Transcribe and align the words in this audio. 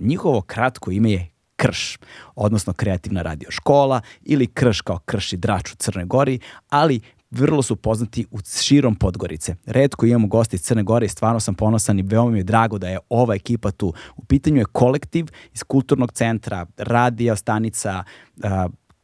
Njihovo 0.00 0.40
kratko 0.40 0.90
ime 0.90 1.10
je 1.10 1.30
Krš, 1.56 1.98
odnosno 2.34 2.72
kreativna 2.72 3.22
radio 3.22 3.50
škola 3.50 4.00
ili 4.22 4.46
Krš 4.46 4.80
kao 4.80 4.98
Krš 4.98 5.32
i 5.32 5.36
Drač 5.36 5.72
u 5.72 5.76
Crnoj 5.76 6.04
Gori, 6.04 6.38
ali 6.68 7.00
vrlo 7.30 7.62
su 7.62 7.76
poznati 7.76 8.26
u 8.30 8.38
širom 8.62 8.94
Podgorice. 8.94 9.54
Redko 9.66 10.06
imamo 10.06 10.26
goste 10.26 10.56
iz 10.56 10.62
Crne 10.62 10.82
Gore 10.82 11.06
i 11.06 11.08
stvarno 11.08 11.40
sam 11.40 11.54
ponosan 11.54 11.98
i 11.98 12.02
veoma 12.02 12.30
mi 12.30 12.38
je 12.38 12.44
drago 12.44 12.78
da 12.78 12.88
je 12.88 12.98
ova 13.08 13.34
ekipa 13.34 13.70
tu. 13.70 13.92
U 14.16 14.24
pitanju 14.24 14.56
je 14.56 14.64
kolektiv 14.64 15.26
iz 15.54 15.62
kulturnog 15.62 16.12
centra, 16.12 16.66
radija, 16.76 17.36
stanica, 17.36 18.04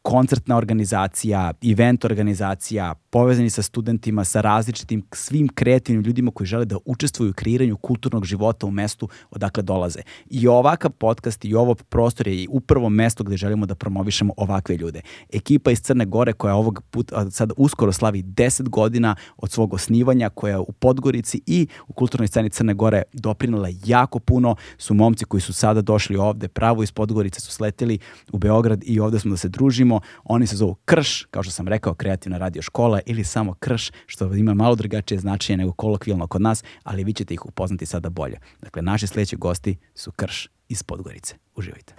koncertna 0.04 0.56
organizacija, 0.56 1.52
event 1.62 2.04
organizacija, 2.04 2.94
povezani 3.10 3.50
sa 3.50 3.62
studentima, 3.62 4.24
sa 4.24 4.40
različitim 4.40 5.02
svim 5.12 5.48
kreativnim 5.48 6.04
ljudima 6.04 6.30
koji 6.30 6.46
žele 6.46 6.64
da 6.64 6.76
učestvuju 6.84 7.30
u 7.30 7.34
kreiranju 7.34 7.76
kulturnog 7.76 8.24
života 8.24 8.66
u 8.66 8.70
mestu 8.70 9.08
odakle 9.30 9.62
dolaze. 9.62 10.00
I 10.30 10.48
ovakav 10.48 10.90
podcast 10.90 11.44
i 11.44 11.54
ovo 11.54 11.74
prostor 11.74 12.28
je 12.28 12.46
upravo 12.50 12.88
mesto 12.88 13.24
gde 13.24 13.36
želimo 13.36 13.66
da 13.66 13.74
promovišemo 13.74 14.34
ovakve 14.36 14.76
ljude. 14.76 15.00
Ekipa 15.32 15.70
iz 15.70 15.80
Crne 15.80 16.04
Gore 16.04 16.32
koja 16.32 16.54
ovog 16.54 16.82
puta 16.90 17.30
sad 17.30 17.52
uskoro 17.56 17.92
slavi 17.92 18.22
10 18.22 18.68
godina 18.68 19.16
od 19.36 19.50
svog 19.50 19.74
osnivanja, 19.74 20.28
koja 20.28 20.60
u 20.60 20.72
Podgorici 20.72 21.40
i 21.46 21.66
u 21.88 21.92
kulturnoj 21.92 22.28
sceni 22.28 22.50
Crne 22.50 22.74
Gore 22.74 23.02
doprinula 23.12 23.68
jako 23.84 24.18
puno, 24.18 24.56
su 24.78 24.94
momci 24.94 25.24
koji 25.24 25.40
su 25.40 25.52
sada 25.52 25.82
došli 25.82 26.16
ovde, 26.16 26.48
pravo 26.48 26.82
iz 26.82 26.92
Podgorice 26.92 27.40
su 27.40 27.52
sleteli 27.52 27.98
u 28.32 28.38
Beograd 28.38 28.82
i 28.86 29.00
ovde 29.00 29.18
smo 29.18 29.30
da 29.30 29.36
se 29.36 29.48
družimo. 29.48 29.93
Oni 30.24 30.46
se 30.46 30.56
zovu 30.56 30.74
Krš, 30.84 31.24
kao 31.30 31.42
što 31.42 31.52
sam 31.52 31.68
rekao, 31.68 31.94
kreativna 31.94 32.38
radio 32.38 32.62
škola 32.62 33.00
ili 33.06 33.24
samo 33.24 33.54
krš, 33.54 33.90
što 34.06 34.34
ima 34.34 34.54
malo 34.54 34.74
drugačije 34.74 35.18
značenje 35.18 35.56
nego 35.56 35.72
kolokvijalno 35.72 36.26
kod 36.26 36.42
nas, 36.42 36.64
ali 36.82 37.04
vi 37.04 37.12
ćete 37.12 37.34
ih 37.34 37.46
upoznati 37.46 37.86
sada 37.86 38.10
bolje. 38.10 38.38
Dakle, 38.62 38.82
naši 38.82 39.06
sljedeći 39.06 39.36
gosti 39.36 39.76
su 39.94 40.12
krš 40.12 40.48
iz 40.68 40.82
Podgorice. 40.82 41.34
Uživajte. 41.56 41.94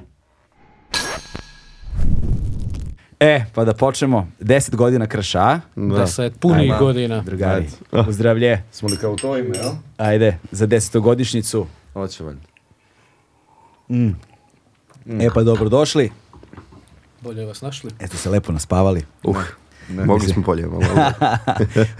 E, 3.20 3.46
pa 3.54 3.66
da 3.66 3.74
počnemo. 3.74 4.28
Deset 4.40 4.76
godina 4.76 5.08
krša. 5.08 5.60
Da. 5.76 6.00
Deset 6.00 6.40
punih 6.40 6.60
Ajma, 6.60 6.78
godina. 6.78 7.22
Drugari, 7.22 7.70
uzdravlje. 8.08 8.64
Smo 8.72 8.90
li 8.90 8.98
kao 8.98 9.16
to 9.16 9.38
ime, 9.38 9.58
jel? 9.58 9.72
Ajde, 9.98 10.38
za 10.52 10.66
desetogodišnjicu. 10.66 11.68
Hoće 11.94 12.24
valjda. 12.24 12.42
Mm. 13.90 14.16
Mm. 15.06 15.22
E 15.22 15.30
pa 15.34 15.44
dobro 15.44 15.70
došli. 15.70 16.12
Bolje 17.26 17.46
vas 17.46 17.62
našli. 17.62 17.92
Eto 18.00 18.18
se 18.18 18.30
lepo 18.30 18.52
naspavali. 18.52 19.06
Uh. 19.24 19.38
Ne, 19.90 20.06
Mogli 20.06 20.28
smo 20.28 20.42
bolje. 20.42 20.68
Malo. 20.72 21.12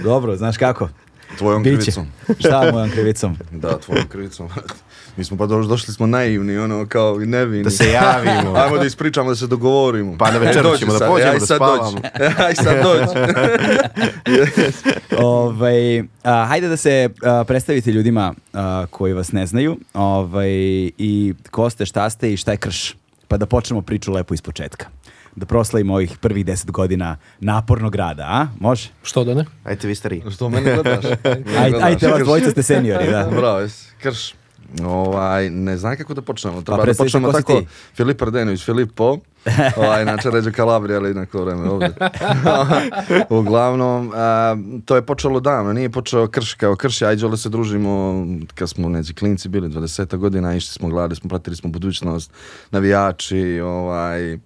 Dobro, 0.04 0.36
znaš 0.36 0.58
kako? 0.58 0.90
Tvojom 1.38 1.64
Biće. 1.64 1.76
krivicom. 1.76 2.08
Šta 2.40 2.72
mojom 2.72 2.90
krivicom? 2.90 3.38
da, 3.52 3.78
tvojom 3.80 4.08
krivicom. 4.08 4.50
Mi 5.18 5.24
smo 5.24 5.38
pa 5.38 5.46
došli 5.46 5.94
smo 5.94 6.08
naivni, 6.08 6.58
ono, 6.58 6.86
kao 6.86 7.22
i 7.22 7.26
nevini. 7.26 7.64
Da 7.64 7.70
se 7.70 7.92
javimo. 7.92 8.56
Ajmo 8.64 8.78
da 8.78 8.86
ispričamo, 8.86 9.30
da 9.30 9.36
se 9.36 9.48
dogovorimo. 9.48 10.18
Pa 10.18 10.32
na 10.32 10.38
večer 10.38 10.66
ćemo 10.80 10.94
da 10.94 11.08
pođemo 11.08 11.40
da 11.40 11.46
spavamo. 11.46 12.02
Aj 12.38 12.56
sad 12.56 12.84
dođi. 12.84 13.34
ovaj, 15.18 16.00
a, 16.24 16.46
hajde 16.46 16.68
da 16.68 16.78
se 16.78 17.10
a, 17.24 17.44
predstavite 17.48 17.92
ljudima 17.92 18.34
a, 18.54 18.86
koji 18.92 19.14
vas 19.14 19.32
ne 19.32 19.46
znaju 19.46 19.78
ovaj, 19.94 20.50
i 20.98 21.34
ko 21.52 21.70
ste, 21.70 21.86
šta 21.86 22.10
ste 22.10 22.34
i 22.34 22.38
šta 22.38 22.52
je 22.52 22.58
krš. 22.58 22.96
Pa 23.28 23.38
da 23.38 23.46
počnemo 23.46 23.82
priču 23.82 24.12
lepo 24.12 24.34
iz 24.34 24.42
početka 24.42 24.86
da 25.36 25.46
proslavimo 25.46 25.94
ovih 25.94 26.18
prvih 26.22 26.46
deset 26.46 26.72
godina 26.72 27.18
napornog 27.40 27.96
rada, 27.96 28.24
a? 28.24 28.48
Može? 28.60 28.90
Što 29.04 29.24
da 29.24 29.34
ne? 29.34 29.46
Ajte 29.64 29.88
vi 29.88 29.96
stari. 29.96 30.24
Što 30.32 30.50
mene 30.50 30.74
gledaš? 30.74 31.06
ajde, 31.64 31.78
ajte, 31.82 32.08
vas 32.08 32.24
dvojica 32.24 32.52
ste 32.52 32.64
seniori, 32.64 33.12
da. 33.12 33.30
Bravo. 33.32 33.68
Krš. 34.02 34.34
Ovaj, 34.84 35.50
ne 35.50 35.78
znam 35.78 35.98
kako 35.98 36.14
da 36.14 36.22
počnemo. 36.22 36.62
Treba 36.62 36.78
pa 36.78 36.86
da 36.86 36.94
počnemo 36.94 37.32
tako. 37.32 37.62
Filip 37.96 38.22
Ardenović, 38.22 38.66
Filipo, 38.66 39.18
ovaj, 39.78 40.02
inače 40.02 40.32
ređe 40.32 40.52
Kalabri, 40.52 40.96
ali 40.96 41.14
neko 41.14 41.46
vreme 41.46 41.70
ovdje. 41.70 41.94
Uglavnom, 43.30 44.12
a, 44.16 44.56
to 44.86 44.96
je 44.96 45.02
počelo 45.02 45.40
davno, 45.40 45.74
nije 45.74 45.90
počeo 45.90 46.28
krš 46.28 46.54
kao 46.54 46.76
krš, 46.76 47.02
ajde 47.02 47.30
da 47.30 47.38
se 47.38 47.50
družimo 47.50 48.26
kad 48.56 48.70
smo 48.70 48.90
neđe 48.90 49.14
klinci 49.14 49.50
bili 49.50 49.70
20 49.70 50.18
godina, 50.18 50.56
išli 50.56 50.72
smo, 50.72 50.90
gledali 50.90 51.16
smo, 51.16 51.30
pratili 51.30 51.56
smo 51.56 51.70
budućnost, 51.70 52.32
navijači, 52.72 53.60
ovaj, 53.60 54.38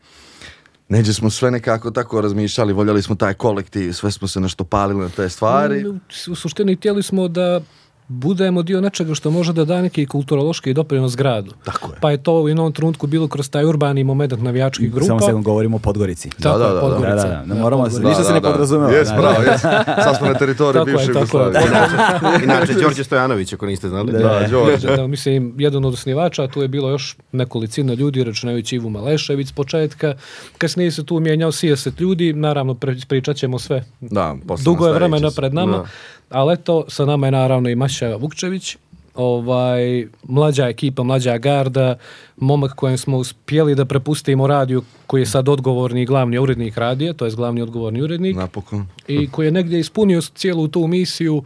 Neđe 0.89 1.13
smo 1.13 1.29
sve 1.29 1.51
nekako 1.51 1.91
tako 1.91 2.21
razmišljali, 2.21 2.73
voljeli 2.73 3.01
smo 3.01 3.15
taj 3.15 3.33
kolektiv, 3.33 3.93
sve 3.93 4.11
smo 4.11 4.27
se 4.27 4.39
nešto 4.39 4.63
palili 4.63 4.99
na 4.99 5.09
te 5.09 5.29
stvari. 5.29 5.85
U 6.31 6.35
suštini 6.35 6.75
htjeli 6.75 7.03
smo 7.03 7.27
da 7.27 7.61
budemo 8.09 8.63
dio 8.63 8.81
nečega 8.81 9.15
što 9.15 9.31
može 9.31 9.53
da 9.53 9.65
da 9.65 9.81
neki 9.81 10.05
kulturološki 10.05 10.73
doprinos 10.73 11.15
gradu. 11.15 11.51
Tako 11.63 11.91
je. 11.91 11.97
Pa 12.01 12.11
je 12.11 12.23
to 12.23 12.41
u 12.41 12.47
jednom 12.47 12.73
trenutku 12.73 13.07
bilo 13.07 13.27
kroz 13.27 13.49
taj 13.49 13.65
urbani 13.65 14.03
moment 14.03 14.33
navijačkih 14.41 14.91
grupa. 14.91 15.05
Samo 15.05 15.19
se 15.19 15.31
govorimo 15.33 15.75
o 15.75 15.79
Podgorici. 15.79 16.29
Tako, 16.29 16.59
da, 16.59 16.67
da, 16.67 16.73
da, 16.73 16.81
Podgorica. 16.81 17.15
Da, 17.15 17.23
da, 17.23 17.43
da. 17.45 17.53
Ne 17.55 17.61
moramo 17.61 17.89
se, 17.89 17.99
ništa 17.99 18.23
se 18.23 18.33
ne 18.33 18.41
podrazumeva. 18.41 18.91
Jes, 18.91 19.09
bravo, 19.17 19.41
jes. 19.41 19.61
Sad 20.03 20.17
smo 20.17 20.27
na 20.27 20.33
teritoriji 20.33 20.85
bivše 20.85 21.07
Jugoslavije. 21.07 21.61
Inače, 22.43 22.73
Đorđe 22.73 23.03
Stojanović, 23.03 23.53
ako 23.53 23.65
niste 23.65 23.89
znali. 23.89 24.11
Da, 24.11 24.17
da 24.17 24.47
Đorđe. 24.51 24.95
Da, 24.95 25.07
mislim, 25.07 25.53
jedan 25.57 25.85
od 25.85 25.93
osnivača, 25.93 26.47
tu 26.47 26.61
je 26.61 26.67
bilo 26.67 26.89
još 26.89 27.17
nekolicina 27.31 27.93
ljudi, 27.93 28.23
računajući 28.23 28.75
Ivu 28.75 28.89
Malešević 28.89 29.47
s 29.47 29.51
početka. 29.51 30.13
Kasnije 30.57 30.91
se 30.91 31.05
tu 31.05 31.19
mijenjao 31.19 31.51
sijaset 31.51 31.99
ljudi, 31.99 32.33
naravno 32.33 32.75
pričat 33.07 33.35
ćemo 33.35 33.59
sve. 33.59 33.83
Da, 34.01 34.35
Dugo 34.63 34.87
je 34.87 34.93
vremena 34.93 35.31
pred 35.35 35.53
nama. 35.53 35.85
Ali 36.29 36.53
eto, 36.53 36.85
sa 36.87 37.05
nama 37.05 37.27
je 37.27 37.31
naravno 37.31 37.69
i 37.69 37.75
Maša 37.75 38.15
Vukčević, 38.15 38.77
ovaj, 39.15 40.07
mlađa 40.23 40.67
ekipa, 40.67 41.03
mlađa 41.03 41.37
garda, 41.37 41.95
momak 42.37 42.73
kojem 42.75 42.97
smo 42.97 43.17
uspjeli 43.17 43.75
da 43.75 43.85
prepustimo 43.85 44.47
radiju 44.47 44.83
koji 45.07 45.21
je 45.21 45.25
sad 45.25 45.49
odgovorni 45.49 46.05
glavni 46.05 46.37
urednik 46.37 46.77
radija, 46.77 47.13
to 47.13 47.25
je 47.25 47.31
glavni 47.31 47.61
odgovorni 47.61 48.01
urednik. 48.01 48.35
Napokon. 48.35 48.87
I 49.07 49.29
koji 49.31 49.47
je 49.47 49.51
negdje 49.51 49.79
ispunio 49.79 50.21
cijelu 50.21 50.67
tu 50.67 50.87
misiju 50.87 51.43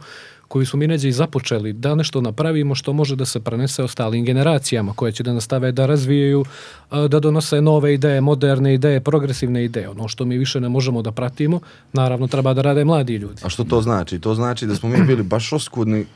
koju 0.54 0.66
su 0.66 0.76
mi 0.76 0.86
neđe 0.86 1.08
i 1.08 1.12
započeli, 1.12 1.72
da 1.72 1.94
nešto 1.94 2.20
napravimo 2.20 2.74
što 2.74 2.92
može 2.92 3.16
da 3.16 3.24
se 3.24 3.40
prenese 3.40 3.82
ostalim 3.82 4.24
generacijama 4.24 4.92
koje 4.92 5.12
će 5.12 5.22
da 5.22 5.32
nastave 5.32 5.72
da 5.72 5.86
razvijaju, 5.86 6.44
da 6.90 7.20
donose 7.20 7.60
nove 7.60 7.94
ideje, 7.94 8.20
moderne 8.20 8.74
ideje, 8.74 9.00
progresivne 9.00 9.64
ideje. 9.64 9.88
Ono 9.88 10.08
što 10.08 10.24
mi 10.24 10.38
više 10.38 10.60
ne 10.60 10.68
možemo 10.68 11.02
da 11.02 11.12
pratimo, 11.12 11.60
naravno 11.92 12.26
treba 12.26 12.54
da 12.54 12.62
rade 12.62 12.84
mladi 12.84 13.16
ljudi. 13.16 13.42
A 13.44 13.48
što 13.48 13.64
to 13.64 13.82
znači? 13.82 14.18
To 14.18 14.34
znači 14.34 14.66
da 14.66 14.74
smo 14.74 14.88
mi 14.88 15.02
bili 15.02 15.22
baš 15.22 15.52
oskudni 15.52 16.06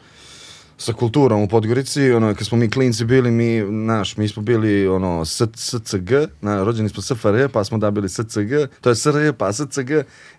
sa 0.79 0.93
kulturom 0.93 1.43
u 1.43 1.49
Podgorici, 1.49 2.13
ono, 2.13 2.35
kad 2.35 2.47
smo 2.47 2.59
mi 2.59 2.71
klinci 2.71 3.05
bili, 3.05 3.31
mi, 3.31 3.61
naš, 3.71 4.17
mi 4.17 4.29
smo 4.29 4.43
bili, 4.43 4.89
ono, 4.89 5.25
SCG, 5.25 6.11
na, 6.41 6.65
rođeni 6.65 6.89
smo 6.89 7.03
SFRJ, 7.03 7.49
pa 7.53 7.65
smo 7.65 7.79
dobili 7.79 8.09
SCG, 8.09 8.53
to 8.81 8.89
je 8.89 8.95
SRJ, 8.95 9.33
pa 9.39 9.53
SCG, 9.53 9.91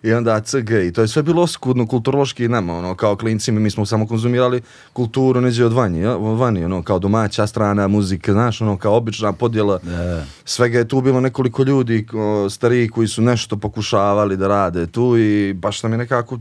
i 0.02 0.12
onda 0.12 0.40
CG, 0.40 0.70
i 0.70 0.92
to 0.92 1.00
je 1.00 1.08
sve 1.08 1.22
bilo 1.22 1.42
oskudno 1.42 1.86
kulturološki 1.86 2.48
nama, 2.48 2.78
ono, 2.78 2.94
kao 2.94 3.16
klinci, 3.16 3.52
mi, 3.52 3.60
mi 3.60 3.70
smo 3.70 3.86
samo 3.86 4.06
konzumirali 4.06 4.62
kulturu 4.92 5.40
neđe 5.40 5.64
od 5.64 5.72
vanje, 5.72 6.00
ja, 6.00 6.16
vanje, 6.16 6.64
ono, 6.64 6.82
kao 6.82 6.98
domaća 6.98 7.46
strana 7.46 7.88
muzika, 7.88 8.32
znaš, 8.32 8.60
ono, 8.60 8.76
kao 8.76 8.96
obična 8.96 9.32
podjela, 9.32 9.78
Da. 9.82 10.24
svega 10.44 10.78
je 10.78 10.88
tu 10.88 11.00
bilo 11.00 11.20
nekoliko 11.20 11.62
ljudi, 11.62 12.06
o, 12.12 12.50
stariji 12.50 12.88
koji 12.88 13.08
su 13.08 13.22
nešto 13.22 13.56
pokušavali 13.56 14.36
da 14.36 14.48
rade 14.48 14.86
tu 14.86 15.18
i 15.18 15.52
baš 15.52 15.82
nam 15.82 15.92
je 15.92 15.98
nekako 15.98 16.38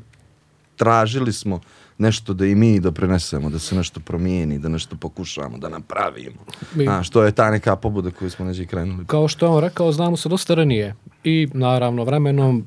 tražili 0.75 1.33
smo 1.33 1.59
nešto 1.99 2.33
da 2.33 2.45
i 2.45 2.55
mi 2.55 2.79
da 2.79 2.91
prenesemo, 2.91 3.49
da 3.49 3.59
se 3.59 3.75
nešto 3.75 3.99
promijeni, 3.99 4.59
da 4.59 4.69
nešto 4.69 4.95
pokušamo, 4.95 5.57
da 5.57 5.69
napravimo. 5.69 6.39
Mi- 6.75 6.83
Znaš, 6.83 7.09
to 7.09 7.23
je 7.23 7.31
ta 7.31 7.51
neka 7.51 7.75
pobuda 7.75 8.11
koju 8.11 8.29
smo 8.29 8.45
neđe 8.45 8.65
krenuli. 8.65 9.05
Kao 9.05 9.27
što 9.27 9.45
je 9.45 9.49
on 9.49 9.61
rekao, 9.61 9.91
znamo 9.91 10.17
se 10.17 10.29
dosta 10.29 10.53
ranije. 10.55 10.95
I 11.23 11.47
naravno 11.53 12.03
vremenom 12.03 12.65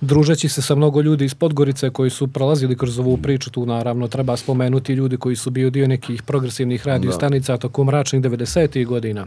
družeći 0.00 0.48
se 0.48 0.62
sa 0.62 0.74
mnogo 0.74 1.00
ljudi 1.00 1.24
iz 1.24 1.34
Podgorice 1.34 1.90
koji 1.90 2.10
su 2.10 2.26
prolazili 2.26 2.76
kroz 2.76 2.98
ovu 2.98 3.16
priču, 3.16 3.50
tu 3.50 3.66
naravno 3.66 4.08
treba 4.08 4.36
spomenuti 4.36 4.92
ljudi 4.92 5.16
koji 5.16 5.36
su 5.36 5.50
bio 5.50 5.70
dio 5.70 5.88
nekih 5.88 6.22
progresivnih 6.22 6.86
radio 6.86 7.12
stanica 7.12 7.56
tokom 7.56 7.86
mračnih 7.86 8.22
90. 8.22 8.86
godina 8.86 9.26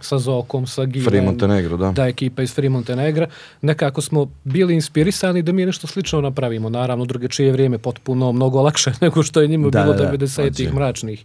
sa 0.00 0.18
Zokom, 0.18 0.66
sa 0.66 0.84
Gilem, 0.84 1.08
Free 1.08 1.22
Montenegro, 1.22 1.76
da. 1.76 1.92
da 1.92 2.06
ekipa 2.06 2.42
iz 2.42 2.54
Free 2.54 2.68
Montenegra, 2.68 3.26
nekako 3.62 4.00
smo 4.00 4.30
bili 4.44 4.74
inspirisani 4.74 5.42
da 5.42 5.52
mi 5.52 5.66
nešto 5.66 5.86
slično 5.86 6.20
napravimo. 6.20 6.68
Naravno, 6.68 7.04
druge 7.04 7.28
čije 7.28 7.52
vrijeme 7.52 7.78
potpuno 7.78 8.32
mnogo 8.32 8.62
lakše 8.62 8.92
nego 9.02 9.22
što 9.22 9.40
je 9.40 9.48
njima 9.48 9.70
Da, 9.70 9.82
bilo 9.82 9.94
da, 9.94 10.04
da. 10.04 10.12
90-ih 10.12 10.74
mračnih. 10.74 11.24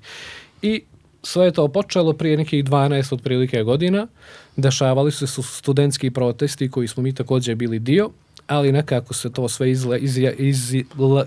I 0.62 0.82
sve 1.24 1.46
je 1.46 1.52
to 1.52 1.68
počelo 1.68 2.14
prije 2.14 2.38
nekih 2.38 2.66
12 2.66 3.14
otprilike 3.14 3.64
godina. 3.64 4.08
Dešavali 4.56 5.12
su 5.12 5.28
se 5.28 5.42
studentski 5.42 6.12
protesti 6.12 6.72
koji 6.72 6.88
smo 6.88 7.04
mi 7.04 7.14
također 7.14 7.56
bili 7.56 7.80
dio, 7.80 8.10
ali 8.52 8.72
nekako 8.72 9.14
se 9.14 9.30
to 9.30 9.50
sve 9.50 9.72
izle, 9.72 10.00
izja, 10.00 10.32
izla, 10.32 11.26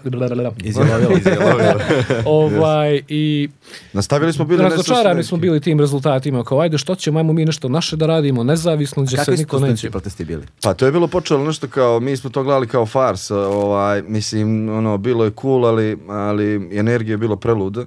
Izjelovilo. 1.16 1.80
ovaj, 2.26 3.02
i 3.08 3.48
Nastavili 3.92 4.32
smo 4.32 4.44
bili 4.44 4.62
razočarani 4.62 5.24
smo 5.24 5.38
bili 5.38 5.60
tim 5.60 5.80
rezultatima, 5.80 6.44
kao 6.44 6.60
ajde 6.60 6.78
što 6.78 6.94
ćemo, 6.94 7.18
ajmo 7.18 7.32
mi 7.32 7.44
nešto 7.44 7.68
naše 7.68 7.96
da 7.96 8.06
radimo, 8.06 8.44
nezavisno, 8.44 9.02
gdje 9.02 9.10
se 9.10 9.16
Kakvi 9.16 9.36
su 9.36 9.42
niko 9.42 9.58
neće. 9.58 9.90
protesti 9.90 10.24
bili? 10.24 10.42
Pa 10.62 10.74
to 10.74 10.86
je 10.86 10.92
bilo 10.92 11.08
počelo 11.08 11.44
nešto 11.44 11.68
kao, 11.68 12.00
mi 12.00 12.16
smo 12.16 12.30
to 12.30 12.42
gledali 12.42 12.66
kao 12.66 12.86
fars, 12.86 13.30
ovaj, 13.30 14.02
mislim, 14.02 14.68
ono, 14.68 14.98
bilo 14.98 15.24
je 15.24 15.32
cool, 15.40 15.66
ali, 15.66 15.98
ali 16.08 16.54
energije 16.78 17.12
je 17.12 17.18
bilo 17.18 17.36
prelude. 17.36 17.84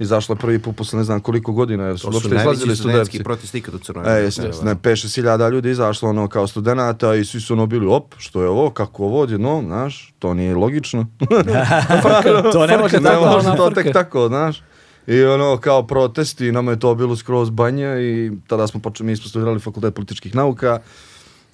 Izašlo 0.00 0.32
je 0.32 0.38
prvi 0.38 0.58
put 0.58 0.76
posle 0.76 0.96
ne 0.96 1.04
znam 1.04 1.20
koliko 1.20 1.52
godina, 1.52 1.84
jer 1.84 1.98
su 1.98 2.02
To 2.02 2.10
uopšte 2.10 2.34
izlazili 2.36 2.76
studenti. 2.76 3.22
protest 3.24 3.54
ikad 3.54 3.74
u 3.74 3.78
Crnoj 3.78 4.02
E, 4.02 4.12
Gori. 4.12 4.24
jesam, 4.24 4.44
ne, 4.62 4.74
5-6 4.74 5.14
hiljada 5.14 5.48
ljudi 5.48 5.70
izašlo 5.70 6.08
ono 6.08 6.28
kao 6.28 6.46
studenata 6.46 7.14
i 7.14 7.24
svi 7.24 7.40
su 7.40 7.52
ono 7.52 7.66
bili, 7.66 7.86
op, 7.86 8.14
što 8.18 8.42
je 8.42 8.48
ovo, 8.48 8.70
kako 8.70 9.04
ovo 9.04 9.20
odjednom, 9.20 9.64
znaš, 9.66 10.14
to 10.18 10.34
nije 10.34 10.54
logično. 10.54 11.06
to 12.52 12.66
ne 12.66 12.78
može 12.78 12.96
ne 12.96 13.10
tako. 13.10 13.26
može 13.26 13.48
na 13.48 13.56
to 13.56 13.70
tek 13.70 13.92
tako, 13.92 14.28
znaš. 14.28 14.62
I 15.06 15.22
ono, 15.24 15.56
kao 15.56 15.86
protesti, 15.86 16.52
nama 16.52 16.70
je 16.70 16.78
to 16.78 16.94
bilo 16.94 17.16
skroz 17.16 17.50
banje 17.50 17.86
i 18.00 18.30
tada 18.46 18.66
smo 18.66 18.80
počeli, 18.80 19.06
mi 19.06 19.16
smo 19.16 19.28
studirali 19.28 19.60
fakultet 19.60 19.94
političkih 19.94 20.34
nauka 20.34 20.78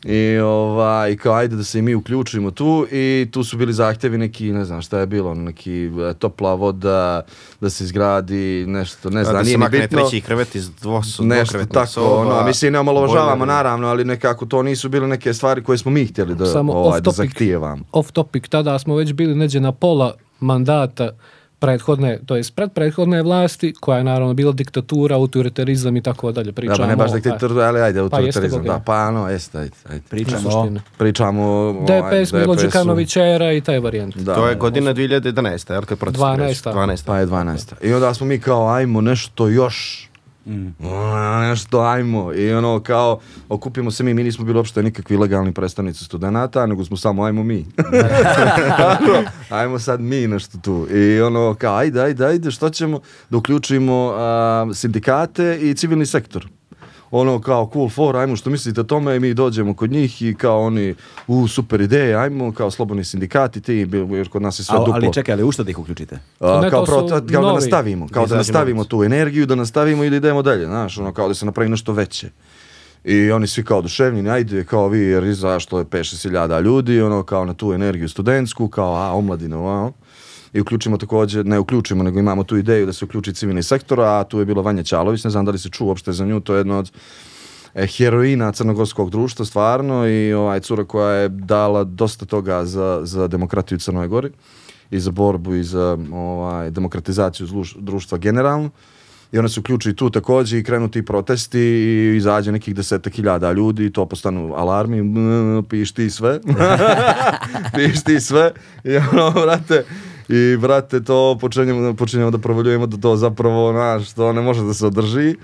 i 0.07 0.39
ovaj, 0.39 1.13
i 1.13 1.17
kao 1.17 1.35
ajde 1.35 1.57
da 1.57 1.65
se 1.65 1.79
i 1.79 1.83
mi 1.83 1.95
uključimo 1.95 2.51
tu 2.51 2.87
i 2.91 3.29
tu 3.31 3.45
su 3.45 3.57
bili 3.57 3.73
zahtjevi 3.73 4.19
neki, 4.19 4.53
ne 4.53 4.65
znam 4.65 4.83
šta 4.83 4.99
je 4.99 5.07
bilo, 5.07 5.35
neki 5.35 5.73
e, 6.11 6.15
topla 6.15 6.55
voda, 6.55 7.23
da 7.61 7.71
se 7.71 7.85
izgradi 7.85 8.37
nešto, 8.67 9.11
ne 9.11 9.25
znam, 9.25 9.37
Da 9.37 9.41
se 9.41 9.45
nije 9.45 9.59
ni 9.59 9.61
makne 9.61 9.79
bitno. 9.79 10.01
treći 10.01 10.21
krevet 10.21 10.55
iz 10.55 10.71
dvosu, 10.73 11.25
Nešto 11.25 11.65
tako, 11.65 11.87
soba, 11.87 12.17
ono, 12.17 12.47
mislim 12.47 12.73
ne 12.73 12.79
omalovažavamo 12.79 13.45
naravno, 13.47 13.89
ali 13.89 14.05
nekako 14.05 14.47
to 14.47 14.63
nisu 14.63 14.89
bile 14.89 15.09
neke 15.09 15.35
stvari 15.35 15.63
koje 15.63 15.79
smo 15.79 15.91
mi 15.91 16.07
htjeli 16.07 16.35
da, 16.35 16.47
Samo 16.47 16.73
ovaj, 16.73 17.01
da 17.01 17.11
off 17.11 17.17
topic. 17.17 17.31
zahtijevamo. 17.31 17.85
off 17.93 18.13
topic, 18.13 18.49
tada 18.49 18.79
smo 18.79 18.97
već 18.97 19.13
bili 19.13 19.35
neđe 19.35 19.61
na 19.61 19.73
pola 19.73 20.15
mandata 20.41 21.11
prethodne, 21.59 22.19
to 22.27 22.37
jest 22.37 22.55
pred 22.55 22.73
prethodne 22.73 23.23
vlasti, 23.23 23.75
koja 23.81 23.99
je 23.99 24.05
naravno 24.05 24.35
bila 24.35 24.53
diktatura, 24.53 25.17
autoritarizam 25.17 25.97
i 25.97 26.03
tako 26.03 26.33
dalje. 26.33 26.47
Da, 26.47 26.53
Pričamo, 26.53 26.79
pa 26.79 26.87
ne 26.87 26.97
baš 26.97 27.13
diktator, 27.13 27.61
ali 27.61 27.81
ajde, 27.81 27.99
Pa 27.99 28.05
autoritarizam, 28.05 28.59
Bogdan. 28.59 28.79
da, 28.79 28.85
pa 28.85 29.07
ono, 29.09 29.31
jeste, 29.31 29.59
ajde, 29.59 29.77
ajde. 29.91 30.03
Pričamo 30.11 30.49
o... 30.49 30.71
Pričamo 30.99 31.43
o 31.43 31.69
ovaj, 31.69 32.23
DPS, 32.23 32.33
Milo 32.33 32.55
DPS-u. 32.55 32.67
Đukanović 32.67 33.17
era 33.17 33.53
i 33.53 33.61
taj 33.61 33.79
varijant. 33.79 34.17
Da, 34.17 34.35
To 34.35 34.49
je 34.49 34.55
godina 34.55 34.95
2011. 34.95 35.73
Jel 35.73 35.83
kad 35.83 35.99
protest 35.99 36.23
12. 36.25 36.37
kreće? 36.37 36.61
12. 36.63 37.07
Pa 37.07 37.19
je 37.19 37.27
12. 37.27 37.73
I 37.83 37.93
onda 37.93 38.15
smo 38.15 38.27
mi 38.27 38.39
kao, 38.39 38.69
ajmo 38.69 39.01
nešto 39.01 39.49
još. 39.49 40.06
A, 40.83 41.41
nešto 41.49 41.81
ajmo 41.81 42.33
i 42.35 42.53
ono 42.53 42.81
kao 42.81 43.21
okupimo 43.49 43.91
se 43.91 44.05
mi, 44.05 44.15
mi 44.15 44.25
nismo 44.25 44.45
bili 44.45 44.59
uopšte 44.59 44.83
nikakvi 44.83 45.17
legalni 45.17 45.53
predstavnici 45.53 46.05
studenata, 46.05 46.67
nego 46.67 46.85
smo 46.85 46.97
samo 46.97 47.25
ajmo 47.25 47.43
mi. 47.43 47.67
Ajmo 49.51 49.79
sad 49.79 50.01
mi 50.01 50.27
nešto 50.27 50.59
tu. 50.59 50.87
I 50.97 51.21
ono 51.21 51.55
kao 51.59 51.77
ajde, 51.77 52.03
ajde, 52.03 52.27
ajde, 52.27 52.51
što 52.51 52.71
ćemo 52.71 53.01
da 53.31 53.37
uključimo 53.37 54.13
a, 54.17 54.67
sindikate 54.75 55.59
i 55.63 55.75
civilni 55.75 56.07
sektor. 56.07 56.49
Ono 57.11 57.41
kao 57.41 57.71
cool 57.73 57.89
for, 57.89 58.17
ajmo 58.17 58.37
što 58.37 58.51
mislite 58.51 58.81
o 58.81 58.85
tome 58.85 59.17
i 59.17 59.21
mi 59.21 59.35
dođemo 59.35 59.75
kod 59.75 59.91
njih 59.91 60.23
i 60.23 60.35
kao 60.35 60.63
oni, 60.63 60.95
u 61.27 61.49
super 61.49 61.81
ideje, 61.81 62.15
ajmo 62.17 62.53
kao 62.53 62.71
slobodni 62.71 63.05
sindikati 63.05 63.61
ti, 63.61 63.75
jer 64.11 64.29
kod 64.29 64.43
nas 64.43 64.59
je 64.59 64.65
sve 64.65 64.77
A, 64.77 64.79
duplo. 64.79 64.95
ali 64.95 65.13
čekaj, 65.13 65.33
ali 65.33 65.43
u 65.43 65.53
što 65.53 65.65
da 65.65 65.71
ih 65.71 65.79
uključite? 65.79 66.19
A, 66.41 66.61
Ne, 66.61 66.71
kao, 66.71 66.87
to- 66.87 67.09
kao 67.09 67.21
da 67.21 67.41
novi. 67.41 67.55
nastavimo, 67.55 68.09
kao 68.09 68.27
da 68.27 68.37
nastavimo 68.37 68.85
tu 68.85 69.05
energiju, 69.05 69.47
da 69.47 69.55
nastavimo 69.55 70.05
i 70.05 70.11
da 70.11 70.17
idemo 70.17 70.43
dalje, 70.43 70.67
znaš, 70.67 70.99
ono 70.99 71.13
kao 71.13 71.29
da 71.29 71.35
se 71.35 71.47
napravi 71.47 71.71
nešto 71.71 71.93
veće. 71.93 72.31
I 73.05 73.31
oni 73.31 73.47
svi 73.47 73.65
kao 73.65 73.79
oduševljeni, 73.79 74.31
ajde, 74.31 74.65
kao 74.65 74.89
vi, 74.89 75.01
jer 75.01 75.25
izašlo 75.25 75.79
je 75.79 75.85
5-6 75.85 76.23
hiljada 76.23 76.61
ljudi, 76.61 77.01
ono 77.03 77.23
kao 77.23 77.45
na 77.45 77.55
tu 77.55 77.73
energiju 77.73 78.09
studentsku, 78.09 78.69
kao 78.69 78.95
a, 78.95 79.13
omladina, 79.13 79.57
wow. 79.57 79.93
I 80.57 80.61
uključimo 80.61 80.97
također, 80.97 81.47
ne 81.47 81.59
uključimo, 81.59 82.03
nego 82.05 82.19
imamo 82.19 82.45
tu 82.45 82.57
ideju 82.57 82.87
da 82.87 82.93
se 82.93 83.05
uključi 83.05 83.35
civilni 83.35 83.63
sektor, 83.63 84.01
a 84.01 84.25
tu 84.25 84.39
je 84.39 84.45
bila 84.45 84.63
Vanja 84.63 84.83
Ćalović, 84.83 85.25
ne 85.25 85.31
znam 85.31 85.45
da 85.45 85.51
li 85.51 85.59
se 85.59 85.69
čuo 85.69 85.87
uopšte 85.89 86.13
za 86.13 86.25
nju, 86.25 86.41
to 86.41 86.55
je 86.55 86.61
jedno 86.61 86.79
od 86.79 86.91
e, 87.75 87.87
heroina 87.87 88.53
crnogorskog 88.53 89.11
društva, 89.11 89.45
stvarno, 89.45 90.09
i 90.09 90.33
ovaj 90.33 90.61
cura 90.61 90.85
koja 90.85 91.11
je 91.11 91.29
dala 91.29 91.85
dosta 91.85 92.25
toga 92.27 92.65
za, 92.65 93.01
za 93.03 93.27
demokratiju 93.29 93.77
u 93.77 93.79
Crnoj 93.79 94.09
Gori 94.09 94.31
i 94.91 95.01
za 95.01 95.11
borbu 95.11 95.55
i 95.55 95.65
za 95.65 95.99
ovaj, 96.13 96.71
demokratizaciju 96.71 97.47
zluš- 97.47 97.77
društva 97.79 98.19
generalno. 98.19 98.71
I 99.33 99.39
ona 99.39 99.49
se 99.49 99.61
uključi 99.61 99.95
tu 99.95 100.11
također 100.11 100.59
i 100.59 100.65
krenu 100.65 100.91
ti 100.91 101.05
protesti 101.05 101.61
i 101.61 102.17
izađe 102.17 102.53
nekih 102.53 102.75
desetak 102.75 103.13
hiljada 103.13 103.53
ljudi 103.53 103.87
i 103.87 103.93
to 103.93 104.07
postanu 104.07 104.55
alarmi, 104.55 105.03
piš 105.69 105.93
ti 105.93 106.11
sve, 106.11 106.41
piš 107.77 108.05
ti 108.05 108.21
sve 108.21 108.53
i 108.85 108.97
ono, 108.97 109.31
brate, 109.31 109.85
i 110.29 110.57
brate 110.57 111.05
to 111.05 111.39
počinjemo, 111.41 111.95
počinjemo 111.95 112.31
da 112.31 112.39
provaljujemo 112.39 112.87
da 112.87 112.97
to 112.97 113.17
zapravo 113.17 113.73
naš, 113.73 114.13
to 114.13 114.33
ne 114.33 114.41
može 114.41 114.63
da 114.63 114.75
se 114.75 114.87
održi 114.87 115.35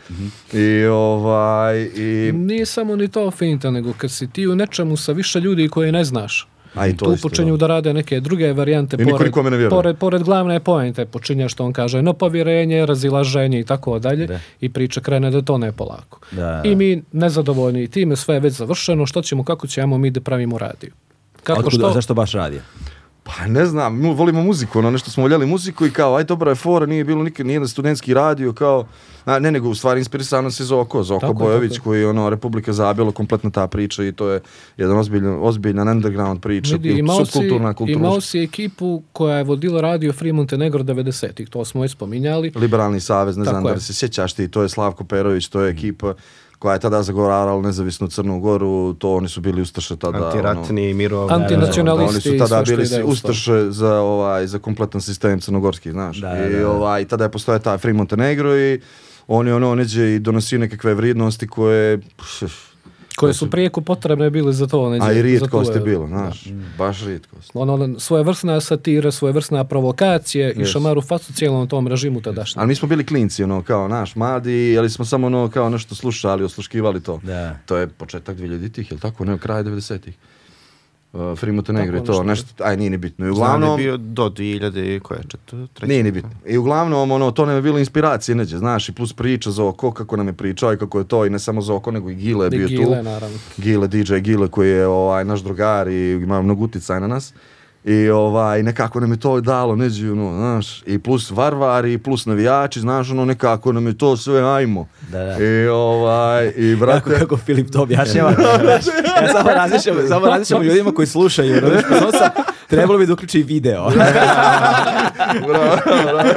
i 0.52 0.84
ovaj 0.84 1.90
i 1.96 2.32
Nije 2.34 2.67
samo 2.67 2.96
ni 2.96 3.08
to 3.08 3.31
finta, 3.31 3.70
nego 3.70 3.93
kad 3.93 4.11
si 4.11 4.26
ti 4.26 4.46
u 4.46 4.56
nečemu 4.56 4.96
sa 4.96 5.12
više 5.12 5.40
ljudi 5.40 5.69
koje 5.69 5.93
ne 5.93 6.05
znaš, 6.05 6.49
A 6.75 6.87
i 6.87 6.96
to 6.96 7.05
tu 7.05 7.12
isto, 7.12 7.29
počinju 7.29 7.56
da. 7.56 7.67
rade 7.67 7.93
neke 7.93 8.20
druge 8.20 8.52
varijante 8.52 8.96
I 9.00 9.05
pored, 9.05 9.26
nikome 9.26 9.50
ne 9.50 9.56
vjeruje. 9.56 9.70
pored, 9.70 9.96
pored 9.96 10.23
glavne 10.23 10.61
poente 10.61 11.06
počinje 11.06 11.49
što 11.49 11.64
on 11.64 11.73
kaže 11.73 12.02
no 12.02 12.12
povjerenje, 12.12 12.87
razilaženje 12.87 13.61
i 13.61 13.64
tako 13.64 13.99
dalje 13.99 14.40
i 14.61 14.69
priča 14.69 15.00
krene 15.00 15.31
da 15.31 15.43
to 15.43 15.58
ne 15.58 15.73
polako. 15.73 16.20
Da, 16.31 16.43
da. 16.43 16.62
I 16.64 16.76
mi 16.76 17.02
nezadovoljni 17.12 17.88
time 17.88 18.17
sve 18.17 18.34
je 18.34 18.40
već 18.40 18.55
završeno, 18.55 19.06
što 19.06 19.23
ćemo, 19.23 19.44
kako 19.44 19.67
ćemo 19.67 19.99
mi 19.99 20.11
da 20.11 20.20
pravimo 20.20 20.58
radio. 20.58 20.90
Kako 21.43 21.58
Otkud, 21.58 21.73
što? 21.73 21.93
Zašto 21.93 22.14
baš 22.14 22.32
radio? 22.32 22.61
Pa 23.24 23.46
ne 23.46 23.66
znam, 23.66 23.98
mi 23.98 24.14
volimo 24.14 24.42
muziku, 24.42 24.78
ono 24.78 24.90
nešto 24.90 25.10
smo 25.10 25.22
voljeli 25.22 25.46
muziku 25.46 25.86
i 25.86 25.90
kao, 25.90 26.16
aj 26.16 26.24
dobra 26.24 26.50
je 26.50 26.54
fora, 26.54 26.86
nije 26.86 27.04
bilo 27.04 27.22
nikad 27.22 27.46
nijedan 27.46 27.69
studentski 27.69 28.14
radio, 28.14 28.52
kao, 28.52 28.86
a, 29.24 29.38
ne 29.38 29.50
nego 29.50 29.69
u 29.69 29.74
stvari 29.74 30.00
inspirisano 30.00 30.50
se 30.50 30.64
Zoko, 30.64 31.02
Zoko 31.02 31.20
Tako 31.20 31.34
Bojović 31.34 31.72
tako 31.72 31.84
koji 31.84 32.00
je 32.00 32.08
ono 32.08 32.30
Republika 32.30 32.72
Zabilo, 32.72 33.12
kompletna 33.12 33.50
ta 33.50 33.66
priča 33.66 34.04
i 34.04 34.12
to 34.12 34.28
je 34.28 34.40
jedan 34.76 34.98
ozbiljan, 34.98 35.38
ozbiljan 35.41 35.88
underground 35.88 36.41
priča, 36.41 36.76
Vidi, 36.76 36.98
imao 36.98 37.24
si, 37.24 37.32
subkulturna, 37.32 37.74
kulturna, 37.74 38.06
imao 38.06 38.20
si 38.20 38.43
ekipu 38.43 39.02
koja 39.12 39.36
je 39.36 39.44
vodila 39.44 39.81
radio 39.81 40.12
Free 40.12 40.32
Montenegro 40.32 40.82
90-ih, 40.82 41.48
to 41.48 41.64
smo 41.64 41.81
već 41.82 41.93
spominjali. 41.93 42.52
Liberalni 42.55 43.00
savez, 43.00 43.36
ne 43.36 43.44
znam 43.44 43.55
Tako 43.55 43.64
da 43.64 43.70
je. 43.70 43.74
li 43.74 43.81
se 43.81 43.94
sjećaš 43.94 44.32
ti, 44.32 44.48
to 44.48 44.62
je 44.62 44.69
Slavko 44.69 45.05
Perović, 45.05 45.48
to 45.48 45.60
je 45.60 45.70
ekipa 45.70 46.14
koja 46.62 46.72
je 46.72 46.81
tada 46.81 47.02
zagovarala 47.02 47.62
nezavisnu 47.62 48.06
Crnu 48.08 48.40
Goru, 48.40 48.94
to 48.94 49.14
oni 49.14 49.28
su 49.28 49.40
bili 49.40 49.62
ustaše 49.62 49.96
tada. 49.96 50.19
ono, 50.19 50.26
Antiratni, 50.26 50.94
mirov. 50.94 51.32
Antinacionalisti 51.32 52.28
Da, 52.28 52.34
oni 52.34 52.40
su 52.40 52.48
tada 52.48 52.62
bili 52.62 52.84
ide 52.86 53.00
to. 53.00 53.06
ustaše 53.06 53.70
za, 53.70 53.94
ovaj, 53.94 54.46
za 54.46 54.58
kompletan 54.58 55.00
sistem 55.00 55.40
crnogorski, 55.40 55.90
znaš. 55.92 56.16
Da, 56.20 56.28
da, 56.28 56.46
I 56.46 56.52
da, 56.52 56.58
da. 56.58 56.70
ovaj, 56.70 57.04
tada 57.04 57.24
je 57.24 57.31
postoje 57.31 57.58
ta 57.58 57.78
Free 57.78 57.92
Montenegro 57.92 58.58
i 58.58 58.81
oni 59.28 59.50
ono 59.52 59.74
neđe 59.74 60.14
i 60.14 60.19
donosi 60.19 60.58
nekakve 60.58 60.94
vrijednosti 60.94 61.46
koje 61.46 61.98
pff, 61.98 62.71
koje 63.26 63.34
su 63.34 63.50
prijeko 63.50 63.81
potrebne 63.81 64.31
bile 64.31 64.52
za 64.52 64.67
to. 64.67 64.91
Neđe, 64.91 65.05
a 65.05 65.12
i 65.12 65.17
za 65.17 65.22
rijetkost 65.22 65.72
tu, 65.72 65.79
je 65.79 65.82
e, 65.82 65.84
bilo, 65.84 66.06
znaš, 66.06 66.44
baš 66.79 67.05
rijetkost. 67.05 67.50
Ono, 67.55 68.00
svoje 68.00 68.24
vrsna 68.24 68.60
satira, 68.60 69.10
svoje 69.10 69.32
vrsna 69.32 69.64
provokacije 69.64 70.52
i 70.52 70.64
šamaru 70.64 71.00
facu 71.00 71.32
cijelom 71.32 71.69
tom 71.69 71.88
režimu 71.88 72.20
tadašnjem. 72.20 72.60
Ali 72.60 72.69
mi 72.69 72.74
smo 72.74 72.88
bili 72.88 73.06
klinci, 73.06 73.44
ono, 73.44 73.62
kao 73.62 73.88
naš, 73.88 74.17
mladi, 74.17 74.76
ali 74.79 74.91
smo 74.91 75.05
samo 75.05 75.26
ono, 75.26 75.48
kao 75.48 75.70
nešto 75.70 75.94
slušali, 75.94 76.44
osluškivali 76.44 77.02
to. 77.02 77.20
Da. 77.22 77.56
To 77.67 77.76
je 77.76 77.86
početak 77.86 78.36
2000-ih, 78.36 78.91
je 78.91 78.94
li 78.94 79.00
tako? 79.00 79.24
Ne, 79.24 79.38
kraj 79.38 79.62
90-ih. 79.62 80.14
Uh, 81.12 81.38
Free 81.38 81.52
Montenegro 81.52 81.98
i 81.98 82.04
to, 82.04 82.22
nešto, 82.22 82.64
aj 82.64 82.76
nije 82.76 82.90
ni 82.90 82.96
bitno. 82.96 83.26
I 83.26 83.31
Uglavnom 83.31 83.56
uglavnom, 83.56 83.81
je 83.81 83.84
bio 83.86 83.96
do 83.96 84.28
2000, 84.28 85.00
koje 85.00 85.19
je 85.19 85.24
četiri, 85.28 85.66
treći. 85.72 85.90
Nije 85.92 86.02
ni 86.02 86.10
bitno. 86.10 86.31
I 86.46 86.58
uglavnom, 86.58 87.10
ono, 87.10 87.31
to 87.31 87.46
nam 87.46 87.56
je 87.56 87.62
bilo 87.62 87.78
inspiracije 87.78 88.34
neđe, 88.34 88.58
znaš, 88.58 88.88
i 88.88 88.92
plus 88.92 89.12
priča 89.12 89.50
za 89.50 89.64
oko, 89.64 89.92
kako 89.92 90.16
nam 90.16 90.26
je 90.26 90.32
pričao 90.32 90.72
i 90.72 90.76
kako 90.76 90.98
je 90.98 91.04
to, 91.04 91.26
i 91.26 91.31
ne 91.31 91.38
samo 91.38 91.60
za 91.60 91.74
oko, 91.74 91.90
nego 91.90 92.10
i 92.10 92.14
Gile 92.14 92.46
je 92.46 92.48
I 92.54 92.58
bio 92.58 92.69
Gile, 92.69 92.96
tu. 92.98 93.02
naravno. 93.04 93.38
Gile, 93.56 93.88
DJ 93.88 94.16
Gile 94.16 94.48
koji 94.48 94.70
je 94.70 94.86
ovaj, 94.86 95.24
naš 95.24 95.40
drugar 95.40 95.88
i 95.88 96.10
ima 96.10 96.42
mnogo 96.42 96.64
utjecaj 96.64 97.00
na 97.00 97.06
nas. 97.06 97.34
I 97.84 98.08
ovaj, 98.08 98.62
nekako 98.62 99.01
nam 99.01 99.10
je 99.10 99.20
to 99.20 99.41
dalo, 99.41 99.77
neđi, 99.77 100.10
ono, 100.10 100.36
znaš, 100.36 100.82
i 100.86 100.98
plus 100.98 101.31
varvari, 101.31 101.93
i 101.93 101.98
plus 101.98 102.27
navijači, 102.27 102.81
znaš, 102.81 103.10
ono, 103.10 103.24
nekako 103.24 103.72
nam 103.72 103.86
je 103.86 103.98
to 103.98 104.17
sve, 104.17 104.43
ajmo. 104.43 104.89
Da, 105.10 105.24
da. 105.24 105.44
I 105.44 105.67
ovaj, 105.69 106.53
i 106.56 106.77
Kako, 106.81 106.86
brate, 106.86 107.19
kako 107.19 107.36
Filip 107.36 107.70
to 107.70 107.82
objašnjava. 107.82 108.31
ja 109.22 109.32
samo 109.32 109.51
razmišljam, 109.51 109.96
samo 110.08 110.27
razmišljam 110.27 110.62
ljudima 110.62 110.93
koji 110.93 111.06
slušaju. 111.06 111.60
Razumiješ, 111.60 111.84
pozorno 111.89 112.10
sam, 112.10 112.44
trebalo 112.69 112.98
bi 112.98 113.06
da 113.06 113.12
uključi 113.12 113.41
i 113.41 113.43
video. 113.43 113.91
bravo, 115.48 115.77
bravo. 115.86 116.29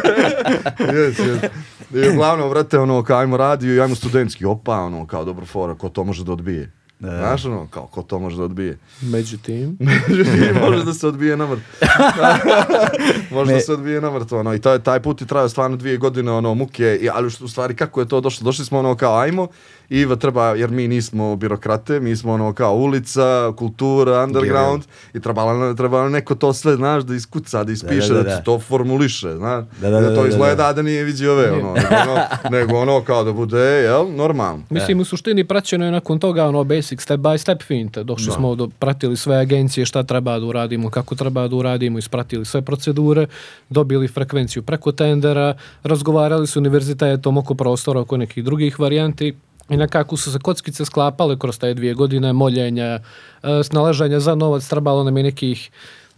Yes, 0.80 1.14
yes. 1.14 1.50
I 1.94 2.10
uglavnom, 2.10 2.50
vrate, 2.50 2.80
ono, 2.80 3.04
kao 3.04 3.20
ajmo 3.20 3.38
radio 3.38 3.76
i 3.76 3.82
ajmo 3.82 3.96
studentski, 3.96 4.46
opa, 4.46 4.80
ono, 4.80 5.08
kao 5.08 5.26
dobro 5.26 5.46
fora, 5.46 5.76
ko 5.76 5.90
to 5.90 6.04
može 6.04 6.24
da 6.24 6.32
odbije. 6.32 6.72
Znaš, 7.00 7.46
ono, 7.46 7.68
kao, 7.68 7.88
ko 7.88 8.02
to 8.02 8.20
može 8.20 8.38
da 8.38 8.44
odbije. 8.44 8.78
Međutim, 9.02 9.78
Međutim, 10.08 10.56
može 10.62 10.84
da 10.84 10.94
se 10.94 11.08
odbije 11.08 11.38
na 11.38 11.48
mrt. 11.48 11.62
može 13.32 13.54
da 13.54 13.60
se 13.60 13.74
odbije 13.74 14.02
na 14.02 14.12
mrt, 14.12 14.32
ono, 14.32 14.54
i 14.54 14.62
taj, 14.62 14.80
taj 14.80 15.00
put 15.00 15.22
je 15.22 15.28
trajao 15.28 15.50
stvarno 15.50 15.78
dvije 15.78 15.98
godine, 15.98 16.32
ono, 16.32 16.54
muke, 16.54 17.00
i, 17.02 17.10
ali 17.10 17.28
u 17.28 17.48
stvari 17.48 17.76
kako 17.76 18.00
je 18.00 18.08
to 18.08 18.22
došlo? 18.22 18.46
Došli 18.46 18.66
smo, 18.66 18.80
ono, 18.80 18.96
kao, 18.96 19.18
ajmo, 19.18 19.48
Iva 19.90 20.16
treba, 20.16 20.46
jer 20.46 20.72
mi 20.72 20.88
nismo 20.88 21.36
birokrate, 21.36 22.00
mi 22.00 22.16
smo, 22.16 22.34
ono, 22.34 22.54
kao 22.54 22.76
ulica, 22.76 23.54
kultura, 23.58 24.24
underground, 24.24 24.84
i 25.14 25.20
trebalo, 25.20 25.74
trebalo 25.74 26.10
neko 26.10 26.36
to 26.36 26.54
sve, 26.54 26.76
znaš, 26.76 27.04
da 27.04 27.16
iskuca, 27.16 27.64
da 27.64 27.72
ispiše, 27.72 28.14
da, 28.14 28.14
da, 28.14 28.24
da. 28.24 28.38
ti 28.38 28.46
to 28.46 28.60
formuliše, 28.60 29.36
znaš, 29.38 29.66
Da, 29.82 29.90
da, 29.90 30.00
I 30.00 30.02
da, 30.02 30.16
to 30.16 30.22
da, 30.22 30.28
izgleda 30.28 30.74
da, 30.74 30.82
nije 30.82 31.04
vidio 31.04 31.32
ove, 31.34 31.52
ono, 31.52 31.74
nego 31.74 32.12
ono, 32.12 32.22
nego 32.58 32.78
ono, 32.78 33.02
kao 33.02 33.24
da 33.24 33.34
bude, 33.34 33.60
jel, 33.60 34.08
normalno. 34.16 34.64
Mislim, 34.70 35.00
u 35.00 35.06
suštini 35.06 35.44
praćeno 35.44 35.86
je 35.86 35.92
nakon 35.92 36.20
toga 36.20 36.46
ono 36.46 36.64
basic 36.64 37.02
step 37.02 37.20
by 37.20 37.38
step 37.38 37.64
finte. 37.64 38.04
Došli 38.04 38.34
smo, 38.34 38.56
do, 38.56 38.70
pratili 38.80 39.18
sve 39.18 39.38
agencije, 39.38 39.86
šta 39.86 40.04
treba 40.04 40.40
da 40.40 40.46
uradimo, 40.46 40.90
kako 40.90 41.16
treba 41.16 41.48
da 41.48 41.56
uradimo, 41.56 42.00
ispratili 42.00 42.46
sve 42.46 42.62
procedure, 42.62 43.28
dobili 43.70 44.08
frekvenciju 44.08 44.64
preko 44.64 44.92
tendera, 44.92 45.54
razgovarali 45.84 46.48
s 46.48 46.56
univerzitetom 46.56 47.38
oko 47.38 47.56
prostora, 47.56 48.00
oko 48.00 48.18
nekih 48.18 48.44
drugih 48.44 48.80
varijanti 48.80 49.36
i 49.70 49.78
nekako 49.78 50.18
su 50.18 50.32
se 50.32 50.40
kockice 50.40 50.86
sklapale 50.86 51.40
kroz 51.40 51.60
te 51.60 51.74
dvije 51.74 51.94
godine 51.94 52.34
moljenja, 52.34 52.86
e, 53.44 53.64
snalaženja 53.64 54.20
za 54.20 54.36
novac, 54.36 54.68
trebalo 54.68 55.04
nam 55.04 55.18
je 55.18 55.24
nekih 55.24 55.72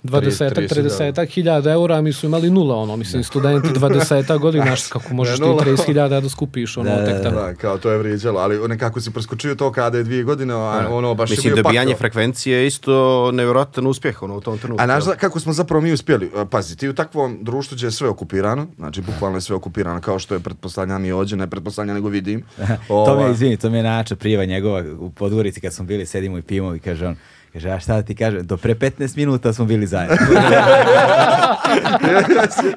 20 0.07 0.51
30 0.51 1.13
30 1.13 1.29
hiljada 1.29 1.71
eura, 1.71 2.01
mi 2.01 2.13
su 2.13 2.25
imali 2.25 2.49
nula, 2.49 2.75
ono, 2.75 2.95
mislim, 2.95 3.23
studenti 3.23 3.67
20 3.69 4.39
godina, 4.39 4.75
kako 4.89 5.13
možeš 5.13 5.35
ti 5.35 5.41
nula. 5.41 5.63
30 5.63 5.85
hiljada 5.85 6.19
da 6.19 6.29
skupiš, 6.29 6.77
ono, 6.77 6.89
Da, 6.89 6.95
da, 6.95 7.05
tek 7.05 7.15
da. 7.15 7.23
tako. 7.23 7.35
Da, 7.35 7.53
kao 7.55 7.77
to 7.77 7.91
je 7.91 7.97
vrijeđalo, 7.97 8.39
ali 8.39 8.67
nekako 8.67 9.01
si 9.01 9.11
preskočio 9.11 9.55
to 9.55 9.71
kada 9.71 9.97
je 9.97 10.03
dvije 10.03 10.23
godine, 10.23 10.53
a 10.53 10.87
ono 10.89 11.13
baš 11.15 11.29
Mislim, 11.29 11.51
je 11.51 11.53
bio 11.53 11.63
dobijanje 11.63 11.91
pakao. 11.91 11.99
frekvencije 11.99 12.57
je 12.57 12.67
isto 12.67 12.91
nevjerojatan 13.31 13.87
uspjeh 13.87 14.23
ono, 14.23 14.35
u 14.37 14.41
tom 14.41 14.57
trenutku. 14.57 14.83
A 14.83 14.85
znaš 14.85 15.17
kako 15.19 15.39
smo 15.39 15.53
zapravo 15.53 15.81
mi 15.81 15.91
uspjeli? 15.91 16.31
E, 16.35 16.45
Pazi, 16.51 16.77
ti 16.77 16.89
u 16.89 16.93
takvom 16.93 17.37
društvu 17.41 17.75
gdje 17.75 17.87
je 17.87 17.91
sve 17.91 18.09
okupirano, 18.09 18.67
znači 18.77 19.01
bukvalno 19.01 19.37
je 19.37 19.41
sve 19.41 19.55
okupirano, 19.55 20.01
kao 20.01 20.19
što 20.19 20.33
je 20.33 20.39
pretpostavljam 20.39 21.05
i 21.05 21.11
ođe, 21.11 21.35
ne 21.35 21.47
pretpostavljam 21.49 21.95
nego 21.95 22.09
vidim. 22.09 22.43
to 22.87 23.15
mi 23.17 23.23
je, 23.23 23.31
izvini, 23.31 23.57
to 23.57 23.69
mi 23.69 23.77
je 23.77 23.83
nača 23.83 24.15
priva 24.15 24.45
njegova 24.45 24.83
u 24.99 25.09
Podgorici 25.09 25.61
kad 25.61 25.73
smo 25.73 25.85
bili, 25.85 26.05
sedimo 26.05 26.37
i 26.37 26.41
pijemo 26.41 26.75
i 26.75 26.79
kaže 26.79 27.07
on, 27.07 27.15
kaže, 27.53 27.69
a 27.69 27.79
šta 27.79 27.95
da 27.95 28.01
ti 28.01 28.15
kaže, 28.15 28.41
do 28.41 28.57
pre 28.57 28.75
15 28.75 29.17
minuta 29.17 29.53
smo 29.53 29.65
bili 29.65 29.87
zajedno. 29.87 30.17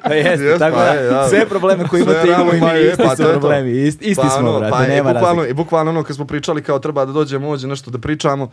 Pa 0.03 0.13
jeste, 0.13 0.43
Jes, 0.43 0.59
tako 0.59 0.75
pa 0.75 0.83
da, 0.83 0.91
je, 0.91 1.03
da. 1.03 1.27
sve 1.29 1.45
probleme 1.45 1.83
koje 1.85 2.01
imate 2.01 2.27
imamo 2.27 2.53
i 2.53 2.61
mi, 2.61 2.67
je, 2.69 2.87
isti 2.87 3.03
pa 3.03 3.09
su 3.09 3.17
to 3.17 3.23
to. 3.23 3.31
problemi, 3.31 3.71
isti, 3.79 4.05
isti 4.05 4.21
Pa 4.23 4.29
smo, 4.29 4.39
ono, 4.41 4.59
brate, 4.59 4.71
pa 4.71 4.85
i 4.85 4.89
nema 4.89 5.03
bukvalno, 5.05 5.27
razlike. 5.31 5.51
I 5.51 5.55
bukvalno 5.55 5.91
ono 5.91 6.03
kad 6.03 6.15
smo 6.15 6.25
pričali 6.25 6.63
kao 6.63 6.79
treba 6.79 7.05
da 7.05 7.11
dođemo 7.11 7.49
ovdje 7.49 7.67
nešto 7.67 7.91
da 7.91 7.97
pričamo, 7.97 8.51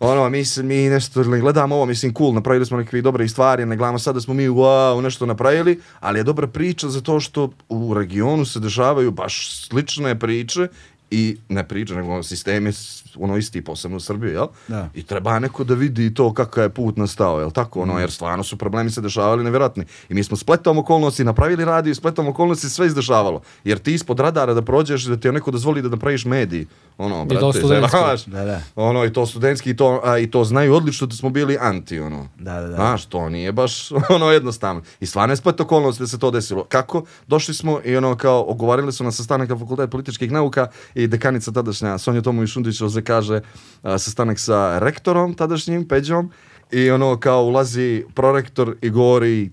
ono, 0.00 0.28
mi, 0.28 0.42
mi 0.56 0.88
nešto 0.88 1.22
ne 1.22 1.40
gledamo 1.40 1.74
ovo, 1.76 1.86
mislim, 1.86 2.14
cool, 2.14 2.32
napravili 2.32 2.66
smo 2.66 2.76
neke 2.76 3.02
dobre 3.02 3.28
stvari, 3.28 3.66
ne 3.66 3.76
gledamo 3.76 3.98
sad 3.98 4.14
da 4.14 4.20
smo 4.20 4.34
mi 4.34 4.48
wow, 4.48 5.00
nešto 5.00 5.26
napravili, 5.26 5.80
ali 6.00 6.18
je 6.18 6.24
dobra 6.24 6.46
priča 6.46 6.88
zato 6.88 7.20
što 7.20 7.50
u 7.68 7.94
regionu 7.94 8.44
se 8.44 8.60
dešavaju 8.60 9.10
baš 9.10 9.36
slične 9.60 10.18
priče 10.18 10.68
i 11.10 11.36
ne 11.48 11.64
priče, 11.64 11.94
nego 11.94 12.22
sistem 12.22 12.66
je 12.66 12.72
s- 12.72 13.09
ono 13.18 13.36
isti, 13.36 13.64
posebno 13.64 13.96
u 13.96 14.00
Srbiji, 14.00 14.32
jel? 14.32 14.46
Da. 14.68 14.88
I 14.94 15.02
treba 15.02 15.38
neko 15.38 15.64
da 15.64 15.74
vidi 15.74 16.14
to 16.14 16.34
kakav 16.34 16.64
je 16.64 16.70
put 16.70 16.96
nastao, 16.96 17.40
jel 17.40 17.50
tako? 17.50 17.82
Ono, 17.82 17.98
jer 17.98 18.10
stvarno 18.10 18.44
su 18.44 18.56
problemi 18.56 18.90
se 18.90 19.00
dešavali 19.00 19.44
nevjerojatni. 19.44 19.84
I 20.08 20.14
mi 20.14 20.24
smo 20.24 20.36
spletom 20.36 20.78
okolnosti 20.78 21.24
napravili 21.24 21.64
radio 21.64 21.90
i 21.90 21.94
spletom 21.94 22.28
okolnosti 22.28 22.68
sve 22.68 22.86
izdešavalo. 22.86 23.40
Jer 23.64 23.78
ti 23.78 23.94
ispod 23.94 24.20
radara 24.20 24.54
da 24.54 24.62
prođeš, 24.62 25.04
da 25.04 25.16
ti 25.16 25.32
neko 25.32 25.50
dozvoli 25.50 25.82
da 25.82 25.88
napraviš 25.88 26.24
mediji. 26.24 26.66
Ono, 26.98 27.18
to 27.18 27.24
brate, 27.24 27.58
studentski. 27.58 27.90
zajebavaš. 27.90 28.24
Da, 28.24 28.44
da. 28.44 28.60
Ono, 28.76 29.04
i 29.04 29.12
to 29.12 29.26
studentski, 29.26 29.70
i 29.70 29.76
to, 29.76 30.00
a, 30.04 30.18
i 30.18 30.30
to 30.30 30.44
znaju 30.44 30.74
odlično 30.74 31.06
da 31.06 31.16
smo 31.16 31.30
bili 31.30 31.56
anti, 31.60 32.00
ono. 32.00 32.28
Da, 32.38 32.60
da, 32.60 32.68
da. 32.68 32.74
Znaš, 32.74 33.06
to 33.06 33.28
nije 33.28 33.52
baš 33.52 33.92
ono 34.16 34.30
jednostavno. 34.30 34.82
I 35.00 35.06
stvarno 35.06 35.32
je 35.32 35.36
splet 35.36 35.60
okolnosti 35.60 36.02
da 36.02 36.06
se 36.06 36.18
to 36.18 36.30
desilo. 36.30 36.64
Kako? 36.64 37.04
Došli 37.26 37.54
smo 37.54 37.80
i 37.84 37.96
ono 37.96 38.16
kao 38.16 38.44
ogovarili 38.48 38.92
su 38.92 39.04
na 39.04 39.12
sastanak 39.12 39.48
na 39.48 39.58
fakultet 39.58 39.90
političkih 39.90 40.32
nauka 40.32 40.66
i 40.94 41.06
dekanica 41.06 41.52
tadašnja 41.52 41.98
Sonja 41.98 42.22
Tomović 42.22 42.50
Šundić 42.50 42.80
ovdje 43.00 43.04
kaže 43.04 43.40
a, 43.82 43.98
sastanak 43.98 44.38
sa 44.38 44.78
rektorom 44.78 45.34
tadašnjim, 45.34 45.88
Peđom 45.88 46.30
i 46.72 46.90
ono 46.90 47.16
kao 47.16 47.42
ulazi 47.42 48.04
prorektor 48.14 48.76
i 48.82 48.90
govori 48.90 49.50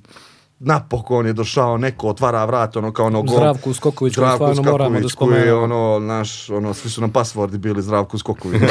napokon 0.60 1.25
je 1.27 1.34
došao 1.34 1.77
neko, 1.77 2.10
otvara 2.10 2.46
vrat, 2.46 2.75
ono 2.75 2.92
kao 2.92 3.06
ono... 3.06 3.22
go- 3.22 3.34
Zdravku 3.34 3.74
Skoković, 3.74 4.16
koji 4.16 4.25
Zdravko 4.25 4.54
stvarno 4.54 4.72
moramo 4.72 5.00
da 5.00 5.10
Skoković, 5.10 5.34
koji 5.34 5.39
je 5.39 5.46
spomenemo. 5.46 5.63
ono, 5.75 6.00
naš, 6.00 6.50
ono, 6.50 6.74
svi 6.74 6.89
su 6.89 7.01
nam 7.01 7.12
pasvordi 7.12 7.58
bili 7.58 7.82
Zdravko 7.82 8.18
Skoković. 8.18 8.62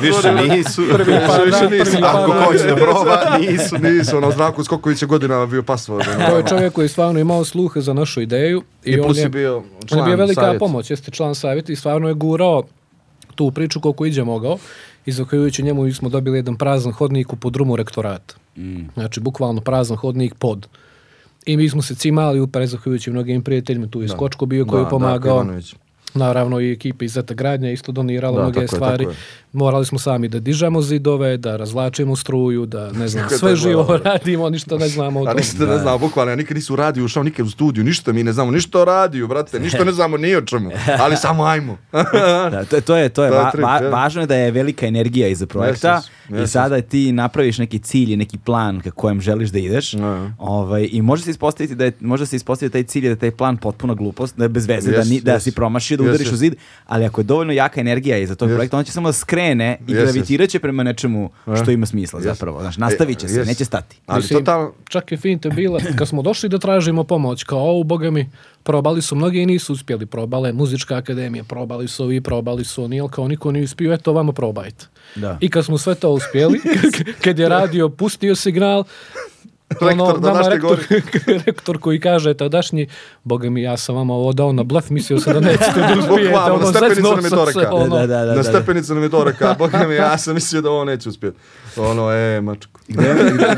Više 0.00 0.32
nisu. 0.48 0.82
Prvi 0.92 1.12
par 1.26 1.44
više 1.44 1.58
dana, 1.60 1.70
nisu. 1.70 1.96
Ako 2.04 2.32
hoće 2.34 2.66
da 2.66 2.76
proba, 2.76 3.20
nisu. 3.40 3.76
Nisu, 3.84 4.16
ono, 4.16 4.30
Zdravko 4.30 4.64
Skoković 4.64 5.02
je 5.02 5.06
godinama 5.06 5.46
bio 5.46 5.62
pasvord. 5.62 6.06
ono. 6.08 6.26
To 6.26 6.36
je 6.36 6.46
čovjek 6.46 6.72
koji 6.72 6.84
je 6.84 6.88
stvarno 6.88 7.20
imao 7.20 7.44
sluhe 7.44 7.80
za 7.80 7.92
našu 7.92 8.20
ideju. 8.20 8.62
I, 8.84 8.90
I 8.90 9.00
on 9.00 9.04
plus 9.04 9.18
je, 9.18 9.22
je 9.22 9.28
bio 9.28 9.56
on 9.56 9.64
je 9.82 9.88
član 9.88 10.04
bio 10.04 10.16
velika 10.16 10.40
savjeta. 10.40 10.58
pomoć, 10.58 10.90
jeste 10.90 11.10
član 11.10 11.34
savjeta 11.34 11.72
i 11.72 11.76
stvarno 11.76 12.08
je 12.08 12.14
gurao 12.14 12.62
tu 13.38 13.50
priču 13.50 13.80
koliko 13.80 14.06
iđe 14.06 14.24
mogao. 14.24 14.58
I 15.06 15.12
zahvaljujući 15.12 15.62
njemu 15.62 15.92
smo 15.92 16.08
dobili 16.08 16.38
jedan 16.38 16.56
prazan 16.56 16.92
hodnik 16.92 17.32
u 17.32 17.36
podrumu 17.36 17.76
rektorata. 17.76 18.34
Znači, 18.94 19.20
bukvalno 19.20 19.60
prazan 19.60 19.96
hodnik 19.96 20.34
pod. 20.34 20.66
I 21.46 21.56
mi 21.56 21.68
smo 21.68 21.82
se 21.82 21.94
cimali 21.94 22.40
upere 22.40 22.66
zahvaljujući 22.66 23.10
mnogim 23.10 23.42
prijateljima. 23.42 23.86
Tu 23.86 24.02
je 24.02 24.08
Skočko 24.08 24.46
bio 24.46 24.66
koji 24.66 24.80
Da, 24.80 24.86
je 24.86 24.90
pomagao. 24.90 25.36
Ivanović. 25.36 25.74
Naravno 26.14 26.60
i 26.60 26.72
ekipa 26.72 27.04
iz 27.04 27.12
Zeta 27.12 27.34
Gradnja 27.34 27.70
isto 27.70 27.92
donirala 27.92 28.36
Da, 28.36 28.42
mnoge 28.42 28.66
stvari. 28.68 29.04
je. 29.04 29.10
Morali 29.52 29.84
smo 29.84 29.98
sami 29.98 30.28
da 30.28 30.40
dižemo 30.40 30.82
zidove, 30.82 31.36
da 31.36 31.56
razvlačimo 31.56 32.16
struju, 32.16 32.66
da 32.66 32.92
ne 32.92 33.08
znam, 33.08 33.28
sve 33.30 33.56
živo 33.56 33.84
bilo? 33.84 33.98
radimo, 33.98 34.50
ništa 34.50 34.76
ne 34.76 34.88
znamo 34.88 35.20
o 35.20 35.22
A 35.22 35.26
tome. 35.26 35.36
ništa 35.36 35.66
ne 35.66 35.78
znamo, 35.78 35.98
bukvalno, 35.98 36.32
ja 36.32 36.36
nikad 36.36 36.54
nisu 36.54 36.72
u 36.72 36.76
radiju 36.76 37.04
ušao, 37.04 37.22
nikad 37.22 37.46
u 37.46 37.50
studiju, 37.50 37.84
ništa 37.84 38.12
mi 38.12 38.24
ne 38.24 38.32
znamo, 38.32 38.50
ništa 38.50 38.80
o 38.80 38.84
radiju, 38.84 39.28
brate, 39.28 39.60
ništa 39.60 39.84
ne 39.84 39.92
znamo 39.92 40.16
ni 40.16 40.36
o 40.36 40.42
čemu, 40.42 40.70
ali 40.98 41.16
samo 41.16 41.44
ajmo. 41.44 41.76
Da, 42.50 42.64
to, 42.64 42.80
to 42.80 42.96
je, 42.96 43.08
to 43.08 43.24
je, 43.24 43.30
To 43.30 43.30
je 43.30 43.30
va- 43.32 43.52
va- 43.56 43.76
je. 43.76 43.88
važno 43.90 44.20
je 44.20 44.26
da 44.26 44.34
je 44.36 44.50
velika 44.50 44.86
energija 44.86 45.28
iza 45.28 45.46
projekta 45.46 45.88
Jes, 45.90 46.04
jes, 46.28 46.38
i 46.38 46.40
jes, 46.40 46.50
sada 46.50 46.80
ti 46.80 47.12
napraviš 47.12 47.58
neki 47.58 47.78
cilj 47.78 48.12
i 48.12 48.16
neki 48.16 48.38
plan 48.38 48.80
ka 48.80 48.90
kojem 48.90 49.20
želiš 49.20 49.50
da 49.50 49.58
ideš 49.58 49.92
Ne. 49.92 50.32
ovaj, 50.38 50.88
i 50.92 51.02
može 51.02 51.22
se 51.22 51.30
ispostaviti 51.30 51.74
da 51.74 51.84
je, 51.84 51.92
može 52.00 52.26
se 52.26 52.36
ispostaviti 52.36 52.72
taj 52.72 52.82
cilj 52.82 53.00
i 53.00 53.08
da 53.08 53.10
je 53.10 53.16
taj 53.16 53.30
plan 53.30 53.56
potpuna 53.56 53.94
glupost, 53.94 54.36
da 54.36 54.44
je 54.44 54.48
bez 54.48 54.66
veze, 54.66 54.90
da, 54.92 55.04
ni, 55.04 55.20
da 55.20 55.40
si 55.40 55.52
promašio, 55.52 55.96
da 55.96 56.02
udariš 56.04 56.32
u 56.32 56.36
zid, 56.36 56.54
ali 56.86 57.04
ako 57.04 57.20
je 57.20 57.24
dovoljno 57.24 57.52
jaka 57.52 57.80
energija 57.80 58.18
iza 58.18 58.34
tog 58.34 58.48
projekta, 58.48 58.78
on 58.78 58.84
će 58.84 58.92
samo 58.92 59.08
da 59.08 59.12
skrene 59.12 59.47
i 59.52 59.92
Jes, 59.92 59.98
jes. 59.98 60.02
gravitirat 60.02 60.50
će 60.50 60.58
prema 60.58 60.82
nečemu 60.82 61.30
što 61.62 61.70
E. 61.70 61.74
ima 61.74 61.86
smisla 61.86 62.18
Jes. 62.18 62.24
zapravo. 62.24 62.60
Znaš, 62.60 62.76
nastavit 62.76 63.18
će 63.18 63.28
se, 63.28 63.38
Jes. 63.38 63.46
neće 63.48 63.64
stati. 63.64 63.96
Ali 64.06 64.22
Mislim, 64.22 64.38
totalno, 64.38 64.72
Čak 64.88 65.12
je 65.12 65.18
finte 65.18 65.50
bila, 65.50 65.80
kad 65.98 66.08
smo 66.08 66.22
došli 66.22 66.48
da 66.48 66.58
tražimo 66.58 67.04
pomoć, 67.04 67.44
kao 67.44 67.58
ovo, 67.58 67.82
boga 67.82 68.10
mi, 68.10 68.30
probali 68.62 69.02
su 69.02 69.16
mnogi 69.16 69.42
i 69.42 69.46
nisu 69.46 69.72
uspjeli, 69.72 70.06
probale 70.06 70.52
muzička 70.52 70.96
akademija, 70.96 71.44
probali 71.44 71.88
su 71.88 72.04
ovi, 72.04 72.20
probali 72.20 72.64
su 72.64 72.84
oni, 72.84 73.00
ali 73.00 73.10
kao 73.10 73.28
niko 73.28 73.52
nije 73.52 73.64
uspio, 73.64 73.92
eto 73.92 74.12
vama 74.12 74.32
probajte. 74.32 74.86
Da. 75.14 75.38
I 75.40 75.50
kad 75.50 75.64
smo 75.64 75.78
sve 75.78 75.94
to 75.94 76.10
uspjeli, 76.10 76.60
kad 77.24 77.38
je 77.38 77.48
radio, 77.48 77.88
pustio 77.88 78.36
signal, 78.36 78.84
ono, 79.80 79.88
Rektor 79.90 80.20
nama 80.20 80.34
današnje 80.34 80.50
rektor, 80.50 80.78
rektor 81.46 81.78
koji 81.78 82.00
kaže 82.00 82.34
tadašnji, 82.34 82.88
boga 83.24 83.50
mi, 83.50 83.62
ja 83.62 83.76
sam 83.76 83.94
vama 83.96 84.14
ovo 84.14 84.32
dao 84.32 84.52
na 84.52 84.62
blef, 84.62 84.90
mislio 84.90 85.18
sam 85.20 85.32
da 85.32 85.40
nećete 85.40 85.80
da 85.88 85.94
uspijete, 85.98 86.28
Bukvalno, 86.28 86.54
ono, 86.54 86.64
na 86.64 86.72
stepenicu 86.72 87.02
nam 87.14 87.24
je 87.24 87.30
to 87.30 87.44
rekao. 87.44 87.76
ono, 87.76 87.96
Da, 87.96 88.06
da, 88.06 88.18
da, 88.18 88.26
na 88.26 88.34
da. 88.34 88.42
stepenicu 88.42 88.94
nam 88.94 89.02
je 89.02 89.08
to 89.08 89.24
rekao, 89.24 89.54
boga 89.54 89.84
mi, 89.88 89.94
ja 89.94 90.18
sam 90.18 90.34
mislio 90.34 90.62
da 90.62 90.70
ovo 90.70 90.84
neće 90.84 91.08
uspjeti. 91.08 91.38
Ono, 91.76 92.12
e, 92.12 92.40
mačku. 92.40 92.80
Gde, 92.88 93.14
gde, 93.14 93.30
gde, 93.30 93.50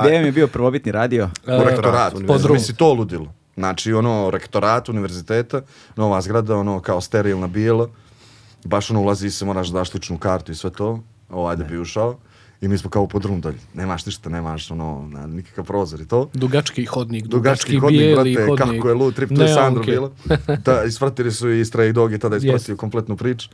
gde 0.00 0.12
vam 0.12 0.24
je 0.24 0.32
bio 0.32 0.46
prvobitni 0.46 0.92
radio? 0.92 1.30
U 1.46 1.50
E, 1.50 1.64
rektoratu, 1.64 2.22
podrum. 2.26 2.52
misli 2.54 2.74
to 2.74 2.92
ludilo. 2.92 3.26
Znači, 3.56 3.92
ono, 3.92 4.30
rektorat 4.30 4.88
univerziteta, 4.88 5.62
nova 5.96 6.20
zgrada, 6.20 6.56
ono, 6.56 6.80
kao 6.80 7.00
sterilna 7.00 7.46
bijela, 7.46 7.88
baš 8.64 8.90
ono, 8.90 9.00
ulazi 9.00 9.30
se, 9.30 9.44
moraš 9.44 9.68
da 9.68 9.78
daš 9.78 9.94
ličnu 9.94 10.18
kartu 10.18 10.52
i 10.52 10.54
sve 10.54 10.70
to, 10.70 11.00
ovaj 11.30 11.56
da 11.56 11.64
bi 11.64 11.78
ušao. 11.78 12.18
I 12.60 12.68
mi 12.68 12.78
smo 12.78 12.90
kao 12.90 13.08
dalje. 13.38 13.58
Nemaš 13.74 14.06
ništa, 14.06 14.30
nemaš 14.30 14.70
ono, 14.70 15.08
na, 15.08 15.26
nikakav 15.26 15.64
prozor 15.64 16.00
i 16.00 16.06
to. 16.06 16.30
Dugački 16.34 16.84
hodnik, 16.84 17.24
Dugački 17.26 17.72
dugački, 17.72 18.00
hodnik, 18.10 18.34
brate, 18.34 18.46
hodnik. 18.46 18.78
kako 18.78 18.88
je 18.88 18.94
lud 18.94 19.14
trip, 19.14 19.28
to 19.28 19.34
je 19.34 19.48
Ne, 19.48 19.54
Sandro 19.54 19.82
okej. 19.82 19.94
bilo. 19.94 20.12
Da, 20.64 20.84
isvrtili 20.84 21.32
su 21.32 21.50
i 21.50 21.64
Stray 21.64 21.92
Dog 21.92 22.12
i 22.12 22.18
tada 22.18 22.36
ispratio 22.36 22.74
Yes. 22.74 22.78
kompletnu 22.78 23.16
priču. 23.16 23.48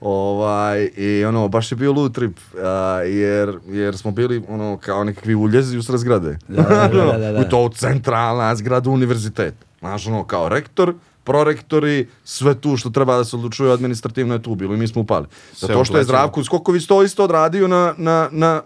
Ovaj, 0.00 0.90
i 0.96 1.24
ono, 1.24 1.48
baš 1.48 1.72
je 1.72 1.76
bio 1.76 1.92
lud 1.92 2.14
trip, 2.14 2.36
a, 2.58 2.68
jer, 3.00 3.58
jer 3.68 3.96
smo 3.96 4.10
bili 4.10 4.42
ono, 4.48 4.76
kao 4.76 5.04
nekakvi 5.04 5.34
uljezi 5.34 5.78
usred 5.78 6.00
zgrade. 6.00 6.38
Da, 6.48 6.62
da, 6.62 6.88
da, 6.88 7.18
da, 7.18 7.32
da. 7.32 7.40
U 7.46 7.50
to 7.50 7.68
centralna 7.68 8.56
zgrada 8.56 8.90
univerziteta. 8.90 9.66
Znaš, 9.78 10.06
ono, 10.06 10.24
kao 10.24 10.48
rektor, 10.48 10.94
prorektori, 11.24 12.08
sve 12.24 12.54
tu 12.60 12.76
što 12.76 12.90
treba 12.90 13.16
da 13.16 13.24
se 13.24 13.36
odlučuje 13.36 13.72
administrativno 13.72 14.34
je 14.34 14.42
tu 14.42 14.54
bilo 14.54 14.74
i 14.74 14.76
mi 14.76 14.88
smo 14.88 15.02
upali. 15.02 15.26
Zato 15.56 15.84
što 15.84 15.98
je. 15.98 16.04
Zdravko 16.04 16.44
Skoković 16.44 16.86
to 16.86 17.02
isto 17.02 17.24
odradio 17.24 17.68
na, 17.68 17.94
na, 17.96 18.28
na, 18.32 18.62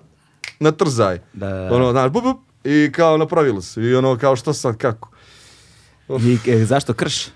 na 0.60 0.72
trzaj. 0.72 1.18
Da, 1.32 1.48
da, 1.48 1.54
da. 1.54 1.75
Ono, 1.75 1.90
znaš, 1.92 2.10
bup, 2.10 2.25
bup, 2.25 2.38
i 2.64 2.92
kao 2.92 3.16
napravilo 3.16 3.62
se. 3.62 3.82
I 3.82 3.94
ono, 3.94 4.16
kao 4.16 4.36
što 4.36 4.52
sad, 4.52 4.76
kako? 4.76 5.08
I, 6.46 6.50
e, 6.50 6.64
zašto 6.64 6.94
krš? 6.94 7.26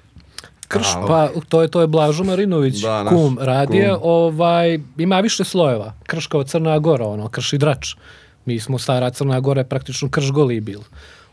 Krš, 0.69 0.87
pa 1.09 1.29
to 1.49 1.63
je 1.63 1.69
to 1.69 1.81
je 1.81 1.87
Blažo 1.87 2.25
Marinović, 2.25 2.81
Da, 2.81 3.03
naš 3.03 3.15
kum 3.15 3.39
radije, 3.41 3.89
kum. 3.89 4.01
ovaj 4.03 4.79
ima 4.99 5.21
više 5.21 5.45
slojeva. 5.45 5.93
Krš 6.07 6.27
kao 6.27 6.43
Crna 6.43 6.79
Gora, 6.79 7.07
ono, 7.07 7.29
krš 7.29 7.53
i 7.53 7.59
drač. 7.59 7.97
Mi 8.45 8.61
smo 8.61 8.79
stara 8.79 9.11
Crna 9.11 9.41
Gora 9.41 9.61
je 9.61 9.69
praktično 9.69 10.11
krš 10.11 10.31
goli 10.31 10.61
bil. 10.61 10.81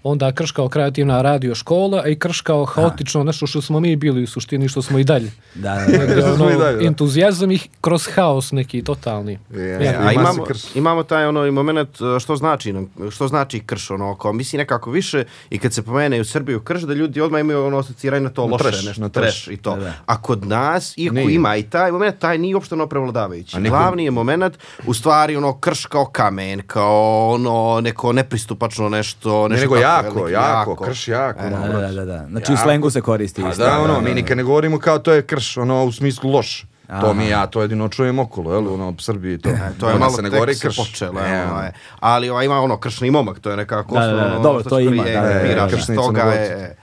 Onda 0.04 0.32
krš 0.32 0.52
kao 0.52 0.70
kreativna 0.70 1.22
radio 1.22 1.56
škola 1.56 2.02
a 2.06 2.08
i 2.08 2.16
krš 2.16 2.42
kao 2.42 2.66
haotično 2.66 3.24
nešto 3.24 3.48
što 3.48 3.62
smo 3.62 3.80
mi 3.80 3.96
bili 3.96 4.24
u 4.24 4.28
suštini 4.28 4.68
što 4.68 4.82
smo 4.82 5.00
i 5.00 5.04
dalje. 5.04 5.32
Da, 5.56 5.86
da, 5.88 6.16
da. 6.16 6.34
Ono, 6.34 6.58
dalje, 6.58 6.78
da. 6.78 6.86
entuzijazam 6.88 7.52
ih 7.52 7.68
kroz 7.82 8.08
haos 8.08 8.52
neki 8.52 8.84
totalni. 8.84 9.40
Je, 9.52 9.86
Ja, 9.86 9.94
A 10.00 10.12
imamo, 10.14 10.46
imamo 10.76 11.04
taj 11.04 11.26
ono 11.26 11.46
i 11.46 11.52
moment 11.52 12.02
uh, 12.02 12.20
što 12.20 12.36
znači 12.36 12.74
što 13.12 13.28
znači 13.28 13.60
krš 13.60 13.92
ono 13.92 14.16
kao 14.16 14.34
misli 14.34 14.58
nekako 14.58 14.92
više 14.92 15.24
i 15.50 15.60
kad 15.60 15.74
se 15.74 15.82
pomene 15.84 16.22
u 16.22 16.26
Srbiju 16.26 16.60
krš 16.60 16.82
da 16.82 16.94
ljudi 16.94 17.22
odmah 17.22 17.42
imaju 17.42 17.66
ono 17.66 17.78
asociranje 17.78 18.24
na 18.24 18.30
to 18.30 18.42
Na 18.42 18.52
loše 18.52 18.64
trash, 18.64 18.86
nešto 18.86 19.02
na 19.02 19.10
trash. 19.10 19.48
i 19.48 19.58
to. 19.58 19.76
Da, 19.76 19.84
da. 19.84 19.94
A 20.06 20.22
kod 20.22 20.48
nas 20.48 20.94
iako 20.98 21.16
Nije. 21.16 21.34
ima 21.34 21.56
i 21.56 21.64
taj 21.64 21.92
moment 21.92 22.20
taj 22.20 22.38
nije 22.38 22.56
uopšte 22.56 22.76
ono 22.76 22.88
prevladavajući. 22.88 23.58
A 23.58 23.60
niko- 23.60 23.70
Glavni 23.72 24.04
je 24.04 24.12
moment 24.12 24.58
u 24.86 24.94
stvari 24.94 25.36
ono 25.36 25.54
krš 25.54 25.86
kao 25.86 26.06
kamen, 26.06 26.62
kao 26.62 26.98
ono 27.30 27.48
neko 27.82 28.14
nepristupačno 28.14 28.90
nešto, 28.90 29.44
Ne, 29.44 29.50
nešto 29.50 29.64
nego 29.64 29.76
tako 29.76 29.87
jako, 29.88 30.04
veliko, 30.06 30.30
jako, 30.30 30.76
krš 30.76 31.08
jako. 31.08 31.40
E, 31.40 31.48
ono, 31.48 31.68
Da, 31.72 31.80
da, 31.82 31.92
da, 31.92 32.06
da. 32.06 32.26
Znači 32.28 32.52
u 32.52 32.54
Jako. 32.54 32.64
slengu 32.64 32.90
se 32.90 33.02
koristi 33.02 33.42
Pa 33.42 33.50
isto. 33.50 33.64
da, 33.64 33.80
ono, 33.80 34.02
mi 34.02 34.14
nikad 34.14 34.38
ne 34.38 34.44
govorimo 34.44 34.80
kao 34.80 35.00
to 35.00 35.14
je 35.14 35.22
krš, 35.22 35.58
ono, 35.58 35.84
u 35.84 35.92
smislu 35.92 36.32
loš. 36.32 36.66
To 37.02 37.14
mi 37.14 37.24
Aha. 37.24 37.32
ja 37.32 37.48
to 37.48 37.62
jedino 37.62 37.90
čujem 37.90 38.20
okolo, 38.20 38.54
jel, 38.54 38.74
ono, 38.74 38.90
u 38.90 38.96
Srbiji 39.00 39.38
to. 39.38 39.50
E, 39.50 39.60
to 39.80 39.90
je 39.90 39.96
malo 39.96 40.12
se 40.12 40.22
ne 40.22 40.30
tek 40.30 40.34
govori 40.34 40.56
se 40.56 40.68
krš. 40.68 40.78
počelo, 40.78 41.14
Ne, 41.14 41.44
ono, 41.44 41.54
ono. 41.54 41.64
je. 41.64 41.72
ali 42.00 42.30
ovaj, 42.30 42.46
ima 42.46 42.60
ono 42.60 42.78
kršni 42.78 43.12
momak, 43.12 43.40
to 43.40 43.50
je 43.50 43.58
nekako 43.58 43.96
Da, 43.96 44.02
da, 44.02 44.08
da, 44.08 44.16
osnovno, 44.16 44.40
dobro, 44.40 44.64
to 44.64 44.80
ima, 44.80 45.04
da, 45.04 45.12
da, 45.12 45.68
da, 45.88 45.96
toga 45.96 46.22
je, 46.22 46.76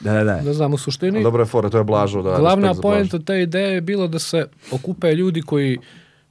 Da, 0.00 0.12
da, 0.12 0.24
da. 0.24 0.40
Ne 0.40 0.52
znam, 0.52 0.74
u 0.74 0.78
suštini, 0.78 1.22
Dobra 1.22 1.42
je 1.42 1.46
fora, 1.46 1.68
to 1.68 1.78
je 1.78 1.84
Blažo, 1.84 2.22
da. 2.22 2.36
Glavna 2.38 2.74
poenta 2.74 3.18
te 3.18 3.42
ideje 3.42 3.74
je 3.74 3.80
bilo 3.80 4.08
da 4.08 4.18
se 4.18 4.46
okupe 4.70 5.12
ljudi 5.12 5.42
koji 5.42 5.78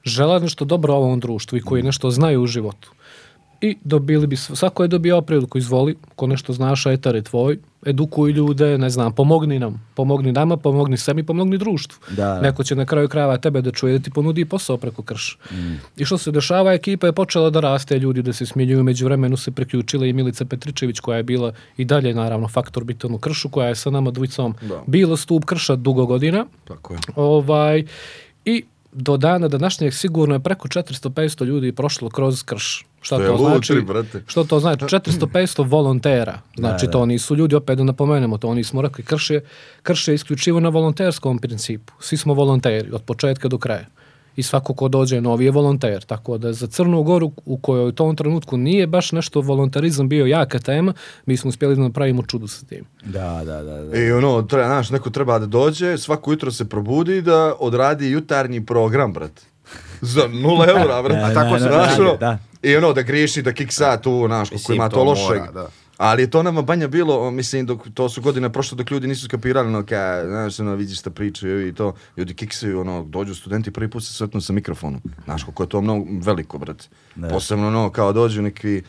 žele 0.04 0.40
nešto 0.40 0.64
dobro 0.64 0.94
ovom 0.94 1.20
društvu 1.20 1.58
i 1.58 1.62
koji 1.62 1.82
nešto 1.82 2.10
znaju 2.10 2.42
u 2.42 2.46
životu. 2.46 2.90
I 3.60 3.76
dobili 3.84 4.26
bi, 4.26 4.36
sv- 4.36 4.54
svako 4.54 4.82
je 4.82 4.88
dobio 4.88 5.20
priliku, 5.20 5.58
izvoli, 5.58 5.96
ko 6.16 6.26
nešto 6.26 6.52
znaš, 6.52 6.86
etar 6.86 7.14
je 7.14 7.22
tvoj, 7.22 7.58
edukuj 7.86 8.30
ljude, 8.32 8.78
ne 8.78 8.90
znam, 8.90 9.12
pomogni 9.12 9.58
nam, 9.58 9.84
pomogni 9.94 10.32
nama, 10.32 10.56
pomogni 10.56 10.96
sebi, 10.96 11.22
pomogni 11.22 11.58
društvu. 11.58 11.98
Da. 12.16 12.40
Neko 12.40 12.64
će 12.64 12.74
na 12.74 12.84
kraju 12.86 13.08
krajeva 13.08 13.36
tebe 13.36 13.62
da 13.62 13.70
čuje 13.70 13.98
da 13.98 14.04
ti 14.04 14.10
ponudi 14.10 14.44
posao 14.44 14.76
preko 14.76 15.02
krš. 15.02 15.38
I 15.96 16.04
što 16.04 16.18
se 16.18 16.30
dešava, 16.30 16.72
ekipa 16.72 17.06
je 17.06 17.12
počela 17.12 17.50
da 17.50 17.60
raste, 17.60 17.98
ljudi 17.98 18.22
da 18.22 18.32
se 18.32 18.46
smjenjuju, 18.46 18.82
među 18.84 19.04
vremenu 19.04 19.36
se 19.36 19.50
priključila 19.50 20.06
i 20.06 20.12
Milica 20.12 20.44
Petričević 20.44 21.00
koja 21.00 21.16
je 21.16 21.22
bila 21.22 21.52
i 21.76 21.84
dalje 21.84 22.14
naravno 22.14 22.48
faktor 22.48 22.84
bitan 22.84 23.14
u 23.14 23.18
kršu, 23.18 23.48
koja 23.48 23.68
je 23.68 23.74
sa 23.76 23.90
nama 23.90 24.10
dvojicom 24.10 24.54
Da. 24.68 24.82
bila 24.86 25.16
stup 25.16 25.44
krša 25.44 25.76
dugo 25.76 26.06
godina. 26.06 26.46
Tako 26.68 26.94
je. 26.94 27.00
Ovaj, 27.16 27.84
I 28.44 28.64
do 28.92 29.16
dana 29.16 29.48
današnjeg 29.48 29.94
sigurno 29.94 30.34
je 30.34 30.40
preko 30.40 30.68
400-500 30.68 31.44
ljudi 31.44 31.72
prošlo 31.72 32.08
kroz 32.08 32.42
krš. 32.42 32.86
Šta 33.00 33.16
To 33.16 33.22
je 33.22 33.28
to 33.28 33.36
znači? 33.36 33.80
brate. 33.80 34.22
Što 34.26 34.44
to 34.44 34.60
znači? 34.60 34.84
400-500 34.84 35.68
volontera. 35.68 36.40
Znači 36.56 36.86
Da, 36.86 36.86
da. 36.86 36.92
to 36.92 37.06
nisu 37.06 37.36
ljudi, 37.36 37.54
opet 37.54 37.78
da 37.78 37.84
napomenemo 37.84 38.38
to, 38.38 38.48
oni 38.48 38.64
smo 38.64 38.82
rekli, 38.82 39.04
krš 39.04 39.30
je, 39.30 39.44
krš 39.82 40.08
je 40.08 40.14
isključivo 40.14 40.60
na 40.60 40.68
volonterskom 40.68 41.38
principu. 41.38 41.92
Svi 42.00 42.16
smo 42.16 42.34
volonteri, 42.34 42.90
od 42.92 43.02
početka 43.02 43.48
do 43.48 43.58
kraja. 43.58 43.86
I 44.38 44.42
svako 44.42 44.74
ko 44.74 44.88
dođe 44.88 45.20
novi 45.20 45.44
je 45.44 45.50
volonter. 45.50 46.04
Tako 46.04 46.38
da 46.38 46.52
za 46.52 46.66
Crnu 46.66 47.02
Goru, 47.02 47.32
u 47.44 47.58
kojoj 47.58 47.88
u 47.88 47.92
tom 47.92 48.16
trenutku 48.16 48.56
nije 48.56 48.86
baš 48.86 49.12
nešto 49.12 49.40
volontarizam 49.40 50.08
bio 50.08 50.26
jaka 50.26 50.58
tema, 50.58 50.92
mi 51.26 51.36
smo 51.36 51.48
uspjeli 51.48 51.76
da 51.76 51.82
napravimo 51.82 52.22
čudo 52.22 52.46
sa 52.48 52.66
tim. 52.66 52.84
Da, 53.04 53.42
da, 53.44 53.62
da. 53.62 53.84
da. 53.84 53.98
I 53.98 54.12
ono, 54.12 54.42
treba, 54.42 54.66
znaš, 54.66 54.90
neko 54.90 55.10
treba 55.10 55.38
da 55.38 55.46
dođe, 55.46 55.98
svako 55.98 56.30
jutro 56.30 56.50
se 56.52 56.68
probudi 56.68 57.22
da 57.22 57.54
odradi 57.58 58.10
jutarnji 58.10 58.66
program, 58.66 59.12
brate. 59.12 59.42
Za 60.00 60.28
nula 60.28 60.66
eura, 60.68 61.02
brate. 61.02 61.20
Da, 61.20 61.26
A 61.26 61.34
tako 61.34 61.52
da, 61.52 61.58
se 61.58 61.68
da, 61.68 62.04
da, 62.04 62.16
da. 62.20 62.38
I 62.62 62.76
ono, 62.76 62.92
da 62.92 63.02
griješi, 63.02 63.42
da 63.42 63.52
kiksa 63.52 63.96
tu, 63.96 64.24
znaš, 64.26 64.50
kako 64.50 64.72
ima 64.72 64.88
to 64.88 65.04
lošeg. 65.04 65.42
da. 65.54 65.66
Ali 65.98 66.22
je 66.22 66.30
to 66.30 66.42
nama 66.42 66.62
banja 66.62 66.88
bilo, 66.88 67.30
mislim, 67.30 67.66
dok 67.66 67.88
to 67.94 68.08
su 68.08 68.22
godine 68.22 68.52
prošle 68.52 68.76
dok 68.76 68.90
ljudi 68.90 69.06
nisu 69.06 69.24
skapirali, 69.24 69.68
ono, 69.68 69.82
ka, 69.86 70.22
znaš, 70.26 70.60
ono, 70.60 70.74
vidiš 70.74 70.98
šta 70.98 71.10
pričaju 71.10 71.68
i 71.68 71.74
to, 71.74 71.94
ljudi 72.16 72.34
kiksaju, 72.34 72.80
ono, 72.80 73.04
dođu 73.04 73.34
studenti 73.34 73.70
prvi 73.70 73.90
put 73.90 74.04
se 74.04 74.12
sretnu 74.14 74.40
sa 74.40 74.52
mikrofonom. 74.52 75.00
Znaš, 75.24 75.44
kako 75.44 75.62
je 75.62 75.68
to 75.68 75.80
mnogo 75.80 76.06
veliko, 76.22 76.58
brate. 76.58 76.88
Da. 77.14 77.28
Posebno, 77.28 77.66
ono, 77.66 77.90
kao 77.90 78.12
dođu 78.12 78.42
neki 78.42 78.82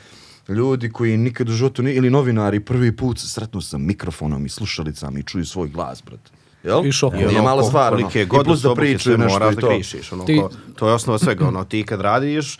ljudi 0.49 0.89
koji 0.89 1.17
nikad 1.17 1.49
u 1.49 1.51
životu, 1.51 1.83
ni, 1.83 1.91
ili 1.91 2.09
novinari, 2.09 2.59
prvi 2.59 2.95
put 2.95 3.19
se 3.19 3.27
sretnu 3.29 3.61
sa 3.61 3.77
mikrofonom 3.77 4.45
i 4.45 4.49
slušalicama 4.49 5.19
i 5.19 5.23
čuju 5.23 5.45
svoj 5.45 5.69
glas, 5.69 6.03
brate. 6.05 6.31
Jel? 6.63 6.85
I 6.85 6.91
šok. 6.91 7.13
Nije 7.13 7.27
ono, 7.27 7.43
mala 7.43 7.63
stvar, 7.63 7.93
ono. 7.93 8.09
I 8.15 8.25
god 8.25 8.45
plus 8.45 8.61
da 8.61 8.75
pričaju 8.75 9.17
nešto 9.17 9.51
i 9.51 9.55
da 9.55 9.61
to. 9.61 9.67
griješiš, 9.67 10.11
ono, 10.11 10.25
Ti- 10.25 10.39
ko- 10.41 10.49
to 10.75 10.87
je 10.87 10.93
osnova 10.93 11.19
svega, 11.19 11.47
ono, 11.47 11.63
ti 11.63 11.83
kad 11.83 12.01
radiš, 12.01 12.57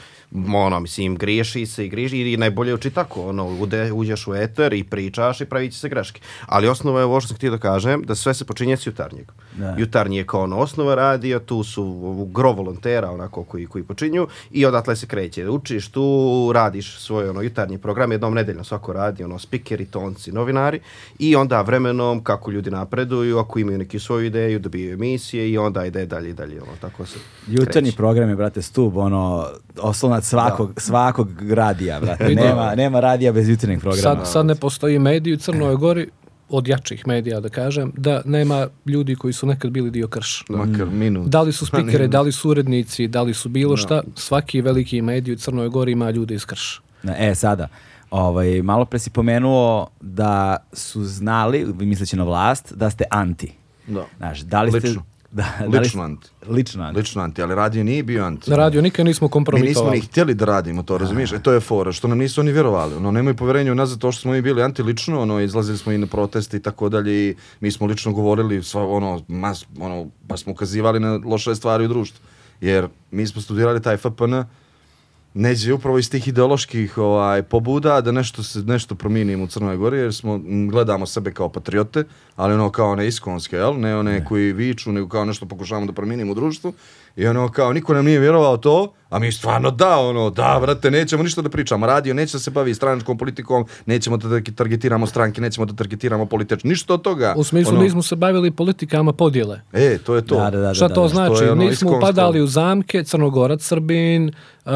ono, 0.55 0.79
mislim, 0.79 1.15
griješi 1.15 1.65
se 1.65 1.85
i 1.85 1.89
griješi 1.89 2.17
i 2.17 2.37
najbolje 2.37 2.73
uči 2.73 2.89
tako, 2.89 3.29
ono, 3.29 3.47
ude, 3.59 3.91
uđeš 3.91 4.27
u 4.27 4.35
eter 4.35 4.73
i 4.73 4.83
pričaš 4.83 5.41
i 5.41 5.45
pravit 5.45 5.73
će 5.73 5.79
se 5.79 5.89
greške. 5.89 6.21
Ali 6.45 6.67
osnova 6.67 6.99
je 6.99 7.05
ovo 7.05 7.21
što 7.21 7.27
sam 7.27 7.37
htio 7.37 7.51
da 7.51 7.57
kažem, 7.57 8.03
da 8.03 8.15
sve 8.15 8.33
se 8.33 8.45
počinje 8.45 8.77
s 8.77 8.87
jutarnjeg. 8.87 9.31
Da. 9.57 9.75
Jutarnji 9.77 10.17
je 10.17 10.25
kao 10.25 10.41
ono 10.41 10.57
osnova 10.57 10.95
radija, 10.95 11.39
tu 11.39 11.63
su 11.63 12.27
gro 12.31 12.51
volontera, 12.51 13.11
onako, 13.11 13.43
koji, 13.43 13.65
koji 13.65 13.83
počinju 13.83 14.27
i 14.51 14.65
odatle 14.65 14.95
se 14.95 15.07
kreće. 15.07 15.49
Učiš 15.49 15.87
tu, 15.87 16.51
radiš 16.53 16.99
svoj 16.99 17.29
ono, 17.29 17.41
jutarnji 17.41 17.77
program, 17.77 18.11
jednom 18.11 18.33
nedeljno 18.33 18.63
svako 18.63 18.93
radi, 18.93 19.23
ono, 19.23 19.39
spikeri, 19.39 19.85
tonci, 19.85 20.31
novinari 20.31 20.79
i 21.19 21.35
onda 21.35 21.61
vremenom, 21.61 22.23
kako 22.23 22.51
ljudi 22.51 22.71
napreduju, 22.71 23.37
ako 23.37 23.59
imaju 23.59 23.77
neki 23.77 23.99
svoju 23.99 24.25
ideju, 24.25 24.59
dobijaju 24.59 24.93
emisije 24.93 25.51
i 25.51 25.57
onda 25.57 25.85
ide 25.85 26.05
dalje 26.05 26.29
i 26.29 26.33
dalje, 26.33 26.61
ono, 26.61 26.71
tako 26.81 27.05
se 27.05 27.19
Jutarnji 27.47 27.89
kreće. 27.89 27.97
program 27.97 28.29
je, 28.29 28.35
brate, 28.35 28.61
stub, 28.61 28.97
ono, 28.97 29.47
oslonac 30.19 30.51
svakog, 30.51 30.82
svakog 30.82 31.51
radija, 31.51 31.99
brate. 31.99 32.23
Vidi. 32.23 32.41
Nema, 32.41 32.75
nema 32.75 32.99
radija 32.99 33.32
bez 33.32 33.49
jutarnjeg 33.49 33.79
programa. 33.79 34.01
Sad, 34.01 34.32
sad 34.32 34.45
ne 34.45 34.55
postoji 34.55 34.99
medij 34.99 35.34
u 35.34 35.38
Crnoj 35.38 35.75
Gori, 35.75 36.10
od 36.49 36.67
jačih 36.67 37.08
medija 37.08 37.39
da 37.39 37.49
kažem, 37.49 37.91
da 37.97 38.21
nema 38.25 38.67
ljudi 38.86 39.15
koji 39.15 39.34
su 39.34 39.47
nekad 39.47 39.71
bili 39.71 39.91
dio 39.91 40.08
krš. 40.08 40.45
Makar 40.49 40.88
minut. 40.88 41.27
Da 41.27 41.41
li 41.41 41.51
su 41.51 41.65
spikere, 41.71 42.08
da 42.08 42.21
li 42.21 42.32
su 42.32 42.49
urednici, 42.49 43.08
da 43.08 43.21
li 43.21 43.34
su 43.34 43.49
bilo 43.49 43.77
šta, 43.77 44.01
svaki 44.15 44.62
veliki 44.62 45.01
medij 45.01 45.34
u 45.34 45.38
Crnoj 45.38 45.69
Gori 45.69 45.91
ima 45.91 46.12
ljude 46.12 46.36
iz 46.36 46.45
krš. 46.45 46.82
E, 47.17 47.36
sada, 47.36 47.67
ovaj, 48.12 48.62
malo 48.62 48.86
pre 48.86 48.99
si 48.99 49.10
pomenuo 49.10 49.88
da 50.01 50.58
su 50.73 51.03
znali, 51.03 51.65
misleći 51.79 52.15
na 52.15 52.23
vlast, 52.23 52.73
da 52.73 52.89
ste 52.89 53.03
anti. 53.12 53.51
Da. 53.88 54.05
Znaš, 54.17 54.39
da 54.39 54.62
li 54.62 54.71
ste... 54.71 54.88
Lično. 54.88 55.03
Da, 55.31 55.43
da 55.59 55.65
li 55.65 55.71
Lično 55.71 55.89
ste- 55.89 55.99
anti. 56.01 56.27
Lično 56.47 56.83
anti. 56.83 56.97
Lično 56.97 57.21
anti, 57.21 57.41
ali 57.41 57.55
radio 57.55 57.83
nije 57.83 58.03
bio 58.03 58.25
anti. 58.25 58.49
Na 58.49 58.55
radio 58.55 58.81
nikad 58.81 59.05
nismo 59.05 59.05
Mi 59.05 59.27
nismo 59.27 59.29
kompromitovali. 59.29 59.95
ni 59.95 60.01
htjeli 60.01 60.33
da 60.33 60.45
radimo 60.45 60.83
to, 60.83 60.97
razumiješ? 60.97 61.31
E 61.31 61.39
to 61.39 61.51
je 61.51 61.59
fora, 61.59 61.91
što 61.91 62.07
nam 62.07 62.17
nisu 62.17 62.41
oni 62.41 62.51
vjerovali. 62.51 62.95
Ono, 62.95 63.11
nemaju 63.11 63.35
poverenja 63.35 63.71
u 63.71 63.75
nas 63.75 63.89
zato 63.89 64.11
što 64.11 64.21
smo 64.21 64.31
mi 64.31 64.41
bili 64.41 64.63
anti 64.63 64.83
lično, 64.83 65.21
ono, 65.21 65.39
izlazili 65.39 65.77
smo 65.77 65.91
i 65.91 65.97
na 65.97 66.07
proteste 66.07 66.57
i 66.57 66.61
tako 66.61 66.89
dalje 66.89 67.29
i 67.29 67.35
mi 67.59 67.71
smo 67.71 67.87
lično 67.87 68.11
govorili, 68.11 68.63
sva, 68.63 68.87
ono, 68.87 69.21
mas, 69.27 69.65
ono, 69.79 70.07
pa 70.27 70.37
smo 70.37 70.51
ukazivali 70.51 70.99
na 70.99 71.19
loše 71.25 71.55
stvari 71.55 71.85
u 71.85 71.89
društvu. 71.89 72.25
Jer 72.61 72.87
mi 73.11 73.27
smo 73.27 73.41
studirali 73.41 73.81
taj 73.81 73.97
FPN, 73.97 74.33
neđe 75.39 75.73
upravo 75.73 75.99
iz 75.99 76.10
tih 76.10 76.28
ideoloških 76.28 76.97
ovaj, 76.97 77.43
pobuda 77.43 78.02
da 78.02 78.12
nešto 78.12 78.43
se 78.43 78.60
nešto 78.60 78.95
promijenimo 78.95 79.43
u 79.43 79.47
Crnoj 79.47 79.78
Gori 79.78 79.97
jer 79.97 80.13
smo 80.13 80.41
gledamo 80.71 81.06
sebe 81.06 81.32
kao 81.32 81.49
patriote, 81.49 82.04
ali 82.36 82.54
ono 82.54 82.69
kao 82.69 82.91
one 82.91 83.08
iskonske, 83.08 83.56
jel? 83.56 83.80
Ne 83.80 83.95
one 83.95 84.25
koji 84.25 84.54
viču, 84.54 84.91
nego 84.91 85.08
kao 85.08 85.25
nešto 85.25 85.45
pokušavamo 85.45 85.86
da 85.86 85.93
promijenimo 85.93 86.32
u 86.32 86.36
društvu. 86.36 86.73
I 87.19 87.27
ono 87.27 87.49
kao 87.49 87.73
niko 87.73 87.93
nam 87.93 88.05
nije 88.05 88.19
vjerovao 88.19 88.58
to, 88.58 88.93
a 89.10 89.19
mi 89.19 89.32
stvarno 89.32 89.71
da, 89.71 89.97
ono, 89.99 90.29
da, 90.29 90.60
brate, 90.62 90.91
nećemo 90.91 91.23
ništa 91.23 91.41
da 91.41 91.49
pričamo. 91.49 91.86
Radio 91.86 92.13
neće 92.13 92.32
da 92.32 92.39
se 92.39 92.51
bavi 92.51 92.73
stranačkom 92.73 93.17
politikom, 93.17 93.65
nećemo 93.86 94.17
da 94.17 94.27
targe- 94.27 94.55
targetiramo 94.55 95.05
stranke, 95.05 95.41
nećemo 95.41 95.65
da 95.65 95.73
targetiramo 95.73 96.25
politič, 96.25 96.63
ništa 96.63 96.93
od 96.93 97.01
toga. 97.01 97.34
U 97.38 97.43
smislu 97.43 97.73
ono, 97.73 97.84
nismo 97.84 98.01
se 98.01 98.15
bavili 98.15 98.51
politikama 98.51 99.13
podjele. 99.13 99.62
E, 99.73 99.97
to 99.97 100.15
je 100.15 100.21
to. 100.23 100.36
Da, 100.36 100.49
da, 100.49 100.60
da. 100.60 100.73
Šta 100.73 100.89
to 100.89 101.08
znači? 101.08 101.43
je 101.43 101.51
ono 101.51 101.62
Nismo 101.62 101.71
iskonsko. 101.73 101.97
upadali 101.97 102.41
u 102.41 102.47
zamke, 102.47 103.03
Crnogorac, 103.03 103.62
Srbin, 103.62 104.32
uh. 104.65 104.71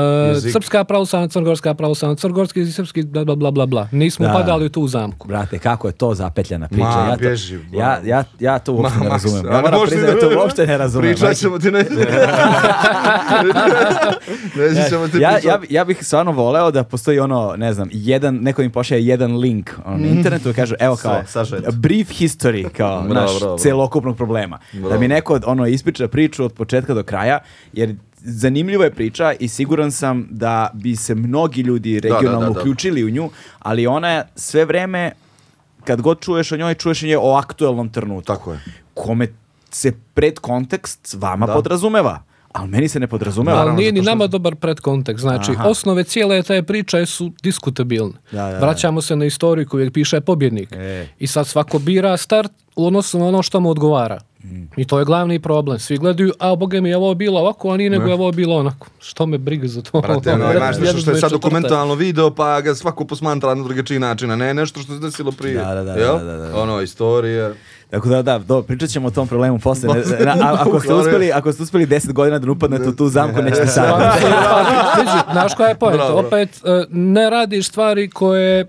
Srpska 0.53 0.84
pravoslavna, 0.84 1.27
Crnogorska 1.27 1.73
pravoslavna, 1.73 2.15
Crnogorski 2.15 2.62
i 2.62 2.65
Srpski, 2.65 3.03
bla, 3.03 3.23
bla, 3.25 3.36
bla, 3.36 3.51
bla, 3.51 3.65
bla. 3.65 3.88
Nismo 3.91 4.25
Da. 4.25 4.32
upadali 4.32 4.65
u 4.65 4.69
tu 4.69 4.88
zamku. 4.88 5.27
Brate, 5.27 5.60
kako 5.60 5.88
je 5.88 5.93
to 5.93 6.13
zapetljana 6.13 6.67
priča? 6.67 6.84
Ma, 6.86 7.06
ja, 7.06 7.12
to, 7.12 7.19
bježi, 7.19 7.60
ja, 7.73 7.99
ja, 8.06 8.23
ja 8.39 8.60
to 8.60 8.73
uopšte 8.73 8.97
Ma, 8.97 9.03
ne 9.03 9.10
razumem. 9.10 9.45
Ja 9.45 9.62
moram 9.62 9.79
možda 9.79 9.95
priznati 9.95 10.13
da 10.15 10.29
to 10.29 10.39
uopšte 10.39 10.67
ne 10.67 10.77
razumem. 10.77 11.10
Pričat 11.10 11.36
ćemo 11.36 11.60
ti 11.60 11.71
ne. 11.71 11.86
Reći 14.56 14.89
ćemo 14.89 15.08
ti 15.08 15.17
ja, 15.17 15.39
ja, 15.43 15.60
ja 15.69 15.86
bih 15.86 15.98
stvarno 16.02 16.32
voleo 16.32 16.72
da 16.72 16.84
postoji 16.84 17.19
ono, 17.19 17.54
ne 17.58 17.74
znam, 17.74 17.89
jedan, 17.91 18.36
neko 18.36 18.62
im 18.62 18.72
pošalje 18.72 19.06
jedan 19.06 19.38
link 19.38 19.72
ono, 19.86 19.98
na 19.98 20.08
internetu 20.08 20.50
i 20.50 20.54
kaže, 20.54 20.76
evo 20.80 20.96
kao, 20.96 21.22
brief 21.72 22.10
history, 22.10 22.69
kao 22.69 23.02
Bravo, 23.02 23.13
naš 23.13 23.39
bravo, 23.39 23.58
celokupnog 23.58 24.17
problema. 24.17 24.60
Da 24.74 24.80
Bravo. 24.80 25.00
mi 25.00 25.08
neko 25.08 25.39
ono 25.46 25.67
ispriča 25.67 26.08
priču 26.08 26.46
od 26.46 26.54
početka 26.54 26.93
do 26.93 27.04
kraja, 27.04 27.39
jer 27.74 27.96
zanimljiva 28.17 28.84
je 28.84 28.93
priča 28.93 29.34
i 29.39 29.48
siguran 29.48 29.91
sam 29.91 30.28
da 30.30 30.72
bi 30.74 30.96
se 30.96 31.15
mnogi 31.15 31.62
ljudi 31.62 32.02
da, 32.02 32.10
regionalno 32.10 32.48
da, 32.48 32.54
da. 32.54 32.60
uključili 32.60 33.04
u 33.04 33.10
nju, 33.10 33.30
ali 33.60 33.88
ona 33.88 34.10
je 34.10 34.24
sve 34.36 34.65
vreme, 34.65 35.12
kad 35.84 36.02
god 36.02 36.19
čuješ 36.19 36.52
o 36.52 36.58
njoj, 36.58 36.74
čuješ 36.74 37.04
o 37.04 37.06
njoj 37.06 37.19
o 37.22 37.34
aktuelnom 37.34 37.89
trenutku. 37.89 38.34
Tako 38.34 38.54
je. 38.54 38.60
Kome 38.93 39.28
se 39.73 39.91
pred 40.13 40.39
kontekst 40.39 41.15
vama 41.19 41.45
Da. 41.45 41.53
podrazumeva. 41.53 42.23
Ali 42.51 42.69
meni 42.69 42.88
se 42.88 42.99
ne 42.99 43.07
podrazumeva. 43.07 43.59
Ali 43.59 43.73
nije 43.73 43.91
ni 43.91 44.01
što- 44.01 44.05
nama 44.05 44.27
dobar 44.27 44.55
predkontekst. 44.55 45.21
Znači, 45.21 45.51
Aha. 45.51 45.67
osnove 45.69 46.03
cijele 46.03 46.43
te 46.43 46.63
priče 46.63 47.05
su 47.05 47.31
diskutabilne. 47.43 48.13
Da, 48.31 48.43
da, 48.43 48.49
da. 48.49 48.59
Vraćamo 48.59 49.01
se 49.01 49.15
na 49.15 49.25
istoriju 49.25 49.67
koju 49.67 49.91
piše 49.91 50.21
pobjednik. 50.21 50.69
E. 50.71 51.07
I 51.19 51.27
sad 51.27 51.47
svako 51.47 51.79
bira 51.79 52.17
start 52.17 52.51
u 52.75 52.88
odnosu 52.88 53.19
na 53.19 53.25
ono 53.25 53.43
što 53.43 53.59
mu 53.59 53.69
odgovara. 53.69 54.19
Mm. 54.43 54.63
I 54.77 54.86
to 54.86 54.99
je 54.99 55.05
glavni 55.05 55.39
problem. 55.39 55.79
Svi 55.79 55.97
gledaju, 55.97 56.31
a 56.39 56.55
boga 56.55 56.81
mi 56.81 56.89
je 56.89 56.97
ovo 56.97 57.13
bilo 57.13 57.39
ovako, 57.39 57.71
a 57.71 57.77
nije 57.77 57.89
nego 57.89 58.07
je 58.07 58.13
ovo 58.13 58.31
bilo 58.31 58.55
onako. 58.55 58.88
Što 58.99 59.25
me 59.25 59.38
briga 59.38 59.67
za 59.67 59.81
to? 59.81 60.01
Brate, 60.01 60.31
ono, 60.31 60.43
Brate, 60.45 60.57
imaš 60.57 60.77
nešto 60.77 60.97
što 60.97 61.12
je 61.12 61.17
sad 61.17 61.29
2024. 61.29 61.33
dokumentalno 61.33 61.95
video, 61.95 62.31
pa 62.31 62.62
ga 62.62 62.75
svako 62.75 63.05
posmatra 63.05 63.55
na 63.55 63.63
drugačiji 63.63 63.99
način, 63.99 64.31
a 64.31 64.36
ne 64.36 64.53
nešto 64.53 64.79
što 64.79 64.93
se 64.93 64.99
desilo 64.99 65.31
prije. 65.31 65.55
Da, 65.55 65.65
da, 65.65 65.83
da, 65.83 65.93
da, 65.93 66.23
da, 66.23 66.38
da. 66.39 66.57
Ono, 66.57 66.81
istorija. 66.81 67.53
Tako 67.93 68.10
da, 68.10 68.21
da, 68.21 68.39
do, 68.39 68.62
pričat 68.62 68.89
ćemo 68.89 69.08
o 69.08 69.12
tom 69.12 69.27
problemu 69.27 69.60
posle. 69.60 69.89
Ne- 69.89 70.25
na- 70.25 70.32
a- 70.41 70.58
ako, 70.60 70.79
ste 70.79 70.93
uspeli, 70.93 71.32
ako 71.32 71.51
ste 71.51 71.63
uspeli 71.63 71.86
10 71.88 72.13
godina 72.13 72.39
da 72.39 72.45
ne 72.45 72.51
upadnete 72.51 72.89
u 72.89 72.95
tu 72.95 73.08
zamku, 73.08 73.41
nećete 73.41 73.67
sad. 73.67 74.01
vidi, 74.97 75.10
Znaš 75.32 75.53
koja 75.56 75.69
je 75.69 75.75
bravo. 75.75 76.19
Opet, 76.19 76.49
e, 76.63 76.86
ne 76.89 77.29
radiš 77.29 77.67
stvari 77.67 78.10
koje 78.10 78.65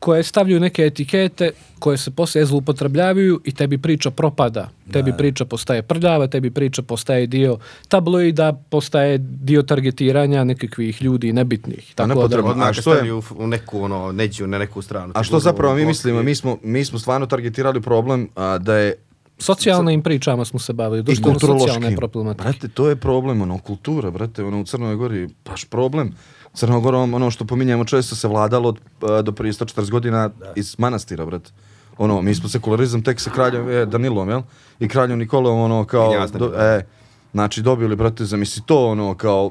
koje 0.00 0.22
stavljaju 0.22 0.60
neke 0.60 0.82
etikete 0.82 1.50
koje 1.78 1.98
se 1.98 2.10
poslije 2.10 2.46
zloupotrebljavaju 2.46 3.40
i 3.44 3.52
tebi 3.52 3.78
priča 3.78 4.10
propada. 4.10 4.68
Tebi 4.92 5.12
priča 5.12 5.44
postaje 5.44 5.82
prljava, 5.82 6.26
tebi 6.26 6.50
priča 6.50 6.82
postaje 6.82 7.26
dio 7.26 7.58
tabloida, 7.88 8.52
postaje 8.70 9.18
dio 9.18 9.62
targetiranja 9.62 10.44
nekakvih 10.44 11.02
ljudi 11.02 11.32
nebitnih. 11.32 11.92
Tako 11.94 12.08
da, 12.08 12.14
nepotrebno. 12.14 12.50
Odmah 12.50 12.68
A 12.68 12.72
što 12.72 12.94
je- 12.94 13.12
u- 13.12 13.22
u 13.36 13.46
neku, 13.46 13.80
ono, 13.80 14.12
neđu, 14.12 14.46
na 14.46 14.58
neku 14.58 14.82
stranu. 14.82 15.12
A 15.16 15.22
što 15.22 15.38
zapravo 15.38 15.74
mi 15.74 15.84
mislimo? 15.84 16.22
Mi 16.22 16.34
smo, 16.34 16.58
mi 16.62 16.84
smo 16.84 16.98
stvarno 16.98 17.26
targetirali 17.26 17.80
problem 17.80 18.28
a, 18.36 18.58
da 18.58 18.76
je 18.76 18.94
socijalnim 19.38 20.02
pričama 20.02 20.44
smo 20.44 20.58
se 20.58 20.72
bavili, 20.72 21.00
i 21.00 21.02
društveno 21.04 21.38
socijalne 21.38 21.96
problematike. 21.96 22.42
Brate, 22.42 22.68
to 22.68 22.88
je 22.88 22.96
problem, 22.96 23.42
ono, 23.42 23.58
kultura, 23.58 24.10
brate, 24.10 24.44
ono, 24.44 24.60
u 24.60 24.64
Crnoj 24.64 24.96
Gori, 24.96 25.28
baš 25.44 25.64
problem. 25.64 26.12
Crnogorom, 26.54 27.14
ono 27.14 27.30
što 27.30 27.44
pominjemo, 27.44 27.84
često 27.84 28.16
se 28.16 28.28
vladalo 28.28 28.68
od, 28.68 28.80
a, 29.02 29.22
do 29.22 29.32
prije 29.32 29.52
140 29.52 29.90
godina 29.90 30.30
iz 30.56 30.78
manastira, 30.78 31.26
brate. 31.26 31.50
Ono, 31.98 32.22
mi 32.22 32.34
smo 32.34 32.48
sekularizam 32.48 33.02
tek 33.02 33.20
sa 33.20 33.30
kraljem 33.30 33.68
e, 33.68 33.86
Danilom, 33.86 34.28
jel? 34.28 34.42
I 34.80 34.88
kraljom 34.88 35.18
Nikolom, 35.18 35.60
ono, 35.60 35.84
kao, 35.84 36.26
do, 36.26 36.52
e, 36.56 36.86
znači, 37.32 37.62
dobili, 37.62 37.96
brate, 37.96 38.24
zamisli 38.24 38.62
to, 38.66 38.86
ono, 38.86 39.14
kao, 39.14 39.50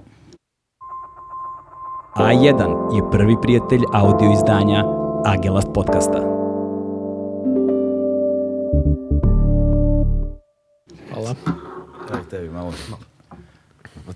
A1 2.16 2.96
je 2.96 3.12
prvi 3.12 3.36
prijatelj 3.42 3.82
audio 3.94 4.32
izdanja 4.34 4.84
Agelast 5.26 5.68
podcasta. 5.74 6.20
Hvala. 11.14 11.36
Evo 12.14 12.24
tebi 12.30 12.50
malo. 12.50 12.74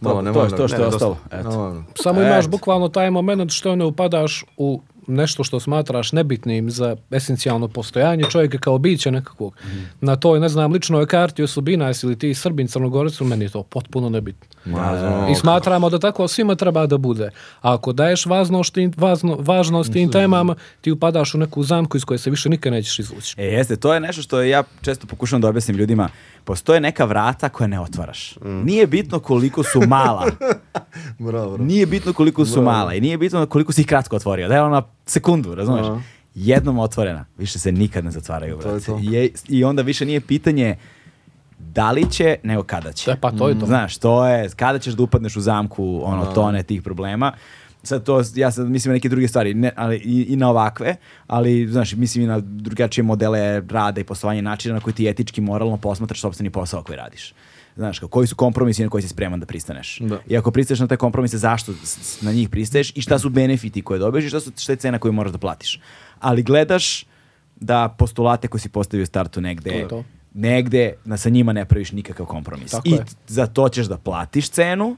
Malo, 0.02 0.16
To, 0.16 0.22
ne 0.22 0.34
to, 0.34 0.44
je 0.44 0.50
to 0.50 0.68
što 0.68 0.82
je 0.82 0.88
ostalo. 0.88 1.18
Eto. 1.32 1.84
Samo 1.96 2.22
imaš 2.22 2.48
bukvalno 2.48 2.90
taj 2.90 3.12
moment 3.12 3.52
što 3.52 3.76
ne 3.76 3.86
upadaš 3.86 4.46
u 4.58 4.82
nešto 5.08 5.44
što 5.44 5.60
smatraš 5.60 6.12
nebitnim 6.12 6.72
za 6.72 6.96
esencijalno 7.12 7.68
postojanje 7.68 8.24
čovjeka 8.30 8.58
kao 8.58 8.78
bića 8.78 9.12
nekakvog. 9.12 9.56
Na 10.02 10.16
toj, 10.16 10.40
ne 10.40 10.50
znam, 10.50 10.72
ličnoj 10.72 11.06
karti 11.06 11.44
osobina, 11.44 11.88
jesi 11.88 12.08
li 12.08 12.20
ti 12.20 12.34
Srbin, 12.34 12.68
Crnogorac, 12.68 13.20
meni 13.20 13.46
je 13.46 13.50
to 13.50 13.64
potpuno 13.64 14.10
nebitno. 14.10 14.48
ma, 14.66 15.28
I 15.32 15.36
smatramo 15.36 15.90
da 15.90 16.00
tako 16.00 16.28
svima 16.28 16.56
treba 16.56 16.86
da 16.86 16.98
bude. 16.98 17.30
A 17.62 17.74
ako 17.74 17.94
daješ 17.94 18.26
važnost 18.26 18.76
važno, 18.98 19.38
važnost 19.40 19.94
tim 19.94 20.12
temama, 20.12 20.56
ti 20.82 20.92
upadaš 20.92 21.36
u 21.36 21.38
neku 21.38 21.64
zamku 21.64 21.98
iz 21.98 22.06
koje 22.06 22.18
se 22.18 22.30
više 22.30 22.50
nikad 22.50 22.74
nećeš 22.74 23.00
izvući. 23.00 23.36
E, 23.38 23.46
jeste, 23.46 23.76
to 23.76 23.94
je 23.94 24.00
nešto 24.00 24.22
što 24.22 24.42
ja 24.42 24.64
često 24.82 25.08
pokušavam 25.08 25.42
da 25.42 25.50
objasnim 25.50 25.78
ljudima. 25.78 26.10
Postoje 26.44 26.80
neka 26.80 27.06
vrata 27.06 27.50
koje 27.50 27.68
ne 27.68 27.80
otvaraš. 27.80 28.36
Nije 28.44 28.88
bitno 28.88 29.20
koliko 29.20 29.64
su 29.64 29.82
mala. 29.88 30.26
bravo, 31.20 31.50
bravo. 31.50 31.58
Nije 31.58 31.86
bitno 31.86 32.14
koliko 32.14 32.46
su 32.46 32.62
mala 32.62 32.94
i 32.94 33.02
nije 33.02 33.18
bitno 33.18 33.46
koliko 33.46 33.74
si 33.74 33.82
ih 33.82 33.88
kratko 33.88 34.16
otvorio. 34.16 34.48
Da 34.48 34.56
je 34.56 34.62
ona 34.62 34.82
sekundu, 35.06 35.56
razumeš? 35.56 35.86
Aha. 35.86 36.02
Jednom 36.36 36.80
otvorena, 36.80 37.26
više 37.38 37.60
se 37.60 37.72
nikad 37.72 38.06
ne 38.06 38.12
zatvaraju, 38.12 38.54
To 38.54 38.68
je 38.68 38.72
brate. 38.72 38.86
to. 38.86 39.00
Je- 39.02 39.30
I 39.48 39.64
onda 39.64 39.82
više 39.82 40.06
nije 40.06 40.22
pitanje 40.22 40.76
da 41.60 41.92
li 41.92 42.12
će, 42.12 42.36
nego 42.44 42.64
kada 42.64 42.92
će. 42.92 43.12
E, 43.12 43.16
pa 43.16 43.32
to 43.32 43.50
je 43.50 43.60
to. 43.60 43.66
Znaš, 43.66 43.98
to 43.98 44.28
je, 44.28 44.50
kada 44.50 44.80
ćeš 44.80 44.94
da 44.94 45.04
upadneš 45.04 45.36
u 45.36 45.42
zamku, 45.42 46.02
ono, 46.04 46.26
tone 46.26 46.64
tih 46.64 46.82
problema. 46.82 47.32
Sad 47.84 48.04
to, 48.04 48.22
ja 48.36 48.52
sad 48.52 48.70
mislim 48.70 48.90
na 48.90 48.94
neke 48.94 49.10
druge 49.10 49.28
stvari, 49.28 49.54
ne, 49.54 49.72
ali 49.76 49.96
i, 49.98 50.24
i 50.24 50.36
na 50.36 50.50
ovakve, 50.50 50.96
ali, 51.28 51.68
znaš, 51.68 51.94
mislim 51.94 52.24
i 52.24 52.28
na 52.28 52.40
drugačije 52.40 53.04
modele 53.04 53.62
rada 53.62 54.02
i 54.02 54.04
poslovanja 54.04 54.42
načina 54.42 54.74
na 54.74 54.80
koji 54.80 54.94
ti 54.94 55.08
etički, 55.08 55.42
moralno 55.42 55.78
posmatraš 55.78 56.22
sopstveni 56.22 56.50
posao 56.50 56.84
koji 56.84 56.96
radiš. 56.98 57.34
Znaš, 57.76 58.00
kao, 58.00 58.10
koji 58.10 58.28
su 58.28 58.36
kompromisi 58.36 58.84
na 58.84 58.90
koji 58.90 59.02
si 59.02 59.08
spreman 59.08 59.40
da 59.40 59.46
pristaneš. 59.46 60.00
Da. 60.00 60.20
I 60.28 60.38
ako 60.38 60.52
pristaješ 60.52 60.80
na 60.80 60.88
te 60.88 60.98
kompromise, 60.98 61.38
zašto 61.38 61.74
na 62.22 62.32
njih 62.32 62.50
pristaješ 62.50 62.92
i 62.96 63.02
šta 63.02 63.20
su 63.20 63.30
benefiti 63.30 63.82
koje 63.82 64.00
dobiješ 64.00 64.26
i 64.26 64.30
šta, 64.30 64.40
su, 64.40 64.52
šta 64.58 64.72
je 64.72 64.76
cena 64.76 65.00
koju 65.00 65.12
moraš 65.14 65.32
da 65.32 65.38
platiš. 65.38 65.80
Ali 66.20 66.44
gledaš 66.44 67.06
da 67.56 67.96
postulate 67.98 68.48
koje 68.48 68.62
si 68.62 68.70
postavio 68.70 69.04
u 69.04 69.06
startu 69.06 69.42
negde, 69.42 69.70
To 69.70 69.78
je 69.78 69.88
to. 69.88 70.04
negde 70.34 70.94
na, 71.06 71.18
sa 71.18 71.30
njima 71.30 71.54
ne 71.54 71.66
praviš 71.66 71.92
nikakav 71.92 72.26
kompromis. 72.26 72.72
Tako 72.72 72.88
I 72.88 72.92
je. 72.92 73.06
za 73.28 73.48
to 73.48 73.70
ćeš 73.70 73.86
da 73.86 73.98
platiš 73.98 74.50
cenu, 74.50 74.98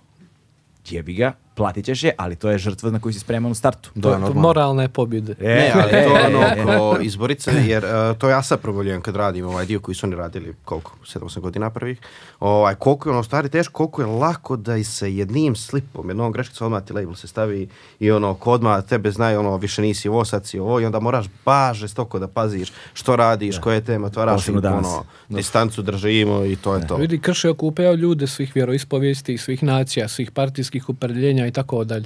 jebi 0.89 1.13
ga, 1.13 1.33
platit 1.55 1.85
ćeš 1.85 2.03
je, 2.03 2.13
ali 2.17 2.35
to 2.35 2.49
je 2.49 2.57
žrtva 2.57 2.91
na 2.91 2.99
koju 2.99 3.13
si 3.13 3.19
spreman 3.19 3.51
u 3.51 3.55
startu. 3.55 3.89
Da, 3.95 4.01
To 4.01 4.09
je 4.09 4.19
normalno. 4.19 4.41
moralne 4.41 4.89
pobjede. 4.89 5.35
E, 5.39 5.55
Ne, 5.55 5.71
ali 5.75 5.91
to 5.91 6.17
e, 6.17 6.21
je 6.21 6.35
ono 6.35 6.41
e, 6.41 6.55
e. 6.57 6.65
ko 6.65 6.97
izborice, 7.01 7.51
jer 7.65 7.85
uh, 7.85 8.17
to 8.17 8.29
ja 8.29 8.43
sad 8.43 8.59
provoljujem 8.59 9.01
kad 9.01 9.15
radim 9.15 9.45
ovaj 9.45 9.65
dio 9.65 9.79
koji 9.79 9.95
su 9.95 10.05
oni 10.05 10.15
radili, 10.15 10.53
koliko, 10.65 10.91
7-8 11.05 11.39
godina 11.39 11.69
prvih, 11.69 11.99
ovaj, 12.39 12.75
koliko 12.75 13.09
je 13.09 13.13
ono 13.13 13.23
stvari 13.23 13.49
teško, 13.49 13.73
koliko 13.73 14.01
je 14.01 14.05
lako 14.05 14.55
da 14.55 14.77
i 14.77 14.83
se 14.83 15.15
jednim 15.15 15.55
slipom, 15.55 16.09
jednom 16.09 16.31
greškicom 16.31 16.65
odmah 16.65 16.83
ti 16.83 16.93
label 16.93 17.15
se 17.15 17.27
stavi 17.27 17.67
i 17.99 18.11
ono, 18.11 18.33
ko 18.33 18.51
odmah 18.51 18.83
tebe 18.85 19.11
znaju, 19.11 19.39
ono, 19.39 19.57
više 19.57 19.81
nisi 19.81 20.09
ovo, 20.09 20.25
sad 20.25 20.45
si 20.45 20.59
ovo 20.59 20.79
i 20.79 20.85
onda 20.85 20.99
moraš 20.99 21.25
baš 21.45 21.77
žestoko 21.77 22.19
da 22.19 22.27
paziš 22.27 22.71
što 22.93 23.15
radiš, 23.15 23.57
koje 23.57 23.81
teme 23.81 24.05
otvaraš 24.05 24.47
i 24.47 24.51
ono, 24.51 25.03
distancu 25.29 25.81
držimo 25.81 26.45
i 26.45 26.55
to 26.55 26.75
je 26.75 26.87
to. 26.87 26.95
Vidi, 26.95 27.19
krše 27.19 27.49
okupeo 27.49 27.93
ljude 27.93 28.27
svih 28.27 28.55
vjeroispovijesti, 28.55 29.37
svih 29.37 29.63
nacija, 29.63 30.07
svih 30.07 30.31
partijskih 30.31 30.89
uprljenja 30.89 31.44
i 31.47 31.51
tako 31.51 31.84
dalje. 31.84 32.05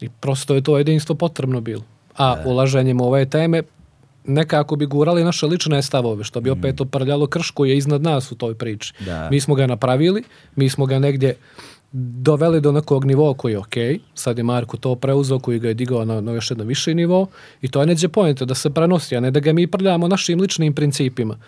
I 0.00 0.08
prosto 0.08 0.54
je 0.54 0.62
to 0.62 0.78
jedinstvo 0.78 1.14
potrebno 1.14 1.60
bilo. 1.60 1.82
A 2.16 2.42
ulaženjem 2.44 3.00
u 3.00 3.04
ove 3.04 3.26
teme 3.26 3.62
nekako 4.26 4.76
bi 4.76 4.86
gurali 4.86 5.24
naše 5.24 5.46
lične 5.46 5.82
stavove, 5.82 6.24
što 6.24 6.40
bi 6.40 6.50
opet 6.50 6.80
oprljalo 6.80 7.26
krš 7.26 7.50
koji 7.50 7.70
je 7.70 7.76
iznad 7.76 8.02
nas 8.02 8.32
u 8.32 8.34
toj 8.34 8.54
priči. 8.54 8.92
Da. 9.00 9.28
Mi 9.30 9.40
smo 9.40 9.54
ga 9.54 9.66
napravili, 9.66 10.22
mi 10.56 10.68
smo 10.68 10.86
ga 10.86 10.98
negdje 10.98 11.34
doveli 11.96 12.60
do 12.60 12.72
nekog 12.72 13.04
nivoa 13.04 13.34
koji 13.34 13.52
je 13.52 13.58
ok, 13.58 13.74
sad 14.14 14.38
je 14.38 14.44
Marko 14.44 14.76
to 14.76 14.94
preuzeo 14.94 15.38
koji 15.38 15.58
ga 15.58 15.68
je 15.68 15.74
digao 15.74 16.04
na, 16.04 16.20
na 16.20 16.32
još 16.32 16.50
jedan 16.50 16.66
viši 16.66 16.94
nivo 16.94 17.26
i 17.62 17.68
to 17.68 17.80
je 17.80 17.86
neđe 17.86 18.08
pojente 18.08 18.44
da 18.44 18.54
se 18.54 18.70
prenosi, 18.70 19.16
a 19.16 19.20
ne 19.20 19.30
da 19.30 19.40
ga 19.40 19.52
mi 19.52 19.66
prljamo 19.66 20.08
našim 20.08 20.40
ličnim 20.40 20.74
principima. 20.74 21.38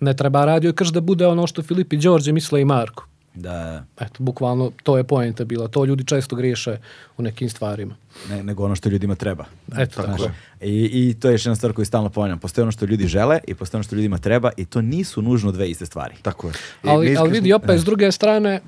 Ne 0.00 0.16
treba 0.16 0.44
radio 0.44 0.72
krš 0.72 0.88
da 0.88 1.00
bude 1.00 1.26
ono 1.26 1.46
što 1.46 1.62
Filip 1.62 1.92
i 1.92 1.96
Đorđe 1.96 2.32
misle 2.32 2.60
i 2.60 2.64
Marko. 2.64 3.06
Da, 3.38 3.84
Eto, 4.00 4.14
bukvalno 4.18 4.72
to 4.82 4.96
je 4.96 5.04
pojenta 5.04 5.44
bila. 5.44 5.68
To 5.68 5.84
ljudi 5.84 6.04
često 6.04 6.36
griješe 6.36 6.78
u 7.16 7.22
nekim 7.22 7.50
stvarima. 7.50 7.94
ne, 8.28 8.42
nego 8.42 8.64
ono 8.64 8.74
što 8.74 8.88
ljudima 8.88 9.14
treba. 9.14 9.44
Eto, 9.78 10.02
tako 10.02 10.22
je. 10.22 10.34
I, 10.60 10.90
I 10.92 11.14
to 11.20 11.28
je 11.28 11.34
još 11.34 11.46
jedna 11.46 11.56
stvar 11.56 11.72
koju 11.72 11.84
stalno 11.84 12.08
ponavljam. 12.08 12.38
Postoje 12.38 12.62
ono 12.62 12.72
što 12.72 12.84
ljudi 12.84 13.06
žele 13.06 13.38
i 13.46 13.54
postoje 13.54 13.78
ono 13.78 13.82
što 13.82 13.96
ljudima 13.96 14.18
treba 14.18 14.50
i 14.56 14.64
to 14.64 14.80
nisu 14.82 15.22
nužno 15.22 15.52
dve 15.52 15.70
iste 15.70 15.86
stvari. 15.86 16.14
Tako 16.22 16.46
je. 16.46 16.52
I 16.84 16.88
Ali, 16.88 17.16
ali 17.16 17.30
vidi, 17.30 17.52
opet, 17.52 17.80
s 17.80 17.84
druge 17.84 18.12
strane, 18.12 18.50
e, 18.50 18.60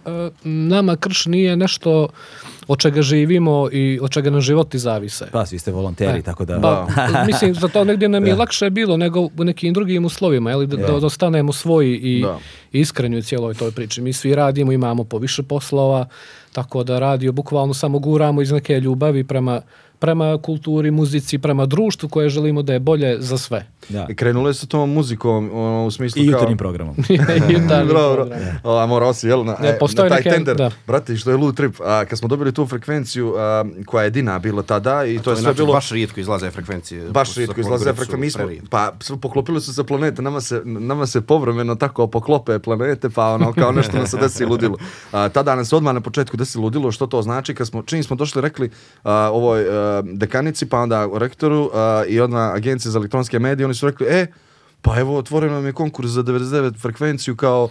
nama 0.45 0.97
krš 0.97 1.27
nije 1.27 1.57
nešto 1.57 2.09
od 2.71 2.79
čega 2.79 3.03
živimo 3.03 3.69
i 3.73 3.99
od 4.03 4.11
čega 4.11 4.31
nam 4.31 4.41
životi 4.41 4.79
zavise. 4.79 5.27
Pa, 5.33 5.47
svi 5.47 5.59
ste 5.59 5.73
volonteri, 5.73 6.19
E, 6.19 6.23
tako 6.23 6.45
da... 6.45 6.59
Ba, 6.59 6.87
mislim, 7.27 7.55
za 7.55 7.69
to 7.69 7.85
negdje 7.85 8.09
nam 8.09 8.27
je 8.27 8.35
lakše 8.35 8.71
bilo 8.71 8.97
nego 8.97 9.21
u 9.21 9.45
nekim 9.45 9.75
drugim 9.75 10.05
uslovima, 10.05 10.51
jeli, 10.51 10.67
da, 10.67 10.77
da, 10.77 11.01
da 11.01 11.07
ostanemo 11.07 11.53
svoji 11.53 11.97
i 11.97 12.23
Da. 12.23 12.39
iskreni 12.73 13.19
u 13.19 13.23
cijeloj 13.23 13.55
toj 13.55 13.71
priči. 13.71 14.03
Mi 14.03 14.13
svi 14.13 14.35
radimo, 14.35 14.73
imamo 14.73 15.05
po 15.05 15.19
više 15.19 15.43
poslova, 15.43 16.07
tako 16.53 16.85
da 16.85 16.99
radio 16.99 17.33
bukvalno 17.33 17.75
samo 17.75 17.99
guramo 17.99 18.43
iz 18.43 18.53
neke 18.53 18.81
ljubavi 18.81 19.25
prema, 19.25 19.61
prema 20.01 20.39
kulturi, 20.39 20.91
muzici, 20.91 21.39
prema 21.39 21.67
društvu 21.67 22.09
koje 22.09 22.29
želimo 22.29 22.63
da 22.63 22.73
je 22.73 22.81
bolje 22.81 23.17
za 23.21 23.39
sve. 23.39 23.67
Da. 23.89 24.07
I 24.11 24.15
krenule 24.17 24.55
su 24.55 24.67
tom 24.67 24.91
muzikom, 24.91 25.51
ono, 25.55 25.87
u 25.87 25.91
smislu 25.91 26.23
I 26.23 26.27
kao... 26.27 26.33
jutarnjim 26.33 26.59
programom. 26.59 26.95
Jutarnji 27.55 27.89
Bro, 27.89 28.15
bro. 28.15 28.15
program. 28.15 28.41
A, 28.65 28.87
morao 28.87 29.13
si, 29.13 29.29
jel, 29.29 29.45
na, 29.45 29.57
Ne, 29.63 29.69
e, 29.69 29.79
na 29.97 30.09
taj 30.09 30.11
neke- 30.11 30.31
tender. 30.31 30.57
da. 30.57 30.71
Brate, 30.87 31.17
što 31.17 31.31
je 31.31 31.37
lud 31.37 31.57
trip. 31.57 31.75
A, 31.81 32.05
kad 32.05 32.19
smo 32.19 32.29
dobili 32.29 32.53
tu 32.53 32.67
frekvenciju 32.67 33.35
a, 33.37 33.65
koja 33.87 34.05
je 34.05 34.11
Dina 34.11 34.39
bila 34.39 34.63
tada 34.63 35.05
i 35.05 35.17
to, 35.17 35.23
To 35.23 35.31
je 35.31 35.33
je 35.33 35.37
sve 35.37 35.43
znači, 35.43 35.57
bilo... 35.57 35.73
baš 35.73 35.91
rijetko 35.91 36.21
izlaze 36.21 36.51
frekvencije. 36.51 37.09
Baš 37.11 37.35
rijetko 37.35 37.61
izlaze 37.61 37.85
frekvencije. 37.85 38.19
Mi 38.19 38.31
smo, 38.31 38.69
pa 38.71 38.93
sve 39.01 39.17
poklopili 39.17 39.61
su 39.61 39.75
se 39.75 39.85
planete, 39.85 40.23
nama 40.23 40.41
se, 40.41 40.63
nama 40.65 41.07
se 41.07 41.21
povremeno 41.21 41.75
tako 41.75 42.07
poklope 42.07 42.59
planete, 42.59 43.11
pa 43.11 43.27
ono 43.27 43.53
kao 43.53 43.73
nešto 43.73 43.97
nam 43.97 44.07
se 44.07 44.17
desi 44.17 44.45
ludilo. 44.45 44.77
A, 45.13 45.29
tada 45.29 45.55
nam 45.55 45.65
se 45.65 45.77
odmah 45.77 45.95
na 45.95 46.01
početku 46.01 46.37
desi 46.37 46.59
ludilo, 46.59 46.93
što 46.93 47.07
to 47.07 47.23
znači, 47.23 47.55
kad 47.55 47.67
smo, 47.67 47.83
čim 47.83 48.03
smo 48.03 48.17
došli 48.17 48.43
rekli 48.43 48.71
a, 49.03 49.31
ovoj 49.33 49.61
a, 49.63 49.90
dekanici, 50.05 50.67
pa 50.67 50.79
onda 50.79 51.09
rektoru 51.15 51.71
a, 51.75 52.05
i 52.09 52.21
odmah 52.21 52.55
agenciji 52.55 52.93
za 52.93 52.99
elektronske 52.99 53.39
medije, 53.39 53.67
oni 53.67 53.75
su 53.75 53.87
rekli, 53.87 54.07
e, 54.11 54.27
pa 54.83 54.99
evo, 55.01 55.19
otvoren 55.19 55.53
vam 55.53 55.67
je 55.67 55.73
konkurs 55.73 56.11
za 56.11 56.23
99 56.23 56.81
frekvenciju 56.81 57.37
kao 57.37 57.69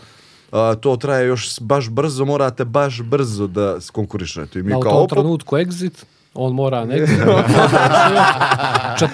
a, 0.52 0.76
to 0.76 0.96
traje 0.96 1.28
još 1.28 1.60
baš 1.60 1.90
brzo, 1.90 2.26
morate 2.26 2.66
baš 2.66 3.02
brzo 3.02 3.48
da 3.48 3.78
konkurišete. 3.92 4.60
I 4.60 4.64
mi 4.64 4.74
A 4.74 4.78
u 4.78 4.82
kao, 4.82 4.92
tom 4.92 5.08
trenutku 5.08 5.56
exit, 5.56 6.06
on 6.34 6.54
mora 6.54 6.86
negdje. 6.86 7.18
40 7.18 7.26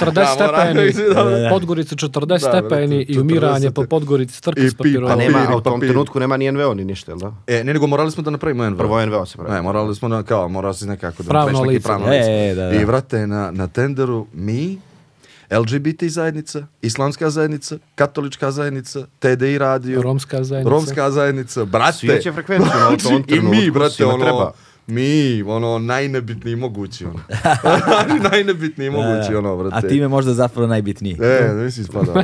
Da, 0.11 0.21
mora 0.21 0.27
stepeni, 0.27 0.81
exit, 0.81 1.13
da, 1.15 1.23
da. 1.23 1.49
Podgorica 1.49 1.95
40 1.95 2.25
Da, 2.25 2.39
stepeni 2.39 2.95
i 2.99 3.19
umiranje 3.19 3.67
40 3.67 3.71
po 3.71 3.85
Podgorici 3.85 4.41
trke 4.41 4.61
s 4.61 4.73
papirom. 4.73 5.09
Pa 5.09 5.15
nema, 5.15 5.47
a 5.49 5.55
u 5.57 5.61
tom 5.61 5.79
trenutku 5.79 6.19
nema 6.19 6.37
ni 6.37 6.51
NVO 6.51 6.73
ni 6.73 6.85
ništa, 6.85 7.11
jel 7.11 7.19
da? 7.19 7.33
E, 7.47 7.63
ne, 7.63 7.73
nego 7.73 7.87
morali 7.87 8.11
smo 8.11 8.23
da 8.23 8.29
napravimo 8.29 8.69
NVO. 8.69 8.77
Prvo 8.77 9.05
NVO 9.05 9.25
se 9.25 9.37
pravi. 9.37 9.51
Ne, 9.51 9.61
morali 9.61 9.95
smo 9.95 10.09
da, 10.09 10.23
kao, 10.23 10.47
morao 10.47 10.73
si 10.73 10.85
nekako 10.85 11.23
da 11.23 11.29
Pravno 11.29 11.51
napraviš 11.51 11.67
neki 11.67 11.75
lice. 11.75 11.85
pravno 11.85 12.07
E, 12.07 12.09
lice. 12.09 12.31
e, 12.31 12.55
da, 12.55 12.61
da. 12.63 12.73
I 12.73 12.85
vrate, 12.85 13.27
na, 13.27 13.51
na 13.51 13.67
tenderu 13.67 14.27
mi, 14.33 14.77
LGBT 15.51 16.03
zajednica, 16.03 16.65
islamska 16.81 17.29
zajednica, 17.29 17.77
katolička 17.95 18.51
zajednica, 18.51 19.05
TDI 19.19 19.57
radio, 19.57 20.01
Romska 20.01 20.43
zajednica. 20.43 20.69
romska 20.71 21.11
zajednica, 21.11 21.65
brate. 21.65 21.97
Svi 21.97 22.21
će 22.21 22.31
frekvenciju 22.31 22.67
na 22.69 22.87
tom 22.87 22.99
Znači, 22.99 23.15
I 23.17 23.25
trenutku, 23.27 23.49
mi, 23.51 23.71
brate, 23.71 24.05
ono, 24.05 24.17
treba. 24.17 24.51
Mi, 24.87 25.43
ono, 25.43 25.79
najnebitniji 25.79 26.55
mogući, 26.55 27.05
ono. 27.05 27.19
najnebitniji 28.31 28.89
mogući, 28.89 29.31
Da, 29.31 29.37
ono, 29.39 29.51
A 29.51 29.55
brate. 29.55 29.87
time 29.87 30.07
možda 30.07 30.33
zapravo 30.33 30.67
najbitniji. 30.67 31.17
E, 31.21 31.53
nisi 31.53 31.83
spadao. 31.83 32.15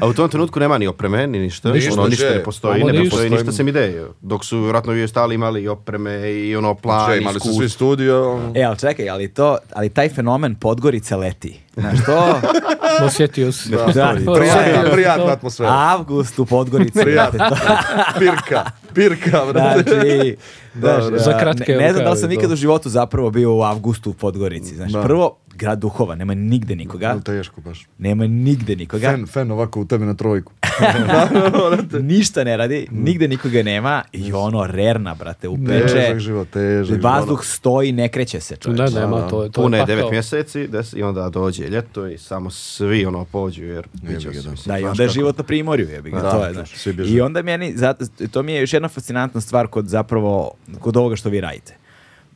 A 0.00 0.06
u 0.06 0.12
tom 0.12 0.28
trenutku 0.28 0.60
nema 0.60 0.78
ni 0.78 0.86
opreme, 0.86 1.26
ni 1.26 1.38
ništa. 1.38 1.72
Ništa, 1.72 1.92
ono, 1.92 2.08
ništa 2.08 2.24
ne 2.26 2.42
postoji, 2.42 2.84
ne 2.84 2.92
ništa. 2.92 3.10
postoji 3.10 3.30
ništa 3.30 3.52
sem 3.52 3.68
ideje. 3.68 4.06
Dok 4.20 4.44
su 4.44 4.60
vjerojatno 4.60 4.92
vi 4.92 5.02
ostali 5.02 5.34
imali 5.34 5.62
i 5.62 5.68
opreme 5.68 6.32
i 6.32 6.56
ono 6.56 6.74
plan, 6.74 7.04
Znači, 7.04 7.20
imali 7.20 7.40
su 7.40 7.54
svi 7.54 7.68
studio. 7.68 8.40
E, 8.54 8.62
ali 8.62 8.78
čekaj, 8.78 9.10
ali 9.10 9.28
to, 9.28 9.58
ali 9.72 9.88
taj 9.88 10.08
fenomen 10.08 10.54
Podgorica 10.54 11.16
leti. 11.16 11.60
Znaš, 11.78 12.04
to 12.06 12.40
Osjetio 13.06 13.52
si. 13.52 13.70
Da, 13.70 13.76
Da, 13.76 14.14
prijatna, 14.34 14.90
prijatna 14.92 15.32
atmosfera. 15.32 15.70
avgust 15.70 16.38
u 16.38 16.46
Podgorici. 16.46 17.00
Prijatno. 17.00 17.44
Pirka, 18.18 18.64
pirka, 18.94 19.40
brate. 19.52 19.82
Znači, 19.82 20.36
Da, 20.74 20.98
znaš, 20.98 21.12
da. 21.12 21.18
Za 21.18 21.38
kratke 21.38 21.72
ne, 21.72 21.78
ne 21.78 21.92
znam 21.92 22.04
da 22.04 22.10
li 22.10 22.18
sam 22.18 22.28
nikad 22.28 22.52
u 22.52 22.56
životu 22.56 22.88
zapravo 22.88 23.30
bio 23.30 23.54
u 23.54 23.62
avgustu 23.62 24.10
u 24.10 24.14
Podgorici. 24.14 24.74
Znači, 24.74 24.92
Da. 24.92 25.02
prvo, 25.02 25.36
grad 25.58 25.78
duhova, 25.78 26.14
nema 26.14 26.34
nigde 26.34 26.76
nikoga. 26.76 27.20
Teško 27.20 27.60
baš. 27.60 27.86
Nema 27.98 28.26
nigde 28.26 28.76
nikoga. 28.76 29.10
Fen, 29.10 29.26
fen 29.26 29.50
ovako 29.50 29.80
u 29.80 29.84
tebi 29.84 30.04
na 30.04 30.14
trojku. 30.14 30.52
Ništa 32.02 32.44
ne 32.44 32.56
radi, 32.56 32.88
nigde 32.90 33.28
nikoga 33.28 33.62
nema 33.62 34.02
i 34.12 34.32
ono 34.32 34.66
rerna, 34.66 35.14
brate, 35.14 35.48
upeče. 35.48 35.86
Težak 35.86 36.18
život, 36.18 36.48
težak 36.48 37.02
Vazduh 37.02 37.44
stoji, 37.44 37.92
ne 37.92 38.08
kreće 38.08 38.40
se, 38.40 38.56
čovječe. 38.56 38.82
Da, 38.84 39.00
nema, 39.00 39.16
da. 39.16 39.28
to, 39.28 39.42
je- 39.44 39.50
to 39.50 39.60
je 39.60 39.64
Pune 39.64 39.78
pakao. 39.78 39.86
devet 39.88 40.10
mjeseci 40.10 40.68
des, 40.68 40.92
i 40.92 41.02
onda 41.02 41.28
dođe 41.30 41.64
ljeto 41.64 42.06
i 42.06 42.18
samo 42.18 42.50
svi 42.50 43.06
ono 43.06 43.24
pođu 43.24 43.64
jer 43.64 43.86
biće 43.94 44.30
da. 44.30 44.50
Da, 44.66 44.78
i 44.78 44.84
onda 44.84 45.02
je 45.02 45.08
život 45.08 45.38
na 45.38 45.44
primorju, 45.44 45.88
jebi 45.88 46.10
ga, 46.10 46.18
Da, 46.18 46.30
to 46.30 46.44
je, 46.44 46.54
znaš. 46.54 46.72
I 47.06 47.20
onda 47.20 47.42
meni, 47.42 47.72
zato, 47.74 48.04
to 48.30 48.42
mi 48.42 48.52
je 48.52 48.60
još 48.60 48.72
jedna 48.72 48.88
fascinantna 48.88 49.40
stvar 49.40 49.66
kod 49.66 49.86
zapravo, 49.86 50.50
kod 50.80 50.96
ovoga 50.96 51.16
što 51.16 51.28
vi 51.28 51.40
radite. 51.40 51.74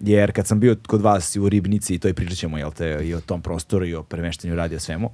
Jer 0.02 0.32
kad 0.32 0.46
sam 0.46 0.60
bio 0.60 0.76
kod 0.86 1.00
vas 1.02 1.36
u 1.36 1.48
Ribnici, 1.48 1.94
i 1.94 1.98
to 1.98 2.08
i 2.08 2.14
pričat 2.14 2.38
ćemo, 2.38 2.58
jel 2.58 2.70
te, 2.72 3.00
i 3.04 3.14
o 3.14 3.20
tom 3.20 3.42
prostoru 3.42 3.86
i 3.86 3.94
o 3.94 4.02
premeštanju 4.02 4.54
radija 4.54 4.80
svemu, 4.80 5.10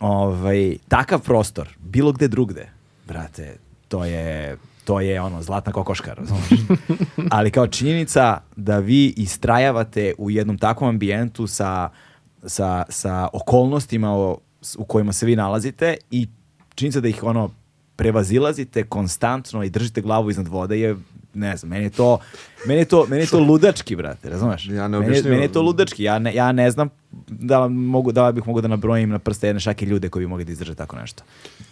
ovaj, 0.00 0.76
takav 0.88 1.20
prostor, 1.20 1.68
bilo 1.78 2.12
gde 2.12 2.28
drugde, 2.28 2.68
brate, 3.06 3.56
to 3.88 4.04
je, 4.04 4.56
to 4.84 5.00
je 5.00 5.20
ono, 5.20 5.42
zlatna 5.42 5.72
kokoška, 5.72 6.14
razumiješ? 6.14 6.60
Ali 7.30 7.50
kao 7.50 7.66
činjenica 7.66 8.40
da 8.56 8.78
vi 8.78 9.14
istrajavate 9.16 10.14
u 10.18 10.30
jednom 10.30 10.58
takvom 10.58 10.88
ambijentu 10.88 11.46
sa, 11.46 11.90
sa, 12.46 12.84
sa 12.88 13.28
okolnostima 13.32 14.12
o- 14.12 14.38
u 14.78 14.84
kojima 14.84 15.12
se 15.12 15.26
vi 15.26 15.36
nalazite 15.36 15.96
i 16.10 16.28
činjenica 16.74 17.00
da 17.00 17.08
ih 17.08 17.24
ono 17.24 17.50
prevazilazite 17.96 18.84
konstantno 18.84 19.64
i 19.64 19.70
držite 19.70 20.00
glavu 20.00 20.30
iznad 20.30 20.48
vode 20.48 20.80
je 20.80 20.96
ne 21.38 21.56
znam, 21.56 21.70
meni 21.70 21.84
je 21.84 21.90
to, 21.90 22.18
meni 22.66 22.80
je 22.80 22.84
to, 22.84 23.06
meni 23.06 23.22
je 23.22 23.26
to 23.26 23.40
ludački, 23.40 23.96
brate, 23.96 24.30
razumeš? 24.30 24.68
Ja 24.68 24.88
ne 24.88 24.98
meni, 24.98 25.22
meni 25.22 25.42
je 25.42 25.52
to 25.52 25.62
ludački, 25.62 26.02
ja 26.02 26.18
ne, 26.18 26.34
ja 26.34 26.52
ne 26.52 26.70
znam 26.70 26.90
da 27.28 27.68
mogu, 27.68 28.12
da 28.12 28.32
bih 28.32 28.46
mogao 28.46 28.60
da 28.62 28.68
nabrojim 28.68 29.10
na 29.10 29.18
prste 29.18 29.46
jedne 29.46 29.60
šake 29.60 29.86
ljude 29.86 30.08
koji 30.08 30.24
bi 30.24 30.30
mogli 30.30 30.44
da 30.44 30.52
izdrže 30.52 30.74
tako 30.74 30.96
nešto. 30.96 31.22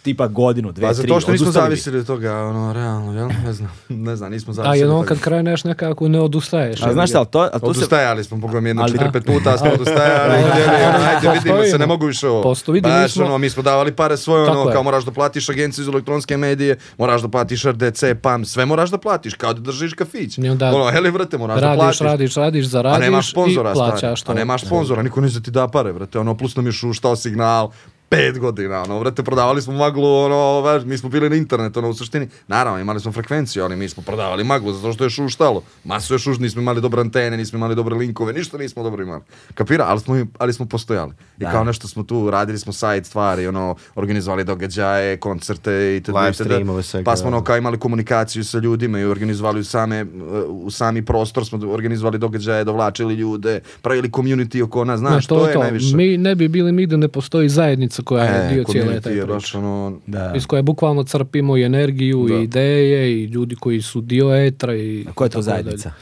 Tipa 0.03 0.27
godinu, 0.27 0.71
dve, 0.71 0.87
Pa 0.87 0.93
tri, 0.93 1.07
zato 1.07 1.19
što 1.19 1.31
nismo 1.31 1.51
zavisili 1.51 1.99
od 1.99 2.07
toga, 2.07 2.33
ono, 2.33 2.73
realno, 2.73 3.13
jel? 3.13 3.29
Ne 3.45 3.53
znam, 3.53 3.71
ne 4.07 4.15
znam, 4.15 4.31
nismo 4.31 4.51
A 4.51 4.53
zavisili 4.53 4.79
jednom 4.79 4.99
od 4.99 5.05
kad 5.05 5.19
kreneš 5.19 5.63
nekako 5.63 6.07
ne 6.07 6.19
odustaješ. 6.21 6.83
A 6.83 6.93
znaš 6.93 7.09
šta, 7.09 7.25
to, 7.25 7.39
ali 7.39 7.51
to 7.51 7.59
se... 7.59 7.65
Odustajali 7.65 8.23
smo, 8.23 8.41
pogledam 8.41 8.67
jedno 8.67 8.81
Ali- 8.81 8.91
četiri, 8.91 9.11
pet 9.13 9.25
puta 9.25 9.57
smo 9.57 9.69
odustajali, 9.77 10.37
vidjeli, 10.37 10.83
ono, 10.85 11.05
ajde, 11.05 11.39
vidimo 11.43 11.63
se, 11.63 11.79
ne 11.79 11.85
mogu 11.85 12.05
više 12.05 12.27
ovo. 12.27 12.55
Baš, 12.81 13.11
smo- 13.13 13.25
ono, 13.25 13.37
mi 13.37 13.49
smo 13.49 13.63
davali 13.63 13.91
pare 13.91 14.17
svoje, 14.17 14.49
ono, 14.49 14.71
kao 14.71 14.83
moraš 14.83 15.05
da 15.05 15.11
platiš 15.11 15.49
agenciju 15.49 15.85
za 15.85 15.91
elektronske 15.91 16.37
medije, 16.37 16.77
moraš 16.97 17.21
da 17.21 17.27
platiš 17.27 17.63
RDC, 17.63 18.03
PAM, 18.21 18.45
sve 18.45 18.65
moraš 18.65 18.89
da 18.89 18.97
platiš, 18.97 19.33
kao 19.33 19.53
da 19.53 19.61
držiš 19.61 19.93
kafić. 19.93 20.37
Ono, 20.73 20.91
heli, 20.91 21.11
vrate, 21.11 21.37
moraš 21.37 21.61
da 21.61 21.67
Radiš, 21.67 21.79
platiš. 21.79 21.99
radiš, 21.99 22.35
radiš, 22.35 22.65
A 22.65 22.69
zaradiš 22.69 23.29
i 23.29 23.33
plaćaš 23.73 24.21
to. 24.21 24.31
A 24.31 24.35
nemaš 24.35 24.65
sponzora, 24.65 25.03
niko 25.03 25.21
neće 25.21 25.36
da 25.37 25.43
ti 25.43 25.51
da 25.51 25.67
pare, 25.67 25.93
brate. 25.93 26.19
Ono, 26.19 26.37
plus 26.37 26.55
nam 26.55 26.65
je 26.65 26.71
šuštao 26.71 27.15
signal, 27.15 27.71
pet 28.09 28.39
godina, 28.39 28.81
ono, 28.81 28.99
brate, 28.99 29.23
prodavali 29.23 29.61
smo 29.61 29.73
maglu, 29.73 30.15
ono, 30.15 30.61
vaš, 30.61 30.83
mi 30.85 30.97
smo 30.97 31.09
bili 31.09 31.29
na 31.29 31.35
internetu, 31.35 31.79
ono, 31.79 31.89
u 31.89 31.93
suštini, 31.93 32.27
naravno, 32.47 32.79
imali 32.79 32.99
smo 32.99 33.11
frekvenciju, 33.11 33.63
ali 33.63 33.75
mi 33.75 33.89
smo 33.89 34.03
prodavali 34.03 34.43
maglu, 34.43 34.73
zato 34.73 34.93
što 34.93 35.03
je 35.03 35.09
šuštalo. 35.09 35.63
Masu 35.83 36.13
je 36.13 36.19
šuš, 36.19 36.39
nismo 36.39 36.61
imali 36.61 36.81
dobre 36.81 37.01
antene, 37.01 37.37
nismo 37.37 37.57
imali 37.57 37.75
dobre 37.75 37.95
linkove, 37.95 38.33
ništa 38.33 38.57
nismo 38.57 38.83
dobro 38.83 39.03
imali. 39.03 39.21
Kapira, 39.53 39.85
ali 39.87 39.99
smo, 39.99 40.25
ali 40.37 40.53
smo 40.53 40.65
postojali. 40.65 41.11
I 41.37 41.43
Da. 41.43 41.51
kao 41.51 41.63
nešto 41.63 41.87
smo 41.87 42.03
tu, 42.03 42.29
radili 42.31 42.59
smo 42.59 42.73
sajt 42.73 43.05
stvari, 43.05 43.47
ono, 43.47 43.75
organizovali 43.95 44.43
događaje, 44.43 45.17
koncerte 45.17 45.71
i 45.73 45.97
itd. 45.97 46.15
Live 46.15 46.33
streamove, 46.33 46.83
svega. 46.83 47.05
Pa 47.05 47.15
smo 47.15 47.27
ono 47.27 47.43
kao 47.43 47.57
imali 47.57 47.79
komunikaciju 47.79 48.43
sa 48.43 48.59
ljudima 48.59 48.99
i 48.99 49.05
organizovali 49.05 49.59
u, 49.59 49.63
same, 49.63 50.05
u 50.47 50.71
sami 50.71 51.05
prostor, 51.05 51.45
smo 51.45 51.71
organizovali 51.71 52.17
događaje, 52.17 52.63
dovlačili 52.63 53.13
ljude, 53.13 53.59
pravili 53.81 54.09
community 54.09 54.63
oko 54.63 54.85
nas, 54.85 54.99
znaš, 54.99 55.11
Znaš, 55.13 55.27
to, 55.27 55.47
je 55.47 55.57
najviše. 55.57 55.95
Mi 55.95 56.17
ne 56.17 56.35
bi 56.35 56.47
bili 56.47 56.71
nigde 56.71 56.97
ne 56.97 57.07
postoji 57.07 57.49
zajednica 57.49 57.96
koja 58.01 58.23
je 58.25 58.45
E, 58.45 58.53
dio 58.53 58.63
cijele 58.63 58.87
te 58.91 59.09
je 59.09 59.15
priče. 59.15 59.25
baš 59.25 59.55
ono, 59.55 59.99
Da. 60.07 60.33
Iz 60.35 60.45
koje 60.45 60.61
bukvalno 60.61 61.03
crpimo 61.03 61.57
i 61.57 61.63
energiju 61.63 62.25
Da. 62.27 62.35
i 62.35 62.43
ideje 62.43 62.87
i 63.13 63.25
ljudi 63.25 63.55
koji 63.55 63.81
su 63.81 64.01
dio 64.01 64.35
etra 64.37 64.75
i 64.75 65.05
A 65.09 65.13
koja 65.13 65.25
je 65.25 65.29
to 65.29 65.41
zajednica? 65.41 65.89
dalje. 65.89 66.01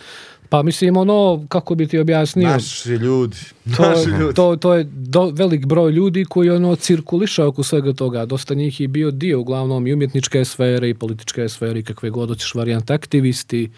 Pa 0.50 0.64
mislim 0.64 0.98
ono, 0.98 1.46
kako 1.50 1.76
bi 1.76 1.88
ti 1.88 2.00
objasnio, 2.00 2.48
naši 2.48 2.90
ljudi, 2.90 3.38
to, 3.78 3.82
naši 3.84 4.10
ljudi. 4.12 4.34
to, 4.34 4.56
to 4.56 4.74
je 4.74 4.84
do, 4.86 5.30
velik 5.30 5.66
broj 5.66 5.92
ljudi 5.92 6.26
koji 6.26 6.50
ono 6.50 6.76
cirkuliše 6.76 7.44
oko 7.44 7.64
svega 7.64 7.94
toga. 7.94 8.26
Dosta 8.26 8.54
njih 8.54 8.82
je 8.82 8.88
bio 8.88 9.12
dio 9.12 9.40
uglavnom 9.40 9.88
i 9.88 9.94
umjetničke 9.94 10.46
sfere 10.46 10.90
i 10.90 10.94
političke 10.94 11.50
sfere 11.50 11.80
i 11.80 11.84
kakve 11.84 12.10
god 12.10 12.30
hoćeš 12.30 12.56
varijante 12.56 12.94
aktivisti, 12.94 13.70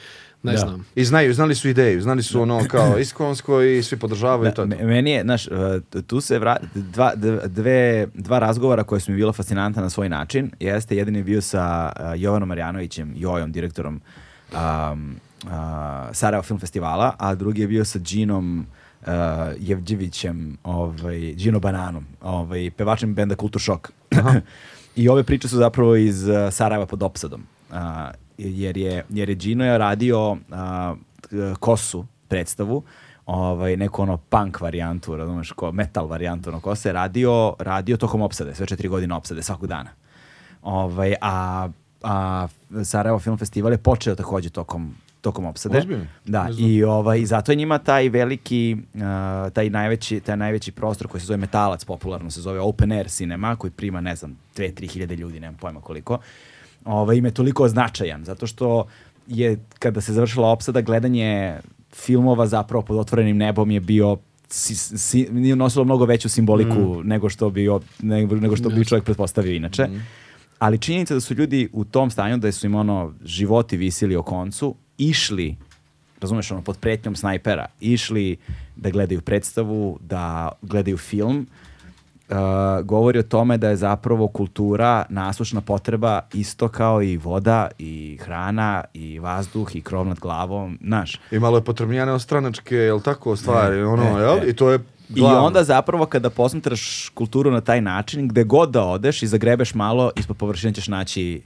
ne 0.44 0.52
Da. 0.52 0.58
znam. 0.58 0.86
I 0.96 1.06
znaju, 1.06 1.34
znali 1.34 1.56
su 1.56 1.70
ideju, 1.70 2.02
znali 2.02 2.24
su 2.24 2.42
ono 2.42 2.66
kao 2.68 3.00
iskonsko 3.00 3.62
i 3.62 3.84
svi 3.84 3.98
podržavaju 3.98 4.42
to. 4.44 4.62
je 4.62 4.70
to. 4.70 4.76
Me- 4.78 4.86
Meni 4.86 5.12
je, 5.12 5.22
znaš, 5.24 5.48
uh, 5.48 5.54
tu 6.04 6.22
se 6.22 6.40
vra... 6.40 6.58
dva, 6.74 7.12
dve, 7.48 8.08
dva 8.14 8.40
razgovora 8.40 8.84
koje 8.84 9.00
su 9.00 9.12
mi 9.12 9.18
bila 9.18 9.34
fascinantna 9.34 9.82
na 9.82 9.90
svoj 9.90 10.10
način. 10.10 10.52
Jeste, 10.60 10.98
jedan 10.98 11.16
je 11.16 11.24
bio 11.24 11.42
sa 11.42 11.66
uh, 11.92 12.22
Jovanom 12.22 12.48
Marjanovićem, 12.50 13.14
Jojom, 13.16 13.52
direktorom 13.52 14.02
um, 14.52 15.16
uh, 15.44 15.50
Sarajevo 16.12 16.44
Film 16.44 16.60
Festivala, 16.60 17.16
a 17.18 17.36
drugi 17.36 17.62
je 17.62 17.68
bio 17.68 17.86
sa 17.86 18.00
Džinom 18.00 18.66
uh, 19.02 19.08
Jevđevićem, 19.60 20.58
ovaj, 20.64 21.34
Džino 21.36 21.60
Bananom, 21.60 22.06
ovaj, 22.22 22.72
pevačem 22.72 23.14
benda 23.14 23.36
Kultur 23.36 23.62
Šok. 23.62 23.92
I 24.96 25.10
ove 25.10 25.24
priče 25.24 25.48
su 25.48 25.58
zapravo 25.58 25.96
iz 25.96 26.28
uh, 26.28 26.36
Sarajeva 26.52 26.86
pod 26.86 27.04
opsadom. 27.04 27.44
Uh, 27.70 27.76
jer, 28.38 28.78
je, 28.78 29.06
jer 29.10 29.30
je 29.30 29.36
Džino 29.36 29.66
je 29.66 29.78
radio 29.78 30.32
uh, 30.32 30.38
Kosu 31.60 32.06
predstavu, 32.28 32.84
ovaj, 33.26 33.78
neku 33.78 34.02
ono 34.02 34.18
punk 34.18 34.62
varijantu, 34.62 35.16
razumeš, 35.16 35.52
ko, 35.52 35.72
metal 35.72 36.08
varijantu, 36.08 36.50
ono, 36.50 36.60
ko 36.60 36.76
se 36.76 36.94
radio, 36.94 37.56
radio 37.60 37.98
tokom 37.98 38.22
opsade, 38.22 38.56
sve 38.56 38.66
četiri 38.66 38.88
godine 38.88 39.16
opsade, 39.16 39.44
svakog 39.44 39.68
dana. 39.68 39.90
Ovaj, 40.62 41.16
a, 41.22 41.70
a 42.04 42.48
Sarajevo 42.84 43.20
Film 43.20 43.38
Festival 43.38 43.72
je 43.72 43.78
počeo 43.78 44.16
takođe 44.16 44.50
tokom 44.50 44.96
tokom 45.22 45.46
opsade. 45.46 45.78
Ozbiljno? 45.78 46.06
Da, 46.26 46.50
i 46.58 46.84
ovaj, 46.84 47.26
zato 47.26 47.52
je 47.52 47.56
njima 47.56 47.78
taj 47.78 48.10
veliki, 48.10 48.78
uh, 48.94 49.02
taj, 49.54 49.70
najveći, 49.70 50.20
taj 50.20 50.38
najveći 50.38 50.72
prostor 50.72 51.08
koji 51.08 51.22
se 51.22 51.28
zove 51.28 51.38
Metalac, 51.38 51.86
popularno 51.86 52.32
se 52.32 52.42
zove 52.42 52.60
Open 52.60 52.92
Air 52.92 53.08
Cinema, 53.10 53.56
koji 53.56 53.72
prima, 53.72 54.02
ne 54.02 54.16
znam, 54.16 54.38
2-3 54.56 54.90
hiljade 54.90 55.16
ljudi, 55.16 55.40
nemam 55.40 55.58
pojma 55.62 55.82
koliko, 55.82 56.20
ovaj, 56.88 57.18
im 57.18 57.26
je 57.26 57.32
toliko 57.32 57.68
značajan, 57.68 58.26
zato 58.26 58.48
što 58.48 58.86
je, 59.28 59.60
kada 59.80 60.02
se 60.02 60.14
završila 60.14 60.50
opsada, 60.50 60.82
gledanje 60.82 61.60
filmova 61.94 62.48
zapravo 62.48 62.82
pod 62.82 62.98
otvorenim 62.98 63.38
nebom 63.38 63.72
je 63.72 63.80
bio 63.80 64.18
si, 64.50 64.76
si, 64.76 65.28
nije 65.32 65.56
nosilo 65.56 65.86
mnogo 65.86 66.06
veću 66.06 66.30
simboliku 66.30 67.04
nego 67.04 67.30
što 67.30 67.50
bi 67.50 67.68
nego, 68.02 68.36
nego 68.36 68.56
što 68.56 68.70
bi 68.70 68.86
čovjek 68.86 69.06
pretpostavio 69.06 69.56
inače. 69.56 69.88
Ali 70.60 70.78
činjenica 70.78 71.14
da 71.14 71.20
su 71.20 71.34
ljudi 71.34 71.70
u 71.74 71.86
tom 71.86 72.10
stanju 72.10 72.38
da 72.38 72.52
su 72.52 72.66
im 72.66 72.76
ono 72.76 73.14
životi 73.24 73.78
visili 73.78 74.16
o 74.16 74.24
koncu, 74.24 74.76
išli 74.98 75.56
razumeš, 76.22 76.52
ono, 76.52 76.62
pod 76.62 76.78
pretnjom 76.78 77.16
snajpera, 77.16 77.66
išli 77.80 78.38
da 78.76 78.90
gledaju 78.90 79.22
predstavu, 79.22 80.00
da 80.02 80.52
gledaju 80.62 80.98
film, 80.98 81.48
uh, 82.30 82.36
govori 82.86 83.20
o 83.20 83.24
tome 83.24 83.58
da 83.58 83.70
je 83.70 83.76
zapravo 83.76 84.28
kultura 84.28 85.06
nasušna 85.10 85.62
potreba 85.62 86.22
isto 86.34 86.68
kao 86.68 87.02
i 87.02 87.18
voda 87.18 87.68
i 87.80 88.18
hrana 88.22 88.84
i 88.94 89.20
vazduh 89.20 89.76
i 89.76 89.82
krov 89.82 90.08
nad 90.08 90.20
glavom, 90.20 90.80
znaš. 90.82 91.20
I 91.32 91.40
malo 91.40 91.58
je 91.58 91.64
potrebnjane 91.64 92.12
od 92.12 92.22
stranačke, 92.22 92.76
jel 92.76 93.02
tako, 93.02 93.36
stvari, 93.36 93.82
ono, 93.82 94.20
e, 94.20 94.22
jel? 94.22 94.38
e. 94.38 94.50
I 94.50 94.54
to 94.54 94.72
je 94.72 94.80
I 95.10 95.20
glavno. 95.20 95.46
onda 95.46 95.64
zapravo 95.64 96.06
kada 96.06 96.30
posmatraš 96.30 97.10
kulturu 97.14 97.52
na 97.52 97.62
taj 97.62 97.82
način, 97.82 98.28
gde 98.28 98.44
god 98.44 98.72
da 98.72 98.84
odeš 98.84 99.24
i 99.24 99.28
zagrebeš 99.28 99.74
malo, 99.74 100.12
ispod 100.16 100.38
površine 100.38 100.74
ćeš 100.74 100.88
naći 100.88 101.42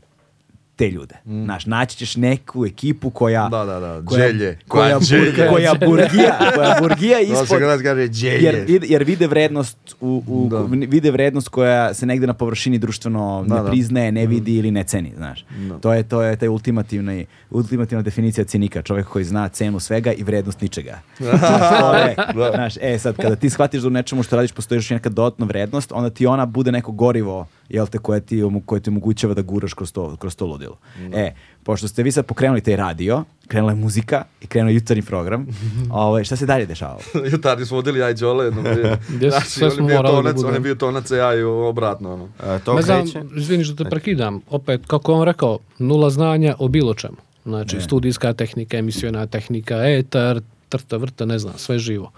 te 0.81 0.89
ljude. 0.91 1.15
Znaš, 1.25 1.65
naći 1.65 1.97
ćeš 1.97 2.15
neku 2.15 2.65
ekipu 2.65 3.09
koja... 3.09 3.47
Mm. 3.47 3.51
Da, 3.51 3.65
da, 3.65 3.79
da, 3.79 4.01
koja, 4.05 4.27
dželje. 4.27 4.57
Koja, 4.67 4.99
dželje. 4.99 5.31
bur- 5.33 5.49
koja 5.49 5.73
burgija, 5.75 6.39
koja 6.55 6.75
burgija 6.79 7.19
ispod... 7.31 7.47
kaže. 7.83 8.65
Jer, 8.67 8.83
jer 8.83 9.03
vide 9.03 9.27
vrednost 9.27 9.77
u, 10.01 10.23
u 10.27 10.47
Da. 10.49 10.61
vide 10.69 11.11
vrednost 11.11 11.49
koja 11.49 11.93
se 11.93 12.05
negde 12.05 12.27
na 12.27 12.33
površini 12.33 12.77
društveno 12.77 13.43
Da, 13.47 13.55
ne 13.55 13.61
da. 13.63 13.69
priznaje, 13.69 14.11
ne 14.11 14.25
vidi 14.27 14.55
ili 14.55 14.71
ne 14.71 14.83
ceni, 14.83 15.13
znaš. 15.17 15.45
To 15.81 15.93
je 15.93 16.03
to 16.03 16.21
je 16.21 16.35
taj 16.35 16.47
ultimativni 16.47 17.25
ultimativna 17.51 18.01
definicija 18.01 18.45
cinika, 18.45 18.81
čovjek 18.81 19.07
koji 19.07 19.25
zna 19.25 19.49
cenu 19.49 19.79
svega 19.79 20.11
i 20.11 20.23
vrednost 20.23 20.61
ničega. 20.61 20.99
Je, 22.07 22.15
znaš, 22.55 22.73
e 22.81 22.99
sad 22.99 23.15
kada 23.15 23.35
ti 23.35 23.49
shvatiš 23.49 23.81
da 23.81 23.87
u 23.87 23.91
nečemu 23.91 24.23
što 24.23 24.35
radiš 24.35 24.51
postoji 24.51 24.77
još 24.77 24.89
neka 24.89 25.09
dodatna 25.09 25.45
vrednost, 25.45 25.91
onda 25.91 26.09
ti 26.09 26.25
ona 26.25 26.45
bude 26.45 26.71
neko 26.71 26.91
gorivo, 26.91 27.47
jel 27.69 27.87
te, 27.87 27.97
koje 27.97 28.19
ti, 28.21 28.41
koje 28.65 28.81
ti 28.81 28.89
omogućava 28.89 29.33
da 29.33 29.41
guraš 29.41 29.73
kroz 29.73 29.91
to, 29.91 30.15
kroz 30.15 30.35
to 30.35 30.45
ludilo. 30.45 30.70
E, 31.13 31.31
pošto 31.63 31.88
ste 31.88 32.03
vi 32.03 32.12
sad 32.12 32.25
pokrenuli 32.25 32.62
taj 32.62 32.75
radio, 32.75 33.23
krenula 33.47 33.71
je 33.71 33.75
muzika 33.75 34.23
i 34.41 34.47
krenuo 34.47 34.69
je 34.69 34.75
jutarnji 34.75 35.01
program, 35.03 35.47
ovaj, 35.91 36.23
šta 36.23 36.36
se 36.36 36.45
dalje 36.45 36.65
dešavalo? 36.65 36.99
Jutarnji 37.31 37.65
smo 37.65 37.77
vodili 37.77 37.99
ja 37.99 38.10
i 38.10 38.13
Đole 38.13 38.45
jednom. 38.45 38.63
prije. 38.63 38.97
Znači, 39.29 39.49
sve 39.49 39.67
on 39.67 39.71
je 39.71 39.75
smo 39.75 39.88
bio 39.88 39.95
morali 39.95 40.15
da 40.15 40.21
tonac, 40.34 40.43
on 40.43 40.53
je 40.53 40.60
bio 40.60 40.75
tonac, 40.75 41.12
a 41.12 41.15
ja 41.15 41.36
i 41.36 41.43
obratno, 41.43 42.13
ono. 42.13 42.29
E, 42.55 42.60
to 42.60 42.73
Ne 42.73 42.81
znam, 42.81 43.01
kreće. 43.01 43.23
izvini 43.36 43.63
što 43.63 43.84
te 43.84 43.89
prekidam, 43.89 44.41
opet, 44.49 44.81
kako 44.88 45.13
on 45.13 45.23
rekao, 45.25 45.60
nula 45.79 46.10
znanja 46.10 46.55
o 46.60 46.67
bilo 46.67 46.93
čemu. 46.93 47.17
Znači, 47.45 47.81
studijska 47.81 48.34
tehnika, 48.34 48.77
emisiona 48.77 49.25
tehnika, 49.27 49.75
etar, 49.86 50.41
trta, 50.69 50.97
vrta, 50.97 51.25
ne 51.25 51.39
znam, 51.39 51.53
sve 51.57 51.79
živo. 51.79 52.12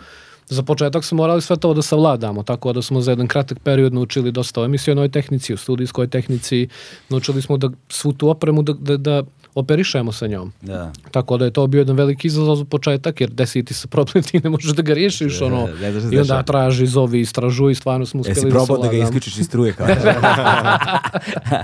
Za 0.50 0.64
početak 0.64 1.06
smo 1.06 1.18
morali 1.18 1.42
sve 1.42 1.56
to 1.56 1.74
da 1.74 1.82
savladamo, 1.82 2.44
tako 2.44 2.74
da 2.74 2.82
smo 2.82 3.02
za 3.02 3.12
jedan 3.12 3.28
kratak 3.28 3.60
period 3.60 3.94
naučili 3.94 4.32
dosta 4.32 4.62
o 4.62 4.66
emisionoj 4.66 5.10
tehnici, 5.10 5.54
o 5.54 5.58
studijskoj 5.58 6.08
tehnici, 6.08 6.68
naučili 7.10 7.42
smo 7.42 7.58
da 7.58 7.70
svu 7.90 8.14
tu 8.14 8.30
opremu 8.30 8.62
da, 8.62 8.74
da, 8.74 8.98
da 8.98 9.24
operišemo 9.56 10.12
sa 10.12 10.28
njom. 10.28 10.52
Da. 10.62 10.92
Tako 11.12 11.38
da 11.38 11.46
je 11.46 11.52
to 11.52 11.68
bio 11.68 11.80
jedan 11.80 11.96
veliki 11.96 12.28
izazov 12.28 12.56
za 12.56 12.66
početak, 12.66 13.22
jer 13.22 13.30
desi 13.30 13.64
ti 13.64 13.74
se 13.74 13.88
problem, 13.88 14.24
ti 14.24 14.40
ne 14.44 14.50
možeš 14.50 14.72
da 14.72 14.82
ga 14.82 14.94
riješiš, 14.94 15.42
ono, 15.42 15.68
znaš 15.78 15.92
šta 15.92 16.10
se 16.10 16.16
i 16.16 16.20
onda 16.20 16.44
traži, 16.44 16.86
zovi, 16.88 17.20
istražuj, 17.20 17.72
i 17.72 17.76
stvarno 17.76 18.06
smo 18.06 18.22
uspjeli 18.22 18.38
Jesi 18.38 18.48
da 18.48 18.66
probao 18.66 18.78
da 18.78 18.92
ga 18.92 18.98
isključiš 18.98 19.38
iz 19.38 19.46
struje 19.46 19.74
kao? 19.74 19.88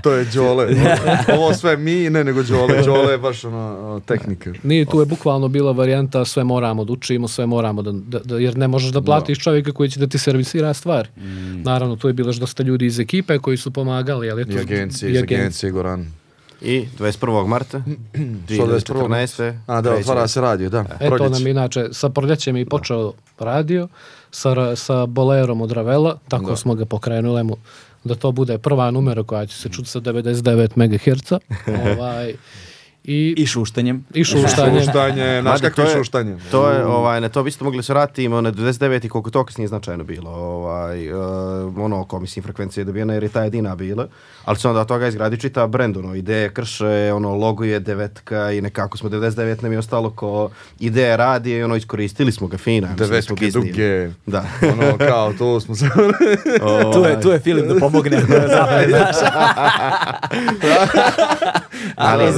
To 0.03 0.11
je 0.11 0.25
Đole. 0.25 0.67
Ovo 1.37 1.53
sve 1.53 1.77
mi, 1.77 2.09
ne 2.09 2.23
nego 2.23 2.43
Đole. 2.43 2.81
Đole 2.85 3.11
je 3.11 3.17
baš 3.17 3.45
ono, 3.45 4.01
tehnika. 4.05 4.53
Nije, 4.63 4.85
tu 4.85 4.99
je 4.99 5.05
bukvalno 5.05 5.47
bila 5.47 5.71
varijanta 5.71 6.25
sve 6.25 6.43
moramo 6.43 6.85
da 6.85 6.93
učimo, 6.93 7.27
sve 7.27 7.45
moramo 7.45 7.81
da, 7.81 7.91
da, 7.91 8.19
da- 8.19 8.37
jer 8.37 8.57
ne 8.57 8.67
možeš 8.67 8.91
da 8.91 9.01
platiš 9.01 9.39
čovjeka 9.39 9.71
koji 9.71 9.89
će 9.89 9.99
da 9.99 10.07
ti 10.07 10.17
servisira 10.17 10.73
stvar. 10.73 11.07
Mm. 11.17 11.61
Naravno, 11.61 11.95
tu 11.95 12.07
je 12.07 12.13
bilo 12.13 12.33
dosta 12.33 12.63
ljudi 12.63 12.85
iz 12.85 12.99
ekipe 12.99 13.39
koji 13.39 13.57
su 13.57 13.71
pomagali. 13.71 14.31
Ali 14.31 14.41
eto, 14.41 14.51
I 14.51 14.59
agencije, 14.59 15.11
iz 15.11 15.23
agencije 15.23 15.71
Goran. 15.71 16.18
I 16.61 16.87
21. 16.99 17.47
marta 17.47 17.77
Što 18.45 18.67
2014. 18.67 19.57
A 19.67 19.81
da, 19.81 19.93
otvara 19.93 20.27
se 20.27 20.41
radio, 20.41 20.69
da. 20.69 20.85
Eto 20.99 21.15
proljeće. 21.15 21.29
nam 21.29 21.47
inače, 21.47 21.87
sa 21.91 22.09
proljećem 22.09 22.55
je 22.55 22.61
i 22.61 22.65
počeo 22.65 23.13
radio, 23.39 23.87
sa, 24.31 24.75
sa 24.75 25.05
bolerom 25.05 25.61
od 25.61 25.71
Ravela, 25.71 26.17
tako 26.27 26.55
smo 26.55 26.75
ga 26.75 26.85
pokrenuli 26.85 27.43
mu 27.43 27.57
da 28.03 28.15
to 28.15 28.31
bude 28.31 28.57
prva 28.57 28.91
numera 28.91 29.23
koja 29.23 29.45
će 29.45 29.57
se 29.57 29.69
čuti 29.69 29.89
sa 29.89 29.99
99 29.99 30.69
MHz. 30.75 31.31
ovaj, 31.97 32.33
i, 33.09 33.33
I 33.33 33.45
šuštanjem. 33.45 34.05
i 34.13 34.23
šuštanje. 34.23 34.79
Šuštanje, 34.79 35.39
znaš 35.41 35.61
kakvo 35.61 35.75
to 35.75 35.81
je 35.81 35.89
je- 35.89 35.95
šuštanje? 35.97 36.37
To 36.51 36.69
je, 36.69 36.85
ovaj, 36.85 37.21
na 37.21 37.29
to 37.29 37.43
bi 37.43 37.49
isto 37.49 37.65
mogli 37.65 37.83
se 37.83 37.93
vratiti, 37.93 38.23
ima 38.23 38.37
one 38.37 38.51
99 38.51 39.05
i 39.05 39.09
koliko 39.09 39.29
to 39.29 39.43
kasnije 39.43 39.67
značajno 39.67 40.03
bilo, 40.03 40.31
ovaj, 40.31 41.07
eh, 41.07 41.13
ono, 41.77 42.03
ko 42.03 42.19
mislim, 42.19 42.43
frekvencija 42.43 42.81
je 42.81 42.85
dobijena 42.85 43.13
jer 43.13 43.23
je 43.23 43.29
ta 43.29 43.43
jedina 43.43 43.75
bila, 43.75 44.07
ali 44.45 44.57
se 44.57 44.67
onda 44.67 44.81
od 44.81 44.87
toga 44.87 45.07
izgradi 45.07 45.39
čita 45.39 45.67
brend, 45.67 45.97
ono, 45.97 46.15
ideje 46.15 46.49
krše, 46.49 46.85
ono, 47.13 47.35
logo 47.35 47.63
je 47.63 47.79
devetka 47.79 48.51
i 48.51 48.61
nekako 48.61 48.97
smo 48.97 49.09
99 49.09 49.29
nam 49.61 49.71
je 49.71 49.79
ostalo 49.79 50.09
ko 50.09 50.49
ideje 50.79 51.17
radije 51.17 51.59
i 51.59 51.63
ono, 51.63 51.75
iskoristili 51.75 52.31
smo 52.31 52.47
ga 52.47 52.57
fina. 52.57 52.87
da 52.87 53.05
Devetke 53.05 53.49
duge. 53.49 54.09
Da. 54.25 54.43
Ono, 54.63 54.97
kao, 54.99 55.33
to 55.33 55.59
smo 55.59 55.75
se... 55.75 55.85
Tu 56.93 56.99
je, 57.01 57.21
tu 57.21 57.29
je 57.29 57.39
Filip 57.39 57.65
da 57.65 57.75
pomogne. 57.77 58.17
ako 58.17 58.33
je 58.33 58.47
zapne, 58.47 58.87
znaš. 58.87 59.15
Ali 61.95 62.33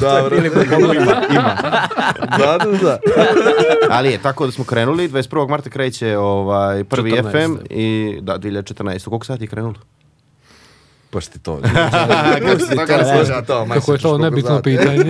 zapne 0.00 0.08
raskor, 0.08 0.30
to 0.30 0.34
je. 0.34 0.40
Filip 0.40 0.54
da 0.54 0.76
pomogne. 0.76 1.00
da, 2.38 2.58
da, 2.58 2.78
da. 2.82 2.98
Ali 3.96 4.10
je, 4.12 4.18
tako 4.18 4.46
da 4.46 4.52
smo 4.52 4.64
krenuli, 4.64 5.08
21. 5.08 5.48
marta 5.48 5.70
kreće 5.70 6.16
ovaj, 6.18 6.84
prvi 6.84 7.10
14. 7.10 7.30
FM 7.30 7.56
i 7.70 8.18
da, 8.22 8.38
2014. 8.38 9.04
Koliko 9.04 9.26
sati 9.26 9.44
je 9.44 9.48
krenulo? 9.48 9.74
To. 9.74 9.80
Pusti 11.12 11.38
to, 11.38 11.60
Kako 13.74 13.92
je 13.92 13.98
to 13.98 14.18
nebitno 14.18 14.62
pitanje. 14.62 14.98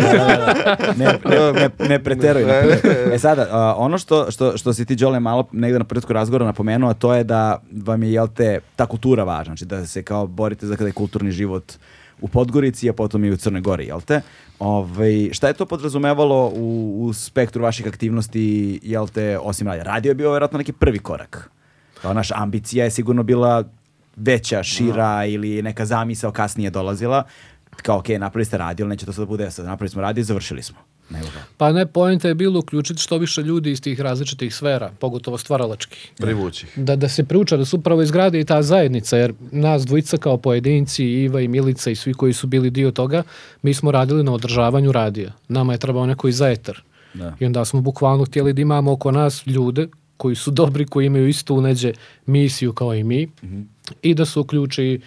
ne, 0.96 1.18
ne, 1.24 1.52
ne, 1.52 1.70
ne 1.88 2.02
preteruj. 2.02 2.44
ne 2.44 2.62
preteruj. 2.62 3.14
E 3.14 3.18
sada, 3.18 3.46
a, 3.50 3.74
ono 3.78 3.98
što, 3.98 4.30
što, 4.30 4.56
što 4.56 4.72
si 4.72 4.84
ti, 4.84 4.96
Đole, 4.96 5.20
malo 5.20 5.48
negde 5.52 5.78
na 5.78 5.84
početku 5.84 6.12
razgovora 6.12 6.44
napomenuo, 6.44 6.90
a 6.90 6.94
to 6.94 7.14
je 7.14 7.24
da 7.24 7.62
vam 7.84 8.02
je, 8.02 8.12
jel 8.12 8.28
te, 8.34 8.60
ta 8.76 8.86
kultura 8.86 9.24
važna, 9.24 9.44
znači 9.44 9.64
da 9.64 9.86
se 9.86 10.02
kao 10.02 10.26
borite 10.26 10.66
za 10.66 10.76
kada 10.76 10.88
je 10.88 10.92
kulturni 10.92 11.30
život 11.30 11.72
u 12.20 12.28
Podgorici, 12.28 12.90
a 12.90 12.92
potom 12.92 13.24
i 13.24 13.30
u 13.30 13.36
Crnoj 13.36 13.60
Gori, 13.60 13.86
jel 13.86 14.00
te? 14.00 14.20
Ovaj, 14.62 15.30
šta 15.32 15.48
je 15.48 15.54
to 15.54 15.66
podrazumevalo 15.66 16.52
u, 16.54 16.96
u 17.00 17.12
spektru 17.12 17.62
vaših 17.62 17.86
aktivnosti, 17.86 18.80
jel 18.82 19.08
te, 19.08 19.38
osim 19.38 19.66
radija? 19.66 19.84
Radio 19.84 20.10
je 20.10 20.14
bio 20.14 20.30
vjerojatno 20.30 20.58
neki 20.58 20.72
prvi 20.72 20.98
korak. 20.98 21.50
Kao 22.02 22.14
naša 22.14 22.34
ambicija 22.36 22.84
je 22.84 22.90
sigurno 22.90 23.22
bila 23.22 23.64
veća, 24.16 24.62
šira 24.62 25.24
ili 25.26 25.62
neka 25.62 25.86
zamisao 25.86 26.32
kasnije 26.32 26.70
dolazila. 26.70 27.24
Kao, 27.82 27.98
ok, 27.98 28.08
napravili 28.08 28.44
ste 28.44 28.58
radio, 28.58 28.84
ali 28.84 28.90
neće 28.90 29.06
to 29.06 29.12
sad 29.12 29.22
da 29.22 29.26
bude, 29.26 29.50
sad 29.50 29.66
napravili 29.66 29.90
smo 29.90 30.02
radio 30.02 30.20
i 30.20 30.24
završili 30.24 30.62
smo. 30.62 30.78
Nego 31.10 31.26
kao, 31.26 31.42
Pa 31.56 31.72
ne, 31.72 31.86
pojenta 31.86 32.28
je 32.28 32.34
bilo 32.34 32.58
uključiti 32.58 33.02
što 33.02 33.18
više 33.18 33.42
ljudi 33.42 33.70
iz 33.70 33.80
tih 33.80 34.00
različitih 34.00 34.54
sfera, 34.54 34.90
pogotovo 34.98 35.38
stvaralačkih. 35.38 36.12
Privući. 36.16 36.66
Da, 36.76 36.96
da 36.96 37.08
se 37.08 37.24
priuča, 37.24 37.56
da 37.56 37.64
se 37.64 37.76
upravo 37.76 38.02
izgradi 38.02 38.40
i 38.40 38.44
ta 38.44 38.62
zajednica, 38.62 39.16
jer 39.16 39.34
nas 39.50 39.86
dvojica 39.86 40.16
kao 40.16 40.36
pojedinci, 40.36 41.04
Iva 41.04 41.40
i 41.40 41.48
Milica 41.48 41.90
i 41.90 41.94
svi 41.94 42.14
koji 42.14 42.32
su 42.32 42.46
bili 42.46 42.70
dio 42.70 42.90
toga, 42.90 43.22
mi 43.62 43.74
smo 43.74 43.90
radili 43.90 44.24
na 44.24 44.32
održavanju 44.32 44.92
radija. 44.92 45.32
Nama 45.48 45.72
je 45.72 45.78
trebao 45.78 46.06
neko 46.06 46.28
i 46.28 46.32
zajetar. 46.32 46.82
Da. 47.14 47.36
I 47.40 47.46
onda 47.46 47.64
smo 47.64 47.80
bukvalno 47.80 48.24
htjeli 48.24 48.52
da 48.52 48.62
imamo 48.62 48.92
oko 48.92 49.10
nas 49.10 49.46
ljude 49.46 49.88
koji 50.16 50.34
su 50.34 50.50
dobri, 50.50 50.86
koji 50.86 51.06
imaju 51.06 51.28
istu 51.28 51.60
neđe 51.60 51.92
misiju 52.26 52.72
kao 52.72 52.94
i 52.94 53.04
mi 53.04 53.28
i 54.02 54.14
da 54.14 54.26
se 54.26 54.40
uključi 54.40 55.00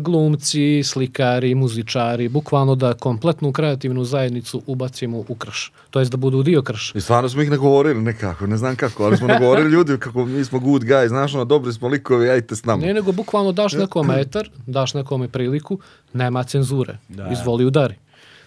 glumci, 0.00 0.82
slikari, 0.84 1.54
muzičari, 1.54 2.28
bukvalno 2.28 2.74
da 2.74 2.94
kompletnu 2.94 3.52
kreativnu 3.52 4.04
zajednicu 4.04 4.62
ubacimo 4.66 5.24
u 5.28 5.34
krš. 5.34 5.72
To 5.90 5.98
jest 5.98 6.10
da 6.10 6.16
budu 6.16 6.42
dio 6.42 6.62
krš. 6.62 6.92
I 6.94 7.00
stvarno 7.00 7.28
smo 7.28 7.42
ih 7.42 7.50
nagovorili 7.50 8.02
nekako, 8.02 8.46
ne 8.46 8.56
znam 8.56 8.76
kako, 8.76 9.04
ali 9.04 9.16
smo 9.16 9.26
nagovorili 9.26 9.70
ljudi 9.70 9.98
kako 9.98 10.24
mi 10.24 10.44
smo 10.44 10.58
good 10.58 10.82
guys, 10.82 11.08
znaš, 11.08 11.34
ono, 11.34 11.44
dobri 11.44 11.72
smo 11.72 11.88
likovi, 11.88 12.30
ajte 12.30 12.56
s 12.56 12.64
nama. 12.64 12.86
Ne, 12.86 12.94
nego 12.94 13.12
bukvalno 13.12 13.52
daš 13.52 13.72
nekome 13.72 14.20
etar, 14.20 14.50
daš 14.66 14.94
nekome 14.94 15.28
priliku, 15.28 15.78
nema 16.12 16.44
cenzure. 16.44 16.98
Da. 17.08 17.28
Izvoli 17.32 17.64
udari. 17.64 17.94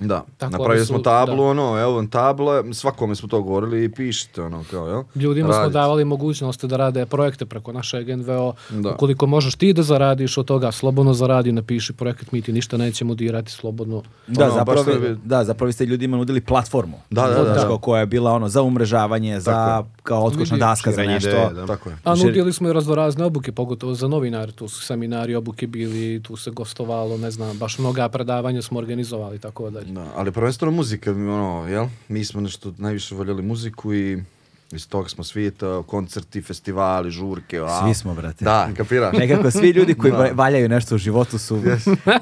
Da, 0.02 0.24
Tako 0.38 0.52
napravili 0.52 0.80
da 0.80 0.86
smo 0.86 0.98
su- 0.98 1.04
tablu, 1.04 1.36
da. 1.36 1.44
ono, 1.44 1.80
evo 1.80 1.92
vam 1.92 2.08
tabla, 2.08 2.64
svakome 2.74 3.16
smo 3.16 3.30
to 3.30 3.42
govorili 3.42 3.84
i 3.84 3.90
pišite, 3.90 4.42
ono, 4.42 4.64
kao, 4.72 4.88
jel? 4.88 5.04
Ljudima 5.16 5.48
smo 5.48 5.58
Radite. 5.58 5.74
davali 5.74 6.06
mogućnost 6.06 6.66
da 6.66 6.78
rade 6.78 7.06
projekte 7.06 7.46
preko 7.46 7.72
našeg 7.74 8.10
NVO. 8.10 8.54
Da. 8.72 8.90
Ukoliko 8.90 9.28
možeš 9.28 9.56
ti 9.56 9.74
da 9.74 9.84
zaradiš 9.84 10.38
od 10.38 10.46
toga, 10.46 10.72
slobodno 10.72 11.14
zaradi, 11.14 11.52
napiši 11.52 11.94
projekat, 11.94 12.32
mi 12.32 12.42
ti 12.42 12.54
ništa 12.54 12.78
nećemo 12.78 13.16
dirati 13.16 13.52
slobodno. 13.52 14.02
Da, 14.28 14.44
Ono, 14.46 14.54
zapravo, 14.54 14.92
je- 14.92 15.16
da, 15.16 15.44
zapravo 15.44 15.72
ste 15.72 15.86
ljudima 15.86 16.18
nudili 16.18 16.42
platformu. 16.42 16.98
Da, 17.10 17.22
da, 17.22 17.28
da, 17.30 17.44
Znaš, 17.44 17.56
da. 17.56 17.62
kao 17.62 17.78
koja 17.78 18.00
je 18.00 18.06
bila 18.08 18.32
ono 18.32 18.50
za 18.50 18.62
umrežavanje, 18.62 19.40
za 19.40 19.52
Tako 19.52 19.88
kao 20.04 20.24
odskočna 20.24 20.58
daska 20.58 20.92
za 20.92 21.04
nešto. 21.04 21.30
ideje, 21.30 21.50
da. 21.50 21.66
Tako 21.68 21.90
je. 21.90 21.98
A 22.04 22.16
nudili 22.16 22.54
smo 22.54 22.70
i 22.70 22.74
raznorazne 22.74 23.26
obuke, 23.26 23.52
pogotovo 23.52 23.94
za 23.94 24.08
novinare. 24.08 24.52
Tu 24.52 24.68
su 24.68 24.82
seminari, 24.82 25.36
obuke 25.36 25.68
bili, 25.68 26.24
tu 26.24 26.36
se 26.36 26.52
gostovalo, 26.52 27.18
ne 27.18 27.32
znam, 27.32 27.58
baš 27.58 27.78
mnoga 27.78 28.10
predavanja 28.10 28.62
smo 28.62 28.80
organizovali, 28.80 29.40
tako 29.40 29.70
dalje. 29.70 29.92
Da, 29.92 30.06
ali 30.16 30.32
prvenstveno 30.32 30.72
muzika, 30.72 31.12
ono, 31.12 31.68
jel? 31.68 31.88
Mi 32.08 32.26
smo 32.26 32.42
nešto 32.42 32.74
najviše 32.78 33.16
voljeli 33.16 33.42
muziku 33.42 33.94
i 33.94 34.24
iz 34.72 34.90
toga 34.90 35.10
smo 35.10 35.24
svijeta, 35.24 35.84
koncerti, 35.84 36.42
festivali, 36.42 37.12
žurke, 37.12 37.60
a... 37.60 37.82
Svi 37.82 37.94
smo, 37.94 38.14
brate. 38.14 38.46
Da, 38.46 38.70
kapiraš? 38.78 39.18
Nekako 39.18 39.52
svi 39.52 39.70
ljudi 39.70 39.94
koji 39.94 40.12
Da. 40.18 40.30
valjaju 40.34 40.70
nešto 40.70 40.96
u 40.96 40.98
životu 40.98 41.38
su... 41.38 41.56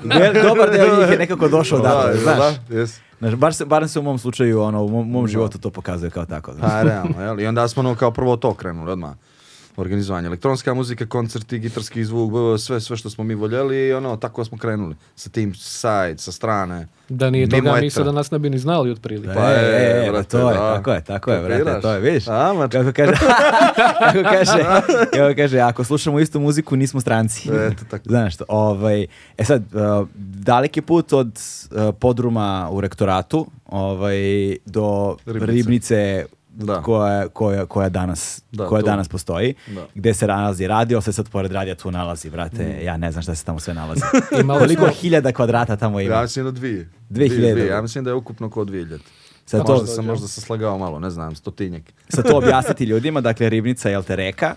Vel- 0.03 0.43
Dobar 0.43 0.71
deo 0.71 0.95
njih 0.99 1.11
je 1.11 1.17
nekako 1.17 1.47
došao 1.47 1.80
da, 1.80 2.13
znaš. 2.23 2.38
da, 2.69 2.77
jes. 2.77 2.99
Znaš, 3.20 3.36
bar 3.36 3.53
se, 3.53 3.65
barem 3.65 3.88
se 3.88 3.99
u 3.99 4.03
mom 4.03 4.20
slučaju, 4.20 4.61
ono, 4.61 4.84
u 4.84 4.89
mom, 4.89 5.09
mom 5.11 5.28
životu 5.28 5.57
to 5.57 5.70
pokazuje 5.70 6.09
kao 6.09 6.26
tako. 6.26 6.53
Znaš. 6.53 6.72
Pa, 6.72 6.84
realno, 6.84 7.22
jel? 7.22 7.39
I 7.39 7.47
onda 7.47 7.67
smo 7.67 7.80
ono 7.80 7.95
kao 7.95 8.11
prvo 8.11 8.38
to 8.38 8.53
krenuli 8.53 8.91
odmah. 8.91 9.11
Organizovanje 9.78 10.28
elektronska 10.28 10.74
muzika, 10.74 11.05
koncerti, 11.05 11.59
gitarski 11.59 12.05
zvuk, 12.05 12.32
sve, 12.59 12.82
sve 12.82 12.97
što 12.97 13.09
smo 13.09 13.24
mi 13.24 13.36
voljeli 13.36 13.88
i 13.88 13.93
ono, 13.93 14.17
tako 14.17 14.45
smo 14.45 14.57
krenuli. 14.57 14.95
Sa 15.15 15.30
tim 15.30 15.55
sajt, 15.55 16.20
sa 16.20 16.32
strane. 16.32 16.88
Da 17.09 17.30
nije 17.30 17.49
toga, 17.49 17.78
mi 17.82 17.89
se 17.89 18.03
danas 18.03 18.32
ne 18.32 18.39
bi 18.39 18.49
ni 18.49 18.59
znali 18.59 18.91
otprilike. 18.91 19.34
Pa, 19.34 19.51
e, 19.51 19.55
e, 19.55 20.03
e, 20.03 20.07
e, 20.07 20.11
brate, 20.11 20.30
to 20.30 20.49
je, 20.49 20.57
da. 20.57 20.76
tako 20.76 20.91
je, 20.91 21.03
tako 21.03 21.32
je, 21.32 21.41
brate, 21.63 21.82
to 21.82 21.91
je, 21.93 21.99
vidiš? 21.99 22.28
A, 22.28 22.53
mač- 22.53 22.72
Kako 22.72 22.91
kaže, 22.93 23.13
kako 24.13 24.24
kaže, 24.24 24.63
kako 25.15 25.36
kaže, 25.36 25.59
ako 25.59 25.84
slušamo 25.84 26.20
istu 26.20 26.39
muziku, 26.39 26.76
nismo 26.76 27.01
stranci. 27.01 27.49
Eto, 27.49 27.84
tako. 27.89 28.03
Znaš 28.13 28.36
što, 28.36 28.43
ovaj, 28.47 29.07
e 29.38 29.45
sad, 29.45 29.63
uh, 29.74 30.07
daleki 30.15 30.82
put 30.82 31.13
od 31.13 31.28
uh, 31.72 31.95
podruma 31.99 32.70
u 32.72 32.82
rektoratu 32.82 33.47
ovaj, 33.65 34.17
do 34.65 35.17
Ribnice. 35.26 35.51
ribnice, 35.51 36.26
Da. 36.60 36.82
koja, 36.82 37.28
koja, 37.28 37.66
koja, 37.66 37.89
danas, 37.89 38.41
Da, 38.51 38.66
koja 38.66 38.82
tu. 38.82 38.86
danas 38.86 39.07
postoji, 39.07 39.53
Da. 39.68 39.88
gde 39.95 40.14
se 40.14 40.28
nalazi 40.28 40.68
radio, 40.68 41.01
se 41.01 41.14
sad 41.14 41.30
pored 41.30 41.51
radija 41.51 41.76
tu 41.76 41.91
nalazi, 41.91 42.30
brate, 42.30 42.80
ja 42.84 42.97
ne 42.97 43.12
znam 43.12 43.22
šta 43.24 43.36
se 43.36 43.45
tamo 43.45 43.60
sve 43.60 43.74
nalazi. 43.74 44.01
Imali 44.41 44.60
Koliko 44.60 44.84
smo- 44.84 44.93
hiljada 44.93 45.32
kvadrata 45.32 45.76
tamo 45.76 45.99
ima? 45.99 46.16
Ja 46.16 46.22
mislim 46.22 46.45
da 46.45 46.51
dvije. 46.51 46.89
Dvije 47.10 47.30
hiljade. 47.30 47.66
Ja 47.68 47.82
mislim 47.82 48.03
da 48.03 48.10
je 48.10 48.16
ukupno 48.16 48.49
kod 48.49 48.68
dvije 48.68 48.84
hiljade. 48.86 49.03
Sad 49.45 49.66
to, 49.66 49.72
Možda 49.72 49.88
sam, 49.88 50.05
možda 50.05 50.28
sam 50.28 50.43
slagao 50.43 50.78
malo, 50.78 50.99
ne 50.99 51.10
znam, 51.10 51.36
stotinjak. 51.36 51.84
sad 52.10 52.28
to 52.28 52.38
objasniti 52.38 52.84
ljudima, 52.84 53.22
dakle 53.22 53.49
ribnica 53.49 53.89
je 53.89 53.93
jel 53.93 54.03
te 54.03 54.16
reka, 54.16 54.55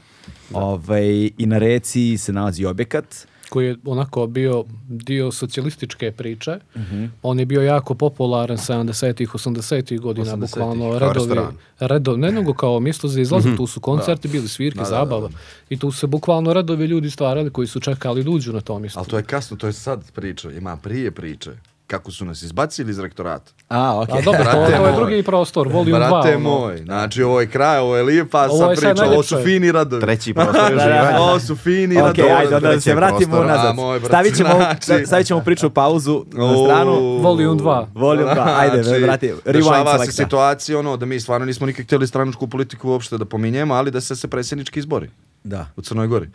ovaj, 0.53 1.07
i 1.29 1.47
na 1.47 1.59
reci 1.59 2.19
se 2.19 2.33
nalazi 2.33 2.65
objekat, 2.65 3.27
koji 3.53 3.67
je 3.67 3.77
onako 3.85 4.27
bio 4.27 4.65
dio 4.89 5.33
socijalističke 5.33 6.13
priče. 6.13 6.59
Mhm. 6.77 7.05
On 7.23 7.39
je 7.39 7.47
bio 7.47 7.63
jako 7.63 7.95
popularan 7.95 8.57
70-ih, 8.57 9.29
80-ih 9.29 10.01
godina, 10.01 10.37
80-ih, 10.37 10.41
bukvalno 10.41 10.99
redovi, 10.99 11.15
restoran. 11.15 11.57
redov, 11.81 12.19
ne 12.19 12.33
nego 12.33 12.55
kao 12.55 12.81
mjesto 12.81 13.09
za 13.09 13.21
izlazak, 13.21 13.57
tu 13.57 13.67
su 13.67 13.81
koncerti, 13.81 14.29
bili 14.29 14.49
svirke. 14.49 14.79
Da, 14.79 14.85
da, 14.85 14.91
da, 14.91 14.97
zabava. 14.97 15.29
I 15.71 15.79
tu 15.79 15.93
se 15.93 16.07
bukvalno 16.07 16.53
redovi 16.53 16.87
ljudi 16.87 17.11
stvarali 17.11 17.51
koji 17.51 17.67
su 17.67 17.81
čekali 17.81 18.25
da 18.25 18.31
uđu 18.31 18.53
na 18.53 18.61
to 18.61 18.79
mjesto. 18.79 18.99
Ali 18.99 19.09
to 19.09 19.17
je 19.17 19.23
kasno, 19.23 19.57
to 19.57 19.67
je 19.67 19.73
sad 19.73 20.13
priča, 20.13 20.51
ima 20.51 20.77
prije 20.77 21.11
priče. 21.11 21.51
Kako 21.93 22.11
su 22.11 22.25
nas 22.25 22.43
izbacili 22.43 22.91
iz 22.91 22.99
rektorata. 22.99 23.53
A, 23.69 24.01
okej. 24.01 24.19
A 24.19 24.23
dobro, 24.23 24.39
to, 24.39 24.51
Brate 24.51 24.77
to 24.77 24.87
je 24.87 24.93
drugi 24.95 25.23
prostor, 25.23 25.69
volim 25.69 25.87
dva. 25.89 25.99
Brate 25.99 26.39
moj, 26.39 26.77
znači 26.77 27.23
ovo 27.23 27.41
je 27.41 27.47
kraj, 27.47 27.79
ovo 27.79 27.97
je 27.97 28.03
lijepa 28.03 28.45
Ovo 28.45 28.59
sad 28.59 28.71
je 28.71 28.77
priča, 28.77 29.05
ovo 29.05 29.23
su 29.23 29.37
fini 29.39 29.73
radovi. 29.73 30.01
Treći 30.01 30.35
prostor 30.35 30.55
Da, 30.63 30.69
da, 30.69 30.75
uživanja. 30.77 31.21
Ovo 31.21 31.41
su 31.41 31.57
fini 31.57 31.97
Ok, 31.97 32.03
radovi. 32.07 32.31
ajde, 32.31 32.57
onda 32.57 32.71
da 32.71 32.81
se 32.81 32.95
vratimo 32.95 33.31
prostora. 33.31 33.47
nazad. 33.49 33.67
A, 33.67 33.73
moj 33.73 33.99
brat, 33.99 34.09
Stavit 34.09 34.37
ćemo, 34.37 34.51
znači- 34.51 35.07
stavit 35.07 35.27
ćemo 35.27 35.41
priču 35.41 35.71
pauzu 35.71 36.25
na 36.27 36.65
stranu. 36.65 36.93
Volume 37.19 37.61
2. 37.63 37.87
Volim 37.95 38.25
dva, 38.25 38.55
ajde, 38.57 38.83
Znači, 38.83 39.03
vrati, 39.03 39.33
rewind 39.37 39.53
Dešava 39.53 40.05
se 40.05 40.13
situacija 40.13 40.79
ono 40.79 40.97
da 40.97 41.07
mi 41.07 41.21
stvarno 41.21 41.47
nismo 41.47 41.67
nikak 41.67 41.87
htjeli 41.87 42.07
stranačku 42.07 42.49
politiku 42.49 42.89
uopšte 42.91 43.19
da 43.19 43.25
pominjemo, 43.25 43.75
ali 43.75 43.91
da 43.91 44.01
se 44.01 44.17
se 44.17 44.29
predsjednički 44.29 44.79
izbori 44.79 45.11
Da. 45.45 45.67
u 45.77 45.83
Crnoj 45.83 46.07
Gori. 46.07 46.29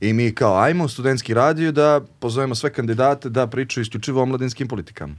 I 0.00 0.12
mi 0.12 0.34
kao, 0.34 0.58
ajmo 0.58 0.88
studentski 0.88 1.34
radio 1.34 1.72
da 1.72 2.00
pozovemo 2.18 2.54
sve 2.54 2.72
kandidate 2.72 3.28
da 3.28 3.46
pričaju 3.46 3.82
isključivo 3.82 4.22
o 4.22 4.26
mladinskim 4.26 4.68
politikama. 4.68 5.14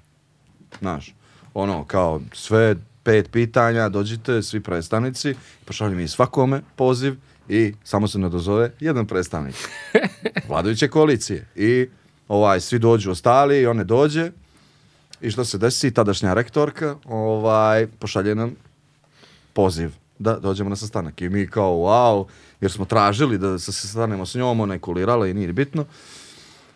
Znaš, 0.80 1.16
ono, 1.54 1.84
kao 1.84 2.22
sve 2.34 2.76
pet 3.04 3.32
pitanja, 3.32 3.90
dođite, 3.90 4.42
svi 4.42 4.60
predstavnici, 4.60 5.36
pošalju 5.66 5.96
mi 5.96 6.08
svakome 6.08 6.62
poziv 6.76 7.16
i 7.50 7.74
samo 7.84 8.08
se 8.08 8.20
ne 8.20 8.30
dozove 8.30 8.72
jedan 8.80 9.08
predstavnik 9.08 9.56
vladajuće 10.50 10.88
koalicije. 10.88 11.48
I 11.56 11.88
ovaj, 12.28 12.60
svi 12.60 12.80
dođu 12.80 13.12
ostali 13.12 13.62
i 13.62 13.68
one 13.68 13.84
dođe 13.84 14.32
i 15.22 15.32
što 15.32 15.46
se 15.46 15.58
desi, 15.58 15.92
tadašnja 15.92 16.34
rektorka 16.34 16.96
ovaj, 17.06 17.88
pošalje 17.88 18.36
nam 18.36 18.56
poziv 19.54 20.01
da 20.22 20.40
dođemo 20.40 20.70
na 20.70 20.76
sastanak. 20.76 21.22
I 21.22 21.30
mi 21.30 21.48
kao, 21.48 21.74
wow, 21.74 22.26
jer 22.62 22.72
smo 22.72 22.86
tražili 22.86 23.38
da 23.38 23.60
se 23.60 23.72
sastanemo 23.72 24.26
s 24.26 24.36
njom, 24.36 24.60
ona 24.60 24.74
je 24.74 24.80
kulirala 24.80 25.28
i 25.28 25.34
nije 25.34 25.48
ni 25.48 25.54
bitno. 25.54 25.86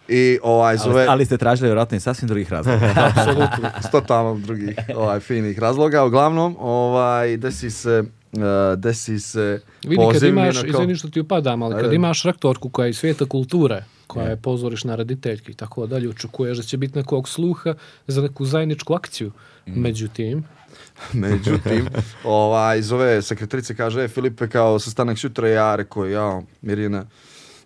I 0.08 0.40
ovaj 0.44 0.78
zove... 0.78 1.02
Ali, 1.02 1.10
ali 1.10 1.26
ste 1.26 1.38
tražili 1.38 1.68
vjerojatno 1.68 1.98
i 1.98 2.00
sasvim 2.00 2.28
drugih 2.28 2.52
razloga. 2.52 2.94
Apsolutno. 3.16 3.70
s 3.88 3.92
totalno 3.92 4.40
drugih 4.40 4.76
ovaj, 4.96 5.20
finih 5.20 5.60
razloga. 5.60 6.06
Uglavnom, 6.06 6.56
ovaj, 6.60 7.38
desi 7.38 7.72
se, 7.72 8.04
uh, 8.32 8.42
desi 8.78 9.20
se 9.20 9.62
Vidi, 9.84 9.96
kad 9.96 10.14
poziv 10.14 10.36
mi 10.36 10.42
imaš, 10.42 10.56
na 10.56 10.62
kao- 10.62 10.70
izvini 10.70 10.96
što 10.96 11.10
ti 11.10 11.20
upadam, 11.20 11.64
ali 11.64 11.84
kad 11.84 11.94
imaš 11.94 12.24
rektorku 12.24 12.70
koja 12.70 12.86
je 12.86 12.90
iz 12.90 12.98
svijeta 12.98 13.26
kulture, 13.26 13.84
koja 14.08 14.26
je 14.26 14.38
pozorišna 14.38 14.96
rediteljka 14.96 15.52
i 15.52 15.56
tako 15.56 15.88
dalje, 15.88 16.10
očekuješ 16.10 16.58
da 16.58 16.64
će 16.64 16.78
biti 16.78 16.98
nekog 16.98 17.30
sluha 17.30 17.74
za 18.08 18.22
neku 18.22 18.46
zajedničku 18.46 18.94
akciju. 18.94 19.32
Mm. 19.68 19.82
Međutim, 19.82 20.44
Međutim, 21.14 21.88
ovaj, 22.24 22.82
zove 22.82 23.22
sekretarice, 23.22 23.76
kaže, 23.76 24.04
e, 24.04 24.08
Filipe, 24.08 24.48
kao 24.48 24.80
sastanak 24.80 25.18
sutra, 25.18 25.50
ja 25.50 25.76
rekao, 25.76 26.06
ja, 26.06 26.42
Mirjana, 26.62 27.06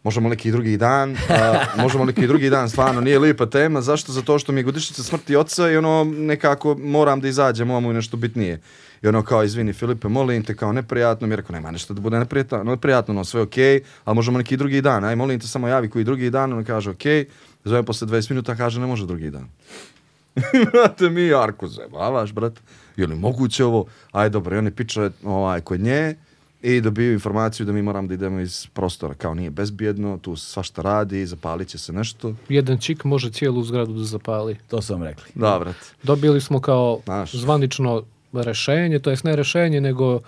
možemo 0.03 0.29
neki 0.29 0.51
drugi 0.51 0.77
dan, 0.77 1.17
a, 1.29 1.65
možemo 1.83 2.05
neki 2.05 2.27
drugi 2.27 2.49
dan, 2.49 2.69
stvarno, 2.69 3.01
nije 3.01 3.19
lijepa 3.19 3.45
tema, 3.45 3.81
zašto? 3.81 4.11
Zato 4.11 4.39
što 4.39 4.51
mi 4.51 4.59
je 4.59 4.63
godišnjica 4.63 5.03
smrti 5.03 5.35
oca 5.35 5.69
i 5.69 5.77
ono, 5.77 6.03
nekako 6.03 6.75
moram 6.75 7.21
da 7.21 7.27
izađem, 7.27 7.67
mu 7.67 7.89
je 7.89 7.93
nešto 7.93 8.17
bitnije. 8.17 8.61
I 9.01 9.07
ono 9.07 9.23
kao, 9.23 9.43
izvini 9.43 9.73
Filipe, 9.73 10.07
molim 10.07 10.43
te, 10.43 10.55
kao 10.55 10.73
neprijatno, 10.73 11.27
mi 11.27 11.33
je 11.33 11.35
rekao, 11.35 11.53
nema 11.53 11.71
nešto 11.71 11.93
da 11.93 12.01
bude 12.01 12.19
neprijatno, 12.19 12.63
neprijatno, 12.63 13.13
no 13.13 13.25
sve 13.25 13.41
okej, 13.41 13.81
ali 14.05 14.15
možemo 14.15 14.37
neki 14.37 14.57
drugi 14.57 14.81
dan, 14.81 15.03
aj 15.03 15.15
molim 15.15 15.39
te, 15.39 15.47
samo 15.47 15.67
javi 15.67 15.89
koji 15.89 16.03
drugi 16.03 16.29
dan, 16.29 16.53
on 16.53 16.63
kaže, 16.65 16.89
okej, 16.89 17.25
zovem 17.63 17.85
posle 17.85 18.07
20 18.07 18.31
minuta, 18.31 18.55
kaže, 18.55 18.79
ne 18.79 18.87
može 18.87 19.05
drugi 19.05 19.29
dan. 19.29 19.47
Brate, 20.71 21.09
mi 21.09 21.27
Jarko 21.27 21.67
zajebavaš, 21.67 22.33
brate. 22.33 22.61
Je 22.99 23.07
li 23.07 23.15
moguće 23.15 23.65
ovo? 23.65 23.85
Aj, 24.11 24.29
dobro, 24.29 24.55
i 24.55 24.59
oni 24.59 24.71
piče 24.71 25.09
ovaj, 25.23 25.61
kod 25.61 25.79
nje 25.79 26.15
i 26.61 26.81
dobiju 26.81 27.13
informaciju 27.13 27.65
da 27.65 27.71
mi 27.71 27.81
moram 27.81 28.07
da 28.07 28.13
idemo 28.13 28.39
iz 28.39 28.67
prostora. 28.73 29.13
Kao 29.13 29.33
nije 29.33 29.49
bezbjedno, 29.49 30.17
tu 30.21 30.35
svašta 30.35 30.81
radi, 30.81 31.25
zapalit 31.25 31.67
će 31.67 31.77
se 31.77 31.93
nešto. 31.93 32.33
jedan 32.49 32.77
čik 32.77 33.03
može 33.03 33.31
cijelu 33.31 33.63
zgradu 33.63 33.93
da 33.93 34.03
zapali. 34.03 34.57
to 34.67 34.81
su 34.81 34.93
vam 34.93 35.03
rekli. 35.03 35.31
Da, 35.35 35.59
brate. 35.59 35.79
Dobili 36.03 36.41
smo 36.41 36.59
kao 36.61 36.99
Znaš. 37.05 37.35
zvanično 37.35 38.03
rešenje, 38.33 38.99
to 38.99 39.09
jest 39.09 39.23
ne 39.23 39.35
rešenje, 39.35 39.81
nego 39.81 40.19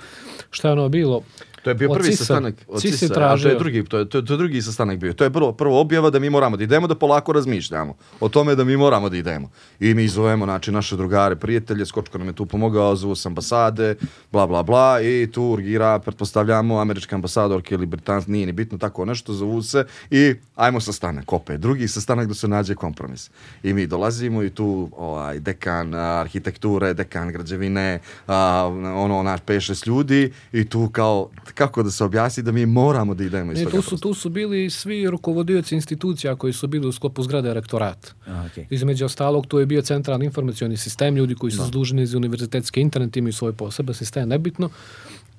šta 0.51 0.67
je 0.67 0.71
ono 0.71 0.89
bilo? 0.89 1.21
To 1.63 1.69
je 1.69 1.75
bio 1.75 1.89
prvi 1.93 2.05
CISA. 2.05 2.17
sastanak 2.17 2.55
od 2.67 2.81
CISA 2.81 2.97
CISA, 2.97 3.37
to 3.37 3.47
je 3.47 3.55
drugi, 3.55 3.83
to 3.83 3.97
je, 3.97 4.09
to, 4.09 4.17
je, 4.17 4.25
to 4.25 4.33
je 4.33 4.37
drugi 4.37 4.61
sastanak 4.61 4.97
bio. 4.97 5.13
To 5.13 5.23
je 5.23 5.29
prvo, 5.29 5.51
prvo 5.51 5.81
objava 5.81 6.09
da 6.09 6.19
mi 6.19 6.29
moramo 6.29 6.57
da 6.57 6.63
idemo, 6.63 6.87
da 6.87 6.95
polako 6.95 7.33
razmišljamo 7.33 7.95
o 8.19 8.29
tome 8.29 8.55
da 8.55 8.63
mi 8.63 8.77
moramo 8.77 9.09
da 9.09 9.17
idemo. 9.17 9.49
I 9.79 9.93
mi 9.93 10.07
zovemo 10.07 10.45
znači, 10.45 10.71
naše 10.71 10.95
drugare, 10.97 11.35
prijatelje, 11.35 11.85
Skočko 11.85 12.17
nam 12.17 12.27
je 12.27 12.33
tu 12.33 12.45
pomogao, 12.45 12.95
zovu 12.95 13.15
se 13.15 13.29
ambasade, 13.29 13.95
bla, 14.31 14.47
bla, 14.47 14.63
bla, 14.63 15.01
i 15.01 15.27
tu 15.31 15.43
urgira, 15.43 15.99
pretpostavljamo, 15.99 16.79
američka 16.79 17.15
ambasadorka 17.15 17.75
ili 17.75 17.85
britansk, 17.85 18.27
nije 18.27 18.45
ni 18.45 18.51
bitno, 18.51 18.77
tako 18.77 19.05
nešto, 19.05 19.33
zovu 19.33 19.61
se 19.61 19.85
i 20.11 20.35
ajmo 20.55 20.79
sastanak, 20.79 21.33
opet, 21.33 21.59
drugi 21.59 21.87
sastanak 21.87 22.27
da 22.27 22.33
se 22.33 22.47
nađe 22.47 22.75
kompromis. 22.75 23.29
I 23.63 23.73
mi 23.73 23.87
dolazimo 23.87 24.43
i 24.43 24.49
tu 24.49 24.89
ovaj, 24.97 25.39
dekan 25.39 25.95
arhitekture, 25.95 26.93
dekan 26.93 27.31
građevine, 27.31 27.99
a, 28.27 28.65
ono, 28.95 29.23
naš 29.23 29.39
5-6 29.41 29.87
ljudi 29.87 30.33
i 30.51 30.69
tu 30.69 30.89
kao, 30.89 31.29
kako 31.53 31.83
da 31.83 31.91
se 31.91 32.03
objasni 32.03 32.43
da 32.43 32.51
mi 32.51 32.65
moramo 32.65 33.13
da 33.13 33.23
idemo 33.23 33.51
iz 33.51 33.57
Ne, 33.57 33.63
toga 33.63 33.77
tu, 33.77 33.81
su, 33.81 33.97
tu 33.97 34.13
su 34.13 34.29
bili 34.29 34.69
svi 34.69 35.09
rukovodioci 35.09 35.75
institucija 35.75 36.35
koji 36.35 36.53
su 36.53 36.67
bili 36.67 36.87
u 36.87 36.91
sklopu 36.91 37.23
zgrade 37.23 37.53
rektorata. 37.53 38.13
A, 38.27 38.45
okej. 38.51 38.65
Između 38.69 39.05
ostalog, 39.05 39.47
tu 39.47 39.59
je 39.59 39.65
bio 39.65 39.81
centralni 39.81 40.25
informacioni 40.25 40.77
sistem, 40.77 41.15
ljudi 41.15 41.35
koji 41.35 41.51
su 41.51 41.57
zaduženi 41.57 42.05
za 42.05 42.17
univerzitetski 42.17 42.81
internet, 42.81 43.17
imaju 43.17 43.33
svoj 43.33 43.53
poseban 43.53 43.95
sistem, 43.95 44.29
nebitno. 44.29 44.69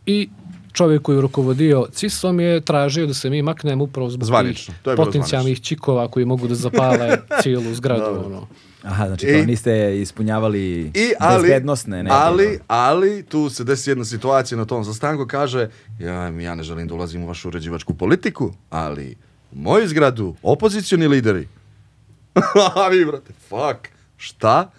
I 0.07 0.29
čovjek 0.73 1.03
koji 1.03 1.17
je 1.17 1.21
rukovodio 1.21 1.87
CIS-om 1.93 2.41
je 2.41 2.61
tražio 2.61 3.07
da 3.07 3.15
se 3.15 3.31
mi 3.31 3.43
maknemo 3.43 3.85
upravo 3.85 4.11
zbog 4.11 4.27
Zvanično, 4.27 4.75
tih 4.75 4.83
to 4.83 4.91
je 4.91 4.97
bilo 4.97 5.07
potencijalnih 5.07 5.61
čikova 5.61 6.09
koji 6.09 6.27
mogu 6.27 6.49
da 6.49 6.55
zapale 6.55 7.19
cijelu 7.43 7.75
zgradu. 7.75 8.25
ono. 8.27 8.47
Aha, 8.83 9.07
znači 9.07 9.27
I- 9.27 9.33
kao 9.33 9.43
niste 9.45 10.01
ispunjavali 10.01 10.91
I, 10.95 11.13
ali, 11.21 11.43
bezbednostne 11.43 12.03
neke. 12.03 12.15
ali, 12.19 12.59
ali, 12.67 13.23
tu 13.23 13.51
se 13.51 13.65
desi 13.65 13.91
jedna 13.91 14.05
situacija 14.05 14.59
na 14.59 14.65
tom 14.65 14.85
sastanku, 14.85 15.27
kaže, 15.27 15.69
ja, 15.99 16.13
ja 16.29 16.55
ne 16.55 16.63
želim 16.63 16.89
da 16.89 16.95
ulazim 16.95 17.23
u 17.25 17.27
vašu 17.27 17.49
uređivačku 17.49 17.95
politiku, 17.95 18.53
ali 18.71 19.17
u 19.53 19.59
moju 19.59 19.89
zgradu 19.89 20.35
opozicioni 20.43 21.09
lideri. 21.09 21.49
A 22.77 22.89
vi, 22.89 23.05
brate, 23.05 23.33
fuck, 23.49 23.89
šta? 24.17 24.71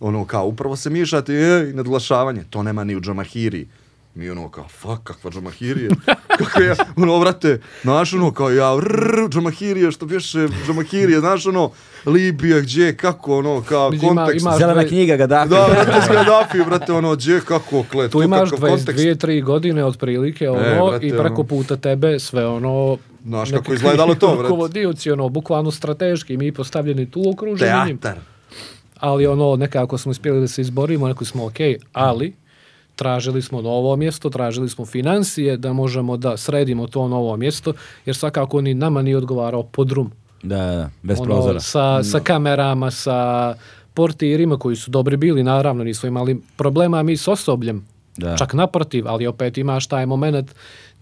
Ono, 0.00 0.24
kao, 0.24 0.46
upravo 0.46 0.76
se 0.76 0.90
mišate, 0.90 1.32
ej, 1.34 1.72
nadglašavanje, 1.72 2.44
to 2.50 2.62
nema 2.62 2.84
ni 2.84 2.96
u 2.96 3.00
Džamahiri. 3.00 3.66
Mi 4.14 4.30
ono 4.30 4.48
kao, 4.48 4.68
fuck, 4.70 5.02
kakva 5.04 5.30
Džamahirija? 5.30 5.90
Kako 6.28 6.62
ja, 6.62 6.74
ono, 6.96 7.20
brate, 7.20 7.60
znaš 7.82 8.12
ono, 8.14 8.32
kao 8.32 8.50
ja, 8.50 8.76
rrr, 8.80 9.28
Džamahirija, 9.28 9.90
što 9.90 10.08
pješe 10.08 10.38
Džamahirija, 10.66 11.20
znaš 11.20 11.46
ono, 11.46 11.70
Libija, 12.06 12.60
gdje, 12.60 12.96
kako, 12.96 13.38
ono, 13.38 13.62
kao, 13.62 13.90
Mislim, 13.90 14.10
ima- 14.10 14.22
kontekst. 14.22 14.42
imaš 14.42 14.58
Zelena 14.58 14.74
dve- 14.74 14.88
knjiga 14.88 15.16
ga 15.16 15.26
da. 15.26 15.46
Brate, 15.48 16.00
s 16.02 16.08
Gaddafi, 16.08 16.58
brate, 16.60 16.92
ono, 16.92 17.14
gdje, 17.14 17.40
kako, 17.40 17.84
kle, 17.84 18.08
Tu 18.08 18.22
imaš 18.22 18.50
kakav 18.50 18.68
kontekst. 18.68 18.98
22-3 18.98 19.42
godine 19.42 19.84
otprilike 19.84 20.50
ono, 20.50 20.60
brate, 20.90 21.06
i 21.06 21.10
preko 21.12 21.44
puta 21.44 21.76
tebe 21.76 22.18
sve 22.18 22.46
ono... 22.46 22.98
Znaš 23.24 23.50
kako 23.50 23.74
izgledalo 23.74 24.14
to, 24.14 24.26
brate. 24.28 24.42
Rukovodioci, 24.42 25.10
ono, 25.10 25.28
bukvalno 25.28 25.70
strateški, 25.70 26.36
mi 26.36 26.52
postavljeni 26.52 27.10
tu 27.10 27.22
okruženi 27.26 27.86
njim. 27.86 27.98
Teatar. 27.98 28.20
ali 28.96 29.26
ono 29.26 29.56
nekako 29.56 29.98
smo 29.98 30.10
uspjeli 30.10 30.40
da 30.40 30.48
se 30.48 30.60
izborimo, 30.60 31.08
neko 31.08 31.24
smo 31.24 31.46
ok, 31.46 31.54
ali 31.92 32.32
tražili 33.02 33.42
smo 33.42 33.62
novo 33.62 33.96
mjesto, 33.96 34.30
tražili 34.30 34.68
smo 34.68 34.86
financije 34.86 35.56
da 35.56 35.72
možemo 35.72 36.16
da 36.16 36.36
sredimo 36.36 36.86
to 36.86 37.08
novo 37.08 37.36
mjesto, 37.36 37.72
jer 38.06 38.16
svakako 38.16 38.60
ni 38.60 38.74
nama 38.74 39.02
nije 39.02 39.16
odgovarao 39.16 39.62
podrum. 39.62 40.10
Da, 40.42 40.56
da, 40.56 40.90
bez 41.02 41.20
Ono, 41.20 41.26
prozora. 41.26 41.60
sa, 41.60 42.02
sa 42.02 42.20
kamerama, 42.20 42.90
sa 42.90 43.54
portirima 43.94 44.56
koji 44.56 44.76
su 44.76 44.90
dobri 44.90 45.16
bili, 45.16 45.42
naravno 45.42 45.84
nismo 45.84 46.06
imali 46.06 46.40
problema 46.56 47.02
mi 47.02 47.16
s 47.16 47.28
osobljem, 47.28 47.86
Da. 48.16 48.36
čak 48.36 48.54
naprotiv, 48.54 49.08
ali 49.08 49.26
opet 49.26 49.58
imaš 49.58 49.86
taj 49.86 50.06
moment 50.06 50.50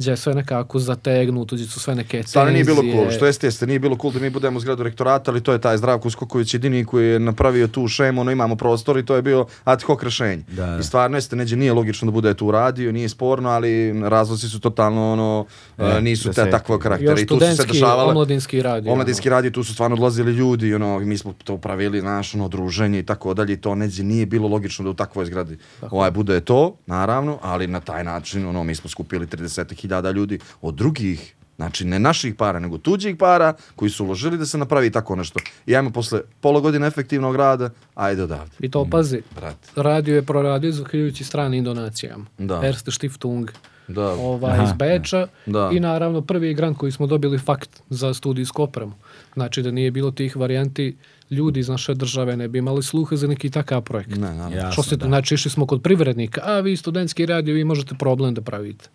gdje 0.00 0.10
je 0.10 0.16
sve 0.16 0.34
nekako 0.34 0.78
zategnuto, 0.78 1.54
gdje 1.56 1.66
su 1.66 1.80
sve 1.80 1.94
neke 1.94 2.22
Stvarno 2.22 2.52
nije 2.52 2.64
bilo 2.64 2.76
tenzije. 2.76 2.96
cool, 2.96 3.10
što 3.10 3.26
jeste, 3.26 3.46
jeste, 3.46 3.66
nije 3.66 3.78
bilo 3.78 3.96
cool 3.96 4.12
da 4.12 4.20
mi 4.20 4.30
budemo 4.30 4.56
u 4.56 4.60
zgradu 4.60 4.82
rektorata, 4.82 5.30
ali 5.30 5.40
to 5.40 5.52
je 5.52 5.60
taj 5.60 5.76
Zdravko 5.76 6.08
Uskoković 6.08 6.54
jedini 6.54 6.84
koji 6.84 7.08
je 7.08 7.20
napravio 7.20 7.66
tu 7.68 7.88
šemu, 7.88 8.20
ono 8.20 8.30
imamo 8.30 8.56
prostor 8.56 8.98
i 8.98 9.04
to 9.04 9.16
je 9.16 9.22
bio 9.22 9.46
ad 9.64 9.82
hoc 9.82 10.02
rešenje. 10.02 10.42
Da, 10.48 10.66
da. 10.66 10.78
I 10.78 10.82
stvarno 10.82 11.16
jeste, 11.16 11.36
neđe 11.36 11.56
nije 11.56 11.72
logično 11.72 12.06
da 12.06 12.12
bude 12.12 12.34
tu 12.34 12.50
radio, 12.50 12.92
nije 12.92 13.08
sporno, 13.08 13.48
ali 13.48 13.70
razlozi 14.02 14.48
su 14.48 14.60
totalno 14.60 15.12
ono, 15.12 15.46
E, 15.78 16.00
nisu 16.00 16.22
te 16.24 16.28
desetki. 16.30 16.50
takvog 16.50 16.80
karaktera. 16.80 17.10
Još 17.10 17.20
I 17.20 17.26
tu 17.26 17.40
su 17.40 17.56
se 17.56 17.66
dešavale... 17.66 18.10
omladinski 18.10 18.62
radio. 18.62 18.92
Omladinski 18.92 19.28
radio, 19.28 19.50
tu 19.50 19.64
su 19.64 19.74
stvarno 19.74 19.94
odlazili 19.94 20.32
ljudi, 20.32 20.74
ono, 20.74 20.98
mi 20.98 21.18
smo 21.18 21.32
to 21.44 21.56
pravili, 21.56 22.00
znaš, 22.00 22.34
ono, 22.34 22.48
druženje 22.48 22.98
i 22.98 23.02
tako 23.02 23.34
dalje, 23.34 23.52
i 23.52 23.56
to 23.56 23.74
neđe 23.74 24.02
nije 24.02 24.26
bilo 24.26 24.48
logično 24.48 24.84
da 24.84 24.90
u 24.90 24.94
takvoj 24.94 25.26
zgradi 25.26 25.58
ovaj, 25.90 26.10
bude 26.10 26.40
to, 26.40 26.76
naravno, 26.86 27.38
ali 27.42 27.66
na 27.66 27.80
taj 27.80 28.04
način, 28.04 28.46
ono, 28.46 28.64
mi 28.64 28.74
smo 28.74 28.90
skupili 28.90 29.26
30.000 29.26 29.89
ljudi 30.14 30.38
od 30.62 30.74
drugih, 30.74 31.34
znači 31.56 31.84
ne 31.84 31.98
naših 31.98 32.34
para, 32.34 32.58
nego 32.58 32.78
tuđih 32.78 33.16
para, 33.16 33.54
koji 33.76 33.90
su 33.90 34.04
uložili 34.04 34.38
da 34.38 34.46
se 34.46 34.58
napravi 34.58 34.90
tako 34.90 35.16
nešto. 35.16 35.40
I 35.66 35.76
ajmo 35.76 35.90
posle 35.90 36.20
pola 36.40 36.60
godine 36.60 36.86
efektivnog 36.86 37.36
rada, 37.36 37.70
ajde 37.94 38.22
odavde. 38.22 38.52
I 38.60 38.70
to 38.70 38.86
pazi, 38.90 39.22
Brate. 39.34 39.68
radio 39.76 40.14
je 40.14 40.22
proradio 40.22 40.72
zahvaljujući 40.72 41.24
stranim 41.24 41.64
donacijama. 41.64 42.24
Da. 42.38 42.60
Erste 42.64 42.90
Stiftung 42.90 43.50
Da. 43.88 44.08
ovaj, 44.08 44.52
Aha, 44.52 44.62
iz 44.64 44.72
Beča 44.72 45.26
Da. 45.46 45.70
i 45.72 45.80
naravno 45.80 46.20
prvi 46.22 46.54
grant 46.54 46.78
koji 46.78 46.92
smo 46.92 47.06
dobili 47.06 47.38
fakt 47.38 47.82
za 47.90 48.14
studijsku 48.14 48.62
opremu. 48.62 48.92
Znači 49.34 49.62
da 49.62 49.70
nije 49.70 49.90
bilo 49.90 50.10
tih 50.10 50.36
varijanti, 50.36 50.96
ljudi 51.30 51.60
iz 51.60 51.68
naše 51.68 51.94
države 51.94 52.36
ne 52.36 52.48
bi 52.48 52.58
imali 52.58 52.82
sluha 52.82 53.16
za 53.16 53.26
neki 53.26 53.50
takav 53.50 53.82
projekt. 53.82 54.10
Ne, 54.10 54.16
naravno. 54.34 54.56
Jasno, 54.56 54.72
Što 54.72 54.82
se, 54.82 54.96
da. 54.96 55.06
znači 55.06 55.34
išli 55.34 55.50
smo 55.50 55.66
kod 55.66 55.82
privrednika, 55.82 56.40
a 56.44 56.60
vi 56.60 56.76
studentski 56.76 57.26
radio, 57.26 57.54
vi 57.54 57.64
možete 57.64 57.94
problem 57.94 58.34
da 58.34 58.40
pravite. 58.40 58.88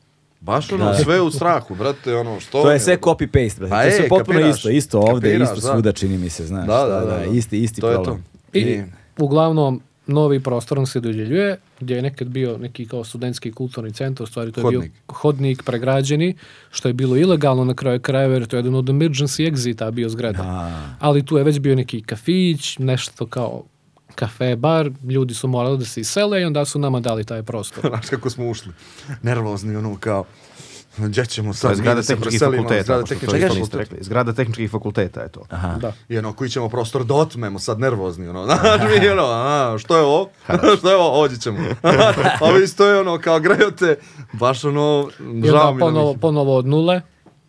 Baš 0.46 0.72
ono, 0.72 0.93
sve 0.93 1.22
u 1.22 1.32
strahu, 1.32 1.76
brate, 1.76 2.16
ono, 2.16 2.39
što... 2.39 2.62
To 2.62 2.72
je 2.72 2.80
sve 2.80 2.98
copy-paste, 2.98 3.60
brate. 3.60 3.70
Pa 3.70 3.76
to 3.76 3.82
je 3.82 3.88
je, 3.88 3.91
sve 3.91 4.08
potpuno 4.08 4.39
kapiraš. 4.39 4.56
isto, 4.58 4.70
isto 4.70 5.00
ovde, 5.00 5.30
Kapiraš, 5.30 5.50
isto 5.50 5.68
da. 5.68 5.74
svuda 5.74 5.91
čini 5.91 6.18
mi 6.18 6.30
se, 6.30 6.46
znaš. 6.46 6.68
Da, 6.68 6.78
da, 6.80 7.00
da, 7.02 7.18
da. 7.18 7.26
Isti, 7.26 7.60
isti 7.60 7.82
To 7.82 7.89
je 7.89 7.96
problem. 7.96 8.24
to. 8.52 8.58
I, 8.58 8.62
I- 8.62 8.84
uglavnom, 9.18 9.82
novi 10.08 10.39
prostor 10.39 10.78
nam 10.78 10.86
se 10.86 11.00
dodjeljuje, 11.00 11.58
gdje 11.80 11.96
je 11.96 12.02
nekad 12.02 12.28
bio 12.28 12.58
neki 12.58 12.88
kao 12.88 13.04
studentski 13.04 13.52
kulturni 13.52 13.93
centar, 13.93 14.28
stvari 14.28 14.52
to 14.52 14.60
je 14.60 14.64
Hodnik. 14.64 14.91
bio 14.91 15.02
hodnik 15.10 15.64
pregrađeni, 15.64 16.36
što 16.72 16.88
je 16.88 16.93
bilo 16.93 17.18
ilegalno 17.18 17.64
na 17.64 17.74
kraju 17.74 18.00
krajeva, 18.00 18.34
jer 18.34 18.46
to 18.46 18.56
je 18.56 18.60
jedan 18.60 18.76
od 18.76 18.86
emergency 18.86 19.52
exita 19.52 19.91
bio 19.91 20.10
zgrada. 20.10 20.43
A. 20.43 20.96
Ali 21.00 21.26
tu 21.26 21.38
je 21.38 21.43
već 21.43 21.60
bio 21.60 21.76
neki 21.76 22.02
kafić, 22.02 22.78
nešto 22.80 23.26
kao 23.28 23.64
kafe, 24.16 24.55
bar, 24.55 24.91
ljudi 25.09 25.34
su 25.34 25.47
morali 25.47 25.78
da 25.78 25.86
se 25.86 26.01
isele 26.01 26.41
i 26.41 26.45
onda 26.45 26.66
su 26.66 26.80
nama 26.80 26.99
dali 26.99 27.24
taj 27.24 27.43
prostor. 27.43 27.84
Znaš 27.89 28.09
kako 28.09 28.30
smo 28.30 28.49
ušli. 28.49 28.72
Nervozni, 29.22 29.76
ono, 29.76 29.97
kao... 29.99 30.26
Gdje 30.97 31.26
ćemo 31.26 31.53
To 31.53 31.57
sad? 31.57 31.70
mi 31.72 31.76
zgrada 31.76 32.01
da 32.01 32.07
tehničkih 32.07 32.39
fakulteta. 32.39 32.84
Zgrada 32.84 33.01
to 33.01 33.07
tehničkih 33.07 33.47
fakulteta. 33.47 33.95
Zgrada 34.01 34.34
tehničkih 34.34 34.72
fakulteta 34.72 35.22
je 35.22 35.30
to. 35.30 35.41
Aha. 35.49 35.78
Da. 35.82 35.93
I 36.09 36.18
ono, 36.18 36.34
koji 36.34 36.49
ćemo 36.49 36.70
prostor 36.70 37.03
da 37.03 37.13
otmemo, 37.13 37.59
sad 37.59 37.80
nervozni, 37.80 38.28
ono, 38.28 38.45
znaš 38.45 38.82
mi, 39.01 39.09
ono, 39.09 39.24
a, 39.24 39.76
što 39.80 39.97
je 39.97 40.03
ovo? 40.03 40.30
što 40.78 40.89
je 40.89 40.95
ovo? 40.95 41.22
Ođi 41.22 41.41
ćemo. 41.41 41.57
A 42.41 42.51
vi 42.59 42.68
stoje, 42.68 42.99
ono, 42.99 43.18
kao 43.18 43.39
grejote, 43.39 43.97
baš 44.34 44.66
ono, 44.66 45.09
žao 45.20 45.74
mi 45.74 45.80
ponovo, 45.80 45.80
ponovo, 45.80 46.13
ponovo 46.13 46.57
od 46.57 46.66
nule, 46.66 47.01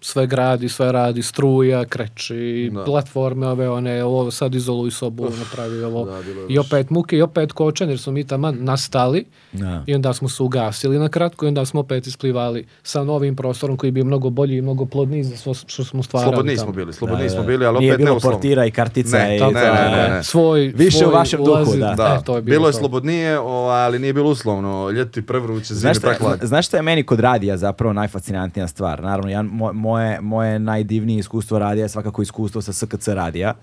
sve 0.07 0.26
gradi, 0.26 0.68
sve 0.68 0.92
radi, 0.92 1.22
struja, 1.22 1.84
kreći, 1.84 2.70
Da. 2.70 2.84
platforme 2.84 3.46
ove, 3.48 3.68
one, 3.70 4.04
ovo 4.04 4.30
sad 4.30 4.54
izoluj 4.54 4.90
sobu, 4.90 5.28
napravi 5.38 5.82
ovo. 5.82 6.04
da, 6.04 6.20
I 6.48 6.59
opet 6.59 6.90
muke 6.90 7.16
i 7.16 7.22
opet 7.22 7.52
kočan, 7.52 7.88
jer 7.88 7.98
smo 7.98 8.12
mi 8.12 8.24
tamo 8.24 8.50
nastali 8.52 9.24
Da. 9.52 9.82
i 9.86 9.94
onda 9.94 10.12
smo 10.12 10.28
se 10.28 10.42
ugasili 10.42 10.98
na 10.98 11.09
kratko 11.09 11.44
i 11.44 11.48
onda 11.48 11.64
smo 11.64 11.80
opet 11.80 12.07
isplivali 12.07 12.66
sa 12.82 13.04
novim 13.04 13.36
prostorom 13.36 13.76
koji 13.76 13.90
bio 13.92 14.04
mnogo 14.04 14.30
bolji 14.30 14.57
i 14.57 14.62
mnogo 14.62 14.86
plodniji 14.86 15.24
za 15.24 15.36
svo 15.36 15.54
što 15.57 15.84
smo 15.84 16.02
stvarali 16.02 16.28
Slobodni 16.28 16.57
tamo. 16.57 16.64
smo 16.64 16.74
bili, 16.74 16.92
slobodni 16.92 17.24
Da, 17.24 17.30
smo 17.30 17.40
da. 17.40 17.46
bili, 17.46 17.66
ali 17.66 17.78
Nije 17.78 17.94
opet 17.94 18.04
bilo 18.04 18.18
portira 18.20 18.66
i 18.66 18.70
kartica 18.70 19.18
Ne, 19.18 19.36
i 19.36 19.40
da, 19.40 19.46
ne, 19.46 19.52
da. 19.52 19.90
ne, 20.09 20.09
ne. 20.11 20.22
Svoj, 20.24 20.72
Više 20.76 20.98
svoj 20.98 21.09
u 21.09 21.12
vašem 21.12 21.38
duhu, 21.40 21.50
ulazi- 21.52 21.78
da. 21.78 21.94
Da, 21.94 22.18
E, 22.20 22.24
to 22.24 22.36
je 22.36 22.42
bilo, 22.42 22.54
bilo 22.54 22.68
je 22.68 22.72
to. 22.72 22.78
slobodnije, 22.78 23.38
ovaj, 23.40 23.84
ali 23.84 23.98
nije 23.98 24.12
bilo 24.12 24.30
uslovno. 24.30 24.90
Ljeti 24.90 25.22
prevruće, 25.22 25.74
zimi 25.74 25.92
prekladno. 25.96 26.46
znaš 26.46 26.66
šta 26.66 26.76
je 26.76 26.82
meni 26.82 27.02
kod 27.02 27.20
radija 27.20 27.57
zapravo 27.57 27.92
najfascinantnija 27.92 28.68
stvar? 28.68 29.02
Naravno, 29.02 29.30
ja, 29.30 29.42
mo- 29.42 29.72
moje, 29.97 30.20
moje 30.20 30.59
najdivnije 30.59 31.18
iskustvo 31.18 31.59
radija 31.59 31.84
je 31.84 31.88
svakako 31.88 32.22
iskustvo 32.22 32.62
sa 32.62 32.72
SKC 32.72 33.09
radija 33.09 33.55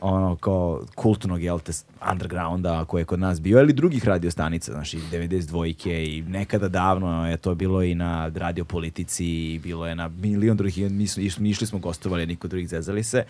ono 0.00 0.36
kao 0.36 0.82
kulturnog 0.94 1.42
jel 1.42 1.58
te 1.58 1.72
undergrounda 2.12 2.84
koje 2.84 3.00
je 3.00 3.04
kod 3.04 3.20
nas 3.20 3.40
bio 3.40 3.58
ili 3.58 3.72
drugih 3.72 4.04
radio 4.04 4.30
stanica 4.30 4.72
znači 4.72 4.98
92 5.12 6.18
i 6.18 6.22
nekada 6.22 6.68
davno 6.68 7.30
je 7.30 7.36
to 7.36 7.54
bilo 7.54 7.82
i 7.82 7.94
na 7.94 8.30
radio 8.34 8.64
politici 8.64 9.26
i 9.26 9.58
bilo 9.58 9.86
je 9.86 9.94
na 9.94 10.08
milion 10.08 10.56
drugih 10.56 10.90
mi, 10.90 11.06
mi 11.38 11.50
išli 11.50 11.66
smo 11.66 11.78
gostovali 11.78 12.26
niko 12.26 12.48
drugih 12.48 12.68
zezali 12.68 13.04
se. 13.04 13.24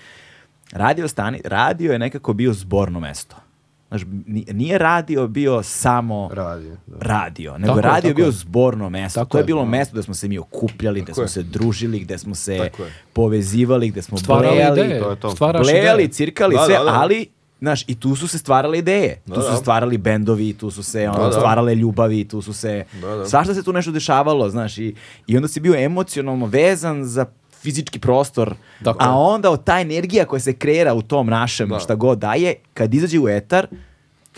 Radio 0.72 1.08
stani 1.08 1.40
radio 1.44 1.92
je 1.92 1.98
nekako 1.98 2.32
bio 2.32 2.52
zborno 2.52 3.00
mesto 3.00 3.47
Znaš, 3.88 4.02
ni- 4.26 4.46
nije 4.48 4.78
radio 4.78 5.26
bio 5.28 5.62
samo 5.62 6.30
Radio, 6.32 6.76
da. 6.86 6.96
radio, 7.00 7.52
nego 7.52 7.66
Tako 7.66 7.80
radio 7.82 8.08
je 8.08 8.14
bio 8.14 8.24
je. 8.24 8.32
zborno 8.32 8.90
mesto. 8.90 9.20
Tako 9.20 9.28
to 9.28 9.38
je 9.38 9.42
je. 9.42 9.46
bilo 9.46 9.64
mesto 9.64 9.92
gde 9.92 10.02
smo 10.02 10.14
se 10.14 10.28
mi 10.28 10.38
okupljali, 10.38 11.00
gde 11.00 11.06
Tako 11.06 11.14
smo 11.16 11.22
je. 11.22 11.28
se 11.28 11.42
družili, 11.42 12.00
gde 12.00 12.18
smo 12.18 12.34
se 12.34 12.70
povezivali, 13.12 13.88
gde 13.88 14.02
smo 14.02 14.18
Stvarali 14.18 14.48
blejali, 14.48 14.80
ideje, 14.80 15.00
to 15.00 15.10
je 15.10 15.16
to. 15.16 15.34
blejali, 15.54 15.72
ideje. 15.94 16.08
cirkali, 16.08 16.54
Da, 16.54 16.64
sve, 16.64 16.74
da, 16.74 16.84
da. 16.84 16.90
ali 16.92 17.26
Znaš, 17.60 17.84
i 17.86 17.94
tu 17.94 18.16
su 18.16 18.28
se 18.28 18.38
stvarale 18.38 18.78
ideje. 18.78 19.22
Da, 19.26 19.34
tu 19.34 19.40
su 19.40 19.46
da. 19.46 19.52
se 19.52 19.60
stvarali 19.60 19.98
bendovi, 19.98 20.52
tu 20.52 20.70
su 20.70 20.82
se 20.82 21.08
ono, 21.08 21.18
Da, 21.18 21.24
da. 21.24 21.32
stvarale 21.32 21.74
ljubavi, 21.74 22.24
tu 22.24 22.42
su 22.42 22.52
se... 22.52 22.84
Da, 23.00 23.08
da. 23.08 23.26
Svašta 23.26 23.54
se 23.54 23.62
tu 23.62 23.72
nešto 23.72 23.90
dešavalo, 23.90 24.50
znaš, 24.50 24.78
i, 24.78 24.94
i 25.26 25.36
onda 25.36 25.48
si 25.48 25.60
bio 25.60 25.74
emocionalno 25.76 26.46
vezan 26.46 27.04
za 27.04 27.26
fizički 27.62 27.98
prostor, 27.98 28.54
Tako 28.84 28.98
a 29.04 29.16
onda 29.16 29.50
od 29.50 29.64
ta 29.64 29.80
energija 29.80 30.24
koja 30.24 30.40
se 30.40 30.52
kreira 30.52 30.94
u 30.94 31.02
tom 31.02 31.26
našem, 31.26 31.68
Da. 31.68 31.78
šta 31.78 31.94
god 31.94 32.18
daje, 32.18 32.54
kad 32.74 32.94
izađe 32.94 33.18
u 33.18 33.28
etar, 33.28 33.66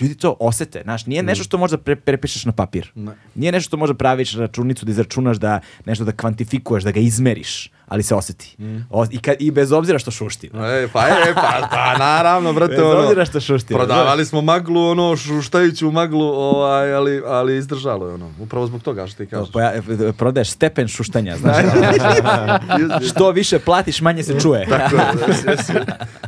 ljudi 0.00 0.14
to 0.14 0.36
osete, 0.40 0.80
znaš, 0.84 1.06
nije 1.06 1.22
nešto 1.22 1.44
što 1.44 1.58
možda 1.58 1.78
pre, 1.78 1.96
prepišeš 1.96 2.44
na 2.44 2.52
papir. 2.52 2.90
Ne. 2.94 3.12
Nije 3.34 3.52
nešto 3.52 3.68
što 3.68 3.76
možda 3.76 3.94
praviš 3.94 4.34
računicu 4.34 4.86
da 4.86 4.90
izračunaš 4.90 5.36
da 5.36 5.60
nešto 5.86 6.04
da 6.04 6.12
kvantifikuješ, 6.12 6.84
da 6.84 6.90
ga 6.90 7.00
izmeriš, 7.00 7.70
ali 7.90 8.02
se 8.02 8.14
oseti. 8.14 8.56
O- 8.90 9.06
i, 9.10 9.18
kad, 9.18 9.36
I 9.38 9.50
bez 9.50 9.72
obzira 9.72 9.98
što 9.98 10.10
šušti. 10.10 10.46
E, 10.46 10.88
pa 10.92 11.06
je, 11.06 11.34
pa, 11.34 11.68
pa 11.70 11.98
naravno, 11.98 12.52
brate, 12.52 12.74
Bez 12.74 12.84
ono. 12.84 13.00
obzira 13.00 13.24
što 13.24 13.40
šušti. 13.40 13.74
Prodavali 13.74 14.26
smo 14.26 14.40
maglu, 14.40 14.86
ono, 14.86 15.16
šuštajuću 15.16 15.90
maglu, 15.90 16.24
ovaj, 16.24 16.94
ali, 16.94 17.22
ali 17.26 17.56
izdržalo 17.56 18.08
je, 18.08 18.14
ono. 18.14 18.30
Upravo 18.40 18.66
zbog 18.66 18.82
toga 18.82 19.06
što 19.06 19.24
ti 19.24 19.30
kažeš. 19.30 19.52
Pa 19.52 19.62
ja, 19.62 19.72
prodaješ 20.18 20.50
stepen 20.50 20.88
šuštanja, 20.88 21.36
znaš. 21.36 21.56
Što 23.10 23.30
više 23.30 23.58
platiš, 23.58 24.00
manje 24.00 24.22
se 24.22 24.40
čuje. 24.40 24.66
Tako 24.68 24.96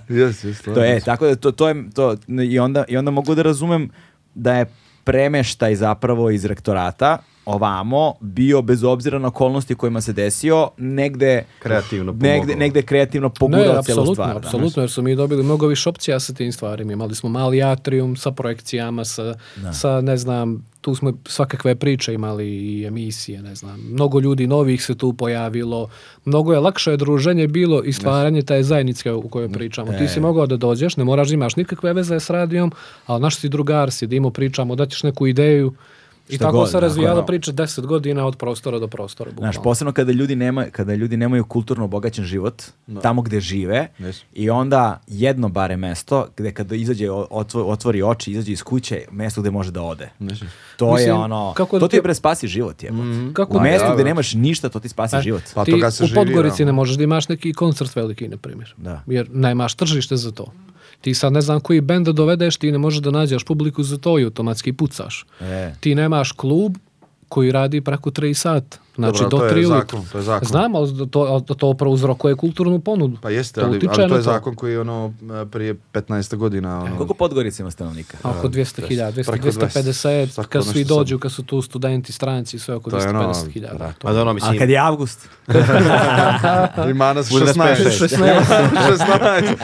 jes, 0.09 0.45
jes, 0.45 0.63
To 0.63 0.85
je, 0.85 1.01
tako 1.01 1.27
da 1.27 1.37
to, 1.37 1.53
to 1.53 1.69
je, 1.69 1.91
to, 1.95 2.17
i, 2.51 2.59
onda, 2.59 2.85
i 2.89 2.97
onda 2.97 3.11
mogu 3.11 3.35
da 3.35 3.43
razumem 3.43 3.91
da 4.35 4.55
je 4.55 4.67
premeštaj 5.05 5.75
zapravo 5.75 6.31
iz 6.31 6.45
rektorata 6.45 7.19
ovamo 7.45 8.15
bio 8.21 8.63
bez 8.63 8.85
obzira 8.85 9.19
na 9.19 9.29
okolnosti 9.29 9.75
kojima 9.75 10.01
se 10.01 10.13
desio 10.13 10.69
negde 10.77 11.45
Kreativno 11.59 12.13
negde, 12.13 12.29
pomogao. 12.31 12.57
negde 12.57 12.83
kreativno 12.83 13.29
Ne, 13.29 13.35
pogurao 13.41 13.65
celu 13.65 13.79
apsolutno, 13.79 14.15
stvar. 14.15 14.33
da. 14.33 14.37
apsolutno, 14.39 14.83
jer 14.83 14.91
su 14.91 15.03
mi 15.03 15.17
dobili 15.17 15.43
mnogo 15.43 15.67
više 15.67 15.89
opcija 15.89 16.21
sa 16.21 16.33
tim 16.33 16.53
stvarima. 16.53 16.93
Imali 16.93 17.15
smo 17.15 17.29
mali 17.29 17.63
atrium 17.63 18.17
sa 18.17 18.31
projekcijama, 18.31 19.05
sa, 19.05 19.35
sa, 19.73 20.01
ne 20.01 20.17
znam, 20.17 20.67
tu 20.81 20.95
smo 20.95 21.13
svakakve 21.27 21.75
priče 21.75 22.15
imali 22.15 22.49
i 22.49 22.85
emisije, 22.85 23.43
ne 23.43 23.55
znam. 23.55 23.81
Mnogo 23.83 24.21
ljudi 24.21 24.47
novih 24.47 24.85
se 24.85 24.95
tu 24.95 25.13
pojavilo. 25.13 25.89
Mnogo 26.25 26.53
je 26.53 26.61
lakše 26.61 26.97
druženje 26.97 27.49
bilo 27.49 27.83
i 27.83 27.93
stvaranje 27.93 28.43
te 28.43 28.63
zajednice 28.63 29.13
u 29.13 29.29
kojoj 29.29 29.53
pričamo. 29.53 29.93
Ti 29.93 30.09
si 30.09 30.21
mogao 30.21 30.47
da 30.47 30.57
dođeš, 30.57 30.97
ne 30.97 31.05
moraš 31.05 31.29
da 31.29 31.35
imaš 31.35 31.57
nikakve 31.57 31.93
veze 31.93 32.21
s 32.21 32.31
radijom, 32.31 32.73
ali 33.07 33.23
naš 33.23 33.37
si 33.37 33.49
drugar, 33.49 33.91
sjedimo, 33.93 34.31
pričamo, 34.31 34.75
daćeš 34.77 35.03
neku 35.03 35.27
ideju. 35.27 35.73
I 36.29 36.39
tako 36.39 36.53
god, 36.53 36.69
se 36.69 36.73
da, 36.73 36.81
razvijala 36.81 37.15
ono. 37.15 37.27
priča 37.27 37.53
10 37.53 37.81
godina 37.83 38.27
od 38.27 38.37
prostora 38.37 38.79
do 38.79 38.89
prostora. 38.89 39.31
Znaš, 39.31 39.39
bukvalno. 39.49 39.63
posebno 39.63 39.93
kada 39.93 40.13
ljudi, 40.13 40.37
nema, 40.37 40.65
kada 40.67 40.95
ljudi 40.95 41.17
nemaju 41.17 41.45
kulturno 41.45 41.85
obogaćen 41.85 42.25
život, 42.25 42.63
tamo 43.03 43.23
gde 43.23 43.41
žive, 43.41 43.89
Yes. 43.99 44.23
i 44.33 44.51
onda 44.51 45.01
jedno 45.07 45.49
bare 45.49 45.77
mesto, 45.77 46.27
gde 46.37 46.53
kada 46.53 46.75
izađe, 46.75 47.07
otvo- 47.11 47.63
otvori 47.63 48.03
oči, 48.03 48.31
izađe 48.31 48.53
iz 48.53 48.63
kuće, 48.63 49.05
mesto 49.11 49.41
gde 49.41 49.51
može 49.51 49.71
da 49.71 49.83
ode. 49.83 50.11
Mislim. 50.19 50.51
To 50.77 50.87
Mislim, 50.89 51.09
je 51.09 51.15
ono, 51.15 51.53
kako 51.53 51.71
to 51.71 51.81
da 51.81 51.89
ti 51.89 51.97
ti- 51.97 52.03
bre 52.03 52.15
spasi 52.15 52.49
život, 52.49 52.83
je. 52.83 52.91
Kako 53.33 53.53
U 53.53 53.57
da- 53.57 53.63
mestu 53.63 53.89
da, 53.89 53.95
gde 53.95 54.03
da. 54.03 54.09
nemaš 54.09 54.35
ništa, 54.35 54.69
to 54.69 54.81
ti 54.81 54.89
spasi 54.89 55.17
E, 55.17 55.21
život. 55.21 55.43
Pa 55.55 55.65
ti 55.65 55.71
toga 55.71 55.91
se 55.91 56.05
u 56.05 56.09
Podgorici 56.15 56.59
da. 56.59 56.67
ne 56.67 56.73
možeš 56.73 56.97
da 56.97 57.05
imaš 57.05 57.29
neki 57.29 57.53
koncert 57.53 57.97
veliki, 57.97 58.29
na 58.29 58.37
primjer. 58.37 58.75
Da. 58.77 59.03
Jer 59.07 59.29
nemaš 59.33 59.75
tržište 59.75 60.17
za 60.17 60.31
to. 60.33 60.47
Ti 61.03 61.15
sad 61.15 61.33
ne 61.33 61.41
znam 61.41 61.61
koji 61.61 61.81
bend 61.81 62.07
da 62.07 62.13
dovedeš, 62.13 62.57
ti 62.57 62.73
ne 62.73 62.79
možeš 62.79 63.01
da 63.01 63.11
nađeš 63.11 63.45
publiku 63.45 63.83
za 63.83 63.99
to 63.99 64.19
i 64.19 64.25
automatski 64.25 64.73
pucaš. 64.73 65.27
E. 65.41 65.75
Ti 65.81 65.95
nemaš 65.95 66.33
klub 66.33 66.77
koji 67.29 67.53
radi 67.53 67.81
preko 67.81 68.11
3 68.11 68.35
sata. 68.35 68.79
Znači 68.97 69.23
Dobro, 69.23 69.29
do 69.29 69.39
to 69.39 69.45
je 69.45 69.53
3 69.53 69.57
ujutru. 69.57 69.79
zakon, 69.79 70.05
to 70.13 70.19
je 70.19 70.25
zakon. 70.25 70.49
Znam, 70.49 70.75
ali 70.75 71.11
to, 71.11 71.21
ali 71.21 71.43
to 71.59 71.75
prouzrokuje 71.75 72.37
kulturnu 72.37 72.81
ponudu. 72.81 73.19
Pa 73.23 73.31
jeste, 73.31 73.61
To 73.61 73.67
ali, 73.67 73.81
ali 73.99 74.09
to 74.09 74.17
je 74.17 74.23
zakon 74.23 74.55
koji 74.55 74.73
je 74.73 74.81
ono 74.81 75.13
e, 75.43 75.47
prije 75.47 75.75
15 75.93 76.37
godina. 76.37 76.81
Ono, 76.81 76.97
Koliko 76.97 77.15
Podgorica 77.15 77.63
ima 77.63 77.71
stanovnika? 77.71 78.19
Oko 78.23 78.49
200.000, 78.49 79.13
200, 79.13 79.31
preko 79.31 79.49
250, 79.49 80.27
200, 80.27 80.47
kad 80.47 80.65
svi 80.65 80.85
dođu, 80.85 81.19
kad 81.19 81.33
su 81.33 81.43
tu 81.43 81.63
studenti, 81.63 82.13
stranci, 82.13 82.59
sve 82.59 82.75
oko 82.75 82.91
To 82.91 82.99
je 82.99 83.09
ono, 83.09 83.33
250.000. 83.33 83.79
brate, 83.79 84.07
Ma 84.07 84.13
da 84.13 84.21
ono, 84.21 84.31
A 84.31 84.35
mislim, 84.35 84.59
kad 84.59 84.69
je 84.71 84.79
avgust? 84.79 85.29
Ima 86.91 87.13
nas 87.13 87.31
Bude 87.31 87.47
16. 87.47 87.57
16. 88.09 88.41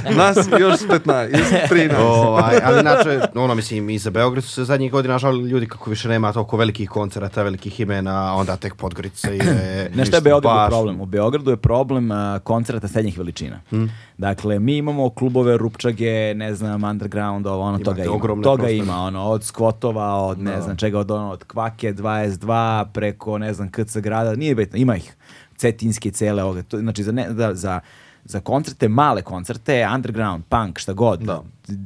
16. 0.06 0.16
Nas 0.16 0.36
još 0.60 0.80
15. 0.80 1.38
Još 1.38 1.48
13. 1.70 1.96
Ovaj, 1.98 2.58
ali 2.64 2.80
inače, 2.80 3.20
ono, 3.34 3.54
mislim, 3.54 3.90
i 3.90 3.98
za 3.98 4.10
Beograd 4.10 4.44
su 4.44 4.50
se 4.50 4.64
zadnjih 4.64 4.92
godina 4.92 5.18
žalili 5.18 5.50
ljudi 5.50 5.66
kako 5.66 5.90
više 5.90 6.08
nema 6.08 6.32
toliko 6.32 6.56
velikih 6.56 6.90
koncerata, 6.90 7.42
velikih 7.42 7.80
imena, 7.80 8.34
onda 8.34 8.56
tek 8.56 8.74
Podgorica 8.74 9.17
je... 9.24 9.90
Znaš 9.94 10.08
šta 10.08 10.16
je 10.16 10.20
Beogradu 10.20 10.54
baš- 10.54 10.68
problem? 10.68 11.00
U 11.00 11.06
Beogradu 11.06 11.50
je 11.50 11.56
problem 11.56 12.10
a, 12.10 12.38
koncerta 12.38 12.88
srednjih 12.88 13.18
veličina. 13.18 13.60
Hmm. 13.70 13.90
Dakle, 14.18 14.58
mi 14.58 14.76
imamo 14.76 15.10
klubove, 15.10 15.56
rupčage, 15.56 16.34
ne 16.34 16.54
znam, 16.54 16.84
underground, 16.84 17.46
ovo, 17.46 17.60
ono, 17.60 17.68
Imate 17.70 17.84
toga 17.84 18.02
ima. 18.04 18.12
Toga 18.12 18.34
prostore. 18.34 18.76
ima, 18.76 18.96
ono, 18.96 19.24
od 19.24 19.44
skvotova, 19.44 20.14
od 20.16 20.38
ne 20.38 20.60
znam 20.60 20.76
čega, 20.76 20.98
od 20.98 21.10
ono, 21.10 21.30
od 21.30 21.44
kvake 21.44 21.92
22, 21.92 22.84
preko, 22.92 23.38
ne 23.38 23.54
znam, 23.54 23.70
KC 23.70 23.96
grada, 23.96 24.34
nije 24.34 24.54
bitno, 24.54 24.78
ima 24.78 24.96
ih. 24.96 25.16
Cetinski, 25.56 26.10
cele 26.10 26.42
ovoga. 26.42 26.62
To, 26.62 26.78
znači, 26.78 27.02
za, 27.02 27.12
ne, 27.12 27.28
da, 27.28 27.54
za, 27.54 27.80
za 28.24 28.40
koncerte, 28.40 28.88
male 28.88 29.22
koncerte, 29.22 29.86
underground, 29.94 30.44
punk, 30.48 30.78
šta 30.78 30.92
god, 30.92 31.20
Da. 31.20 31.42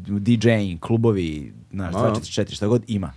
DJing, 0.08 0.80
klubovi, 0.80 1.52
znaš, 1.72 1.92
Da. 1.94 1.98
244, 2.00 2.54
šta 2.54 2.66
god, 2.66 2.82
ima. 2.86 3.12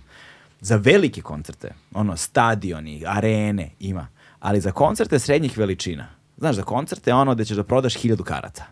Za 0.60 0.76
velike 0.76 1.22
koncerte, 1.22 1.74
ono, 1.94 2.16
stadioni, 2.16 3.02
arene, 3.06 3.70
ima. 3.80 4.06
Ali 4.40 4.60
za 4.60 4.72
koncerte 4.72 5.18
srednjih 5.18 5.58
veličina, 5.58 6.06
znaš, 6.36 6.56
za 6.56 6.62
koncerte 6.62 7.14
ono 7.14 7.34
da 7.34 7.44
ćeš 7.44 7.56
da 7.56 7.64
prodaš 7.64 7.94
hiljadu 7.94 8.24
karata. 8.24 8.64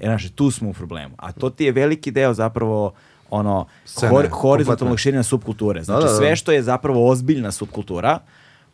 E, 0.00 0.06
znaš, 0.06 0.30
tu 0.30 0.50
smo 0.50 0.70
u 0.70 0.72
problemu. 0.72 1.14
A 1.18 1.32
to 1.32 1.50
ti 1.50 1.64
je 1.64 1.72
veliki 1.72 2.10
deo 2.10 2.34
zapravo 2.34 2.92
ono, 3.30 3.66
Scene, 3.84 4.10
hor, 4.10 4.28
horizontalnog 4.30 4.98
širenja 4.98 5.22
subkulture. 5.22 5.82
Znači, 5.82 6.06
da, 6.06 6.10
da. 6.10 6.16
sve 6.16 6.36
što 6.36 6.52
je 6.52 6.62
zapravo 6.62 7.08
ozbiljna 7.08 7.52
subkultura, 7.52 8.18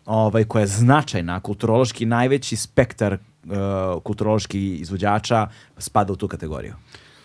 ovaj, 0.06 0.44
koja 0.44 0.60
je 0.60 0.66
značajna, 0.66 1.40
kulturološki 1.40 2.06
najveći 2.06 2.56
spektar 2.56 3.12
uh, 3.12 4.02
kulturološki 4.02 4.76
izvođača 4.76 5.48
spada 5.78 6.12
u 6.12 6.16
tu 6.16 6.28
kategoriju. 6.28 6.74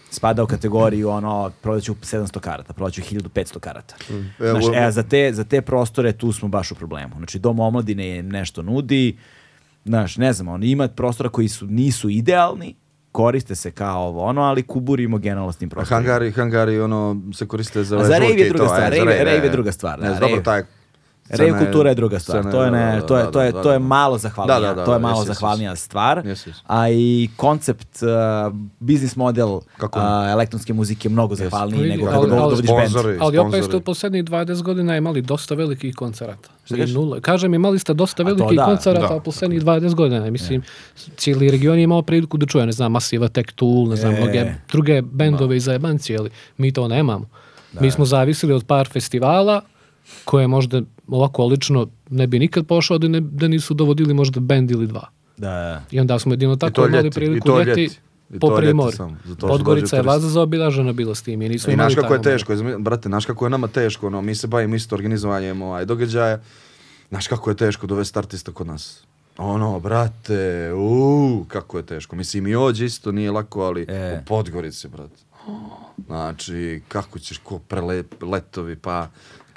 Spada 0.10 0.44
u 0.44 0.48
kategoriju 0.48 1.10
ono, 1.10 1.52
prodaću 1.62 1.94
700 1.96 2.40
karata, 2.40 2.74
prodaću 2.74 3.02
1500 3.02 3.60
karata. 3.60 3.96
Znaš, 4.40 4.66
Evo- 4.66 4.74
e, 4.76 4.78
a 4.78 4.92
za 4.92 5.04
te, 5.04 5.34
za 5.34 5.44
te 5.44 5.62
prostore 5.62 6.12
tu 6.14 6.32
smo 6.32 6.48
baš 6.48 6.72
u 6.72 6.76
problemu. 6.76 7.14
Znači, 7.18 7.40
Dom 7.40 7.60
omladine 7.60 8.24
nešto 8.24 8.62
nudi, 8.62 9.18
znaš, 9.86 10.18
ne 10.18 10.34
znam, 10.34 10.48
on 10.48 10.64
ima 10.64 10.88
prostora 10.88 11.30
koji 11.30 11.48
su, 11.48 11.66
nisu 11.68 12.10
idealni, 12.10 12.76
koriste 13.12 13.56
se 13.56 13.72
kao 13.72 14.08
ovo 14.08 14.24
ono, 14.24 14.42
ali 14.42 14.64
kuburimo 14.64 15.18
generalno 15.18 15.52
s 15.52 15.58
tim 15.58 15.70
prostorima. 15.70 15.98
hangari, 15.98 16.32
hangari, 16.32 16.80
ono, 16.80 17.22
se 17.34 17.48
koriste 17.48 17.84
za... 17.84 17.96
A 17.96 18.00
ove 18.00 18.08
za 18.08 18.14
rave 18.14 18.34
je 18.34 18.50
druga 18.50 18.66
stvar, 18.66 18.94
e, 18.94 18.98
rave- 18.98 19.32
je 19.32 19.46
e. 19.46 19.50
druga 19.50 19.72
stvar, 19.72 20.00
Ne, 20.00 20.10
da, 20.10 20.20
dobro, 20.20 20.42
taj... 20.42 20.64
Rave 21.30 21.50
je- 21.50 21.60
kultura 21.60 21.90
je 21.90 21.96
druga 21.96 22.20
stvar. 22.20 22.38
scena 22.38 22.52
To 22.52 22.64
je, 22.64 22.72
ne, 22.72 22.96
da, 22.96 23.02
to 23.02 23.18
je, 23.18 23.24
da, 23.24 23.32
to 23.32 23.42
je, 23.42 23.52
da, 23.52 23.62
to 23.62 23.72
je 23.72 23.80
malo 23.80 24.18
zahvalnija. 24.18 24.60
Da, 24.60 24.68
da, 24.68 24.74
da, 24.74 24.86
to 24.86 24.94
je 24.94 25.00
malo 25.00 25.24
zahvalnija 25.24 25.76
stvar. 25.76 26.24
A 26.68 26.90
i 26.90 27.30
koncept, 27.36 27.88
uh, 27.98 28.54
biznis 28.80 29.16
model 29.16 29.60
Kako? 29.78 30.00
uh, 30.00 30.06
elektronske 30.30 30.74
muzike 30.74 31.08
je 31.08 31.12
mnogo 31.12 31.36
zahvalniji 31.36 31.90
nego 31.90 32.08
ali- 32.08 32.30
dovodiš. 32.30 32.66
Sponzori, 32.66 33.18
Ali 33.22 33.38
opet 33.38 33.64
ste 33.64 33.78
u 33.78 33.82
posljednjih 33.82 34.24
20 34.24 34.62
godina 34.62 34.98
imali 34.98 35.22
dosta 35.22 35.56
velikih 35.56 35.96
koncerata. 35.96 36.50
Nula. 36.88 37.20
Kažem, 37.20 37.54
imali 37.54 37.80
ste 37.80 37.94
dosta 37.94 38.24
velikih 38.24 38.58
da, 38.58 38.66
koncerata 38.66 39.08
da. 39.08 39.16
u 39.16 39.20
posljednjih 39.22 39.62
20 39.62 39.96
godina. 39.96 40.30
Mislim, 40.30 40.64
cijeli 41.16 41.52
region 41.52 41.78
je 41.78 41.84
imao 41.84 42.02
priliku 42.02 42.38
da 42.38 42.46
čuje, 42.46 42.66
ne 42.66 42.72
znam, 42.72 42.92
Masiva 42.92 43.28
Tech 43.28 43.52
Tool, 43.52 43.88
ne 43.90 43.96
znam, 43.96 44.14
E. 44.14 44.18
mnoge 44.18 44.46
druge 44.72 45.02
bendove 45.02 45.58
i 45.58 45.60
zajebanci, 45.60 46.18
ali 46.18 46.30
mi 46.58 46.72
to 46.72 46.88
nemamo. 46.88 47.26
Mi 47.74 47.92
smo 47.92 48.06
zavisili 48.06 48.54
od 48.54 48.66
par 48.66 48.88
festivala 48.88 49.62
koje 50.26 50.48
možda 50.48 50.82
ovako 51.08 51.46
lično 51.46 51.88
ne 52.10 52.28
bi 52.28 52.40
nikad 52.40 52.68
pošao 52.68 52.98
da, 52.98 53.08
ne, 53.08 53.20
da 53.22 53.48
nisu 53.48 53.74
dovodili 53.74 54.14
možda 54.14 54.40
bend 54.40 54.72
ili 54.72 54.88
dva. 54.88 55.10
Da, 55.38 55.84
I 55.92 56.00
onda 56.00 56.20
smo 56.20 56.34
jedino 56.34 56.56
tako 56.56 56.88
imali 56.88 57.12
priliku 57.12 57.50
ljeti, 57.50 57.82
ljeti. 57.82 57.98
I 58.34 58.40
po 58.40 58.56
primorju. 58.56 58.98
Podgorica 59.40 59.96
je 59.96 60.02
vaza 60.02 60.30
zaobilažena 60.30 60.94
bila 60.94 61.16
s 61.16 61.22
tim 61.22 61.42
i 61.42 61.50
nismo 61.50 61.74
I 61.74 61.76
znaš 61.76 61.96
kako 61.96 62.14
je 62.14 62.22
teško, 62.22 62.54
izmi- 62.54 62.82
brate, 62.84 63.10
znaš 63.10 63.26
kako 63.26 63.46
je 63.46 63.50
nama 63.50 63.68
teško, 63.68 64.08
ono, 64.08 64.22
mi 64.22 64.36
se 64.36 64.48
bavimo 64.48 64.76
isto 64.76 64.96
organizovanjem 64.96 65.62
ovaj, 65.62 65.86
događaja, 65.86 66.40
znaš 67.10 67.28
kako 67.28 67.50
je 67.50 67.56
teško 67.56 67.88
dovesti 67.88 68.20
artista 68.20 68.52
kod 68.52 68.68
nas. 68.68 69.04
Ono, 69.38 69.80
brate, 69.80 70.72
uuu, 70.74 71.46
kako 71.48 71.78
je 71.78 71.86
teško. 71.86 72.16
Mislim, 72.16 72.48
i 72.48 72.56
ođe 72.56 72.86
isto 72.86 73.12
nije 73.12 73.32
lako, 73.32 73.62
ali 73.62 73.86
E. 73.90 74.20
u 74.22 74.26
Podgorici, 74.26 74.88
brate. 74.88 75.22
Znači, 76.08 76.82
kako 76.88 77.20
ćeš, 77.20 77.38
ko 77.38 77.60
prele, 77.60 78.04
letovi, 78.22 78.76
pa 78.76 79.08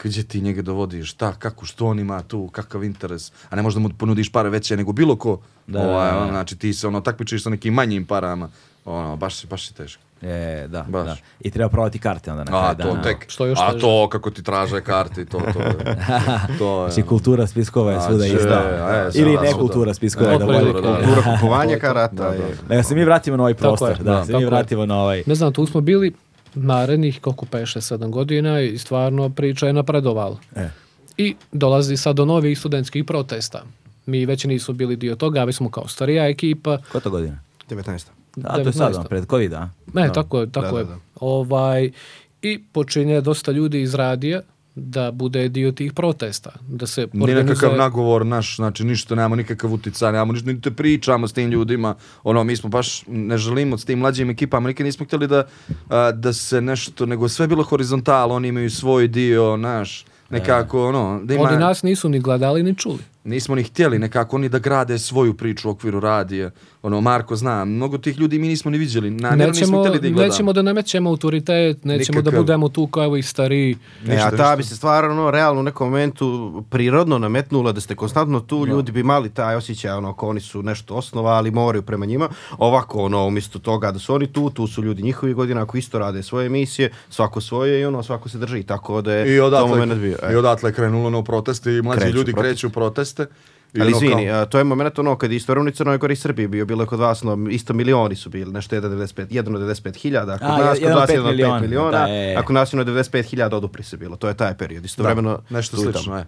gdje 0.04 0.22
ti 0.22 0.40
njega 0.40 0.62
dovodiš, 0.62 1.10
šta, 1.10 1.32
kako, 1.32 1.66
što 1.66 1.86
on 1.86 1.98
ima 1.98 2.22
tu, 2.22 2.48
kakav 2.48 2.84
interes, 2.84 3.32
a 3.50 3.56
ne 3.56 3.62
možda 3.62 3.80
mu 3.80 3.88
ponudiš 3.88 4.32
pare 4.32 4.48
veće 4.48 4.76
nego 4.76 4.92
bilo 4.92 5.16
ko. 5.16 5.38
Da, 5.66 5.80
Ovaj, 5.80 6.06
da, 6.06 6.12
da. 6.12 6.18
ono, 6.18 6.30
znači, 6.30 6.56
ti 6.56 6.72
se 6.72 6.86
ono 6.88 7.00
takmičiš 7.00 7.42
sa 7.42 7.50
nekim 7.50 7.74
manjim 7.74 8.04
parama, 8.04 8.48
ono, 8.84 9.16
baš, 9.16 9.46
baš 9.46 9.70
je 9.70 9.74
teško. 9.74 10.02
je, 10.22 10.68
da, 10.68 10.82
Baš. 10.82 11.06
da. 11.06 11.16
I 11.40 11.50
treba 11.50 11.68
prodati 11.68 11.98
karte 11.98 12.30
onda 12.32 12.44
na 12.44 12.58
A, 12.58 12.74
kraju 12.74 12.76
to 12.78 12.96
dana. 12.96 13.02
tek. 13.02 13.30
Što 13.30 13.46
još 13.46 13.58
a 13.62 13.66
teže. 13.66 13.80
to 13.80 14.08
kako 14.08 14.30
ti 14.30 14.42
traže 14.42 14.80
karte 14.80 15.22
i 15.22 15.26
to, 15.26 15.40
to 15.52 15.60
je. 15.60 15.96
To 16.58 16.84
je. 16.84 16.90
Znači, 16.90 17.08
kultura 17.08 17.46
spiskova 17.46 17.90
je 17.92 17.96
A, 17.96 18.00
svuda 18.00 18.26
ista. 18.26 18.62
e, 19.14 19.18
Ili 19.20 19.34
sada, 19.34 19.42
ne 19.42 19.52
kultura 19.52 19.94
spiskova. 19.94 20.26
Da 20.28 20.36
kultura, 20.36 20.58
bolje. 20.60 20.72
da, 20.72 20.80
da. 20.80 20.96
Kultura 20.96 21.22
kupovanja 21.34 21.78
karata 21.78 22.26
je... 22.26 22.56
Nego 22.68 22.82
se 22.82 22.94
mi 22.94 23.04
vratimo 23.04 23.36
na 23.36 23.42
ovaj 23.42 23.54
prostor. 23.54 23.96
da, 23.98 24.02
da, 24.04 24.24
se 24.24 24.36
mi 24.36 24.44
vratimo 24.44 24.86
na 24.86 24.96
ovaj... 24.96 25.22
Ne 25.26 25.34
znam, 25.34 25.52
tu 25.52 25.66
smo 25.66 25.80
bili 25.80 26.12
narednih 26.54 27.20
koliko 27.20 27.46
peše, 27.46 27.80
sedam 27.80 28.10
godina 28.10 28.60
i 28.60 28.78
stvarno 28.78 29.30
priča 29.30 29.66
je 29.66 29.72
napredovala. 29.72 30.36
E. 30.56 30.68
I 31.16 31.34
dolazi 31.52 31.96
sad 31.96 32.16
do 32.16 32.24
novih 32.24 32.58
studentskih 32.58 33.04
protesta. 33.04 33.62
Mi 34.06 34.26
već 34.26 34.44
nismo 34.44 34.74
bili 34.74 34.96
dio 34.96 35.16
toga, 35.16 35.44
već 35.44 35.56
smo 35.56 35.70
kao 35.70 35.88
starija 35.88 36.28
ekipa. 36.28 36.78
Ko 36.92 37.00
to 37.00 37.10
godina? 37.10 37.38
19. 37.70 38.06
A, 38.44 38.54
to 38.54 38.60
je 38.60 38.72
sad, 38.72 38.94
19. 38.94 39.08
pred 39.08 39.26
COVID, 39.30 39.52
a? 39.52 39.68
Ne, 39.94 40.12
tako 40.12 40.40
je, 40.40 40.52
tako 40.52 40.74
Da, 40.74 40.78
je. 40.78 40.84
da, 40.84 40.90
da. 40.90 40.98
Ovaj, 41.20 41.90
I 42.42 42.62
počinje 42.72 43.20
dosta 43.20 43.52
ljudi 43.52 43.82
iz 43.82 43.94
radija 43.94 44.40
da 44.74 45.10
bude 45.10 45.48
dio 45.48 45.72
tih 45.72 45.92
protesta. 45.92 46.50
Da 46.68 46.86
se 46.86 47.00
Ni 47.12 47.20
nekakav 47.26 47.40
organizuje- 47.42 47.78
nagovor 47.78 48.26
naš, 48.26 48.56
znači 48.56 48.84
ništa, 48.84 49.14
nemamo 49.14 49.36
nikakav 49.36 49.72
uticaj, 49.72 50.12
nemamo 50.12 50.32
ništa, 50.32 50.52
niti 50.52 50.70
pričamo 50.70 51.28
s 51.28 51.32
tim 51.32 51.50
ljudima, 51.50 51.94
ono, 52.24 52.44
mi 52.44 52.56
smo 52.56 52.68
baš, 52.68 53.02
ne 53.06 53.38
želimo 53.38 53.78
s 53.78 53.84
tim 53.84 53.98
mlađim 53.98 54.30
ekipama, 54.30 54.68
nikad 54.68 54.86
nismo 54.86 55.06
htjeli 55.06 55.26
da, 55.26 55.46
a, 55.88 56.12
da 56.12 56.32
se 56.32 56.60
nešto, 56.60 57.06
nego 57.06 57.28
sve 57.28 57.46
bilo 57.46 57.62
horizontal, 57.62 58.32
oni 58.32 58.48
imaju 58.48 58.70
svoj 58.70 59.08
dio, 59.08 59.56
naš, 59.56 60.04
nekako, 60.30 60.88
ono, 60.88 61.20
da 61.24 61.34
ima... 61.34 61.42
Oni 61.44 61.56
nas 61.56 61.82
nisu 61.82 62.08
ni 62.08 62.20
gledali 62.20 62.62
ni 62.62 62.74
čuli. 62.74 62.98
nismo 63.24 63.54
ni 63.54 63.62
htjeli 63.62 63.98
nekako 63.98 64.36
oni 64.36 64.48
da 64.48 64.58
grade 64.58 64.98
svoju 64.98 65.34
priču 65.34 65.68
u 65.68 65.72
okviru 65.72 66.00
radija. 66.00 66.50
Ono, 66.82 67.00
Marko 67.00 67.36
zna, 67.36 67.64
mnogo 67.64 67.98
tih 67.98 68.18
ljudi 68.18 68.38
mi 68.38 68.48
nismo 68.48 68.70
ni 68.70 68.78
vidjeli. 68.78 69.10
Namjerno 69.10 69.46
nismo 69.46 69.60
Nećemo, 69.60 69.80
htjeli 69.80 70.00
da 70.00 70.06
ih 70.06 70.14
gledamo. 70.14 70.32
nećemo 70.32 70.52
da 70.52 70.62
namećemo 70.62 71.10
autoritet, 71.10 71.84
nećemo 71.84 72.14
da 72.14 72.20
Nikakav. 72.20 72.40
budemo 72.40 72.68
tu 72.68 72.86
kao 72.86 73.16
i 73.16 73.22
stariji. 73.22 73.76
Ne, 74.04 74.16
a 74.16 74.30
ta 74.30 74.56
bi 74.56 74.62
se 74.62 74.76
stvarno 74.76 75.10
ono, 75.12 75.30
realno 75.30 75.60
u 75.60 75.64
nekom 75.64 75.88
momentu 75.88 76.24
prirodno 76.70 77.18
nametnula 77.18 77.72
da 77.72 77.80
ste 77.80 77.94
konstantno 77.94 78.40
tu, 78.40 78.66
ljudi 78.66 78.92
bi 78.92 79.02
mali 79.02 79.30
taj 79.30 79.56
osjećaj 79.56 79.90
ono, 79.90 80.10
ako 80.10 80.28
oni 80.28 80.40
su 80.40 80.62
nešto 80.62 80.94
osnovali, 80.94 81.50
moraju 81.50 81.82
prema 81.82 82.06
njima. 82.06 82.28
Ovako, 82.58 82.98
ono, 83.00 83.26
umjesto 83.26 83.58
toga 83.58 83.92
da 83.92 83.98
su 83.98 84.14
oni 84.14 84.26
tu, 84.26 84.50
tu 84.50 84.66
su 84.66 84.82
ljudi 84.82 85.02
njihovi 85.02 85.34
godina, 85.34 85.62
ako 85.62 85.78
isto 85.78 85.98
rade 85.98 86.22
svoje 86.22 86.46
emisije, 86.46 86.90
svako 87.10 87.40
svoje 87.40 87.80
i 87.80 87.84
ono, 87.84 88.02
svako 88.02 88.28
se 88.28 88.38
drži. 88.38 88.62
Tako 88.62 89.02
da 89.02 89.12
je 89.12 89.34
I 89.34 89.38
to 89.38 89.44
odatle, 89.44 89.68
moment 89.70 89.94
bio. 89.94 90.16
e. 90.22 90.32
I 90.32 90.36
odatle 90.36 90.72
krenulo 90.72 91.06
ono 91.06 91.22
proteste 91.24 91.72
i 91.72 91.82
mlađi 91.82 92.00
Kreću 92.00 92.16
ljudi 92.16 92.32
protesti. 92.32 92.52
kreću 92.52 92.66
u 92.66 92.70
proteste. 92.70 93.26
I 93.74 93.80
Ali 93.80 93.90
izvini, 93.90 94.26
kao- 94.26 94.42
a, 94.42 94.46
to 94.46 94.58
je 94.58 94.64
moment 94.64 94.98
ono 94.98 95.16
kad 95.16 95.30
je 95.30 95.36
isto 95.36 95.52
u 95.52 95.70
Crnoj 95.70 95.98
Gori 95.98 96.12
i 96.12 96.16
Srbiji 96.16 96.48
bio, 96.48 96.66
bilo 96.66 96.82
je 96.82 96.86
kod 96.86 96.98
vas 96.98 97.22
no, 97.22 97.48
isto 97.50 97.72
milioni 97.74 98.16
su 98.16 98.30
bili, 98.30 98.52
nešto 98.52 98.76
1,95 98.76 99.26
1,95 99.26 99.96
hiljada, 99.96 100.38
kod 100.38 100.48
A, 100.48 100.58
nas 100.58 100.78
kod 100.78 100.92
vas 100.92 101.06
pet 101.06 101.18
1,5 101.18 101.60
miliona, 101.60 101.90
da, 101.90 102.04
je. 102.04 102.36
a 102.36 102.42
kod 102.42 102.54
nas 102.54 102.72
1,95 102.72 103.22
hiljada 103.22 103.56
odupri 103.56 103.82
se 103.82 103.96
bilo, 103.96 104.16
to 104.16 104.28
je 104.28 104.34
taj 104.34 104.54
period, 104.54 104.84
istovremeno 104.84 105.30
da, 105.50 105.56
nešto 105.56 105.76
i 105.76 105.80
slično, 105.80 106.16
je. 106.18 106.26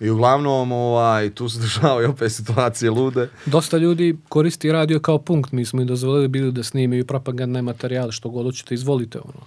I 0.00 0.10
uglavnom, 0.10 0.72
ovaj, 0.72 1.30
tu 1.30 1.48
se 1.48 1.60
dešavaju 1.60 2.10
opet 2.10 2.32
situacije 2.32 2.90
lude. 2.90 3.28
Dosta 3.46 3.76
ljudi 3.76 4.16
koristi 4.28 4.72
radio 4.72 5.00
kao 5.00 5.18
punkt, 5.18 5.52
mi 5.52 5.64
smo 5.64 5.80
im 5.80 5.86
dozvolili 5.86 6.28
bili 6.28 6.52
da 6.52 6.62
snimaju 6.62 7.06
propagandne 7.06 7.62
materijale, 7.62 8.12
što 8.12 8.28
god 8.28 8.46
hoćete, 8.46 8.74
izvolite. 8.74 9.18
Ono. 9.18 9.46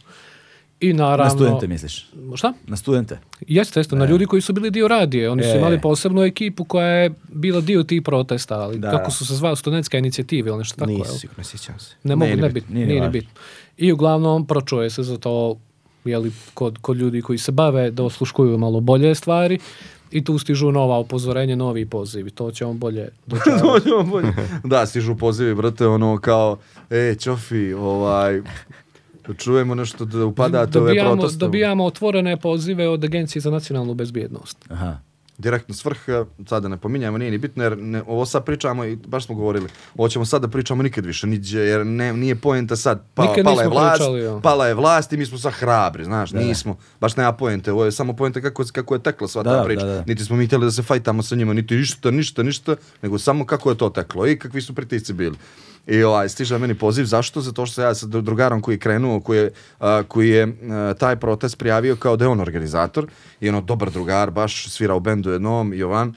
I 0.82 0.94
naravno... 0.94 1.24
Na 1.24 1.30
studente 1.30 1.68
misliš? 1.68 2.10
Šta? 2.36 2.54
Na 2.68 2.78
studente? 2.78 3.20
Jeste, 3.48 3.80
jeste, 3.80 3.96
na 3.96 4.06
ljudi 4.06 4.26
koji 4.26 4.42
su 4.42 4.54
bili 4.54 4.72
dio 4.72 4.88
radije. 4.88 5.30
Oni 5.30 5.44
su 5.44 5.50
E. 5.50 5.58
imali 5.58 5.82
posebnu 5.82 6.24
ekipu 6.24 6.64
koja 6.64 6.88
je 6.88 7.12
bila 7.30 7.62
dio 7.62 7.84
tih 7.84 8.02
protesta, 8.02 8.60
ali 8.60 8.80
Da. 8.80 8.92
kako 8.92 9.12
su 9.12 9.26
se 9.26 9.36
zvali, 9.36 9.58
studentska 9.58 9.98
inicijativa 9.98 10.50
ili 10.50 10.58
nešto 10.58 10.76
tako. 10.76 10.92
Sigurno, 11.06 11.38
ne 11.38 11.44
sjećam 11.44 11.80
se. 11.80 11.96
Ne 12.04 12.16
mogu, 12.16 12.36
ne 12.36 12.50
bitno, 12.50 12.76
nije 12.76 13.10
bitno. 13.10 13.30
I 13.78 13.92
uglavnom 13.92 14.46
pročuje 14.48 14.90
se 14.90 15.04
za 15.04 15.18
to 15.18 15.58
jeli, 16.06 16.32
kod, 16.54 16.78
kod 16.82 16.98
ljudi 16.98 17.22
koji 17.22 17.38
se 17.38 17.52
bave 17.52 17.92
da 17.92 18.04
osluškuju 18.04 18.58
malo 18.58 18.80
bolje 18.80 19.16
stvari 19.16 19.60
i 20.12 20.24
tu 20.24 20.38
stižu 20.38 20.72
nova 20.72 21.00
upozorenja, 21.00 21.56
novi 21.56 21.86
pozivi. 21.86 22.30
To 22.32 22.52
će 22.52 22.66
on 22.66 22.78
bolje 22.80 23.10
dočarati. 23.26 23.90
Bolje. 24.12 24.34
da, 24.64 24.86
stižu 24.86 25.16
pozivi, 25.16 25.56
brate, 25.56 25.88
ono 25.88 26.18
kao, 26.18 26.58
e, 26.90 27.16
Ćofi, 27.20 27.74
ovaj, 27.74 28.42
čujemo 29.34 29.76
nešto 29.76 30.06
da 30.06 30.26
upadate 30.26 30.80
ove 30.80 30.88
dobijamo, 30.88 31.16
proteste. 31.16 31.38
dobijamo 31.38 31.86
otvorene 31.86 32.38
pozive 32.38 32.88
od 32.90 33.04
Agencije 33.04 33.42
za 33.42 33.52
nacionalnu 33.52 33.94
bezbjednost. 33.94 34.58
Aha. 34.70 34.98
Direktno 35.38 35.76
svrha, 35.76 36.26
sada 36.48 36.68
ne 36.68 36.78
pominjamo, 36.78 37.18
nije 37.18 37.32
ni 37.32 37.38
bitno, 37.38 37.64
jer 37.64 37.78
ne, 37.78 38.04
ovo 38.08 38.26
sad 38.26 38.46
pričamo 38.46 38.86
i 38.86 38.96
baš 38.96 39.26
smo 39.26 39.36
govorili, 39.36 39.70
ovo 39.96 40.10
ćemo 40.10 40.26
sad 40.26 40.42
da 40.42 40.48
pričamo 40.48 40.84
nikad 40.84 41.06
više, 41.06 41.28
niđe, 41.28 41.60
jer 41.60 41.86
ne, 41.86 42.14
nije 42.14 42.36
poenta 42.36 42.76
sad, 42.76 43.06
pa, 43.14 43.24
Nikad 43.24 43.44
pala 43.44 43.62
je 43.62 43.68
vlast, 43.70 44.02
pričali, 44.02 44.42
pala 44.42 44.68
je 44.68 44.74
vlast 44.74 45.14
i 45.14 45.18
mi 45.18 45.26
smo 45.26 45.38
sad 45.38 45.54
hrabri, 45.54 46.04
znaš, 46.04 46.32
nismo, 46.32 46.78
baš 47.02 47.16
nema 47.16 47.32
poente, 47.32 47.72
ovo 47.72 47.86
je 47.86 47.92
samo 47.92 48.14
poenta 48.14 48.42
kako, 48.42 48.64
kako 48.72 48.96
je 48.96 49.04
tekla 49.04 49.28
sva 49.28 49.44
ta 49.44 49.58
Da, 49.58 49.64
priča, 49.64 49.86
da, 49.86 49.94
da. 49.94 50.04
niti 50.08 50.26
smo 50.26 50.36
mi 50.36 50.46
htjeli 50.46 50.66
da 50.66 50.72
se 50.72 50.84
fajtamo 50.84 51.24
sa 51.24 51.36
njima, 51.36 51.54
niti 51.54 51.76
ništa, 51.76 52.12
ništa, 52.12 52.44
ništa, 52.44 52.76
nego 53.02 53.20
samo 53.20 53.46
kako 53.46 53.70
je 53.70 53.78
to 53.78 53.90
teklo 53.90 54.28
i 54.28 54.40
kakvi 54.40 54.62
su 54.62 54.76
pritisci 54.76 55.14
bili. 55.14 55.36
I 55.90 56.04
ovaj, 56.04 56.30
stiže 56.30 56.58
meni 56.58 56.74
poziv, 56.76 57.06
zašto? 57.06 57.42
Zato 57.42 57.66
što 57.66 57.82
ja 57.82 57.96
sa 57.96 58.06
dru- 58.06 58.22
drugarom 58.22 58.62
koji 58.62 58.76
je 58.76 58.80
krenuo, 58.80 59.20
koji 59.20 59.38
je, 59.38 59.52
a, 59.80 60.04
koji 60.08 60.30
je 60.30 60.48
a, 60.72 60.94
taj 60.94 61.16
protest 61.16 61.58
prijavio 61.58 61.96
kao 61.96 62.16
da 62.16 62.26
je 62.26 62.30
on 62.30 62.40
organizator 62.40 63.08
i 63.42 63.50
ono 63.50 63.62
dobar 63.62 63.92
drugar, 63.92 64.32
baš 64.32 64.68
svira 64.70 64.96
u 64.96 65.00
bendu 65.00 65.32
jednom, 65.32 65.74
Jovan, 65.74 66.14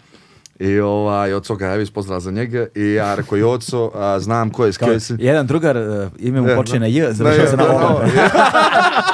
i 0.58 0.80
ovaj, 0.80 1.34
Oco 1.34 1.56
Gajević, 1.56 1.90
pozdrav 1.90 2.20
za 2.20 2.30
njega, 2.30 2.66
i 2.74 2.92
ja 2.92 3.14
rekao 3.14 3.38
i 3.38 3.42
Oco, 3.42 3.90
a, 3.94 4.20
znam 4.20 4.50
ko 4.50 4.64
je, 4.64 4.72
s 4.72 5.10
jedan 5.18 5.46
drugar, 5.46 5.76
uh, 5.76 6.08
ime 6.18 6.40
mu 6.40 6.48
E, 6.48 6.56
počne 6.56 6.78
na 6.78 6.86
da. 6.86 6.92
J, 6.92 7.12
završava 7.12 7.48
se 7.48 7.56
na 7.56 7.64
Da, 7.64 7.72
O. 7.72 8.02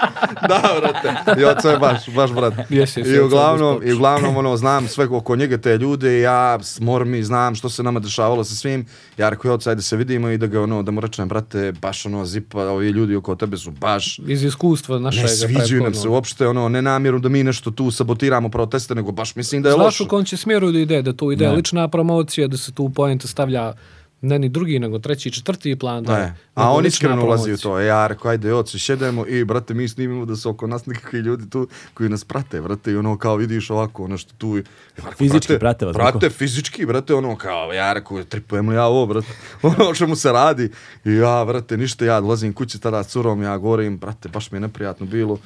da, 0.42 0.62
brate. 0.80 1.40
I 1.40 1.44
oco 1.46 1.70
je 1.70 1.78
baš, 1.78 2.08
baš 2.08 2.32
brat. 2.32 2.54
Jes, 2.68 2.96
jes, 2.96 3.08
I 3.08 3.20
uglavnom, 3.20 3.80
i 3.84 3.92
uglavnom 3.92 4.36
ono, 4.36 4.56
znam 4.56 4.88
sve 4.88 5.06
oko 5.06 5.36
njega 5.36 5.58
te 5.58 5.78
ljude 5.78 6.20
ja 6.20 6.58
s 6.62 6.80
mormi 6.80 7.22
znam 7.22 7.54
što 7.54 7.68
se 7.68 7.82
nama 7.82 8.00
dešavalo 8.00 8.44
sa 8.44 8.54
svim. 8.54 8.86
Ja 9.18 9.28
rekao, 9.28 9.52
oco, 9.52 9.70
ajde 9.70 9.82
se 9.82 9.96
vidimo 9.96 10.28
i 10.28 10.38
da 10.38 10.46
ga 10.46 10.62
ono, 10.62 10.82
da 10.82 10.90
mu 10.90 11.00
rečem, 11.00 11.28
brate, 11.28 11.72
baš 11.72 12.06
ono, 12.06 12.26
zipa, 12.26 12.62
ovi 12.62 12.88
ljudi 12.88 13.16
oko 13.16 13.34
tebe 13.34 13.56
su 13.56 13.70
baš 13.70 14.18
Iz 14.18 14.44
iskustva 14.44 14.98
našeg 14.98 15.22
ne 15.22 15.28
sviđaju 15.28 15.82
nam 15.82 15.94
se 15.94 16.08
uopšte 16.08 16.46
ono 16.46 16.68
ne 16.68 16.82
namjeru 16.82 17.18
da 17.18 17.28
mi 17.28 17.44
nešto 17.44 17.70
tu 17.70 17.90
sabotiramo 17.90 18.48
proteste 18.48 18.94
nego 18.94 19.12
baš 19.12 19.36
mislim 19.36 19.62
da 19.62 19.68
je 19.68 19.72
Znaš 19.72 19.84
loše. 19.84 20.02
u 20.02 20.06
kom 20.06 20.24
će 20.24 20.36
smjeru 20.36 20.72
da 20.72 20.78
ide, 20.78 21.02
da 21.02 21.12
tu 21.12 21.32
ide 21.32 21.46
Da. 21.46 21.52
lična 21.52 21.88
promocija, 21.88 22.48
da 22.48 22.56
se 22.56 22.72
tu 22.72 22.88
poenta 22.88 23.28
stavlja 23.28 23.72
ne 24.20 24.38
ni 24.38 24.48
drugi, 24.48 24.78
nego 24.78 24.98
treći, 24.98 25.30
četvrti 25.30 25.76
plan. 25.76 26.04
Da, 26.04 26.18
Ne. 26.18 26.34
A 26.54 26.72
on 26.72 26.86
iskreno 26.86 27.24
ulazi 27.24 27.52
u 27.52 27.56
to. 27.56 27.80
E, 27.80 27.86
ja 27.86 28.06
rekao, 28.06 28.30
ajde, 28.30 28.54
oci, 28.54 28.78
šedemo 28.78 29.26
i, 29.26 29.44
brate, 29.44 29.74
mi 29.74 29.88
snimimo 29.88 30.24
da 30.24 30.36
su 30.36 30.50
oko 30.50 30.66
nas 30.66 30.86
nekakvi 30.86 31.18
ljudi 31.18 31.50
tu 31.50 31.68
koji 31.94 32.08
nas 32.08 32.24
prate, 32.24 32.60
brate, 32.60 32.92
i 32.92 32.96
ono, 32.96 33.18
kao 33.18 33.36
vidiš 33.36 33.70
ovako, 33.70 34.04
ono 34.04 34.18
što 34.18 34.32
tu... 34.38 34.56
Rekao, 34.96 35.12
Fizički 35.12 35.58
prate 35.58 35.86
vas, 35.86 35.94
Brate, 35.94 36.30
fizički, 36.30 36.86
brate, 36.86 37.14
ono, 37.14 37.36
kao, 37.36 37.72
ja 37.72 37.92
rekao, 37.92 38.24
tripujem 38.24 38.68
li 38.68 38.74
ja 38.74 38.86
ovo, 38.86 39.06
brate, 39.06 39.28
ono 39.62 39.88
o 39.90 39.94
čemu 39.94 40.16
se 40.16 40.32
radi. 40.32 40.70
I 41.04 41.14
ja, 41.14 41.44
brate, 41.44 41.76
ništa, 41.76 42.04
ja 42.04 42.20
dolazim 42.20 42.52
kući 42.52 42.80
tada 42.80 43.04
s 43.04 43.08
curom, 43.08 43.42
ja 43.42 43.58
govorim, 43.58 43.98
brate, 43.98 44.28
baš 44.28 44.50
mi 44.50 44.56
je 44.56 44.60
neprijatno 44.60 45.06
bilo. 45.06 45.38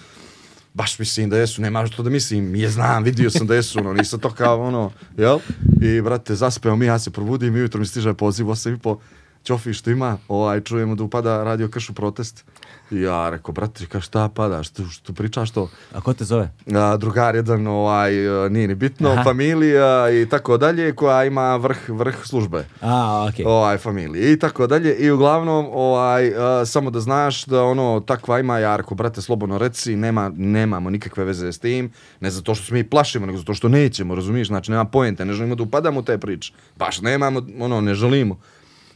Baš 0.74 0.98
mislim 0.98 1.30
da 1.30 1.38
jesu, 1.38 1.62
nema 1.62 1.86
što 1.86 2.02
da 2.02 2.10
mislim, 2.10 2.56
je 2.56 2.68
znam, 2.68 3.04
vidio 3.04 3.30
sam 3.30 3.46
da 3.46 3.54
jesu, 3.54 3.78
ono, 3.78 3.92
nisam 3.92 4.20
to 4.20 4.30
kao, 4.30 4.62
ono, 4.62 4.90
jel? 5.16 5.38
I, 5.82 6.00
brate, 6.00 6.34
zaspeo 6.34 6.76
mi, 6.76 6.86
ja 6.86 6.98
se 6.98 7.10
probudim 7.10 7.56
i 7.56 7.58
ujutro 7.58 7.80
mi 7.80 7.86
stiže 7.86 8.14
poziv, 8.14 8.46
8 8.46 8.74
i 8.74 8.78
po, 8.78 8.98
Ćofi 9.44 9.72
što 9.72 9.90
ima, 9.90 10.18
ovaj, 10.28 10.60
čujemo 10.60 10.94
da 10.94 11.04
upada 11.04 11.44
radio 11.44 11.68
kršu 11.68 11.92
protest. 11.92 12.44
Ja 12.92 13.30
rekao, 13.30 13.52
brate, 13.52 13.86
ka 13.86 14.00
šta 14.00 14.28
pada, 14.28 14.62
što, 14.62 14.84
što 14.84 15.12
pričaš 15.12 15.50
to? 15.50 15.68
A 15.94 16.00
ko 16.00 16.12
te 16.12 16.24
zove? 16.24 16.50
A, 16.74 16.96
drugar 16.96 17.34
jedan, 17.34 17.66
ovaj, 17.66 18.12
nije 18.50 18.68
ni 18.68 18.74
bitno, 18.74 19.10
Aha. 19.10 19.22
familija 19.24 20.10
i 20.10 20.28
tako 20.28 20.56
dalje, 20.56 20.94
koja 20.94 21.24
ima 21.24 21.56
vrh, 21.56 21.88
vrh 21.88 22.16
službe 22.24 22.64
A, 22.80 23.26
okej. 23.28 23.44
ovaj 23.48 23.78
familije 23.78 24.32
i 24.32 24.38
tako 24.38 24.66
dalje 24.66 24.96
i 24.96 25.10
uglavnom 25.10 25.66
ovaj 25.72 26.32
a, 26.36 26.64
samo 26.66 26.90
da 26.90 27.00
znaš 27.00 27.44
da 27.44 27.64
ono 27.64 28.00
takva 28.00 28.40
ima 28.40 28.58
Jarko 28.58 28.94
brate 28.94 29.22
slobodno 29.22 29.58
reci 29.58 29.96
nema 29.96 30.32
nemamo 30.36 30.90
nikakve 30.90 31.24
veze 31.24 31.52
s 31.52 31.58
tim 31.58 31.92
ne 32.20 32.30
zato 32.30 32.54
što 32.54 32.66
se 32.66 32.74
mi 32.74 32.84
plašimo 32.84 33.26
nego 33.26 33.38
zato 33.38 33.54
što 33.54 33.68
nećemo 33.68 34.14
razumiješ 34.14 34.48
znači 34.48 34.70
nema 34.70 34.84
poente 34.84 35.24
ne 35.24 35.32
želimo 35.32 35.54
da 35.54 35.62
upadamo 35.62 36.00
u 36.00 36.02
te 36.02 36.18
priče 36.18 36.52
baš 36.76 37.00
nemamo 37.00 37.42
ono 37.60 37.80
ne 37.80 37.94
želimo 37.94 38.38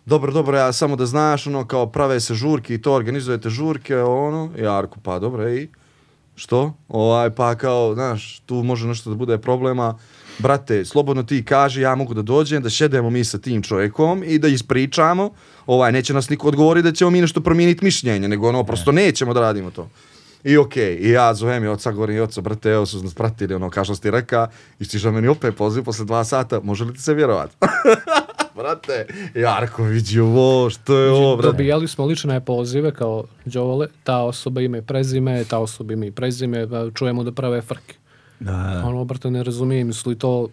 dobro 0.07 0.33
dobro 0.33 0.59
ja 0.59 0.73
samo 0.73 0.97
da 0.97 1.07
znaš 1.07 1.47
ono 1.47 1.67
kao 1.67 1.87
prave 1.87 2.21
se 2.21 2.35
žurke 2.35 2.75
i 2.75 2.83
to 2.83 2.93
organizujete 2.93 3.51
žurke 3.51 3.99
ono 3.99 4.51
Jarko 4.59 5.01
pa 5.03 5.19
dobro 5.19 5.51
i 5.51 5.69
što? 6.37 6.73
Ovaj, 6.89 7.31
pa 7.31 7.55
kao, 7.55 7.95
znaš, 7.95 8.41
tu 8.47 8.55
može 8.55 8.87
nešto 8.87 9.11
da 9.11 9.17
bude 9.17 9.39
problema. 9.39 9.99
Brate, 10.39 10.85
slobodno 10.85 11.23
ti 11.23 11.45
kaži, 11.45 11.81
ja 11.81 11.95
mogu 11.95 12.15
da 12.15 12.23
dođem, 12.23 12.63
da 12.63 12.71
šedemo 12.71 13.11
mi 13.11 13.25
sa 13.25 13.39
tim 13.39 13.63
čovjekom 13.63 14.23
i 14.27 14.39
da 14.39 14.49
ispričamo. 14.49 15.31
Ovaj, 15.67 15.93
neće 15.93 16.15
nas 16.15 16.29
niko 16.29 16.49
odgovoriti 16.49 16.89
da 16.89 16.95
ćemo 16.95 17.11
mi 17.11 17.21
nešto 17.21 17.41
promijeniti 17.41 17.85
mišljenje, 17.85 18.29
nego 18.29 18.49
ono, 18.49 18.65
prosto 18.65 18.93
nećemo 18.93 19.35
da 19.35 19.41
radimo 19.41 19.71
to. 19.71 19.89
I 20.45 20.57
okej, 20.57 20.99
i 21.01 21.11
ja 21.11 21.35
zovem 21.35 21.65
i 21.65 21.69
oca, 21.69 21.93
govorim 21.93 22.17
i 22.17 22.21
oca, 22.21 22.41
brate, 22.41 22.71
evo 22.71 22.87
su 22.87 23.03
nas 23.03 23.15
pratili, 23.15 23.55
ono, 23.55 23.71
kao 23.71 23.85
što 23.85 23.95
ti 23.95 24.11
reka, 24.11 24.49
i 24.79 24.85
stiže 24.85 25.11
meni 25.11 25.29
opet 25.29 25.57
poziv 25.57 25.85
posle 25.85 26.05
dva 26.05 26.25
sata, 26.25 26.61
može 26.61 26.85
li 26.85 26.95
ti 26.95 27.03
se 27.03 27.15
vjerovat? 27.15 27.51
brate, 28.57 29.07
Jarko, 29.35 29.83
vidi 29.83 30.21
ovo, 30.21 30.71
što 30.71 30.99
je 30.99 31.11
ovo, 31.11 31.37
brate? 31.37 31.53
Dobijali 31.53 31.89
smo 31.89 32.07
lične 32.07 32.41
pozive 32.41 32.95
kao 32.95 33.25
Đole, 33.45 33.87
ta 34.05 34.19
osoba 34.19 34.61
ima 34.61 34.79
i 34.79 34.83
prezime, 34.83 35.45
ta 35.45 35.59
osoba 35.59 35.93
ima 35.93 36.07
i 36.07 36.11
prezime, 36.11 36.67
čujemo 36.95 37.25
da 37.25 37.33
prave 37.33 37.63
frke. 37.63 37.95
Da, 38.41 38.53
da. 38.53 38.83
Ono, 38.87 39.05
brate, 39.05 39.31
ne 39.31 39.43
razumijem, 39.43 39.93
su 39.93 40.11
li 40.11 40.19
to 40.19 40.49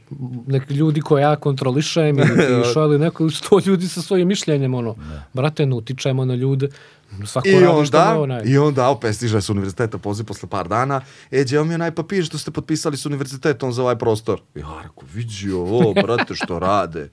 neki 0.48 0.74
ljudi 0.74 1.02
koje 1.02 1.22
ja 1.22 1.36
kontrolišem 1.36 2.20
ili 2.20 2.64
pišu, 2.64 2.80
ali 2.80 3.00
neko 3.00 3.24
ili 3.24 3.32
su 3.32 3.50
to 3.50 3.60
ljudi 3.66 3.88
sa 3.88 4.02
svojim 4.02 4.28
mišljenjem, 4.28 4.74
ono, 4.74 4.96
brate, 5.34 5.66
ne 5.66 5.76
utičemo 5.76 6.26
na 6.26 6.36
ljude, 6.36 6.70
svako 7.26 7.48
I 7.48 7.66
onda, 7.66 8.20
onaj. 8.20 8.42
I 8.46 8.58
onda 8.58 8.90
opet 8.90 9.16
stiže 9.16 9.42
s 9.42 9.50
univerziteta 9.50 9.98
poziv 9.98 10.26
posle 10.26 10.50
par 10.50 10.68
dana. 10.68 11.02
E, 11.32 11.44
gdje 11.44 11.58
vam 11.58 11.70
je 11.70 11.76
onaj 11.76 11.92
papir 11.92 12.26
što 12.26 12.38
ste 12.38 12.52
potpisali 12.52 12.98
s 12.98 13.06
univerzitetom 13.06 13.74
za 13.74 13.82
ovaj 13.82 13.96
prostor? 13.96 14.42
Ja 14.56 14.82
rekao, 14.84 15.04
vidi 15.14 15.52
ovo, 15.52 15.94
brate, 15.94 16.36
što 16.36 16.60
rade. 16.60 17.10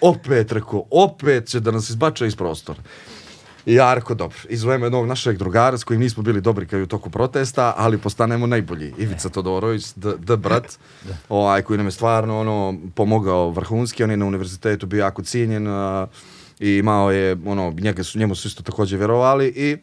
Opet, 0.00 0.52
rekao, 0.52 0.84
opet 0.90 1.46
će 1.46 1.60
da 1.60 1.70
nas 1.70 1.90
izbače 1.90 2.26
iz 2.26 2.36
prostora. 2.36 2.82
I 3.66 3.74
ja 3.74 3.94
rekao, 3.94 4.16
dobro, 4.16 4.38
izvojemo 4.48 4.86
jednog 4.86 5.06
našeg 5.06 5.36
drugara 5.36 5.78
s 5.78 5.84
kojim 5.84 6.00
nismo 6.00 6.22
bili 6.22 6.40
dobri 6.40 6.66
kao 6.66 6.78
i 6.78 6.82
u 6.82 6.86
toku 6.86 7.10
protesta, 7.10 7.74
ali 7.76 7.98
postanemo 7.98 8.46
najbolji. 8.46 8.94
Ivica 8.98 9.28
Todorović, 9.28 9.92
d, 9.96 10.12
d 10.18 10.36
brat, 10.36 10.78
ovaj, 11.28 11.62
koji 11.62 11.76
nam 11.76 11.86
je 11.86 11.90
stvarno 11.90 12.40
ono, 12.40 12.78
pomogao 12.94 13.50
vrhunski, 13.50 14.04
on 14.04 14.10
je 14.10 14.16
na 14.16 14.26
univerzitetu 14.26 14.86
bio 14.86 15.00
jako 15.00 15.22
cijenjen 15.22 15.66
a, 15.68 16.06
i 16.60 16.76
imao 16.76 17.10
je, 17.10 17.36
ono, 17.46 17.74
njega 17.80 18.04
su, 18.04 18.18
njemu 18.18 18.34
su 18.34 18.48
isto 18.48 18.62
također 18.62 18.98
vjerovali 18.98 19.52
i 19.56 19.76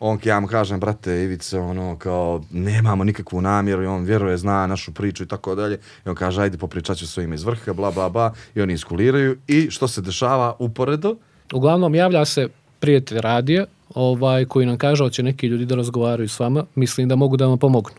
on 0.00 0.18
ja 0.24 0.40
mu 0.40 0.46
kažem, 0.46 0.80
brate 0.80 1.22
Ivice, 1.24 1.58
ono, 1.58 1.96
kao, 1.98 2.42
nemamo 2.50 3.04
nikakvu 3.04 3.40
namjeru 3.40 3.82
i 3.82 3.86
on 3.86 4.04
vjeruje, 4.04 4.36
zna 4.36 4.66
našu 4.66 4.92
priču 4.92 5.22
i 5.22 5.28
tako 5.28 5.54
dalje. 5.54 5.78
I 6.06 6.08
on 6.08 6.14
kaže, 6.14 6.42
ajde, 6.42 6.58
popričat 6.58 6.96
ću 6.96 7.06
svojim 7.06 7.32
iz 7.32 7.44
vrha, 7.44 7.72
bla, 7.72 7.90
bla, 7.90 8.08
bla. 8.08 8.32
I 8.54 8.60
oni 8.60 8.72
iskuliraju. 8.72 9.38
I 9.46 9.70
što 9.70 9.88
se 9.88 10.00
dešava 10.00 10.56
uporedo? 10.58 11.16
Uglavnom 11.52 11.94
javlja 11.94 12.24
se 12.24 12.48
prijatelj 12.80 13.20
radija 13.20 13.64
ovaj, 13.94 14.44
koji 14.44 14.66
nam 14.66 14.78
kaže 14.78 15.04
hoće 15.04 15.22
neki 15.22 15.46
ljudi 15.46 15.66
da 15.66 15.74
razgovaraju 15.74 16.28
s 16.28 16.40
vama, 16.40 16.64
mislim 16.74 17.08
da 17.08 17.16
mogu 17.16 17.36
da 17.36 17.46
vam 17.46 17.58
pomognu. 17.58 17.96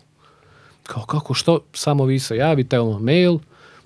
Kao 0.82 1.04
kako 1.04 1.34
što, 1.34 1.60
samo 1.72 2.04
vi 2.04 2.18
se 2.18 2.36
javite, 2.36 2.80
ono 2.80 2.98
mail, 2.98 3.38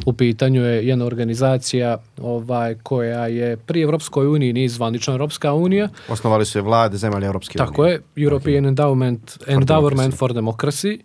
u 0.06 0.12
pitanju 0.12 0.64
je 0.64 0.86
jedna 0.86 1.04
organizacija 1.04 1.96
ovaj 2.22 2.74
koja 2.82 3.26
je 3.26 3.56
pri 3.56 3.82
Evropskoj 3.82 4.26
uniji 4.26 4.52
nije 4.52 4.68
zvanična 4.68 5.14
Evropska 5.14 5.52
unija. 5.52 5.88
Osnovali 6.08 6.46
su 6.46 6.58
je 6.58 6.62
vlade 6.62 6.96
zemalja 6.96 7.26
Europske 7.26 7.58
Tako 7.58 7.82
unije. 7.82 8.00
je, 8.16 8.24
European 8.24 8.64
Endowment, 8.64 9.38
Endowment 9.46 10.16
for 10.16 10.32
Democracy. 10.32 11.00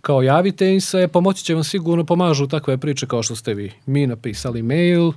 Kao 0.00 0.22
javite 0.22 0.74
im 0.74 0.80
se, 0.80 1.08
pomoći 1.08 1.44
će 1.44 1.54
vam 1.54 1.64
sigurno, 1.64 2.04
pomažu 2.04 2.46
takve 2.46 2.78
priče 2.78 3.06
kao 3.06 3.22
što 3.22 3.36
ste 3.36 3.54
vi. 3.54 3.72
Mi 3.86 4.06
napisali 4.06 4.62
mail, 4.62 5.12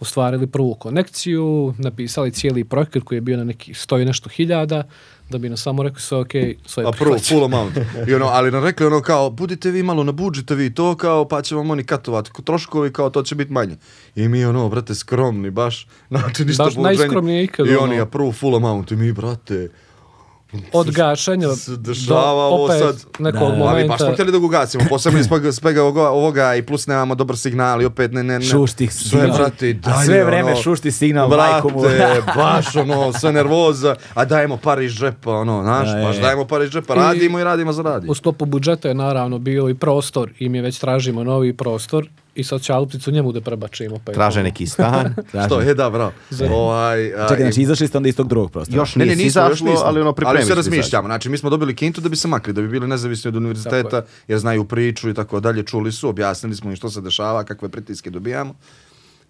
ostvarili 0.00 0.46
prvu 0.46 0.74
konekciju, 0.74 1.74
napisali 1.78 2.30
cijeli 2.30 2.64
projekat 2.64 3.02
koji 3.02 3.16
je 3.16 3.20
bio 3.20 3.36
na 3.36 3.44
neki 3.44 3.74
sto 3.74 3.98
i 3.98 4.04
nešto 4.04 4.28
hiljada, 4.28 4.82
da 5.30 5.38
bi 5.38 5.48
nam 5.48 5.56
samo 5.56 5.82
rekli 5.82 6.00
sve 6.00 6.18
ok, 6.18 6.28
sve 6.66 6.84
A 6.84 6.90
prvo, 6.90 6.92
prihvaćeno. 6.92 7.40
full 7.40 7.44
amount. 7.46 7.76
I 8.08 8.14
ono, 8.14 8.26
ali 8.26 8.50
nam 8.50 8.64
rekli 8.64 8.86
ono 8.86 9.00
kao, 9.00 9.30
budite 9.30 9.70
vi 9.70 9.82
malo, 9.82 10.04
nabuđite 10.04 10.54
vi 10.54 10.74
to 10.74 10.96
kao, 10.96 11.24
pa 11.24 11.42
će 11.42 11.54
vam 11.54 11.70
oni 11.70 11.84
katovati 11.84 12.30
troškovi, 12.44 12.92
kao 12.92 13.10
to 13.10 13.22
će 13.22 13.34
biti 13.34 13.52
manje. 13.52 13.76
I 14.16 14.28
mi 14.28 14.44
ono, 14.44 14.68
brate, 14.68 14.94
skromni, 14.94 15.50
baš, 15.50 15.86
znači 16.10 16.44
ništa 16.44 16.64
Baš 16.64 16.74
buđenje. 16.74 16.96
najskromnije 16.96 17.44
ikad, 17.44 17.66
I 17.66 17.70
ono. 17.70 17.80
oni, 17.82 18.00
a 18.00 18.06
prvo 18.06 18.32
full 18.32 18.56
amount, 18.56 18.90
i 18.90 18.96
mi, 18.96 19.12
brate, 19.12 19.68
Od 20.72 20.86
do 20.86 21.76
dešava 21.78 22.20
ovo 22.44 22.64
opet 22.64 22.78
sad. 22.78 23.04
nekog 23.18 23.40
Da, 23.40 23.56
da. 23.56 23.64
Ali 23.64 23.78
baš 23.78 23.96
smo 23.96 23.96
momenta. 23.98 24.12
htjeli 24.12 24.32
da 24.32 24.38
ga 24.38 24.46
ugasimo, 24.46 24.84
posebno 24.88 25.18
iz 25.18 25.26
spega, 25.52 25.82
ovoga, 25.82 26.08
ovoga 26.08 26.54
i 26.54 26.62
plus 26.62 26.86
nemamo 26.86 27.14
dobar 27.14 27.36
signal 27.36 27.82
i 27.82 27.86
opet 27.86 28.12
ne, 28.12 28.22
ne, 28.22 28.38
ne. 28.38 28.44
Šuštih 28.44 28.92
Sve, 28.92 29.20
signal. 29.20 29.36
brate, 29.38 29.70
i 29.70 29.74
dalje, 29.74 29.94
A 29.94 30.02
sve 30.02 30.24
vreme 30.24 30.52
ono, 30.52 30.62
šušti 30.62 30.90
signal, 30.90 31.28
brate, 31.28 31.68
mu. 31.68 31.82
baš 32.36 32.76
ono, 32.76 33.12
sve 33.12 33.32
nervoza, 33.32 33.94
a 34.14 34.24
dajemo 34.24 34.56
pare 34.56 34.84
iz 34.84 34.92
džepa, 34.92 35.32
ono, 35.32 35.62
znaš, 35.62 35.88
Da, 35.88 35.94
baš 35.96 36.16
je. 36.16 36.22
dajemo 36.22 36.44
pare 36.44 36.64
iz 36.64 36.70
džepa, 36.70 36.94
I- 36.94 36.98
radimo 36.98 37.38
i 37.40 37.44
radimo 37.44 37.72
za 37.72 37.82
radi. 37.82 38.06
U 38.08 38.14
sklopu 38.14 38.44
budžeta 38.44 38.88
je 38.88 38.94
naravno 38.94 39.38
bio 39.38 39.68
i 39.68 39.74
prostor 39.74 40.30
i 40.38 40.48
mi 40.48 40.60
već 40.60 40.78
tražimo 40.78 41.24
novi 41.24 41.52
prostor 41.52 42.08
i 42.38 42.44
sad 42.44 42.60
će 42.60 42.72
Alpicu 42.72 43.10
njemu 43.10 43.32
da 43.32 43.40
prebačimo. 43.40 43.96
Pa 44.04 44.12
Traže 44.12 44.42
neki 44.42 44.66
stan. 44.66 45.14
Što, 45.46 45.60
je 45.60 45.74
da, 45.74 45.90
bravo. 45.90 46.12
Ovaj, 46.50 47.14
a, 47.14 47.28
Čekaj, 47.28 47.38
i- 47.38 47.42
znači 47.42 47.62
izašli 47.62 47.86
ste 47.86 47.96
onda 47.96 48.08
iz 48.08 48.16
tog 48.16 48.28
drugog 48.28 48.50
prostora. 48.50 48.76
Još 48.76 48.96
Ne, 48.96 49.06
ne, 49.06 49.10
nisi 49.12 49.26
izašlo, 49.26 49.74
ali 49.84 50.00
ono 50.00 50.08
Ali 50.08 50.14
pripremi 50.14 50.42
se 50.42 50.46
se 50.46 50.54
razmišljamo. 50.54 51.08
Znači, 51.08 51.28
mi 51.28 51.38
smo 51.38 51.50
dobili 51.50 51.76
kintu 51.76 52.00
da 52.00 52.08
bi 52.08 52.16
se 52.16 52.28
makli, 52.28 52.52
da 52.52 52.62
bi 52.62 52.68
bili 52.68 52.88
nezavisni 52.88 53.28
od 53.28 53.36
univerziteta, 53.36 54.02
jer 54.28 54.38
znaju 54.38 54.64
priču 54.64 55.10
i 55.10 55.14
tako 55.14 55.40
dalje. 55.40 55.62
Čuli 55.62 55.92
su, 55.92 56.08
objasnili 56.08 56.56
smo 56.56 56.70
im 56.70 56.76
što 56.76 56.90
se 56.90 57.00
dešava, 57.00 57.44
kakve 57.44 57.68
pritiske 57.68 58.10
dobijamo. 58.10 58.54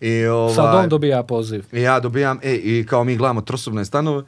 I, 0.00 0.26
ovaj, 0.26 0.54
Sad 0.54 0.74
on 0.74 0.88
dobija 0.88 1.22
poziv. 1.22 1.64
I 1.72 1.82
ja 1.82 2.00
dobijam, 2.00 2.38
e, 2.42 2.54
i 2.54 2.86
kao 2.88 3.04
mi 3.04 3.16
gledamo 3.16 3.40
trosobne 3.40 3.84
stanove, 3.84 4.22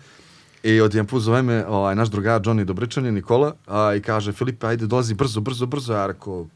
i 0.62 0.81
od 0.81 0.95
jedan 0.95 1.07
put 1.07 1.22
zove 1.22 1.43
me 1.43 1.66
ovaj, 1.66 1.95
naš 1.95 2.09
drugar 2.09 2.41
Johnny 2.41 2.64
Dobričan 2.64 3.05
Nikola 3.05 3.55
a, 3.66 3.95
i 3.95 4.01
kaže 4.01 4.33
Filipe 4.33 4.66
ajde 4.66 4.87
dolazi 4.87 5.14
brzo, 5.14 5.41
brzo, 5.41 5.66
brzo 5.66 5.93
ja 5.95 6.07
rekao 6.07 6.47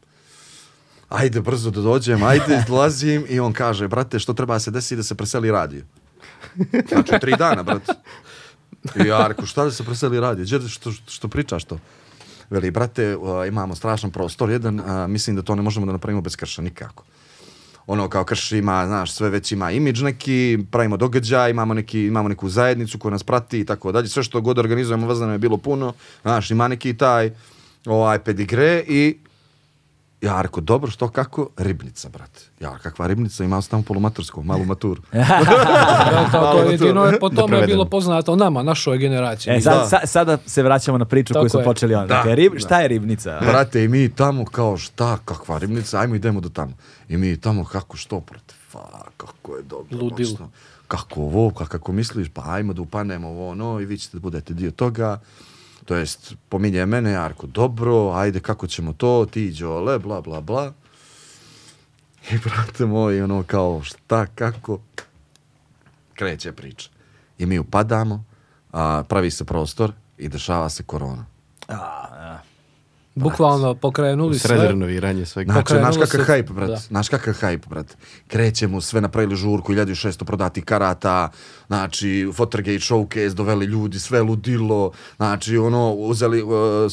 ajde 1.08 1.40
brzo 1.40 1.70
da 1.70 1.80
dođem, 1.80 2.22
ajde 2.22 2.64
dolazim 2.68 3.26
i 3.28 3.40
on 3.40 3.52
kaže 3.52 3.88
brate 3.88 4.18
što 4.18 4.32
treba 4.32 4.54
da 4.54 4.60
se 4.60 4.70
desi 4.70 4.96
da 4.96 5.02
se 5.02 5.14
preseli 5.14 5.50
radio. 5.50 5.84
Znači 6.88 7.12
tri 7.20 7.34
dana 7.38 7.62
brate. 7.62 7.92
I 9.04 9.08
ja 9.08 9.26
rekao 9.26 9.46
šta 9.46 9.64
da 9.64 9.70
se 9.70 9.84
preseli 9.84 10.20
radio, 10.20 10.44
Gdje, 10.44 10.68
što, 10.68 10.92
što 10.92 11.28
pričaš 11.28 11.64
to? 11.64 11.78
Veli 12.50 12.70
brate 12.70 13.16
a, 13.24 13.46
imamo 13.46 13.74
strašan 13.74 14.10
prostor 14.10 14.50
jedan, 14.50 14.80
a, 14.80 15.06
mislim 15.06 15.36
da 15.36 15.42
to 15.42 15.54
ne 15.54 15.62
možemo 15.62 15.86
da 15.86 15.92
napravimo 15.92 16.20
bez 16.20 16.36
krša 16.36 16.62
nikako 16.62 17.04
ono 17.86 18.08
kao 18.08 18.24
krš 18.24 18.52
ima, 18.52 18.86
znaš, 18.86 19.12
sve 19.12 19.30
već 19.30 19.52
ima 19.52 19.70
imidž 19.70 20.02
neki, 20.02 20.58
pravimo 20.70 20.96
događaj, 20.96 21.50
imamo, 21.50 21.74
neki, 21.74 22.06
imamo 22.06 22.28
neku 22.28 22.48
zajednicu 22.48 22.98
koja 22.98 23.10
nas 23.10 23.22
prati 23.22 23.60
i 23.60 23.64
tako 23.64 23.92
dalje. 23.92 24.08
Sve 24.08 24.22
što 24.22 24.40
god 24.40 24.58
organizujemo 24.58 25.06
vezano 25.06 25.32
je 25.32 25.38
bilo 25.38 25.56
puno, 25.56 25.92
znaš, 26.22 26.50
ima 26.50 26.68
neki 26.68 26.96
taj 26.96 27.30
ovaj 27.86 28.18
pedigre 28.18 28.84
i 28.88 29.18
ja 30.24 30.42
rekao, 30.42 30.60
dobro, 30.62 30.90
što 30.90 31.08
kako? 31.08 31.48
Ribnica, 31.58 32.08
brate. 32.08 32.40
Ja, 32.60 32.78
kakva 32.78 33.06
ribnica, 33.06 33.44
imao 33.44 33.62
sam 33.62 33.70
tamo 33.70 33.82
polumatursku, 33.82 34.42
malu 34.42 34.64
maturu. 34.64 35.02
Da, 35.12 36.30
to, 36.32 36.58
je 36.58 36.70
jedino 36.70 37.04
je 37.04 37.18
po 37.18 37.28
tome 37.30 37.56
je 37.56 37.66
bilo 37.66 37.84
poznato 37.84 38.36
nama, 38.36 38.62
našoj 38.62 38.98
generaciji. 38.98 39.50
E, 39.50 39.60
sad, 39.60 39.74
Da. 39.74 39.86
sa- 39.86 40.06
sada 40.06 40.38
se 40.46 40.62
vraćamo 40.62 40.98
na 40.98 41.04
priču 41.04 41.32
Tako 41.32 41.42
koju 41.42 41.50
smo 41.50 41.60
je. 41.60 41.64
počeli 41.64 41.94
onda. 41.94 42.06
Da. 42.06 42.14
Dakle, 42.14 42.34
rib, 42.34 42.52
šta 42.56 42.80
je 42.80 42.88
ribnica? 42.88 43.40
Brate, 43.42 43.84
i 43.84 43.88
mi 43.88 44.08
tamo 44.10 44.44
kao 44.44 44.76
šta, 44.76 45.18
kakva 45.18 45.58
ribnica, 45.58 46.00
ajmo 46.00 46.14
idemo 46.14 46.40
do 46.40 46.48
tamo. 46.48 46.72
I 47.08 47.16
mi 47.16 47.36
tamo 47.36 47.64
kako 47.64 47.96
što, 47.96 48.20
brate, 48.20 48.54
fa, 48.68 48.78
kako 49.16 49.56
je 49.56 49.62
dobro. 49.62 49.98
Ludilo. 49.98 50.50
Kako 50.88 51.20
ovo, 51.20 51.50
ka- 51.50 51.66
kako 51.66 51.92
misliš, 51.92 52.28
pa 52.28 52.42
ajmo 52.46 52.72
da 52.72 52.82
upanemo 52.82 53.28
ovo, 53.28 53.50
ono, 53.50 53.80
i 53.80 53.86
vi 53.86 53.98
ćete 53.98 54.16
da 54.16 54.20
budete 54.20 54.54
dio 54.54 54.70
toga. 54.70 55.18
To 55.84 55.96
jest, 55.96 56.34
pominje 56.48 56.86
mene, 56.86 57.10
ja 57.10 57.28
rekao, 57.28 57.46
dobro, 57.46 58.12
ajde, 58.12 58.40
kako 58.40 58.66
ćemo 58.66 58.92
to, 58.92 59.26
ti 59.30 59.52
Đole, 59.60 59.98
bla, 59.98 60.20
bla, 60.20 60.40
bla. 60.40 60.72
I 62.30 62.38
brate 62.38 62.86
moj, 62.86 63.22
ono 63.22 63.42
kao, 63.42 63.82
šta, 63.82 64.26
kako, 64.26 64.78
kreće 66.14 66.52
priča. 66.52 66.90
I 67.38 67.46
mi 67.46 67.58
upadamo, 67.58 68.24
a, 68.72 69.02
pravi 69.08 69.30
se 69.30 69.44
prostor 69.44 69.92
i 70.18 70.28
dešava 70.28 70.68
se 70.68 70.82
korona. 70.82 71.26
A. 71.68 72.23
Bukvalno 73.14 73.74
pokrenuli 73.74 74.38
Sred 74.38 74.58
sve. 74.58 74.68
renoviranje 74.68 75.26
svega. 75.26 75.52
Znači, 75.52 75.74
znaš 75.74 75.94
kakav 75.96 76.24
se- 76.24 76.32
hype, 76.32 76.52
brat. 76.52 76.68
da. 76.68 76.76
Znaš 76.76 77.08
kakav 77.08 77.34
hype, 77.34 77.68
brat. 77.68 77.96
Krećemo, 78.28 78.80
sve 78.80 79.00
napravili 79.00 79.36
žurku, 79.36 79.72
1600 79.72 80.24
prodati 80.24 80.62
karata, 80.62 81.28
znači, 81.66 82.30
Fotergate 82.34 82.78
showcase, 82.78 83.34
doveli 83.34 83.66
ljudi, 83.66 83.98
sve 84.00 84.22
ludilo, 84.22 84.92
znači, 85.16 85.56
ono, 85.56 85.92
uzeli 85.92 86.42
uh, 86.42 86.50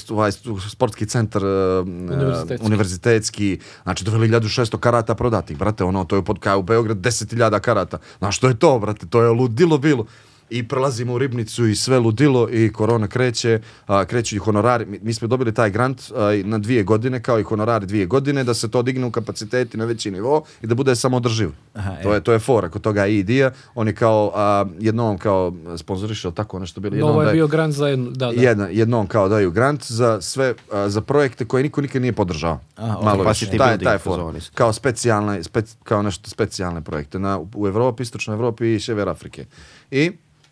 ovaj 0.09 0.31
sportski 0.71 1.05
centar 1.05 1.43
uh, 1.45 1.87
Univerzitetski. 1.87 2.65
univerzitetski, 2.65 3.59
znači, 3.83 4.05
doveli 4.05 4.27
1600 4.29 4.77
karata 4.77 5.15
prodati, 5.15 5.55
brate, 5.55 5.83
ono, 5.83 6.05
to 6.05 6.15
je 6.15 6.23
pod 6.25 6.39
kao 6.39 6.59
u 6.59 6.63
Beograd 6.63 6.97
10.000 6.97 7.59
karata. 7.59 7.97
Znaš, 8.17 8.37
što 8.37 8.47
je 8.47 8.59
to, 8.59 8.79
brate, 8.79 9.05
to 9.07 9.21
je 9.21 9.29
ludilo 9.29 9.77
bilo. 9.77 10.05
I 10.53 10.67
prelazimo 10.67 11.13
u 11.13 11.17
ribnicu 11.17 11.67
i 11.67 11.75
sve 11.75 11.99
ludilo 11.99 12.49
i 12.51 12.71
korona 12.73 13.07
kreće, 13.07 13.59
a, 13.87 14.05
kreću 14.05 14.35
i 14.35 14.39
honorari. 14.39 14.85
Mi, 14.85 14.99
mi 15.03 15.13
smo 15.13 15.27
dobili 15.27 15.53
taj 15.53 15.69
grant 15.69 16.01
a, 16.15 16.41
na 16.45 16.57
dvije 16.57 16.83
godine, 16.83 17.23
kao 17.23 17.39
i 17.39 17.43
honorari 17.43 17.85
dvije 17.85 18.05
godine, 18.05 18.43
da 18.43 18.53
se 18.53 18.71
to 18.71 18.81
digne 18.81 19.05
u 19.05 19.11
kapaciteti 19.11 19.77
na 19.77 19.85
veći 19.85 20.11
nivo 20.11 20.43
i 20.61 20.67
da 20.67 20.75
bude 20.75 20.95
samo 20.95 21.17
održivo. 21.17 21.51
Aha, 21.73 21.95
to, 22.03 22.13
je, 22.13 22.21
to 22.23 22.33
je 22.33 22.39
fora 22.39 22.69
kod 22.69 22.81
toga 22.81 23.07
i 23.07 23.17
idija. 23.17 23.51
Oni 23.75 23.93
kao 23.93 24.31
a, 24.35 24.65
jednom 24.79 25.17
kao 25.17 25.53
sponzoriše, 25.77 26.27
ili 26.27 26.35
tako 26.35 26.59
nešto 26.59 26.81
bili. 26.81 26.97
jednom 26.97 27.11
Ovo 27.11 27.21
je 27.21 27.25
daju- 27.25 27.33
bio 27.33 27.47
grant 27.47 27.73
za 27.73 27.87
jednu, 27.87 28.09
da, 28.11 28.31
da. 28.31 28.41
Jedna, 28.41 28.67
jednom 28.67 29.07
kao 29.07 29.29
daju 29.29 29.51
grant 29.51 29.91
za 29.91 30.21
sve 30.21 30.53
a, 30.71 30.89
za 30.89 31.01
projekte 31.01 31.45
koje 31.45 31.63
niko 31.63 31.81
nikad 31.81 32.01
nije 32.01 32.13
podržao. 32.13 32.59
Aha. 32.75 32.99
Malo 33.03 33.23
više. 33.23 33.57
Taj, 33.57 33.77
taj 33.77 33.97
for. 33.97 34.33
Kao 34.53 34.73
specijalne, 34.73 35.43
spec, 35.43 35.75
kao 35.83 36.01
nešto 36.01 36.29
specijalne 36.29 36.81
projekte 36.81 37.19
na, 37.19 37.39
u 37.55 37.67
Evropi, 37.67 38.03
Istočnoj 38.03 38.35
Evropi 38.35 38.75
i 38.75 38.79
Sjever 38.79 39.09
Afrike. 39.09 39.45
I 39.91 40.11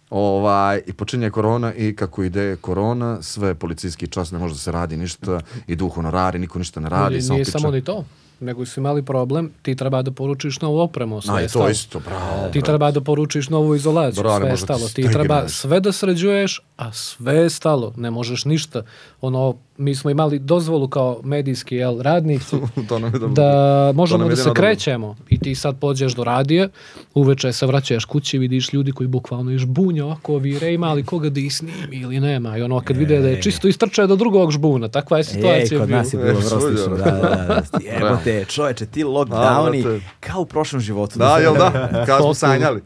ovaj 0.09 0.81
i 0.87 0.93
počinje 0.93 1.29
korona 1.29 1.73
i 1.73 1.95
kako 1.95 2.23
ide 2.23 2.55
korona, 2.61 3.21
sve 3.21 3.55
policijski 3.55 4.07
čas 4.07 4.31
ne 4.31 4.39
može 4.39 4.53
da 4.53 4.59
se 4.59 4.71
radi 4.71 4.97
ništa, 4.97 5.39
idu 5.67 5.89
honorari, 5.89 6.39
niko 6.39 6.59
ništa 6.59 6.79
ne 6.79 6.89
radi, 6.89 7.15
Nije, 7.15 7.29
nije 7.29 7.45
samo 7.45 7.71
ni 7.71 7.83
to, 7.83 8.03
nego 8.39 8.65
su 8.65 8.79
imali 8.79 9.05
problem, 9.05 9.51
ti 9.61 9.75
treba 9.75 10.01
da 10.01 10.11
poručiš 10.11 10.61
novu 10.61 10.79
opremu, 10.79 11.21
sve 11.21 11.33
A, 11.35 11.39
je 11.39 11.45
i 11.45 11.47
to 11.47 11.51
stalo. 11.51 11.69
isto, 11.69 11.99
bravo. 11.99 12.49
Ti 12.53 12.61
treba 12.61 12.91
da 12.91 13.01
poručiš 13.01 13.49
novu 13.49 13.75
izolaciju, 13.75 14.23
Bravo, 14.23 14.39
sve 14.39 14.49
je 14.49 14.57
stalo. 14.57 14.87
Ti 14.87 15.11
treba 15.11 15.47
sve 15.49 15.79
da 15.79 15.91
sređuješ, 15.91 16.61
a 16.77 16.93
sve 16.93 17.35
je 17.35 17.49
stalo. 17.49 17.93
Ne 17.97 18.11
možeš 18.11 18.45
ništa. 18.45 18.81
Ono, 19.21 19.55
mi 19.79 19.95
smo 19.95 20.09
imali 20.09 20.39
dozvolu 20.39 20.87
kao 20.87 21.21
medijski 21.23 21.75
jel, 21.75 22.01
radnici 22.01 22.55
to 22.89 22.99
nam 22.99 23.13
je 23.13 23.19
dobro. 23.19 23.33
da 23.35 23.51
možemo 23.91 24.17
nam 24.17 24.27
je 24.27 24.29
da 24.29 24.35
se 24.35 24.43
dobro. 24.43 24.53
krećemo 24.55 25.15
i 25.29 25.39
ti 25.39 25.55
sad 25.55 25.75
pođeš 25.77 26.13
do 26.13 26.23
radije, 26.23 26.69
uveče 27.13 27.51
se 27.51 27.65
vraćaš 27.65 28.05
kući 28.05 28.35
i 28.35 28.39
vidiš 28.39 28.73
ljudi 28.73 28.91
koji 28.91 29.07
bukvalno 29.07 29.51
iz 29.51 29.59
žbunja 29.59 30.05
ovako 30.05 30.37
vire 30.37 30.73
ima 30.73 30.93
li 30.93 31.03
koga 31.03 31.29
da 31.29 31.39
ih 31.39 31.55
snimi 31.55 31.73
ili 31.93 32.19
nema 32.19 32.57
i 32.57 32.61
ono 32.61 32.81
kad 32.81 32.97
vide 32.97 33.19
da 33.19 33.27
je 33.27 33.41
čisto 33.41 33.67
istrčao 33.67 34.07
do 34.07 34.15
drugog 34.15 34.51
žbuna, 34.51 34.87
takva 34.89 35.17
je 35.17 35.19
Ej, 35.19 35.23
situacija 35.25 35.79
kod 35.79 35.87
bila. 35.87 35.99
nas 35.99 36.13
je 36.13 36.17
bilo 36.17 36.29
E, 36.29 36.33
vrlo 36.33 36.49
svuđa. 36.51 36.67
slično. 36.67 36.97
Da, 36.97 37.03
da, 37.03 37.61
da. 37.71 38.05
Jebote, 38.05 38.45
čoveče, 38.45 38.85
ti 38.85 39.03
lockdowni, 39.03 39.83
brate. 39.83 40.05
kao 40.19 40.41
u 40.41 40.45
prošlom 40.45 40.81
životu. 40.81 41.19
Da, 41.19 41.35
se- 41.37 41.43
jel 41.43 41.53
da? 41.55 41.71
Kad 42.05 42.17
smo 42.21 42.33
sanjali. 42.33 42.81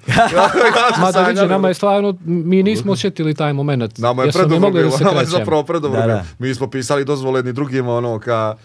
Ma 0.99 1.11
da 1.11 1.21
vidi, 1.21 1.41
nama 1.41 1.67
je 1.67 1.73
stvarno, 1.73 2.17
mi 2.25 2.63
nismo 2.63 2.91
osjetili 2.91 3.33
taj 3.33 3.53
moment. 3.53 3.97
Nama 3.97 4.21
je 4.21 4.25
mi 4.25 4.31
predobro 4.33 4.59
mogli 4.59 4.79
bilo, 4.79 4.91
da 4.91 4.97
se 4.97 5.03
nama 5.03 5.13
je 5.13 5.19
krećemo. 5.19 5.39
zapravo 5.39 5.63
predobro 5.63 5.99
Da, 5.99 6.05
bilo. 6.05 6.13
da. 6.13 6.25
Mi 6.39 6.55
smo 6.55 6.67
pisali 6.67 6.82
dozvole 7.05 7.39
jedni 7.39 7.53
drugima, 7.53 7.93
ono, 7.93 8.19
ka... 8.19 8.55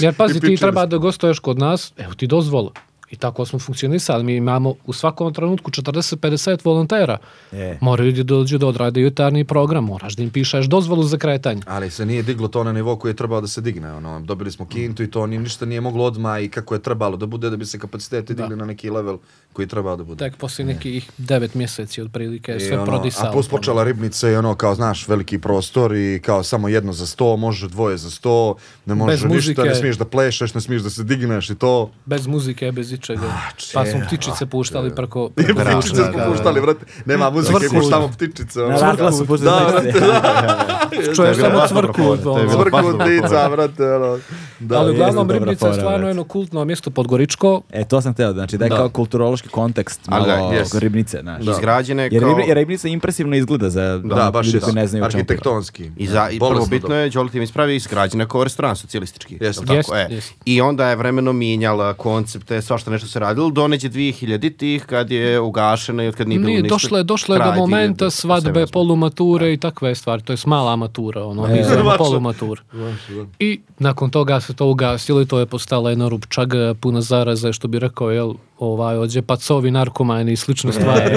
Jer 0.00 0.14
pazi, 0.18 0.40
ti 0.40 0.56
treba 0.56 0.86
da 0.86 0.98
gostuješ 0.98 1.38
kod 1.38 1.58
nas, 1.58 1.92
evo 1.96 2.14
ti 2.14 2.26
dozvola. 2.26 2.70
I 3.10 3.16
tako 3.16 3.46
smo 3.46 3.58
funkcionisali. 3.58 4.24
Mi 4.24 4.36
imamo 4.36 4.74
u 4.86 4.92
svakom 4.92 5.34
trenutku 5.34 5.70
40-50 5.70 6.58
volontera. 6.64 7.18
E. 7.52 7.78
Moraju 7.80 8.12
da 8.12 8.22
dođu 8.22 8.58
da 8.58 8.66
odrade 8.66 9.00
jutarnji 9.00 9.44
program. 9.44 9.84
Moraš 9.84 10.16
da 10.16 10.22
im 10.22 10.30
pišeš 10.30 10.66
dozvolu 10.66 11.02
za 11.02 11.18
kretanje. 11.18 11.62
Ali 11.66 11.90
se 11.90 12.06
nije 12.06 12.22
diglo 12.22 12.48
to 12.48 12.64
na 12.64 12.72
nivo 12.72 12.96
koji 12.96 13.10
je 13.10 13.16
trebao 13.16 13.40
da 13.40 13.46
se 13.46 13.60
digne. 13.60 13.92
Ono, 13.92 14.20
dobili 14.20 14.52
smo 14.52 14.66
kintu 14.66 15.02
i 15.02 15.10
to 15.10 15.26
ni, 15.26 15.38
ništa 15.38 15.66
nije 15.66 15.80
moglo 15.80 16.04
odmah 16.04 16.44
i 16.44 16.48
kako 16.48 16.74
je 16.74 16.82
trebalo 16.82 17.16
da 17.16 17.26
bude 17.26 17.50
da 17.50 17.56
bi 17.56 17.66
se 17.66 17.78
kapaciteti 17.78 18.34
digli 18.34 18.56
na 18.56 18.64
neki 18.64 18.90
level 18.90 19.18
koji 19.52 19.64
je 19.64 19.68
trebao 19.68 19.96
da 19.96 20.04
bude. 20.04 20.24
Tek 20.24 20.36
poslije 20.36 20.66
nekih 20.66 21.10
devet 21.18 21.54
mjeseci 21.54 22.02
otprilike 22.02 22.52
je 22.52 22.60
sve 22.60 22.76
ono, 22.76 22.86
prodisalo. 22.86 23.28
A 23.28 23.32
plus 23.32 23.48
počela 23.48 23.84
ribnica 23.84 24.30
i 24.30 24.36
ono 24.36 24.54
kao 24.54 24.74
znaš 24.74 25.08
veliki 25.08 25.38
prostor 25.38 25.96
i 25.96 26.20
kao 26.24 26.42
samo 26.42 26.68
jedno 26.68 26.92
za 26.92 27.06
sto, 27.06 27.36
može 27.36 27.68
dvoje 27.68 27.96
za 27.96 28.10
sto, 28.10 28.56
ne 28.86 28.94
možeš 28.94 29.22
ništa, 29.22 29.64
ne 29.64 29.74
smiješ 29.74 29.96
da 29.96 30.04
plešeš, 30.04 30.54
ne 30.54 30.60
smiješ 30.60 30.82
da 30.82 30.90
se 30.90 31.04
digneš 31.04 31.50
i 31.50 31.54
to. 31.54 31.90
Bez 32.06 32.26
muzike, 32.26 32.72
bez 32.72 32.95
ičega. 32.96 33.32
pa 33.74 33.86
smo 33.86 34.00
ptičice 34.06 34.46
puštali 34.46 34.94
preko... 34.94 35.30
preko 35.34 35.80
Ptičice 35.80 36.02
smo 36.12 36.32
puštali, 36.32 36.60
brate. 36.60 36.84
Nema 37.04 37.30
muzike, 37.30 37.68
puštamo 37.70 38.08
ptičice. 38.08 38.60
Na 38.60 38.80
radila 38.80 39.12
su 39.12 39.26
puštali 39.26 39.72
Da, 39.72 39.80
tekste. 39.80 40.00
Čuje 41.16 41.16
To 41.16 41.24
je 41.24 41.34
bilo 41.34 41.68
samo 41.68 41.80
cvrku. 41.80 42.02
je 42.02 42.48
Cvrku 42.48 42.98
ptica, 43.00 43.50
ono. 43.96 44.18
Da, 44.60 44.78
Ali 44.78 44.92
uglavnom 44.92 45.30
Ribnica 45.30 45.66
je 45.68 45.74
stvarno 45.74 46.06
jedno 46.08 46.24
kultno 46.24 46.64
mjesto 46.64 46.90
Podgoričko. 46.90 47.62
E, 47.70 47.84
to 47.84 48.00
sam 48.00 48.14
teo, 48.14 48.32
znači 48.32 48.58
da 48.58 48.64
je 48.64 48.68
Da. 48.68 48.76
kao 48.76 48.88
kulturološki 48.88 49.48
kontekst 49.48 50.08
malo 50.08 50.26
da, 50.26 50.78
ribnice. 50.78 51.22
Izgrađene 51.40 52.08
Jer, 52.12 52.22
kao... 52.22 52.38
jer 52.46 52.56
ribnica 52.56 52.88
impresivno 52.88 53.36
izgleda 53.36 53.70
za 53.70 53.98
Da, 53.98 54.30
baš 54.30 54.46
ljude 54.46 54.58
je 54.58 54.60
koji 54.60 54.74
ne 54.74 54.86
znaju 54.86 55.04
arhitektonski. 55.04 55.90
I, 55.96 56.06
za, 56.06 56.28
i 56.30 56.38
Bolesno 56.38 56.56
prvo 56.56 56.66
bitno 56.66 56.94
je, 56.94 57.10
Đoliti 57.26 57.38
mi 57.38 57.44
ispravi, 57.44 57.76
izgrađena 57.76 58.26
kao 58.26 58.44
restoran 58.44 58.76
socijalistički. 58.76 59.38
Jeste. 59.40 59.66
Tako? 59.66 59.96
E. 59.96 60.20
I 60.44 60.60
onda 60.60 60.88
je 60.88 60.96
vremeno 60.96 61.32
mijenjala 61.32 61.94
koncepte, 61.94 62.62
svašta 62.62 62.85
nešto 62.88 63.08
se 63.08 63.18
radilo, 63.18 63.50
do 63.50 63.68
neđe 63.68 63.88
2000 63.88 64.16
tih 64.50 64.84
kad 64.84 65.10
je 65.10 65.40
ugašena 65.40 66.04
i 66.04 66.08
od 66.08 66.14
kad 66.14 66.28
nije 66.28 66.38
bilo 66.38 66.48
Nije, 66.48 66.62
ništa. 66.62 66.74
došlo 66.74 66.98
je, 66.98 67.04
došlo 67.04 67.34
je 67.34 67.40
do 67.40 67.52
momenta 67.52 68.04
2000, 68.04 68.10
svadbe, 68.10 68.60
700. 68.60 68.72
polumature 68.72 69.52
i 69.52 69.56
takve 69.56 69.94
stvari. 69.94 70.22
To 70.22 70.32
je 70.32 70.36
mala 70.46 70.76
matura, 70.76 71.24
ono, 71.24 71.46
E. 71.48 71.64
zovemo 71.64 71.84
Vaša. 71.84 71.98
polumatur. 71.98 72.62
I 73.38 73.60
nakon 73.78 74.10
toga 74.10 74.40
se 74.40 74.54
to 74.54 74.66
ugasilo 74.66 75.22
i 75.22 75.26
to 75.26 75.38
je 75.38 75.46
postala 75.46 75.90
jedna 75.90 76.08
rupčaga, 76.08 76.74
puna 76.74 77.00
zaraze, 77.00 77.52
što 77.52 77.68
bi 77.68 77.78
rekao, 77.78 78.10
jel, 78.10 78.34
ovaj, 78.58 78.98
ođe 78.98 79.22
pacovi, 79.22 79.70
narkomani 79.70 80.32
i 80.32 80.36
slične 80.36 80.72
stvari. 80.72 81.16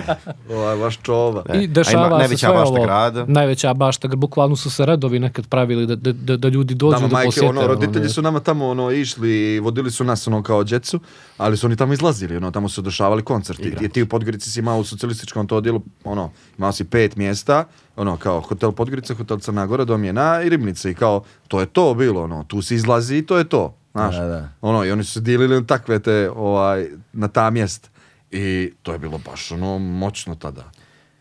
Ovaj, 0.56 0.76
vaš 0.76 0.98
čova. 1.02 1.42
E, 1.48 1.58
I 1.58 1.64
ima 1.64 1.72
dešava 1.72 2.08
se 2.08 2.18
najveća 2.18 2.46
sve 2.46 2.48
bašta 2.48 2.68
ovo. 2.68 2.82
grada. 2.82 3.24
Najveća 3.28 3.74
bašta, 3.74 4.08
bukvalno 4.08 4.56
su 4.56 4.70
se 4.70 4.86
redovi 4.86 5.18
nekad 5.18 5.46
pravili 5.46 5.86
da, 5.86 5.96
da, 5.96 6.12
da, 6.12 6.36
da 6.36 6.48
ljudi 6.48 6.74
dođu 6.74 6.92
Nama 6.92 7.08
da 7.08 7.12
majke, 7.12 7.26
posjete. 7.26 7.48
ono, 7.48 7.66
roditelji 7.66 8.04
ono, 8.04 8.12
su 8.12 8.22
nama 8.22 8.40
tamo 8.40 8.68
ono 8.68 8.90
išli 8.90 9.54
i 9.54 9.60
vodili 9.60 9.90
su 9.90 10.04
nas 10.04 10.26
ono 10.26 10.42
kao 10.42 10.64
djecu, 10.64 11.00
ali 11.36 11.56
su 11.56 11.66
oni 11.66 11.76
tamo 11.76 11.92
izlazili, 11.92 12.36
ono, 12.36 12.50
tamo 12.50 12.68
su 12.68 12.82
dešavali 12.82 13.22
koncerti. 13.22 13.72
I 13.80 13.88
ti 13.88 14.02
u 14.02 14.06
Podgorici 14.06 14.50
si 14.50 14.60
imao 14.60 14.78
u 14.78 14.84
socijalističkom 14.84 15.46
to 15.46 15.56
odjelu, 15.56 15.80
ono, 16.04 16.30
imao 16.58 16.72
si 16.72 16.84
pet 16.84 17.16
mjesta, 17.16 17.64
ono, 17.96 18.16
kao 18.16 18.40
hotel 18.40 18.72
Podgorica, 18.72 19.14
hotel 19.14 19.38
Crna 19.38 19.66
Gora, 19.66 19.84
Domjena 19.84 20.42
i 20.42 20.48
Ribnice 20.48 20.90
i 20.90 20.94
kao, 20.94 21.22
to 21.48 21.60
je 21.60 21.66
to 21.66 21.94
bilo, 21.94 22.22
ono, 22.22 22.44
tu 22.44 22.62
se 22.62 22.74
izlazi 22.74 23.16
i 23.16 23.26
to 23.26 23.38
je 23.38 23.44
to, 23.48 23.79
znaš. 23.92 24.16
Da, 24.16 24.24
da. 24.24 24.48
Ono, 24.60 24.84
i 24.84 24.90
oni 24.90 25.04
su 25.04 25.12
se 25.12 25.20
dijelili 25.20 25.54
na 25.54 25.66
takve 25.66 25.98
te, 25.98 26.30
ovaj, 26.30 26.88
na 27.12 27.28
ta 27.28 27.50
mjesta. 27.50 27.88
I 28.30 28.72
to 28.82 28.92
je 28.92 28.98
bilo 28.98 29.18
baš, 29.18 29.52
ono, 29.52 29.78
moćno 29.78 30.34
tada. 30.34 30.70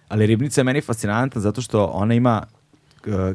Ali 0.07 0.25
ribnica 0.25 0.61
je 0.61 0.65
meni 0.65 0.81
fascinantna 0.81 1.41
zato 1.41 1.61
što 1.61 1.85
ona 1.85 2.13
ima 2.13 2.43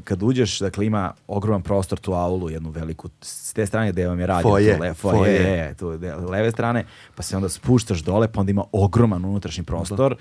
kad 0.05 0.23
uđeš, 0.23 0.59
dakle 0.59 0.87
ima 0.87 1.13
ogroman 1.27 1.63
prostor 1.63 1.99
tu 1.99 2.13
aulu, 2.13 2.51
jednu 2.51 2.71
veliku, 2.71 3.09
s 3.21 3.53
te 3.53 3.67
strane 3.67 3.93
gde 3.93 4.07
vam 4.07 4.21
je 4.21 4.27
radio, 4.27 4.51
Foje, 4.51 4.77
tu 4.77 4.83
le, 4.83 4.95
foje. 4.95 5.15
foje, 5.39 5.75
tu 5.75 5.99
de- 5.99 6.15
leve 6.15 6.51
strane, 6.51 6.85
pa 7.15 7.23
se 7.23 7.37
onda 7.37 7.49
spuštaš 7.49 7.99
dole, 7.99 8.29
pa 8.29 8.41
onda 8.41 8.51
ima 8.51 8.65
ogroman 8.73 9.25
unutrašnji 9.25 9.65
prostor, 9.65 10.17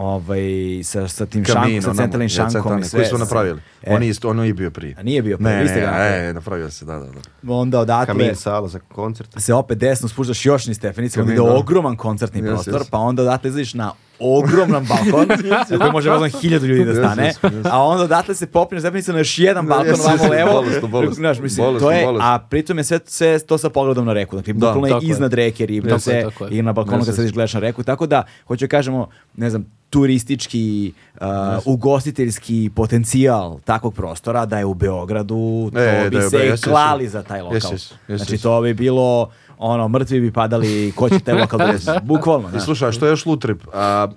ovaj, 0.00 0.40
sa, 0.84 1.08
sa 1.08 1.26
tim 1.26 1.44
šankom, 1.44 1.62
Kamin, 1.62 1.82
sa 1.82 1.94
centralnim 1.94 2.24
je, 2.24 2.28
šankom 2.28 2.84
sve. 2.84 2.98
Koji 2.98 3.06
su 3.06 3.18
napravili. 3.18 3.60
E, 3.82 3.94
Oni 3.94 4.08
isto, 4.08 4.28
ono 4.30 4.44
i 4.44 4.52
bio 4.52 4.70
prije. 4.70 4.94
A 4.98 5.02
nije 5.02 5.22
bio 5.22 5.36
prije, 5.36 5.50
Ne, 5.50 5.64
ne, 5.64 5.80
ga 5.80 5.86
napravili. 5.86 6.16
e, 6.20 6.32
napravio 6.32 6.70
se, 6.70 6.84
da, 6.84 6.94
da, 6.94 7.06
da. 7.42 7.52
onda 7.52 7.80
odatle 7.80 8.06
Kamin 8.06 8.36
sala 8.36 8.68
za 8.68 8.78
koncert. 8.78 9.40
se 9.40 9.54
opet 9.54 9.78
desno 9.78 10.08
spuštaš 10.08 10.46
još 10.46 10.66
ni 10.66 10.74
stepenice, 10.74 11.20
onda 11.20 11.32
ide 11.32 11.40
ogroman 11.42 11.96
koncertni 11.96 12.42
Yes, 12.42 12.48
prostor, 12.48 12.74
yes. 12.74 12.90
pa 12.90 12.98
onda 12.98 13.22
odatle 13.22 13.48
izlaziš 13.48 13.74
na 13.74 13.92
ogroman 14.20 14.86
balkon, 14.86 15.28
na 15.70 15.78
koji 15.78 15.92
može 15.92 16.10
vozno 16.10 16.28
hiljadu 16.30 16.66
ljudi 16.66 16.84
da 16.84 16.94
stane, 16.94 17.32
a 17.64 17.82
onda 17.82 18.04
odatle 18.04 18.34
se 18.34 18.46
popneš 18.46 18.80
stepenice 18.80 19.12
na 19.12 19.18
još 19.18 19.38
jedan 19.38 19.66
balkon 19.66 19.94
vamo 20.00 20.30
levo, 20.30 20.52
bolesno, 20.52 20.88
bolesno. 20.88 21.14
znaš, 21.14 21.38
mislim, 21.38 21.66
Bolesno, 21.66 21.88
to 21.88 21.92
je, 21.92 22.06
a 22.20 22.38
pritom 22.40 22.78
je 22.78 22.84
sve, 22.84 23.00
sve 23.04 23.38
to 23.38 23.58
sa 23.58 23.70
pogledom 23.70 24.06
na 24.06 24.12
reku, 24.12 24.36
dakle, 24.36 24.52
Da, 24.52 24.58
bukvalno 24.66 24.86
je 24.86 24.92
je. 24.92 24.98
iznad 25.02 25.34
reke 25.34 25.66
ribnice 25.66 26.12
je, 26.12 26.18
je. 26.40 26.48
i 26.50 26.62
na 26.62 26.72
balkonu 26.72 27.04
kad 27.04 27.14
sediš 27.14 27.32
gledaš 27.32 27.54
na 27.54 27.60
reku, 27.60 27.82
tako 27.82 28.06
da, 28.06 28.22
hoću 28.46 28.64
da 28.64 28.68
kažemo, 28.68 29.08
ne 29.36 29.50
znam, 29.50 29.66
turistički, 29.90 30.92
uh, 31.14 31.26
ugostiteljski 31.64 32.70
potencijal 32.74 33.60
takvog 33.60 33.94
prostora 33.94 34.46
da 34.46 34.58
je 34.58 34.64
u 34.64 34.74
Beogradu, 34.74 35.70
to 35.72 35.78
E, 35.80 36.10
bi 36.10 36.16
je 36.16 36.22
se 36.22 36.36
yes, 36.38 36.64
klali 36.64 37.08
za 37.08 37.22
taj 37.22 37.42
lokal. 37.42 37.70
znači, 38.08 38.38
to 38.38 38.60
bi 38.60 38.74
bilo, 38.74 39.30
ono, 39.62 39.88
mrtvi 39.88 40.20
bi 40.20 40.32
padali, 40.32 40.92
ko 40.96 41.08
će 41.08 41.18
taj 41.18 41.34
lokal 41.34 41.58
doći, 41.58 41.86
bukvalno. 42.02 42.48
I 42.48 42.52
da. 42.52 42.60
slušaj, 42.60 42.92
što 42.92 43.06
je 43.06 43.10
još 43.10 43.26
lutrip? 43.26 43.62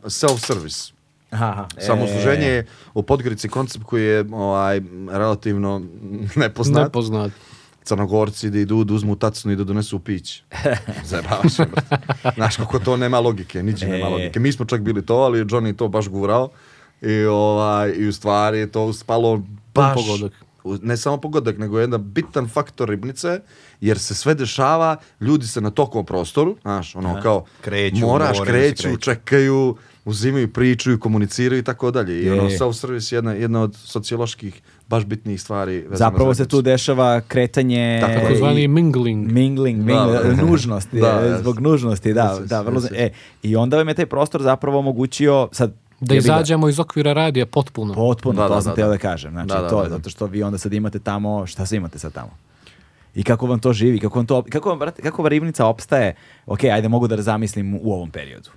Self-service. 0.04 0.91
Aha, 1.30 1.68
Samosluženje 1.78 2.46
e, 2.48 2.52
je 2.54 2.66
u 2.94 3.04
Podgorici 3.04 3.50
koncept 3.50 3.86
koji 3.86 4.04
je 4.04 4.26
ovaj, 4.32 4.82
relativno 5.12 5.82
nepoznat. 6.36 6.84
Nepoznat. 6.84 7.32
Crnogorci 7.84 8.50
da 8.50 8.60
idu, 8.60 8.84
da 8.84 8.94
uzmu 8.94 9.16
tacnu 9.16 9.52
i 9.52 9.56
da 9.56 9.64
donesu 9.64 10.00
pić. 10.00 10.44
Zajebavaš 11.10 11.54
se, 11.54 11.66
brate. 11.66 11.98
Znaš 12.36 12.56
kako 12.56 12.80
to 12.80 12.98
nema 12.98 13.20
logike, 13.20 13.64
niđe 13.64 13.88
nema 13.88 14.08
E. 14.08 14.10
logike. 14.10 14.39
Mi 14.39 14.52
smo 14.52 14.66
čak 14.66 14.82
bili 14.82 15.06
to, 15.06 15.16
ali 15.16 15.46
Johnny 15.46 15.76
to 15.76 15.88
baš 15.88 16.08
gurao. 16.08 16.50
I, 17.02 17.26
ovaj, 17.26 17.94
i 17.98 18.08
u 18.08 18.14
stvari 18.14 18.72
to 18.72 18.94
spalo 18.94 19.41
baš... 19.74 19.94
pogodak. 19.94 20.34
Ne 20.82 20.97
samo 20.97 21.18
pogodak, 21.18 21.57
nego 21.57 21.80
jedan 21.80 22.03
bitan 22.03 22.47
faktor 22.47 22.89
ribnice, 22.89 23.39
jer 23.82 23.99
se 23.99 24.16
sve 24.16 24.34
dešava, 24.36 24.95
ljudi 25.22 25.47
se 25.47 25.61
na 25.61 25.70
tokom 25.70 26.05
prostoru, 26.05 26.57
znaš, 26.61 26.95
ono 26.95 27.22
kao, 27.22 27.45
Kreću, 27.61 27.97
moraš, 27.97 28.38
da 28.39 28.45
se 28.45 28.51
kreću, 28.51 28.84
kreću. 28.84 28.97
čekaju, 28.97 29.76
uzimaju 30.05 30.47
priču 30.49 30.91
i 30.91 30.99
komuniciraju 30.99 31.59
i 31.59 31.64
tako 31.64 31.91
dalje. 31.91 32.24
I 32.24 32.30
ono, 32.30 32.43
self-service 32.43 32.84
je 33.07 33.18
jedna, 33.18 33.34
jedna 33.34 33.61
od 33.61 33.76
socioloških 33.76 34.61
baš 34.88 35.05
bitnijih 35.05 35.41
stvari. 35.41 35.74
vezano 35.76 35.95
Zapravo 35.97 36.34
za 36.34 36.43
se 36.43 36.47
tu 36.47 36.61
dešava 36.61 37.22
kretanje 37.22 37.97
Tako 38.01 38.14
je. 38.14 38.22
Takozvani 38.22 38.64
i- 38.64 38.68
mingling. 38.68 39.32
mingling, 39.32 39.78
Da, 39.80 39.86
mingling, 39.86 40.36
da. 40.36 40.45
nužnost, 40.45 40.89
Da, 40.91 41.07
je, 41.09 41.30
jes. 41.30 41.39
zbog 41.39 41.59
nužnosti, 41.59 42.14
da, 42.14 42.39
da, 42.45 42.61
vrlo, 42.61 42.82
e, 42.91 43.09
i 43.43 43.55
onda 43.55 43.78
vam 43.78 43.88
je 43.88 43.93
taj 43.93 44.05
prostor 44.05 44.41
zapravo 44.41 44.80
omogućio, 44.80 45.47
sad, 45.51 45.74
Da 46.08 46.16
izađemo 46.16 46.70
iz 46.70 46.80
okvira 46.80 47.14
radija 47.14 47.45
potpuno. 47.45 47.93
Potpuno, 47.93 48.41
Da, 48.41 48.47
to 48.47 48.56
da, 48.56 48.62
sam 48.62 48.72
da, 48.72 48.76
teo 48.76 48.88
da, 48.88 48.91
da. 48.91 48.97
kažem. 48.97 49.32
Znači, 49.32 49.47
Da, 49.47 49.62
da, 49.62 49.70
to 49.70 49.78
da, 49.78 49.84
je 49.84 49.89
da. 49.89 49.95
zato 49.95 50.10
što 50.10 50.26
vi 50.26 50.43
onda 50.43 50.58
sad 50.58 50.74
imate 50.74 50.99
tamo, 50.99 51.47
šta 51.47 51.66
se 51.66 51.76
imate 51.76 51.99
sad 51.99 52.14
tamo? 52.14 52.32
I 53.16 53.24
kako 53.24 53.47
vam 53.47 53.60
to 53.60 53.74
živi, 53.74 53.99
kako 53.99 54.20
vam 54.20 54.26
to, 54.26 54.43
kako 54.49 54.70
vam, 54.70 54.80
brate, 54.80 55.01
kako 55.01 55.22
vam 55.22 55.30
ribnica 55.30 55.66
opstaje, 55.66 56.16
ok, 56.45 56.64
ajde 56.64 56.88
mogu 56.88 57.08
da 57.08 57.22
zamislim 57.22 57.80
u 57.82 57.93
ovom 57.93 58.12
periodu. 58.12 58.49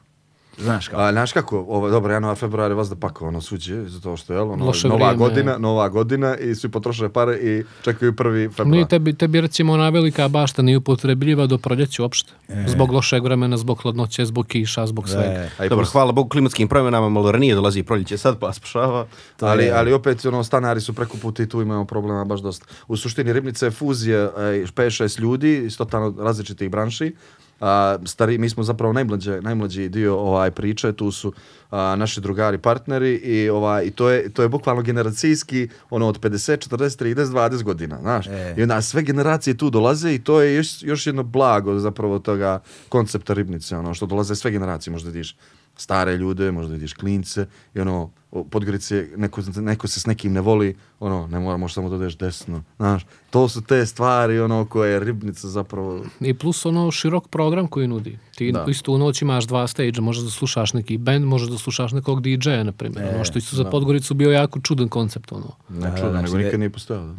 Znaš 0.58 0.88
kao, 0.88 1.00
A, 1.00 1.12
znaš 1.12 1.32
kako, 1.32 1.58
ovo, 1.58 1.90
dobro, 1.90 2.12
januar, 2.12 2.36
februar 2.36 2.70
je 2.70 2.74
vas 2.74 2.88
da 2.88 2.96
pakao 2.96 3.28
ono 3.28 3.40
suđe, 3.40 3.84
zato 3.84 4.16
što 4.16 4.32
je 4.32 4.40
ono, 4.40 4.64
Loše 4.66 4.88
nova 4.88 4.96
vrijeme. 4.98 5.16
godina, 5.18 5.58
nova 5.58 5.88
godina 5.88 6.36
i 6.36 6.54
svi 6.54 6.68
potroše 6.68 7.08
pare 7.08 7.36
i 7.36 7.64
čekaju 7.82 8.12
prvi 8.14 8.48
februar. 8.48 8.66
Nije 8.68 8.88
tebi, 8.88 9.12
tebi 9.12 9.40
recimo 9.40 9.72
ona 9.72 9.88
velika 9.88 10.28
bašta 10.28 10.62
nije 10.62 10.76
upotrebljiva 10.76 11.46
do 11.46 11.58
proljeća 11.58 12.02
uopšte. 12.02 12.32
Zbog 12.66 12.92
lošeg 12.92 13.24
vremena, 13.24 13.56
zbog 13.56 13.78
hladnoće, 13.78 14.24
zbog 14.24 14.46
kiša, 14.46 14.86
zbog 14.86 15.08
svega. 15.08 15.24
e, 15.24 15.50
A 15.58 15.64
i 15.64 15.68
Dobro, 15.68 15.86
hvala 15.86 16.12
Bogu 16.12 16.28
klimatskim 16.28 16.68
promjenama, 16.68 17.08
malo 17.08 17.32
ranije 17.32 17.54
dolazi 17.54 17.82
proljeće, 17.82 18.18
sad 18.18 18.38
pa 18.38 18.52
spašava. 18.52 19.06
ali, 19.40 19.64
je- 19.64 19.72
ali 19.72 19.92
opet 19.92 20.24
ono, 20.24 20.44
stanari 20.44 20.80
su 20.80 20.92
preko 20.92 21.16
puta 21.16 21.42
i 21.42 21.48
tu 21.48 21.62
imamo 21.62 21.84
problema 21.84 22.24
baš 22.24 22.40
dosta. 22.40 22.66
U 22.88 22.96
suštini 22.96 23.32
ribnica 23.32 23.66
je 23.66 23.70
fuzija 23.72 24.30
5-6 24.66 24.86
ljudi 25.18 25.56
iz 25.56 25.78
totalno 25.78 26.14
različitih 26.18 26.70
branši. 26.70 27.14
A, 27.60 27.98
stari, 28.04 28.38
mi 28.38 28.50
smo 28.50 28.62
zapravo 28.62 28.92
najmlađe, 28.92 29.40
najmlađi 29.40 29.88
dio 29.88 30.18
ovaj 30.18 30.50
priče, 30.50 30.92
tu 30.92 31.10
su 31.10 31.32
a, 31.70 31.96
naši 31.98 32.20
drugari, 32.20 32.58
partneri 32.58 33.14
i 33.14 33.48
ovaj 33.48 33.86
i 33.86 33.90
to 33.90 34.10
je 34.10 34.32
to 34.32 34.42
je 34.42 34.48
bukvalno 34.48 34.82
generacijski 34.82 35.68
ono 35.90 36.08
od 36.08 36.20
50, 36.20 36.68
40, 36.68 37.04
30, 37.04 37.24
20 37.24 37.62
godina, 37.62 37.98
znaš. 38.00 38.26
E. 38.26 38.54
I 38.58 38.62
onda 38.62 38.82
sve 38.82 39.02
generacije 39.02 39.56
tu 39.56 39.70
dolaze 39.70 40.14
i 40.14 40.18
to 40.18 40.40
je 40.40 40.54
još, 40.54 40.82
još 40.82 41.06
jedno 41.06 41.22
blago 41.22 41.78
zapravo 41.78 42.18
toga 42.18 42.60
koncepta 42.88 43.34
ribnice, 43.34 43.76
ono 43.76 43.94
što 43.94 44.06
dolaze 44.06 44.36
sve 44.36 44.50
generacije 44.50 44.92
možda 44.92 45.10
diš. 45.10 45.36
Stare 45.76 46.16
ljude, 46.16 46.52
možda 46.52 46.72
vidiš 46.72 46.92
klince 46.92 47.46
i 47.74 47.80
ono, 47.80 48.10
Podgorice, 48.50 49.08
neko, 49.16 49.42
neko 49.56 49.88
se 49.88 50.00
s 50.00 50.06
nekim 50.06 50.32
ne 50.32 50.40
voli, 50.40 50.76
ono, 51.00 51.26
ne 51.26 51.38
mora, 51.38 51.56
možeš 51.56 51.74
samo 51.74 51.88
da 51.88 51.96
odeš 51.96 52.16
desno, 52.16 52.62
znaš, 52.76 53.02
to 53.30 53.48
su 53.48 53.62
te 53.62 53.86
stvari, 53.86 54.40
ono, 54.40 54.64
koje 54.64 55.00
ribnica 55.00 55.48
zapravo, 55.48 56.04
I 56.20 56.34
plus 56.34 56.66
ono 56.66 56.90
širok 56.90 57.28
program 57.28 57.66
koji 57.66 57.88
nudi. 57.88 58.18
Ti 58.34 58.52
Da. 58.52 58.64
isto 58.68 58.92
u 58.92 58.98
noć 58.98 59.22
imaš 59.22 59.44
dva 59.44 59.66
stage, 59.66 60.00
možeš 60.00 60.22
da 60.22 60.30
slušaš 60.30 60.72
neki 60.72 60.98
band, 60.98 61.24
možeš 61.24 61.48
da 61.48 61.58
slušaš 61.58 61.92
nekog 61.92 62.22
DJ-a, 62.22 62.62
na 62.62 62.72
primjer. 62.72 63.14
ono 63.14 63.24
što 63.24 63.38
isto 63.38 63.56
za 63.56 63.64
Podgoricu 63.64 64.14
bio 64.14 64.30
jako 64.30 64.60
čudan 64.60 64.88
koncept, 64.88 65.32
ono. 65.32 65.52
ne 65.70 65.80
Da, 65.80 65.96
čudo, 65.96 66.10
znači 66.10 66.24
nego 66.24 66.36
da- 66.38 66.44
nikad 66.44 66.60
nije 66.60 66.70
postojao. 66.70 67.06
Da. 67.06 67.12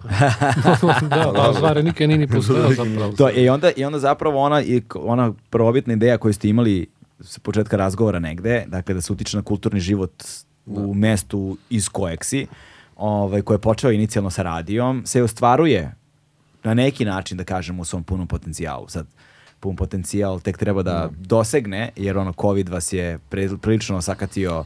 da, 1.03 1.32
pa 1.36 1.53
stvari 1.53 1.84
nikad 1.84 2.08
nije 2.08 2.18
ni 2.18 2.28
postojao 2.28 2.74
zapravo. 2.76 3.12
To, 3.12 3.30
i, 3.32 3.49
onda, 3.49 3.72
I 3.72 3.86
onda 3.86 3.99
zapravo 3.99 4.39
ona, 4.39 4.62
i 4.62 4.82
ona 4.95 5.34
prvobitna 5.49 5.93
ideja 5.93 6.18
koju 6.18 6.34
ste 6.34 6.49
imali 6.49 6.88
s 7.20 7.39
početka 7.39 7.78
razgovora 7.78 8.20
negde, 8.20 8.65
dakle 8.68 8.93
da 8.93 9.01
se 9.01 9.13
utiče 9.13 9.38
na 9.38 9.43
kulturni 9.43 9.80
život 9.80 10.24
u 10.65 10.93
mestu 10.93 11.57
iz 11.70 11.89
kojeg 11.89 12.26
si, 12.26 12.47
ovaj, 12.95 13.41
koji 13.41 13.55
je 13.55 13.61
počeo 13.61 13.91
inicijalno 13.91 14.30
sa 14.30 14.43
radijom, 14.43 15.03
se 15.05 15.24
ostvaruje 15.24 15.95
na 16.63 16.74
neki 16.74 17.05
način, 17.05 17.38
da 17.38 17.43
kažemo, 17.43 17.82
u 17.82 17.86
svom 17.86 18.03
punom 18.03 18.28
potencijalu. 18.28 18.89
Sad, 18.89 19.07
pun 19.59 19.76
potencijal 19.76 20.39
tek 20.39 20.57
treba 20.57 20.84
da 20.84 21.09
dosegne, 21.18 21.89
jer 21.95 22.18
ono, 22.18 22.34
COVID 22.41 22.70
vas 22.70 22.93
je 22.93 23.20
prilično 23.61 24.01
sakatio 24.01 24.65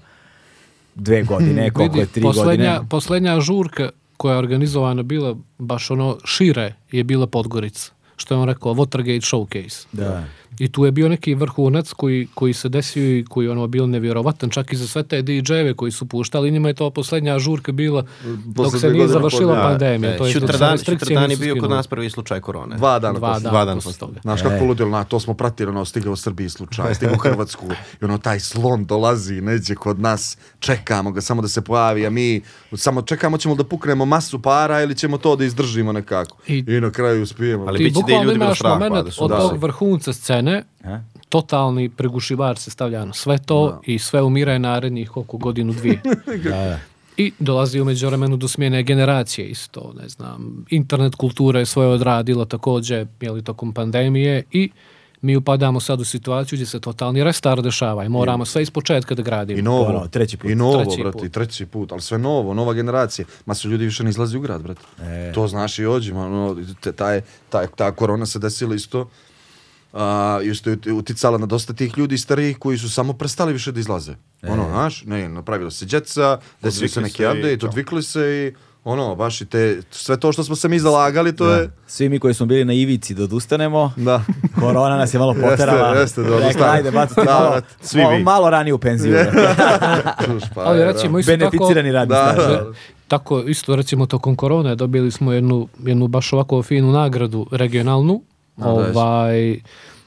dve 0.95 1.23
godine, 1.23 1.71
koliko 1.75 1.99
je 1.99 2.05
tri 2.05 2.21
poslednja, 2.21 2.71
godine. 2.71 2.89
poslednja 2.89 3.39
žurka 3.39 3.89
koja 4.17 4.33
je 4.33 4.39
organizovana 4.39 5.03
bila 5.03 5.35
baš 5.57 5.91
ono 5.91 6.17
šire 6.25 6.73
je 6.91 7.03
bila 7.03 7.27
Podgorica. 7.27 7.91
Što 8.15 8.33
je 8.33 8.37
on 8.37 8.47
rekao, 8.47 8.73
Watergate 8.73 9.21
Showcase. 9.21 9.85
Da. 9.91 10.23
I 10.61 10.67
tu 10.67 10.85
je 10.85 10.91
bio 10.91 11.09
neki 11.09 11.33
vrhunac 11.35 11.91
koji, 11.91 12.27
koji 12.33 12.53
se 12.53 12.69
desio 12.69 13.17
i 13.17 13.25
koji 13.25 13.47
ono 13.47 13.67
bio 13.67 13.87
nevjerovatan, 13.87 14.49
čak 14.49 14.73
i 14.73 14.77
za 14.77 14.87
sve 14.87 15.03
te 15.03 15.17
DJ-eve 15.19 15.73
koji 15.73 15.91
su 15.91 16.05
puštali, 16.05 16.51
njima 16.51 16.67
je 16.67 16.73
to 16.73 16.89
poslednja 16.91 17.39
žurka 17.39 17.71
bila 17.71 18.05
dok 18.45 18.77
se 18.77 18.89
nije 18.89 19.07
završila 19.07 19.53
pod- 19.55 19.63
pandemija. 19.63 20.17
To 20.17 20.25
je 20.25 20.33
Šutrdan, 20.33 20.71
restrikcije 20.71 21.05
Šutrdan 21.07 21.31
je 21.31 21.37
bio 21.37 21.55
kod 21.55 21.69
nas 21.69 21.87
prvi 21.87 22.09
slučaj 22.09 22.39
korone. 22.41 22.75
Dva 22.75 22.99
dana 22.99 23.13
Dva 23.13 23.27
posle. 23.29 23.41
dana, 23.41 23.51
Dva 23.51 23.65
dana 23.65 23.75
posle 23.75 23.89
posle. 23.89 23.99
toga. 23.99 24.19
Znaš 24.21 24.41
kako 24.41 24.65
ludilo, 24.65 24.89
na 24.89 25.03
to 25.03 25.19
smo 25.19 25.33
pratili, 25.33 25.69
ono, 25.69 25.85
stigao 25.85 26.13
u 26.13 26.17
Srbiji 26.17 26.49
slučaj, 26.49 26.95
stigao 26.95 27.15
u 27.15 27.19
Hrvatsku 27.19 27.65
i 28.01 28.05
ono, 28.05 28.17
taj 28.19 28.39
slon 28.41 28.85
dolazi, 28.85 29.41
neđe 29.41 29.75
kod 29.75 29.99
nas, 29.99 30.37
čekamo 30.59 31.11
ga 31.11 31.21
samo 31.21 31.41
da 31.41 31.47
se 31.47 31.61
pojavi, 31.61 32.05
a 32.05 32.09
mi 32.09 32.41
samo 32.73 33.01
čekamo 33.01 33.37
ćemo 33.37 33.55
da 33.55 33.63
puknemo 33.63 34.05
masu 34.05 34.39
para 34.39 34.81
ili 34.81 34.95
ćemo 34.95 35.17
to 35.17 35.35
da 35.35 35.45
izdržimo 35.45 35.91
nekako. 35.93 36.37
I, 36.47 36.63
I- 36.67 36.81
na 36.81 36.91
kraju 36.91 37.23
uspijemo. 37.23 37.65
Ali 37.65 37.77
Ti 37.79 37.83
da 37.85 37.93
bukvalno 37.93 38.31
imaš 38.33 38.61
moment 38.61 38.93
da 38.93 39.11
od 39.19 39.29
da. 39.29 39.37
tog 39.39 39.57
vrhunca 39.57 40.13
scene, 40.13 40.50
A? 40.83 40.99
totalni 41.29 41.89
pregušivač 41.89 42.57
se 42.59 42.71
stavlja 42.71 43.05
na 43.05 43.13
sve 43.13 43.37
to 43.37 43.81
i 43.85 43.99
sve 43.99 44.21
umire 44.21 44.59
narednih 44.59 45.09
koliko 45.09 45.37
godinu 45.37 45.73
dvije. 45.73 46.01
Da, 46.43 46.49
da. 46.49 46.79
I 47.17 47.31
dolazi 47.39 47.81
u 47.81 47.85
međuvremenu 47.85 48.37
do 48.37 48.47
smjene 48.47 48.83
generacije 48.83 49.47
isto, 49.47 49.93
ne 50.01 50.09
znam, 50.09 50.65
internet 50.69 51.15
kultura 51.15 51.59
je 51.59 51.65
svoje 51.65 51.89
odradila 51.89 52.45
također, 52.45 53.07
jeli, 53.21 53.43
tokom 53.43 53.73
pandemije 53.73 54.43
i 54.51 54.69
mi 55.21 55.35
upadamo 55.35 55.79
sad 55.79 56.01
u 56.01 56.05
situaciju 56.05 56.57
gdje 56.57 56.65
se 56.65 56.79
totalni 56.79 57.23
restart 57.23 57.63
dešava 57.63 58.05
i 58.05 58.09
moramo 58.09 58.45
sve 58.45 58.61
iz 58.61 58.71
početka 58.71 59.15
da 59.15 59.21
gradimo. 59.21 59.59
I 59.59 59.61
novo, 59.61 59.85
Ono, 59.85 60.07
treći 60.07 60.37
put. 60.37 60.51
I 60.51 60.55
novo, 60.55 60.83
Treći 60.83 61.01
brate, 61.01 61.17
put. 61.17 61.27
i 61.27 61.29
treći 61.29 61.65
put, 61.65 61.91
ali 61.91 62.01
sve 62.01 62.17
novo, 62.17 62.53
nova 62.53 62.73
generacija. 62.73 63.25
Ma 63.45 63.53
su 63.53 63.69
ljudi 63.69 63.85
više 63.85 64.03
ne 64.03 64.09
izlazi 64.09 64.37
u 64.37 64.41
grad, 64.41 64.61
brate. 64.61 64.81
E. 65.01 65.31
To 65.33 65.47
znaš 65.47 65.79
i 65.79 65.85
ođe, 65.85 66.13
ono, 66.13 66.57
te- 66.81 66.91
taj, 66.91 67.21
taj, 67.49 67.67
ta 67.75 67.91
korona 67.91 68.25
se 68.25 68.39
desila 68.39 68.75
isto. 68.75 69.09
A, 69.93 70.39
isto 70.43 70.69
je 70.69 70.77
ut- 70.77 70.91
uticala 70.91 71.37
na 71.37 71.45
dosta 71.45 71.73
tih 71.73 71.97
ljudi 71.97 72.17
starijih 72.17 72.57
koji 72.57 72.77
su 72.77 72.89
samo 72.89 73.13
prestali 73.13 73.53
više 73.53 73.71
da 73.71 73.79
izlaze. 73.79 74.13
Ono, 74.43 74.65
znaš, 74.65 75.03
ne, 75.03 75.29
napravilo 75.29 75.71
se 75.71 75.85
djeca, 75.85 76.39
desili 76.61 76.89
se 76.89 77.01
neki 77.01 77.25
update, 77.25 77.57
to. 77.57 77.67
odvikli 77.67 78.03
se 78.03 78.21
i 78.21 78.53
ono, 78.83 79.15
baš 79.15 79.41
i 79.41 79.45
te, 79.45 79.81
sve 79.91 80.17
to 80.17 80.31
što 80.31 80.43
smo 80.43 80.55
se 80.55 80.67
mi 80.67 80.79
zalagali, 80.79 81.35
to 81.35 81.49
je... 81.49 81.69
Svi 81.87 82.09
mi 82.09 82.19
koji 82.19 82.33
smo 82.33 82.45
bili 82.45 82.65
na 82.65 82.73
ivici 82.73 83.13
da 83.13 83.23
odustanemo, 83.23 83.93
Da. 83.97 84.21
korona 84.55 84.97
nas 84.97 85.13
je 85.13 85.19
malo 85.19 85.31
Jeste, 85.35 85.49
poterala. 85.49 85.95
jeste, 85.95 86.21
da 86.21 86.27
Rekla, 86.27 86.39
odustanemo. 86.39 86.73
ajde, 86.73 86.91
bacite 86.91 87.21
Da, 87.21 87.33
malo, 87.33 87.61
svi 87.81 88.01
malo, 88.01 88.17
mi. 88.17 88.23
malo 88.23 88.49
ranije 88.49 88.73
u 88.73 88.77
penziju. 88.77 89.15
Čuš, 90.25 90.43
pa, 90.55 90.61
Ali 90.61 90.83
recimo 90.83 91.13
da. 91.13 91.19
isto 91.19 91.31
tako... 91.31 91.49
Beneficirani 91.49 91.91
radni 91.91 92.09
Da, 92.09 92.33
da. 92.37 92.65
Tako, 93.07 93.39
isto 93.39 93.75
recimo 93.75 94.05
tokom 94.05 94.35
korone 94.35 94.75
dobili 94.75 95.11
smo 95.11 95.31
jednu, 95.33 95.67
jednu 95.79 96.07
baš 96.07 96.33
ovako 96.33 96.63
finu 96.63 96.91
nagradu 96.91 97.47
regionalnu, 97.51 98.13
da, 98.13 98.30
ovaj, 98.57 99.59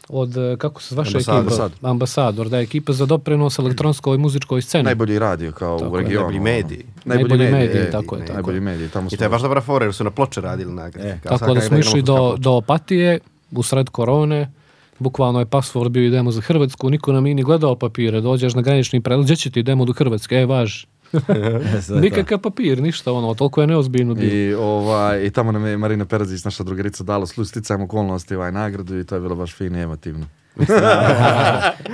od, 0.08 0.36
eh, 0.36 0.56
kako 0.58 0.82
se 0.82 0.94
vaša 0.94 1.08
Ambasador. 1.08 1.38
ekipa? 1.38 1.38
Ambasador. 1.38 1.90
Ambasador, 1.90 2.48
da 2.48 2.56
je 2.56 2.62
ekipa 2.62 2.92
za 2.92 3.06
doprinos 3.06 3.58
elektronskoj 3.58 4.14
i 4.14 4.18
muzičkoj 4.18 4.62
sceni. 4.62 4.84
Najbolji 4.84 5.18
radio 5.18 5.52
kao 5.52 5.78
Tako 5.78 5.90
u 5.90 5.96
regionu. 5.96 6.16
najbolji 6.16 6.40
mediji. 6.40 6.84
Najbolji, 7.04 7.28
Najbolji 7.28 7.52
mediji, 7.52 7.74
mediji, 7.74 7.92
tako 7.92 8.16
je, 8.16 8.20
tako 8.20 8.32
Najbolji 8.32 8.60
mediji, 8.60 8.88
tamo 8.88 9.06
I 9.06 9.10
smo... 9.10 9.18
to 9.18 9.24
je 9.24 9.28
baš 9.28 9.42
dobra 9.42 9.60
fora 9.60 9.84
jer 9.84 9.94
su 9.94 10.04
na 10.04 10.10
ploče 10.10 10.40
radili 10.40 10.72
nagrade. 10.72 11.08
E, 11.08 11.18
Tako 11.22 11.54
da 11.54 11.60
smo 11.60 11.78
išli 11.78 12.02
do, 12.02 12.36
do 12.38 12.52
opatije, 12.52 13.18
u 13.50 13.62
sred 13.62 13.90
korone, 13.90 14.50
bukvalno 14.98 15.38
je 15.38 15.46
pasvord 15.46 15.90
bio 15.90 16.06
idemo 16.06 16.30
za 16.30 16.40
Hrvatsku, 16.40 16.90
niko 16.90 17.12
nam 17.12 17.24
nije 17.24 17.34
ni 17.34 17.42
gledao 17.42 17.76
papire, 17.76 18.20
dođeš 18.20 18.54
na 18.54 18.62
granični 18.62 19.00
prelaz, 19.00 19.24
gdje 19.24 19.36
će 19.36 19.50
ti 19.50 19.60
idemo 19.60 19.84
do 19.84 19.92
Hrvatske, 19.92 20.36
e, 20.36 20.46
važ. 20.46 20.84
Nikakav 22.02 22.38
papir, 22.38 22.82
ništa, 22.82 23.12
ono, 23.12 23.34
toliko 23.34 23.60
je 23.60 23.66
neozbiljno 23.66 24.14
bilo. 24.14 24.32
I, 24.32 24.54
ovaj, 24.54 25.26
I 25.26 25.30
tamo 25.30 25.52
nam 25.52 25.66
je 25.66 25.76
Marina 25.76 26.04
Perazić, 26.04 26.44
naša 26.44 26.64
drugarica, 26.64 27.04
dala 27.04 27.26
slu 27.26 27.44
sticajem 27.44 27.82
okolnosti 27.82 28.34
ovaj 28.34 28.52
nagradu 28.52 28.98
i 28.98 29.04
to 29.04 29.14
je 29.14 29.20
bilo 29.20 29.34
baš 29.34 29.54
fino 29.54 29.78
i 29.78 29.82
emotivno. 29.82 30.26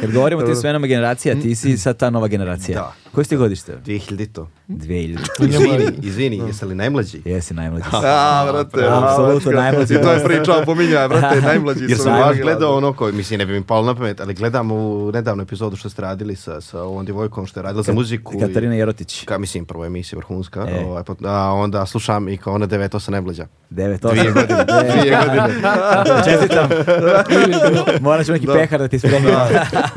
Kad 0.00 0.12
govorimo 0.12 0.42
o 0.42 0.46
tim 0.46 0.56
smenama 0.60 0.86
generacija, 0.86 1.34
ti 1.34 1.54
si 1.54 1.78
sad 1.78 1.96
ta 1.96 2.10
nova 2.10 2.28
generacija. 2.28 2.78
Da. 2.78 2.94
Koje 3.12 3.24
ste 3.24 3.36
godište? 3.36 3.76
2000 3.76 4.26
to. 4.26 4.48
2000. 4.68 5.18
Izvini, 5.40 5.92
izvini, 6.02 6.36
jesi 6.38 6.64
li 6.64 6.74
najmlađi? 6.74 7.22
Jesi 7.24 7.54
najmlađi. 7.54 7.84
A, 8.04 8.46
brate, 8.52 8.86
Apsolutno 8.88 9.52
najmlađi 9.52 9.94
I 9.94 9.96
to 9.96 10.10
je 10.10 10.14
gost. 10.14 10.26
priča 10.26 10.52
o 10.52 10.64
pominjaj, 10.64 11.08
brate, 11.08 11.40
najmlađi 11.42 11.80
Jer 11.82 11.96
su 11.96 12.02
sam 12.02 12.12
baš 12.14 12.36
gledao 12.38 12.76
ono 12.76 12.92
koji, 12.92 13.12
mislim, 13.12 13.38
ne 13.38 13.46
bi 13.46 13.52
mi 13.52 13.62
palo 13.62 13.86
na 13.86 13.94
pamet, 13.94 14.20
ali 14.20 14.34
gledam 14.34 14.70
u 14.70 15.12
nedavnu 15.12 15.42
epizodu 15.42 15.76
što 15.76 15.90
ste 15.90 16.02
radili 16.02 16.36
sa, 16.36 16.60
sa 16.60 16.82
ovom 16.82 17.04
djevojkom 17.04 17.46
što 17.46 17.60
je 17.60 17.64
radila 17.64 17.82
za 17.82 17.92
muziku. 17.92 18.36
i- 18.36 18.40
Katarina 18.40 18.74
Jerotić. 18.74 19.24
Ka, 19.24 19.38
mislim, 19.38 19.64
prvo 19.64 19.84
emisija 19.84 20.16
vrhunska, 20.16 20.66
E. 20.70 20.84
ovaj, 20.84 21.02
pot- 21.02 21.26
a 21.26 21.52
onda 21.52 21.86
slušam 21.86 22.28
i 22.28 22.36
kao 22.36 22.54
ona 22.54 22.66
9-8 22.66 23.10
najmlađa. 23.10 23.46
9, 23.70 23.98
8. 23.98 24.10
Dvije 24.12 24.32
godine, 24.32 24.64
dvije 24.92 25.16
godine. 25.16 25.54
Čestitam. 26.24 26.68
Morat 28.00 28.26
ću 28.26 28.32
neki 28.32 28.46
pehar 28.48 28.78
da 28.78 28.88
ti 28.88 28.98
spremim. 28.98 29.30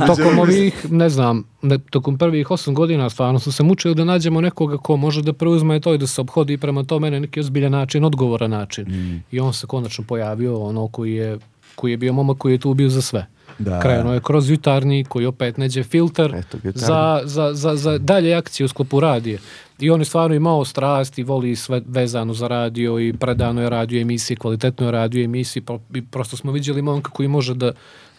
Tokom 0.07 0.39
ovih, 0.39 0.91
ne 0.91 1.09
znam, 1.09 1.43
tokom 1.89 2.17
prvih 2.17 2.51
osam 2.51 2.73
godina 2.73 3.09
stvarno 3.09 3.39
smo 3.39 3.51
se 3.51 3.63
mučili 3.63 3.95
da 3.95 4.03
nađemo 4.03 4.41
nekoga 4.41 4.77
ko 4.77 4.97
može 4.97 5.21
da 5.21 5.33
preuzme 5.33 5.79
to 5.79 5.93
i 5.93 5.97
da 5.97 6.07
se 6.07 6.21
obhodi 6.21 6.57
prema 6.57 6.83
tome 6.83 7.11
na 7.11 7.19
neki 7.19 7.39
ozbiljan 7.39 7.71
način, 7.71 8.03
odgovoran 8.03 8.51
način. 8.51 8.85
I 9.31 9.39
on 9.39 9.53
se 9.53 9.67
konačno 9.67 10.03
pojavio, 10.07 10.59
ono 10.59 10.87
koji 10.87 11.13
je, 11.13 11.37
koji 11.75 11.91
je 11.91 11.97
bio 11.97 12.13
momak 12.13 12.37
koji 12.37 12.53
je 12.53 12.57
tu 12.57 12.73
bio 12.73 12.89
za 12.89 13.01
sve. 13.01 13.27
Da. 13.59 13.79
Krenuo 13.79 14.13
je 14.13 14.19
kroz 14.19 14.49
jutarnji 14.49 15.03
koji 15.03 15.25
opet 15.25 15.57
neđe 15.57 15.83
filter 15.83 16.35
Eto, 16.35 16.57
za, 16.75 17.21
za, 17.23 17.53
za, 17.53 17.75
za 17.75 17.97
dalje 17.97 18.35
akcije 18.35 18.65
u 18.65 18.67
sklopu 18.67 18.99
radije. 18.99 19.39
I 19.79 19.89
on 19.89 20.01
je 20.01 20.05
stvarno 20.05 20.35
imao 20.35 20.65
strast 20.65 21.19
i 21.19 21.23
voli 21.23 21.55
sve 21.55 21.81
vezano 21.87 22.33
za 22.33 22.47
radio 22.47 22.99
i 22.99 23.13
predano 23.13 23.61
je 23.61 23.69
radio 23.69 24.01
emisije, 24.01 24.37
kvalitetno 24.37 24.85
je 24.85 24.91
radio 24.91 25.23
emisije. 25.23 25.63
Pro, 25.63 25.79
i 25.93 26.01
prosto 26.01 26.37
smo 26.37 26.51
vidjeli 26.51 26.81
momka 26.81 27.11
koji 27.11 27.27
može 27.27 27.53
da, 27.53 27.71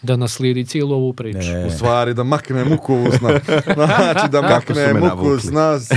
da 0.05 0.15
naslijedi 0.15 0.65
cijelu 0.65 0.93
ovu 0.93 1.13
priču. 1.13 1.39
U 1.67 1.71
stvari 1.71 2.13
da 2.13 2.23
makne 2.23 2.65
muku 2.65 2.95
uz 2.95 3.21
nas. 3.21 3.41
Znači 3.75 4.29
da 4.31 4.41
makne 4.41 4.93
muku 4.93 5.27
uz 5.27 5.51
nas. 5.51 5.89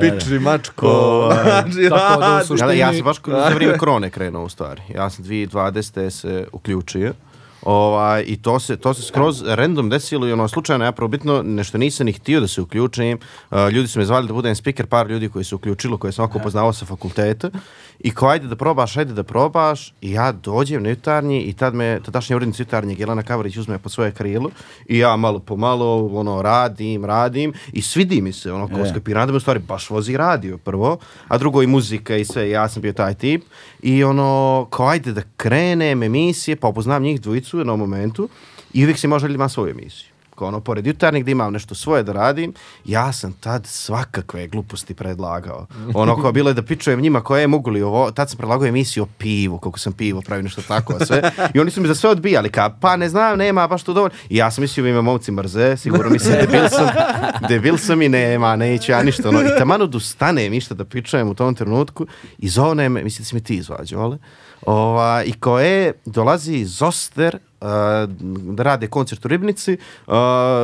Piči 0.00 0.38
mačko. 0.38 0.88
Znači, 1.42 1.88
Tako 1.88 2.20
da 2.20 2.40
u 2.42 2.46
suštini- 2.46 2.60
Ja, 2.60 2.66
da, 2.66 2.72
ja 2.74 2.92
sam 2.92 3.02
baš 3.02 3.16
za 3.26 3.54
vrijeme 3.54 3.78
korone 3.78 4.10
krenuo 4.10 4.44
u 4.44 4.48
stvari. 4.48 4.82
Ja 4.94 5.10
sam 5.10 5.24
2020. 5.24 6.10
se 6.10 6.46
uključio. 6.52 7.12
Ovaj, 7.62 8.24
I 8.26 8.36
to 8.36 8.60
se, 8.60 8.76
to 8.76 8.94
se 8.94 9.02
skroz 9.02 9.42
random 9.46 9.88
desilo 9.90 10.28
i 10.28 10.32
ono 10.32 10.48
slučajno 10.48 10.84
ja 10.84 10.92
probitno 10.92 11.42
nešto 11.42 11.78
nisam 11.78 12.06
ni 12.06 12.12
htio 12.12 12.40
da 12.40 12.48
se 12.48 12.60
uključim. 12.60 13.18
Uh, 13.50 13.68
ljudi 13.68 13.88
su 13.88 13.98
me 13.98 14.04
zvali 14.04 14.26
da 14.26 14.32
budem 14.32 14.54
speaker, 14.54 14.86
par 14.86 15.10
ljudi 15.10 15.28
koji 15.28 15.44
su 15.44 15.56
uključilo, 15.56 15.96
koje 15.96 16.12
sam 16.12 16.24
oko 16.24 16.38
poznavao 16.38 16.72
sa 16.72 16.84
fakulteta. 16.86 17.50
I 18.00 18.10
kao 18.10 18.28
ajde 18.28 18.46
da 18.46 18.56
probaš, 18.56 18.96
ajde 18.96 19.12
da 19.12 19.22
probaš. 19.22 19.92
I 20.00 20.12
ja 20.12 20.32
dođem 20.32 20.82
na 20.82 20.88
jutarnji 20.88 21.42
i 21.42 21.52
tad 21.52 21.74
me 21.74 22.00
tadašnja 22.04 22.36
urednica 22.36 22.62
jutarnje 22.62 22.94
Gelana 22.94 23.22
Kavarić 23.22 23.56
uzme 23.56 23.78
po 23.78 23.88
svoje 23.88 24.12
krilo. 24.12 24.50
I 24.86 24.98
ja 24.98 25.16
malo 25.16 25.38
po 25.38 25.56
malo 25.56 26.06
ono, 26.06 26.42
radim, 26.42 27.04
radim 27.04 27.52
i 27.72 27.82
svidi 27.82 28.20
mi 28.20 28.32
se 28.32 28.52
ono 28.52 28.68
kao 28.68 28.80
E. 28.80 28.88
skapiram 28.90 29.26
da 29.26 29.32
me 29.32 29.36
u 29.36 29.40
stvari 29.40 29.60
baš 29.60 29.90
vozi 29.90 30.16
radio 30.16 30.58
prvo, 30.58 30.98
a 31.28 31.38
drugo 31.38 31.62
i 31.62 31.66
muzika 31.66 32.16
i 32.16 32.24
sve, 32.24 32.50
ja 32.50 32.68
sam 32.68 32.82
bio 32.82 32.92
taj 32.92 33.14
tip 33.14 33.42
i 33.82 34.04
ono, 34.04 34.66
kao 34.70 34.86
ajde 34.86 35.12
da 35.12 35.22
krenem 35.36 36.02
emisije, 36.02 36.56
pa 36.56 36.68
upoznam 36.68 37.02
njih 37.02 37.20
dvojicu 37.20 37.56
u 37.56 37.60
jednom 37.60 37.78
momentu 37.78 38.28
i 38.72 38.84
uvijek 38.84 38.98
se 38.98 39.08
može 39.08 39.28
ima 39.28 39.48
svoju 39.48 39.70
emisiju. 39.70 40.17
Ono, 40.46 40.60
pored 40.60 40.86
jutarnjeg 40.86 41.24
da 41.24 41.30
imam 41.30 41.52
nešto 41.52 41.74
svoje 41.74 42.02
da 42.02 42.12
radim, 42.12 42.54
ja 42.84 43.12
sam 43.12 43.32
tad 43.32 43.66
svakakve 43.66 44.46
gluposti 44.46 44.94
predlagao. 44.94 45.66
Ono, 45.94 46.22
kao 46.22 46.32
bilo 46.32 46.50
je 46.50 46.54
da 46.54 46.62
pičujem 46.62 47.00
njima 47.00 47.20
koje 47.20 47.46
mogu 47.46 47.70
li 47.70 47.82
ovo, 47.82 48.10
tad 48.10 48.30
sam 48.30 48.38
predlagao 48.38 48.66
emisiju 48.66 49.02
o 49.02 49.08
pivu, 49.18 49.58
kako 49.58 49.78
sam 49.78 49.92
pivo 49.92 50.22
pravio 50.22 50.42
nešto 50.42 50.62
tako, 50.62 51.04
sve. 51.06 51.30
I 51.54 51.60
oni 51.60 51.70
su 51.70 51.80
mi 51.80 51.88
za 51.88 51.94
sve 51.94 52.10
odbijali, 52.10 52.50
kao, 52.50 52.70
pa 52.80 52.96
ne 52.96 53.08
znam, 53.08 53.38
nema 53.38 53.68
baš 53.68 53.82
to 53.82 53.92
dovoljno. 53.92 54.16
I 54.28 54.36
ja 54.36 54.50
sam 54.50 54.62
mislio, 54.62 54.86
ima 54.86 55.02
momci 55.02 55.32
mrze, 55.32 55.76
sigurno 55.76 56.10
mislim, 56.10 56.34
debil 56.40 56.68
sam, 56.68 56.88
debil 57.48 57.76
sam 57.76 58.02
i 58.02 58.08
nema, 58.08 58.56
neću 58.56 58.92
ja 58.92 59.02
ništa. 59.02 59.28
Ono. 59.28 59.40
I 59.40 59.58
taman 59.58 59.82
odustanem 59.82 60.52
išta 60.52 60.74
da 60.74 60.84
pičujem 60.84 61.28
u 61.28 61.34
tom 61.34 61.54
trenutku 61.54 62.06
i 62.38 62.48
me, 62.74 62.88
mislim 62.88 63.22
da 63.22 63.24
si 63.24 63.34
mi 63.34 63.40
ti 63.40 63.56
izvađao, 63.56 64.02
ali? 64.02 64.18
Ova, 64.66 65.24
I 65.24 65.32
koje 65.32 65.92
dolazi 66.04 66.64
Zoster 66.64 67.38
da 67.60 68.62
rade 68.62 68.86
koncert 68.86 69.24
u 69.24 69.28
Ribnici. 69.28 69.76
Uh, 70.06 70.14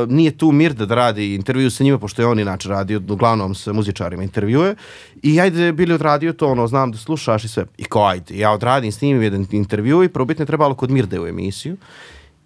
nije 0.07 0.37
tu 0.37 0.51
Mirda 0.51 0.85
da 0.85 0.95
radi 0.95 1.35
intervju 1.35 1.71
sa 1.71 1.83
njima, 1.83 1.99
pošto 1.99 2.21
je 2.21 2.27
on 2.27 2.39
inače 2.39 2.69
radio, 2.69 3.01
uglavnom 3.09 3.55
sa 3.55 3.73
muzičarima 3.73 4.23
intervjue. 4.23 4.75
I 5.23 5.41
ajde, 5.41 5.71
bili 5.71 5.93
odradio 5.93 6.33
to, 6.33 6.47
ono, 6.47 6.67
znam 6.67 6.91
da 6.91 6.97
slušaš 6.97 7.43
i 7.43 7.47
sve. 7.47 7.65
I 7.77 7.83
kao, 7.83 8.07
ajde, 8.07 8.37
ja 8.37 8.51
odradim 8.51 8.91
s 8.91 9.01
njim 9.01 9.21
jedan 9.21 9.47
intervju 9.51 10.03
i 10.03 10.09
je 10.39 10.45
trebalo 10.45 10.75
kod 10.75 10.91
Mirde 10.91 11.19
u 11.19 11.27
emisiju. 11.27 11.77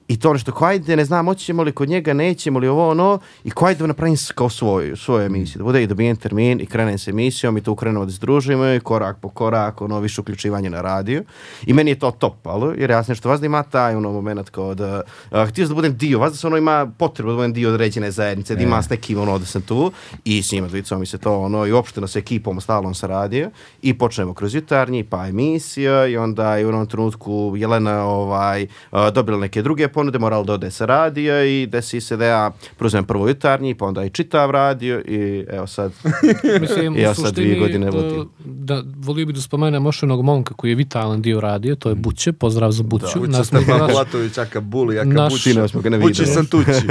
I 0.10 0.20
to 0.20 0.34
nešto, 0.34 0.52
ko 0.52 0.66
ajde, 0.66 0.96
ne 0.96 1.06
znam, 1.06 1.26
moći 1.26 1.46
ćemo 1.46 1.64
li 1.64 1.72
kod 1.72 1.90
njega, 1.90 2.14
nećemo 2.14 2.60
li 2.60 2.68
ovo, 2.68 2.90
ono, 2.90 3.20
i 3.44 3.52
ko 3.52 3.66
ajde 3.66 3.80
da 3.80 3.88
napravim 3.88 4.18
s- 4.18 4.32
kao 4.32 4.50
svoju, 4.50 4.98
svoju 4.98 5.26
emisiju, 5.26 5.58
da 5.58 5.64
bude 5.64 5.84
i 5.84 5.88
dobijem 5.88 6.16
termin 6.16 6.60
i 6.62 6.66
krenem 6.66 6.98
s 6.98 7.08
emisijom 7.08 7.58
i 7.58 7.62
tu 7.62 7.76
krenemo 7.76 8.06
da 8.06 8.12
se 8.12 8.20
družimo 8.20 8.66
i 8.66 8.80
korak 8.80 9.18
po 9.22 9.30
korak, 9.30 9.82
ono, 9.82 10.00
više 10.00 10.22
uključivanje 10.22 10.70
na 10.70 10.82
radio. 10.82 11.24
I 11.66 11.74
meni 11.74 11.92
je 11.92 12.00
to 12.00 12.12
top, 12.12 12.48
ali, 12.48 12.82
jer 12.82 12.90
ja 12.90 13.04
sam 13.04 13.12
nešto 13.12 13.30
vas 13.30 13.40
da 13.40 13.46
ima 13.46 13.64
taj, 13.64 13.96
ono, 13.96 14.12
moment 14.12 14.50
kao 14.50 14.76
da, 14.76 15.02
a, 15.32 15.46
htio 15.46 15.66
sam 15.66 15.70
da 15.70 15.76
budem 15.76 15.98
dio, 15.98 16.20
vas 16.20 16.32
da 16.32 16.38
se 16.38 16.48
ono 16.48 16.58
ima 16.58 16.92
potrebu 16.98 17.30
da 17.30 17.36
budem 17.36 17.54
dio 17.54 17.70
određene 17.70 18.12
zajednice, 18.12 18.56
da 18.56 18.64
ima 18.64 18.82
s 18.82 18.90
nekim, 18.90 19.20
ono, 19.20 19.38
da 19.38 19.46
sam 19.46 19.62
tu 19.62 19.92
i 20.26 20.44
s 20.44 20.52
njima 20.52 20.68
dvicom 20.68 21.00
mi 21.00 21.06
se 21.06 21.18
to, 21.18 21.40
ono, 21.40 21.66
i 21.66 21.72
uopšteno 21.72 22.08
sa 22.08 22.20
ekipom 22.20 22.62
stalno 22.62 22.94
sa 22.94 23.08
radio 23.08 23.50
i 23.82 23.98
počnemo 23.98 24.34
kroz 24.34 24.56
jutarnji, 24.56 25.04
pa 25.04 25.28
emisija 25.28 26.06
i 26.06 26.18
onda 26.18 26.56
je 26.56 26.66
u 26.66 26.70
onom 26.70 26.88
trenutku 26.88 27.54
Jelena 27.58 28.04
ovaj, 28.04 28.68
a, 28.92 29.10
dobila 29.10 29.38
neke 29.38 29.62
druge 29.62 29.88
ponude, 30.00 30.20
morala 30.20 30.44
da 30.44 30.54
ode 30.54 30.72
sa 30.72 30.86
radija 30.86 31.44
i 31.46 31.66
desi 31.68 32.02
se 32.02 32.18
da 32.18 32.26
ja 32.28 32.52
preuzmem 32.78 33.04
prvo 33.06 33.28
jutarnji, 33.28 33.76
pa 33.76 33.86
onda 33.86 34.04
i 34.04 34.10
čitav 34.10 34.52
radio 34.52 35.00
i 35.00 35.46
evo 35.50 35.68
sad, 35.68 35.92
Mislim, 36.62 36.98
Ja 36.98 37.12
u 37.12 37.16
sad 37.16 37.34
dvije 37.36 37.60
godine 37.60 37.88
e, 37.88 37.90
vodim. 37.90 38.30
Da, 38.40 38.84
volio 38.98 39.26
bi 39.26 39.34
da 39.34 39.42
spomenem 39.42 39.86
još 39.86 40.04
jednog 40.04 40.22
momka 40.22 40.54
koji 40.54 40.72
je 40.72 40.76
vitalan 40.76 41.22
dio 41.22 41.42
radio, 41.42 41.76
to 41.76 41.90
je 41.90 41.96
Buće, 41.96 42.32
pozdrav 42.34 42.72
za 42.72 42.84
Buću. 42.84 43.06
Uče 43.18 43.28
Nas- 43.30 43.48
Stefan 43.48 43.80
naš- 43.80 43.92
Bulatović, 43.92 44.38
aka 44.38 44.60
buli, 44.62 45.00
aka 45.00 45.08
Naš- 45.08 45.46
ne 45.84 45.98
Buči 45.98 46.20
videli. 46.22 46.28
sam 46.28 46.46
tući. 46.46 46.72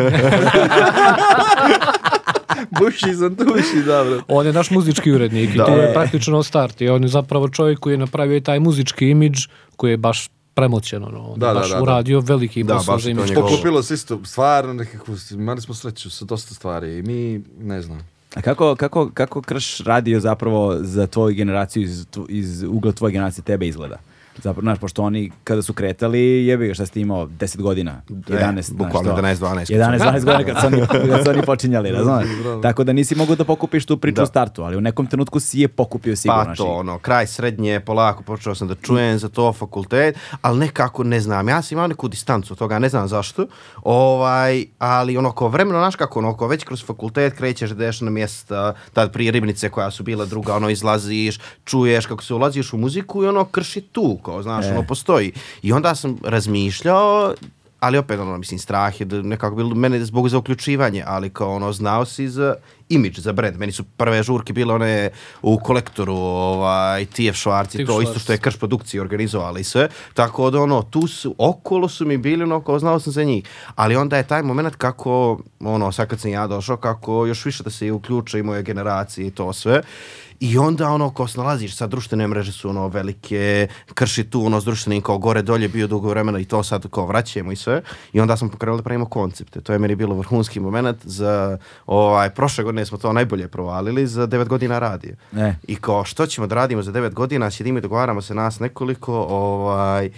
Buši 2.72 3.14
sam 3.14 3.36
tući, 3.36 3.82
dobro. 3.86 4.22
On 4.28 4.46
je 4.46 4.52
naš 4.52 4.70
muzički 4.70 5.12
urednik 5.12 5.50
i 5.50 5.58
Da. 5.58 5.64
to 5.66 5.72
je 5.72 5.92
praktično 5.92 6.42
start. 6.42 6.80
I 6.80 6.88
on 6.88 7.02
je 7.02 7.08
zapravo 7.08 7.48
čovjek 7.48 7.78
koji 7.78 7.94
je 7.94 7.98
napravio 7.98 8.36
i 8.36 8.40
taj 8.40 8.60
muzički 8.60 9.06
imidž 9.06 9.38
koji 9.76 9.90
je 9.90 9.96
baš 9.96 10.28
premoćen. 10.58 11.04
Ono. 11.04 11.18
On 11.20 11.38
Da, 11.38 11.46
da, 11.46 11.54
baš 11.54 11.68
da, 11.68 11.76
da. 11.76 11.82
uradio 11.82 12.20
veliki 12.20 12.62
Da, 12.62 12.74
posao 12.74 12.94
baš 12.94 13.02
za 13.02 13.10
imidž. 13.10 13.28
njegovo. 13.28 13.46
Poklopilo 13.48 13.82
se 13.82 13.94
isto, 13.94 14.20
stvarno 14.24 14.72
nekako, 14.72 15.12
imali 15.30 15.60
smo 15.60 15.74
sreću 15.74 16.10
sa 16.10 16.24
dosta 16.24 16.54
stvari 16.54 16.98
i 16.98 17.02
mi, 17.02 17.42
ne 17.60 17.82
znam. 17.82 18.08
A 18.34 18.42
kako, 18.42 18.76
kako, 18.76 19.10
kako 19.14 19.42
krš 19.42 19.78
radio 19.78 20.20
zapravo 20.20 20.76
za 20.80 21.06
tvoju 21.06 21.34
generaciju, 21.34 21.82
iz, 21.82 22.06
iz 22.28 22.62
ugla 22.62 22.92
tvoje 22.92 23.12
generacije 23.12 23.44
tebe 23.44 23.66
izgleda? 23.66 23.96
Zapravo, 24.38 24.60
znaš, 24.60 24.78
pošto 24.78 25.02
oni 25.02 25.30
kada 25.44 25.62
su 25.62 25.72
kretali, 25.72 26.18
jebi 26.46 26.68
ga 26.68 26.74
šta 26.74 26.86
ste 26.86 27.00
imao, 27.00 27.26
10 27.28 27.56
godina, 27.58 28.02
11, 28.08 28.52
znaš 28.52 28.70
bukvalno 28.70 29.10
to. 29.10 29.16
11, 29.16 29.34
12. 29.34 29.66
11, 29.68 29.98
12 29.98 30.24
godina 30.24 30.44
kad 30.44 30.60
su 30.60 30.66
oni, 30.66 30.80
kad 31.10 31.24
su 31.24 31.30
oni 31.30 31.42
počinjali, 31.42 31.90
razumiješ? 31.90 32.28
Tako 32.62 32.84
da 32.84 32.92
nisi 32.92 33.14
mogao 33.14 33.36
da 33.36 33.44
pokupiš 33.44 33.86
tu 33.86 33.96
priču 33.96 34.14
Da. 34.14 34.22
u 34.22 34.26
startu, 34.26 34.62
ali 34.62 34.76
u 34.76 34.80
nekom 34.80 35.06
trenutku 35.06 35.40
si 35.40 35.60
je 35.60 35.68
pokupio 35.68 36.16
sigurno. 36.16 36.44
Pa 36.44 36.54
to, 36.54 36.66
i- 36.66 36.70
ono, 36.70 36.98
kraj 36.98 37.26
srednje, 37.26 37.80
polako 37.80 38.22
počeo 38.22 38.54
sam 38.54 38.68
da 38.68 38.74
čujem 38.76 39.18
za 39.18 39.28
to 39.28 39.52
fakultet, 39.52 40.16
ali 40.42 40.58
nekako 40.58 41.04
ne 41.04 41.20
znam, 41.20 41.48
ja 41.48 41.62
sam 41.62 41.76
imao 41.76 41.86
neku 41.86 42.08
distancu 42.08 42.52
od 42.52 42.58
toga, 42.58 42.78
ne 42.78 42.88
znam 42.88 43.08
zašto, 43.08 43.46
ovaj, 43.82 44.64
ali 44.78 45.16
ono, 45.16 45.32
ko 45.32 45.48
vremeno, 45.48 45.78
znaš 45.78 45.96
kako, 45.96 46.18
ono, 46.18 46.36
ko 46.36 46.46
već 46.46 46.64
kroz 46.64 46.84
fakultet 46.84 47.32
krećeš 47.32 47.70
da 47.70 47.88
na 48.00 48.10
mjesta, 48.10 48.74
tad 48.92 49.12
prije 49.12 49.30
ribnice 49.30 49.68
koja 49.68 49.90
su 49.90 50.02
bila 50.02 50.24
druga, 50.24 50.56
ono, 50.56 50.68
izlaziš, 50.70 51.38
čuješ 51.64 52.06
kako 52.06 52.22
se 52.22 52.34
ulaziš 52.34 52.72
u 52.72 52.78
muziku 52.78 53.24
i 53.24 53.28
ono, 53.28 53.44
krši 53.44 53.80
tu, 53.82 54.18
kao, 54.28 54.42
znaš, 54.42 54.66
E. 54.66 54.70
ono, 54.70 54.82
postoji. 54.82 55.32
I 55.62 55.72
onda 55.72 55.94
sam 55.94 56.16
razmišljao, 56.24 57.34
ali 57.80 57.98
opet 57.98 58.20
ono, 58.20 58.38
mislim, 58.38 58.58
strah 58.58 59.00
je 59.00 59.06
da 59.06 59.22
nekako 59.22 59.56
bilo 59.56 59.74
mene 59.74 60.04
zbog 60.04 60.28
za 60.28 60.38
uključivanje, 60.38 61.04
ali 61.06 61.30
kao 61.30 61.54
ono, 61.54 61.72
znao 61.72 62.04
si 62.04 62.28
za 62.28 62.54
imidž, 62.88 63.18
za 63.18 63.32
brand. 63.32 63.56
Meni 63.56 63.72
su 63.72 63.84
prve 63.84 64.22
žurke 64.22 64.52
bile 64.52 64.74
one 64.74 65.10
u 65.42 65.58
kolektoru, 65.58 66.14
ovaj, 66.14 67.04
TF 67.06 67.36
Schwarz 67.36 67.80
i 67.80 67.86
to, 67.86 68.02
isto 68.02 68.14
Schwarz. 68.14 68.22
što 68.22 68.32
je 68.32 68.38
Krš 68.38 68.56
produkcije 68.56 69.00
organizovali 69.00 69.60
i 69.60 69.64
sve. 69.64 69.88
Tako 70.14 70.50
da 70.50 70.60
ono, 70.60 70.82
tu 70.82 71.06
su, 71.06 71.34
okolo 71.38 71.88
su 71.88 72.06
mi 72.06 72.16
bili, 72.16 72.42
ono, 72.42 72.60
kao 72.60 72.78
znao 72.78 73.00
sam 73.00 73.12
za 73.12 73.24
njih. 73.24 73.44
Ali 73.74 73.96
onda 73.96 74.16
je 74.16 74.26
taj 74.26 74.42
moment 74.42 74.76
kako, 74.76 75.38
ono, 75.60 75.92
sad 75.92 76.08
kad 76.08 76.20
sam 76.20 76.30
ja 76.30 76.46
došao, 76.46 76.76
kako 76.76 77.26
još 77.26 77.44
više 77.44 77.62
da 77.62 77.70
se 77.70 77.92
uključe 77.92 78.38
i 78.38 78.42
moje 78.42 78.62
generacije 78.62 79.26
i 79.26 79.30
to 79.30 79.52
sve. 79.52 79.82
I 80.40 80.58
onda 80.58 80.90
ono 80.90 81.10
ko 81.10 81.26
se 81.26 81.38
nalaziš, 81.38 81.76
sad 81.76 81.90
društvene 81.90 82.28
mreže 82.28 82.52
su 82.52 82.68
ono 82.68 82.88
velike, 82.88 83.68
krši 83.94 84.24
tu 84.24 84.46
ono 84.46 84.60
s 84.60 84.64
društvenim 84.64 85.02
kao 85.02 85.18
gore 85.18 85.42
dolje 85.42 85.68
bio 85.68 85.86
dugo 85.86 86.08
vremena 86.08 86.38
i 86.38 86.44
to 86.44 86.62
sad 86.62 86.90
kao 86.90 87.06
vraćamo 87.06 87.52
i 87.52 87.56
sve. 87.56 87.82
I 88.12 88.20
onda 88.20 88.36
smo 88.36 88.50
pokrenuli 88.50 88.78
da 88.78 88.82
pravimo 88.82 89.06
koncepte. 89.06 89.60
To 89.60 89.72
je 89.72 89.78
meni 89.78 89.94
bilo 89.94 90.14
vrhunski 90.14 90.60
moment 90.60 90.98
za 91.04 91.58
ovaj 91.86 92.30
prošle 92.30 92.64
godine 92.64 92.86
smo 92.86 92.98
to 92.98 93.12
najbolje 93.12 93.48
provalili 93.48 94.06
za 94.06 94.26
9 94.26 94.46
godina 94.46 94.78
radije. 94.78 95.16
E. 95.36 95.54
I 95.66 95.76
kao 95.76 96.04
što 96.04 96.26
ćemo 96.26 96.46
da 96.46 96.54
radimo 96.54 96.82
za 96.82 96.92
9 96.92 97.12
godina, 97.12 97.50
sjedimo 97.50 97.78
i 97.78 97.82
dogovaramo 97.82 98.22
se 98.22 98.34
nas 98.34 98.60
nekoliko, 98.60 99.26
ovaj 99.28 100.10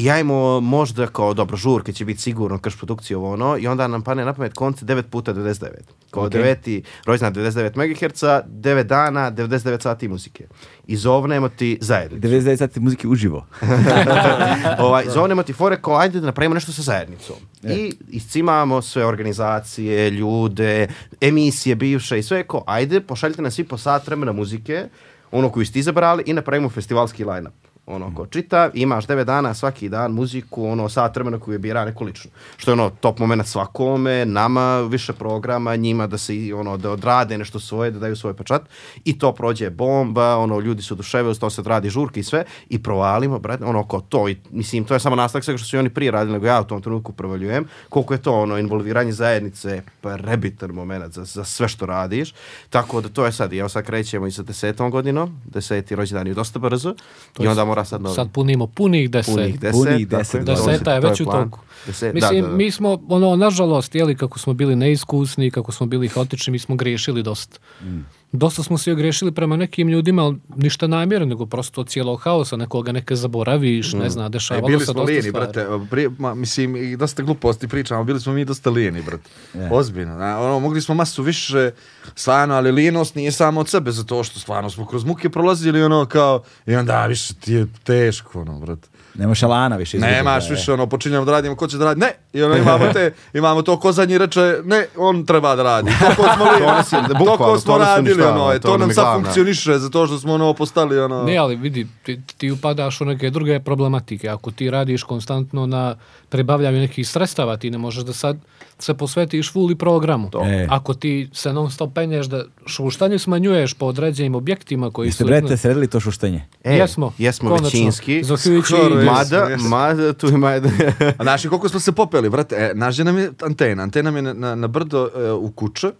i 0.00 0.10
ajmo 0.10 0.60
možda 0.60 1.06
kao 1.06 1.34
dobro 1.34 1.56
žurke 1.56 1.92
će 1.92 2.04
biti 2.04 2.20
sigurno 2.20 2.58
krš 2.58 2.76
produkcije 2.76 3.16
ovo 3.16 3.32
ono 3.32 3.58
i 3.58 3.66
onda 3.66 3.88
nam 3.88 4.02
pane 4.02 4.24
na 4.24 4.32
pamet 4.32 4.54
konce 4.54 4.84
9 4.84 5.02
puta 5.02 5.34
99. 5.34 5.66
Kao 6.10 6.24
Ok. 6.24 6.32
deveti 6.32 6.82
rođendan 7.06 7.34
99 7.34 7.76
MHz, 7.76 8.22
9 8.22 8.82
dana, 8.82 9.32
99 9.32 9.82
sati 9.82 10.08
muzike. 10.08 10.46
I 10.86 10.96
zovnemo 10.96 11.48
ti 11.48 11.78
zajednicu. 11.80 12.28
99 12.28 12.56
sati 12.56 12.80
muzike 12.80 13.08
uživo. 13.08 13.46
ovaj, 14.78 15.04
zovnemo 15.14 15.42
ti 15.42 15.52
fore 15.52 15.82
kao 15.82 15.96
ajde 15.96 16.20
da 16.20 16.26
napravimo 16.26 16.54
nešto 16.54 16.72
sa 16.72 16.82
zajednicom. 16.82 17.36
E. 17.62 17.74
I 17.74 17.92
iscimamo 18.08 18.82
sve 18.82 19.06
organizacije, 19.06 20.10
ljude, 20.10 20.88
emisije 21.20 21.74
bivše 21.74 22.18
i 22.18 22.22
sve 22.22 22.46
kao 22.46 22.64
ajde 22.66 23.00
pošaljite 23.00 23.42
nas 23.42 23.54
svi 23.54 23.64
po 23.64 23.78
sat 23.78 24.06
vremena 24.06 24.32
muzike, 24.32 24.88
ono 25.30 25.50
koju 25.50 25.66
ste 25.66 25.78
izabrali 25.78 26.22
i 26.26 26.32
napravimo 26.32 26.68
festivalski 26.68 27.24
line-up. 27.24 27.69
Ono, 27.90 28.14
ko 28.14 28.26
čita, 28.26 28.70
imaš 28.74 29.06
9 29.06 29.24
dana 29.24 29.54
svaki 29.54 29.88
dan 29.88 30.12
muziku, 30.12 30.64
ono, 30.64 30.88
sat 30.88 31.16
vremena 31.16 31.38
koju 31.38 31.54
je 31.54 31.58
bira 31.58 31.84
neko 31.84 32.04
lično. 32.04 32.30
Što 32.56 32.70
je 32.70 32.72
ono, 32.72 32.90
top 32.90 33.18
moment 33.18 33.46
svakome, 33.46 34.24
nama 34.24 34.80
više 34.80 35.12
programa, 35.12 35.76
njima 35.76 36.06
da 36.06 36.18
se, 36.18 36.32
ono, 36.54 36.76
da 36.76 36.90
odrade 36.90 37.38
nešto 37.38 37.60
svoje, 37.60 37.90
da 37.90 37.98
daju 37.98 38.16
svoj 38.16 38.34
pečat. 38.34 38.62
I 39.04 39.18
to 39.18 39.32
prođe 39.32 39.70
bomba, 39.70 40.36
ono, 40.36 40.60
ljudi 40.60 40.82
su 40.82 40.94
oduševili, 40.94 41.38
to 41.38 41.50
se 41.50 41.60
odradi 41.60 41.90
žurke 41.90 42.20
i 42.20 42.22
sve. 42.22 42.44
I 42.68 42.82
provalimo, 42.82 43.38
brate, 43.38 43.64
ono, 43.64 43.84
ko 43.84 44.00
to. 44.00 44.28
I, 44.28 44.36
mislim, 44.50 44.84
to 44.84 44.94
je 44.94 45.00
samo 45.00 45.16
nastavak 45.16 45.44
svega 45.44 45.58
što 45.58 45.66
su 45.66 45.78
oni 45.78 45.90
prije 45.90 46.10
radili, 46.10 46.32
nego 46.32 46.46
ja 46.46 46.60
u 46.60 46.64
tom 46.64 46.82
trenutku 46.82 47.12
provaljujem. 47.12 47.64
Koliko 47.88 48.14
je 48.14 48.22
to, 48.22 48.40
ono, 48.40 48.58
involviranje 48.58 49.12
zajednice, 49.12 49.82
prebitan 50.00 50.70
moment 50.70 51.14
za, 51.14 51.24
za 51.24 51.44
sve 51.44 51.68
što 51.68 51.86
radiš. 51.86 52.34
Tako 52.70 53.00
da 53.00 53.08
to 53.08 53.26
je 53.26 53.32
sad, 53.32 53.52
evo 53.52 53.68
sad 53.68 53.86
krećemo 53.86 54.26
i 54.26 54.32
sa 54.32 54.42
desetom 54.42 54.90
godinom, 54.90 55.40
deseti 55.44 55.96
rođendan 55.96 56.26
je 56.26 56.34
dosta 56.34 56.58
brzo. 56.58 56.94
I 57.38 57.46
onda 57.46 57.64
mora 57.64 57.79
sad 57.84 58.02
novi. 58.02 58.14
Sad 58.14 58.30
punimo 58.32 58.66
punih 58.66 59.10
deset. 59.10 59.34
Punih 59.34 59.60
deset. 59.60 59.72
Punih 59.72 60.08
deset, 60.08 60.44
Deseta 60.44 60.94
je 60.94 61.00
već 61.00 61.20
u 61.20 61.24
toku. 61.24 61.58
Deset, 61.86 62.14
Mislim, 62.14 62.40
da, 62.40 62.46
da, 62.46 62.50
da. 62.50 62.56
mi 62.56 62.70
smo, 62.70 62.98
ono, 63.08 63.36
nažalost, 63.36 63.94
jeli, 63.94 64.16
kako 64.16 64.38
smo 64.38 64.52
bili 64.52 64.76
neiskusni, 64.76 65.50
kako 65.50 65.72
smo 65.72 65.86
bili 65.86 66.08
haotični, 66.08 66.50
mi 66.50 66.58
smo 66.58 66.76
griješili 66.76 67.22
dosta. 67.22 67.58
Mm. 67.82 68.00
Dosta 68.32 68.62
smo 68.62 68.78
se 68.78 68.92
ogriješili 68.92 69.32
prema 69.32 69.56
nekim 69.56 69.88
ljudima, 69.88 70.22
ali 70.22 70.36
ništa 70.56 70.86
namjerno, 70.86 71.26
nego 71.26 71.46
prosto 71.46 71.80
od 71.80 71.88
cijelog 71.88 72.20
haosa, 72.20 72.56
nekoga 72.56 72.92
neke 72.92 73.16
zaboraviš, 73.16 73.92
ne 73.92 74.10
zna, 74.10 74.26
E, 74.26 74.28
dešavalo 74.28 74.66
bili 74.66 74.80
se 74.80 74.84
smo 74.84 74.94
dosta 74.94 75.06
lijeni, 75.06 75.28
stvari. 75.28 75.52
brate. 75.52 75.86
Prije, 75.90 76.10
ma, 76.18 76.34
mislim, 76.34 76.76
i 76.76 76.96
dosta 76.96 77.22
gluposti 77.22 77.68
pričamo, 77.68 78.04
bili 78.04 78.20
smo 78.20 78.32
mi 78.32 78.44
dosta 78.44 78.70
lijeni, 78.70 79.02
brate. 79.02 79.30
Je. 79.54 79.68
Ozbiljno. 79.72 80.14
Na, 80.16 80.40
ono, 80.40 80.60
mogli 80.60 80.80
smo 80.80 80.94
masu 80.94 81.22
više, 81.22 81.70
stvarno, 82.14 82.54
ali 82.54 82.72
lijenost 82.72 83.14
nije 83.14 83.32
samo 83.32 83.60
od 83.60 83.68
sebe, 83.68 83.90
zato 83.92 84.24
što 84.24 84.40
stvarno 84.40 84.70
smo 84.70 84.86
kroz 84.86 85.04
muke 85.04 85.30
prolazili, 85.30 85.82
ono, 85.82 86.06
kao, 86.06 86.42
i 86.66 86.74
onda, 86.74 87.06
više 87.06 87.34
ti 87.34 87.52
je 87.52 87.66
teško, 87.84 88.40
ono, 88.40 88.60
brate. 88.60 88.88
Nemaš 89.14 89.42
alana 89.42 89.76
više. 89.76 89.98
Nemaš 89.98 90.48
ga, 90.48 90.54
e. 90.54 90.56
više, 90.56 90.72
ono, 90.72 90.86
počinjamo 90.86 91.24
da 91.24 91.32
radimo, 91.32 91.56
ko 91.56 91.66
će 91.66 91.78
da 91.78 91.84
radi? 91.84 92.00
Ne! 92.00 92.12
I 92.32 92.42
ono, 92.42 92.56
imamo 92.56 92.92
te, 92.92 93.14
imamo 93.38 93.62
to 93.62 93.80
ko 93.80 93.92
zadnji 93.92 94.18
reče, 94.18 94.56
ne, 94.64 94.86
on 94.96 95.26
treba 95.26 95.56
da 95.56 95.62
radi. 95.62 95.90
To 96.00 96.22
ko 96.22 96.28
smo, 96.36 96.44
li, 96.44 96.60
To 96.90 96.96
je- 96.96 97.08
to 97.08 97.14
bukvalno, 97.14 97.54
ko 97.54 97.60
smo 97.60 97.72
to 97.72 97.78
radili, 97.78 98.22
ono, 98.22 98.52
e, 98.52 98.58
to 98.58 98.68
to 98.68 98.70
nam 98.70 98.80
nam 98.80 98.88
je 98.88 98.94
sad 98.94 99.14
funkcioniše, 99.14 99.78
zato 99.78 100.06
što 100.06 100.18
smo 100.18 100.34
ono 100.34 100.54
postali, 100.54 100.98
ono... 100.98 101.22
Ne, 101.22 101.36
ali 101.36 101.56
vidi, 101.56 101.86
ti, 102.02 102.20
ti 102.36 102.50
upadaš 102.50 103.00
u 103.00 103.04
neke 103.04 103.30
druge 103.30 103.60
problematike. 103.60 104.28
Ako 104.28 104.50
ti 104.50 104.70
radiš 104.70 105.02
konstantno 105.02 105.66
na 105.66 105.96
pribavljanju 106.28 106.78
nekih 106.78 107.08
sredstava, 107.08 107.56
ti 107.56 107.70
ne 107.70 107.78
možeš 107.78 108.04
da 108.04 108.12
sad 108.12 108.36
se 108.78 108.94
posvetiš 108.94 109.52
full 109.52 109.70
i 109.70 109.74
programu. 109.74 110.30
E. 110.44 110.66
Ako 110.70 110.94
ti 110.94 111.30
se 111.32 111.52
non 111.52 111.70
stop 111.70 111.94
penješ 111.94 112.26
da 112.26 112.44
šuštanje 112.66 113.18
smanjuješ 113.18 113.74
po 113.74 113.86
određenim 113.86 114.34
objektima 114.34 114.90
koji 114.90 115.08
Jeste, 115.08 115.24
su... 115.24 115.26
brete, 115.26 115.56
sredili 115.56 115.86
to 115.86 116.00
šuštenje? 116.00 116.44
E, 116.64 116.76
jesmo. 116.76 117.12
jesmo 117.18 117.48
konačno. 117.48 117.66
većinski. 117.66 118.22
Zahvaljujući 118.22 118.74
jesmo, 119.00 119.12
Mada, 119.14 119.36
jesmo. 119.44 119.68
mada, 119.68 120.12
tu 120.12 120.28
ima 120.28 120.50
jedan... 120.50 120.72
A 121.18 121.22
znaš 121.22 121.42
koliko 121.42 121.68
smo 121.68 121.80
se 121.80 121.92
popeli, 121.92 122.30
brate, 122.30 122.56
e, 122.56 122.72
naš 122.74 122.98
nam 122.98 123.18
je 123.18 123.32
antena, 123.42 123.82
antena 123.82 124.10
nam 124.10 124.16
je 124.16 124.22
na, 124.24 124.32
na, 124.34 124.54
na 124.54 124.66
brdo 124.66 125.08
e, 125.16 125.30
u 125.30 125.50
kuće, 125.50 125.92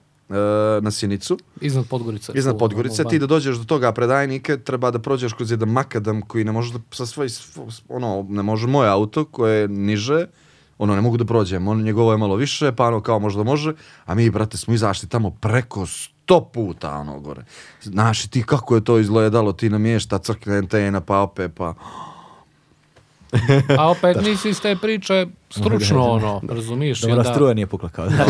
na 0.80 0.90
Sjenicu, 0.90 1.38
Iznad 1.60 1.86
Podgorice. 1.86 2.32
iznad 2.34 2.56
u- 2.56 3.08
ti 3.08 3.18
da 3.18 3.26
dođeš 3.26 3.56
do 3.56 3.64
toga 3.64 3.92
predajnike, 3.92 4.56
treba 4.56 4.90
da 4.90 4.98
prođeš 4.98 5.32
kroz 5.32 5.50
jedan 5.50 5.68
makadam 5.68 6.22
koji 6.22 6.44
ne 6.44 6.52
može 6.52 6.72
da, 6.72 6.78
sa 6.90 7.06
svoj, 7.06 7.28
svo- 7.28 7.82
ono, 7.88 8.26
ne 8.28 8.42
može 8.42 8.66
moje 8.66 8.90
auto 8.90 9.24
koje 9.24 9.60
je 9.60 9.68
niže, 9.68 10.26
ono, 10.78 10.94
ne 10.94 11.00
mogu 11.00 11.16
da 11.16 11.24
prođem, 11.24 11.68
on 11.68 11.82
njegovo 11.82 12.12
je 12.12 12.18
malo 12.18 12.36
više, 12.36 12.72
pa 12.72 12.86
ono 12.86 13.00
kao 13.00 13.18
možda 13.18 13.42
može, 13.42 13.72
a 14.04 14.14
mi, 14.14 14.30
brate, 14.30 14.56
smo 14.56 14.74
izašli 14.74 15.08
tamo 15.08 15.30
preko 15.30 15.86
sto 15.86 16.40
puta, 16.44 16.92
ono, 16.92 17.20
gore. 17.20 17.44
Znaš, 17.82 18.26
ti 18.26 18.42
kako 18.42 18.74
je 18.74 18.84
to 18.84 18.98
izgledalo, 18.98 19.52
ti 19.52 19.70
namješta 19.70 20.18
crkne 20.18 20.58
antena, 20.58 21.00
pa 21.00 21.18
opet, 21.18 21.50
pa... 21.56 21.74
A 23.78 23.90
opet 23.90 24.16
nisi 24.22 24.48
iz 24.48 24.60
te 24.60 24.76
priče 24.76 25.26
stručno 25.50 26.04
ono, 26.04 26.40
razumiješ? 26.48 27.00
Dobra 27.00 27.16
onda- 27.18 27.32
struja 27.32 27.54
nije 27.54 27.66
pukla 27.66 27.88
kao 27.88 28.06
da. 28.06 28.24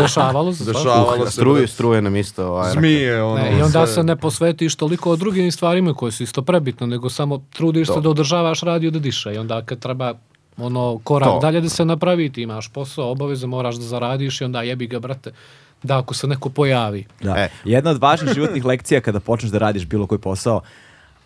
Dešavalo 0.00 0.52
se. 0.54 0.64
Dešavalo 0.64 1.26
se, 1.26 1.32
Struje, 1.32 1.54
brate. 1.54 1.66
struje 1.66 2.02
nam 2.02 2.16
isto. 2.16 2.46
Ovaj, 2.46 2.72
Zmije, 2.72 3.22
ono, 3.22 3.34
Ne, 3.36 3.50
I 3.50 3.62
onda 3.62 3.68
sve. 3.78 3.94
se 3.94 4.02
ne 4.02 4.16
posvetiš 4.16 4.74
toliko 4.74 5.10
o 5.10 5.16
drugim 5.16 5.52
stvarima 5.52 5.94
koje 5.94 6.12
su 6.12 6.22
isto 6.22 6.42
prebitno, 6.42 6.86
nego 6.86 7.10
samo 7.10 7.42
trudiš 7.50 7.88
se 7.88 8.00
da 8.00 8.10
održavaš 8.10 8.60
radio 8.60 8.90
da 8.90 8.98
diše. 8.98 9.34
I 9.34 9.38
onda 9.38 9.62
kad 9.62 9.78
treba 9.78 10.14
ono 10.56 10.98
korak 10.98 11.28
To. 11.28 11.38
dalje 11.38 11.60
da 11.60 11.68
se 11.68 11.84
napravi, 11.84 12.32
ti 12.32 12.42
imaš 12.42 12.68
posao, 12.68 13.10
obaveze, 13.10 13.46
moraš 13.46 13.76
da 13.76 13.82
zaradiš 13.82 14.40
i 14.40 14.44
onda 14.44 14.62
jebi 14.62 14.86
ga, 14.86 14.98
brate, 14.98 15.32
da 15.82 15.98
ako 15.98 16.14
se 16.14 16.26
neko 16.26 16.48
pojavi. 16.48 17.04
Da. 17.20 17.34
E. 17.36 17.48
Jedna 17.64 17.90
od 17.90 17.98
važnih 17.98 18.34
životnih 18.34 18.64
lekcija 18.64 19.00
kada 19.00 19.20
počneš 19.20 19.52
da 19.52 19.58
radiš 19.58 19.86
bilo 19.86 20.06
koji 20.06 20.18
posao, 20.18 20.60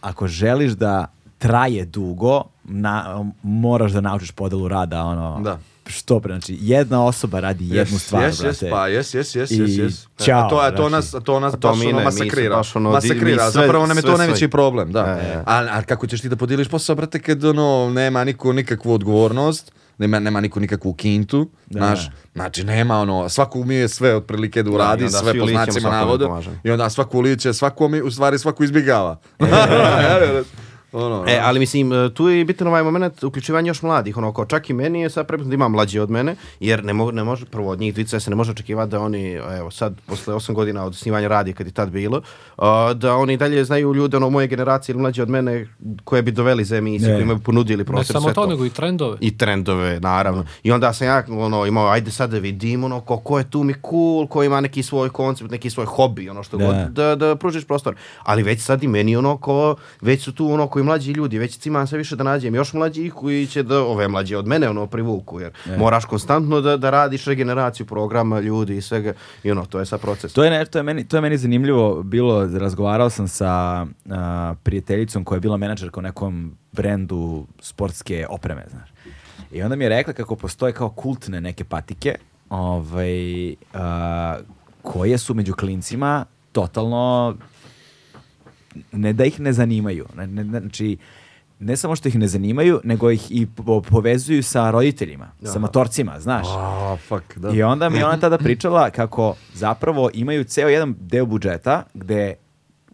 ako 0.00 0.26
želiš 0.28 0.72
da 0.72 1.06
traje 1.38 1.84
dugo, 1.84 2.42
na, 2.64 3.04
moraš 3.42 3.92
da 3.92 4.00
naučiš 4.00 4.30
podelu 4.30 4.68
rada, 4.68 5.02
ono, 5.02 5.40
Da. 5.40 5.58
što 5.86 6.20
pre, 6.20 6.32
znači, 6.32 6.58
jedna 6.60 7.04
osoba 7.04 7.40
radi 7.40 7.64
jednu 7.66 7.94
Jes, 7.94 8.02
stvar, 8.02 8.22
jes, 8.22 8.40
brate. 8.40 8.48
jes, 8.56 8.70
pa 8.70 8.88
jes, 8.88 9.14
jes, 9.14 9.34
jes, 9.34 9.50
I 9.50 9.56
jes, 9.56 9.70
jes. 9.70 10.06
ćao, 10.18 10.40
a 10.40 10.48
to, 10.48 10.56
a 10.56 10.70
to 10.70 10.76
znači. 10.78 10.92
nas, 10.92 11.14
a 11.14 11.20
to 11.20 11.40
nas 11.40 11.54
A 11.54 11.56
to 11.56 11.68
baš 11.68 11.80
ono 11.80 11.98
ne, 11.98 12.04
masakrira. 12.04 12.56
baš 12.56 12.76
ono 12.76 12.90
masakrira, 12.90 13.42
sve- 13.42 13.62
zapravo 13.62 13.86
nam 13.86 13.96
je 13.96 14.02
to 14.02 14.16
najveći 14.16 14.48
problem, 14.48 14.92
da. 14.92 15.00
E, 15.00 15.26
e. 15.28 15.42
A, 15.46 15.66
a 15.70 15.82
kako 15.82 16.06
ćeš 16.06 16.20
ti 16.20 16.28
da 16.28 16.36
podijeliš 16.36 16.68
posao, 16.68 16.96
brate, 16.96 17.18
kad 17.18 17.44
ono, 17.44 17.90
nema 17.90 18.24
niko 18.24 18.52
nikakvu 18.52 18.92
odgovornost, 18.92 19.72
nema, 19.98 20.18
nema 20.18 20.40
niko 20.40 20.60
nikakvu 20.60 20.92
kintu, 20.94 21.48
znaš, 21.70 22.10
znači 22.34 22.64
nema 22.64 22.98
ono, 22.98 23.28
svako 23.28 23.58
umije 23.58 23.88
sve 23.88 24.16
otprilike 24.16 24.62
da 24.62 24.70
uradi, 24.70 25.04
onda 25.04 25.18
sve 25.18 25.38
po 25.40 25.46
znacima 25.46 25.90
navoda, 25.90 26.26
pomažemo. 26.26 26.56
i 26.64 26.70
onda 26.70 26.90
svako 26.90 27.18
uliće, 27.18 27.52
svako 27.52 27.88
mi, 27.88 28.00
u 28.00 28.10
stvari 28.10 28.38
svako 28.38 28.64
izbjegava. 28.64 29.18
ono, 30.92 31.24
E, 31.28 31.40
ali 31.42 31.58
mislim, 31.58 31.92
e, 31.92 32.14
tu 32.14 32.28
je 32.28 32.44
bitan 32.44 32.66
ovaj 32.66 32.82
moment 32.82 33.24
uključivanja 33.24 33.70
još 33.70 33.82
mladih, 33.82 34.16
ono, 34.16 34.32
kao 34.32 34.44
čak 34.44 34.70
i 34.70 34.72
meni 34.72 35.00
je 35.00 35.10
sad 35.10 35.26
prebitno 35.26 35.48
da 35.50 35.54
ima 35.54 35.68
mlađi 35.68 35.98
od 35.98 36.10
mene, 36.10 36.36
jer 36.60 36.84
ne, 36.84 36.92
mo, 36.92 37.10
ne 37.10 37.24
može, 37.24 37.44
prvo 37.46 37.70
od 37.70 37.80
njih 37.80 37.94
dvica 37.94 38.20
se 38.20 38.30
ne 38.30 38.36
može 38.36 38.50
očekivati 38.50 38.90
da 38.90 39.00
oni, 39.00 39.32
evo 39.32 39.70
sad, 39.70 39.94
posle 40.06 40.34
8 40.34 40.52
godina 40.52 40.84
od 40.84 40.96
snimanja 40.96 41.28
radija 41.28 41.54
kad 41.54 41.66
je 41.66 41.72
tad 41.72 41.90
bilo, 41.90 42.22
a, 42.58 42.92
da 42.94 43.16
oni 43.16 43.36
dalje 43.36 43.64
znaju 43.64 43.94
ljude, 43.94 44.16
ono, 44.16 44.30
moje 44.30 44.46
generacije 44.46 44.92
ili 44.92 45.02
mlađi 45.02 45.22
od 45.22 45.28
mene, 45.28 45.66
koje 46.04 46.22
bi 46.22 46.30
doveli 46.30 46.64
za 46.64 46.76
emisiju, 46.76 47.08
Ne. 47.08 47.14
koji 47.14 47.22
imaju 47.22 47.38
ponudili 47.38 47.78
Ne 47.78 47.84
prostor, 47.84 48.12
samo 48.14 48.24
sve 48.24 48.34
to, 48.34 48.46
nego 48.46 48.66
i 48.66 48.70
trendove. 48.70 49.16
i 49.20 49.38
trendove, 49.38 50.00
naravno. 50.00 50.44
I 50.62 50.72
onda 50.72 50.92
sam 50.92 51.06
ja 51.06 51.24
ono, 51.30 51.66
imao, 51.66 51.88
ajde 51.88 52.10
sad 52.10 52.30
da 52.30 52.38
vidim, 52.38 52.84
ono, 52.84 53.00
ko, 53.00 53.16
ko 53.16 53.38
je 53.38 53.50
tu 53.50 53.62
mi 53.62 53.74
cool, 53.90 54.26
ko 54.26 54.42
ima 54.42 54.60
neki 54.60 54.82
svoj 54.82 55.10
koncept, 55.10 55.50
neki 55.50 55.70
svoj 55.70 55.86
hobi, 55.86 56.28
ono 56.30 56.42
što 56.42 56.56
Da. 56.56 56.66
god, 56.66 56.76
da, 56.92 57.14
da 57.16 57.36
pružiš 57.36 57.64
prostor. 57.64 57.94
Ali 58.22 58.42
već 58.42 58.60
sad 58.60 58.82
i 58.82 58.88
meni, 58.88 59.16
ono, 59.16 59.36
ko, 59.36 59.76
već 60.00 60.22
su 60.24 60.32
tu, 60.32 60.52
ono, 60.52 60.66
koji 60.66 60.81
mlađi 60.82 61.12
ljudi, 61.12 61.38
već 61.38 61.66
imam 61.66 61.86
sve 61.86 61.98
više 61.98 62.16
da 62.16 62.24
nađem 62.24 62.54
još 62.54 62.72
mlađih 62.72 63.12
koji 63.12 63.46
će 63.46 63.62
da, 63.62 63.82
ove 63.82 64.08
mlađe 64.08 64.36
od 64.36 64.46
mene, 64.46 64.68
ono, 64.68 64.86
privuku, 64.86 65.40
jer 65.40 65.52
moraš 65.78 66.04
konstantno 66.04 66.60
da, 66.60 66.76
da 66.76 66.90
radiš 66.90 67.24
regeneraciju 67.24 67.86
programa, 67.86 68.40
ljudi 68.40 68.76
i 68.76 68.82
svega, 68.82 69.12
i 69.42 69.50
ono, 69.50 69.66
to 69.66 69.78
je 69.78 69.86
sad 69.86 70.00
proces. 70.00 70.32
To 70.32 70.44
je, 70.44 70.50
ne, 70.50 70.64
to, 70.64 70.78
je 70.78 70.82
meni, 70.82 71.08
to 71.08 71.16
je 71.16 71.20
meni 71.20 71.38
zanimljivo 71.38 72.02
bilo, 72.02 72.48
razgovarao 72.58 73.10
sam 73.10 73.28
sa 73.28 73.86
a, 74.10 74.54
prijateljicom 74.62 75.24
koja 75.24 75.36
je 75.36 75.40
bila 75.40 75.56
menadžerka 75.56 76.00
u 76.00 76.02
nekom 76.02 76.56
brendu 76.72 77.46
sportske 77.60 78.26
opreme, 78.30 78.64
znaš. 78.70 78.92
I 79.52 79.62
onda 79.62 79.76
mi 79.76 79.84
je 79.84 79.88
rekla 79.88 80.12
kako 80.12 80.36
postoje 80.36 80.72
kao 80.72 80.88
kultne 80.88 81.40
neke 81.40 81.64
patike, 81.64 82.14
ovaj, 82.50 83.54
a, 83.74 84.36
koje 84.82 85.18
su 85.18 85.34
među 85.34 85.54
klincima 85.54 86.24
totalno 86.52 87.34
ne 88.92 89.12
da 89.12 89.24
ih 89.24 89.40
ne 89.40 89.52
zanimaju. 89.52 90.06
Ne, 90.16 90.26
ne, 90.26 90.44
znači, 90.44 90.96
ne 91.58 91.76
samo 91.76 91.96
što 91.96 92.08
ih 92.08 92.18
ne 92.18 92.28
zanimaju, 92.28 92.80
nego 92.84 93.10
ih 93.10 93.26
i 93.30 93.46
po- 93.46 93.80
povezuju 93.80 94.42
sa 94.42 94.70
roditeljima, 94.70 95.30
sa 95.42 95.58
motorcima, 95.58 96.20
znaš. 96.20 96.46
A, 96.48 96.96
fuck, 97.08 97.38
da. 97.38 97.50
I 97.50 97.62
onda 97.62 97.88
mi 97.88 97.98
je 97.98 98.06
ona 98.06 98.20
tada 98.20 98.38
pričala 98.38 98.90
kako 98.90 99.34
zapravo 99.54 100.10
imaju 100.14 100.44
ceo 100.44 100.68
jedan 100.68 100.94
deo 101.00 101.26
budžeta 101.26 101.82
gde 101.94 102.34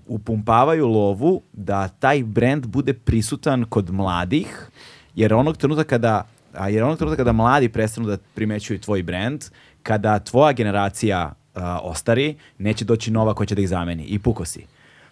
upumpavaju 0.07 0.87
lovu 0.87 1.43
da 1.53 1.89
taj 1.89 2.23
brand 2.23 2.67
bude 2.67 2.93
prisutan 2.95 3.65
kod 3.65 3.91
mladih, 3.91 4.69
jer 5.15 5.35
onog 5.35 5.57
trenutka 5.57 5.85
kada 5.85 6.27
a 6.55 6.69
jer 6.69 6.83
onog 6.83 6.99
trenutka 6.99 7.17
kada 7.17 7.33
mladi 7.33 7.69
prestanu 7.69 8.07
da 8.07 8.19
primećuju 8.35 8.79
tvoj 8.79 9.03
brand, 9.03 9.45
kada 9.83 10.19
tvoja 10.19 10.53
generacija 10.53 11.33
a, 11.55 11.79
ostari, 11.83 12.37
neće 12.59 12.85
doći 12.85 13.11
nova 13.11 13.35
koja 13.35 13.47
će 13.47 13.55
da 13.55 13.61
ih 13.61 13.69
zameni 13.69 14.05
i 14.05 14.19
puko 14.19 14.45
si. 14.45 14.67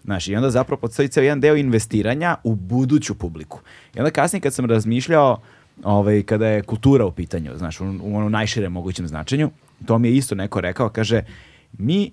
Znaš, 0.06 0.28
i 0.28 0.36
onda 0.36 0.50
zapravo 0.50 0.80
postoji 0.80 1.08
ceo 1.08 1.22
jedan 1.22 1.40
deo 1.40 1.56
investiranja 1.56 2.36
u 2.44 2.54
buduću 2.54 3.14
publiku. 3.14 3.60
I 3.94 3.98
onda 3.98 4.10
kasnije 4.10 4.40
kad 4.40 4.54
sam 4.54 4.64
razmišljao 4.64 5.40
ovaj, 5.84 6.22
kada 6.22 6.46
je 6.46 6.62
kultura 6.62 7.06
u 7.06 7.12
pitanju, 7.12 7.50
znaš, 7.56 7.80
u, 7.80 7.84
u 8.02 8.16
onom 8.16 8.32
najširem 8.32 8.72
mogućem 8.72 9.08
značenju, 9.08 9.50
to 9.86 9.98
mi 9.98 10.08
je 10.08 10.16
isto 10.16 10.34
neko 10.34 10.60
rekao, 10.60 10.88
kaže, 10.88 11.22
mi 11.78 12.12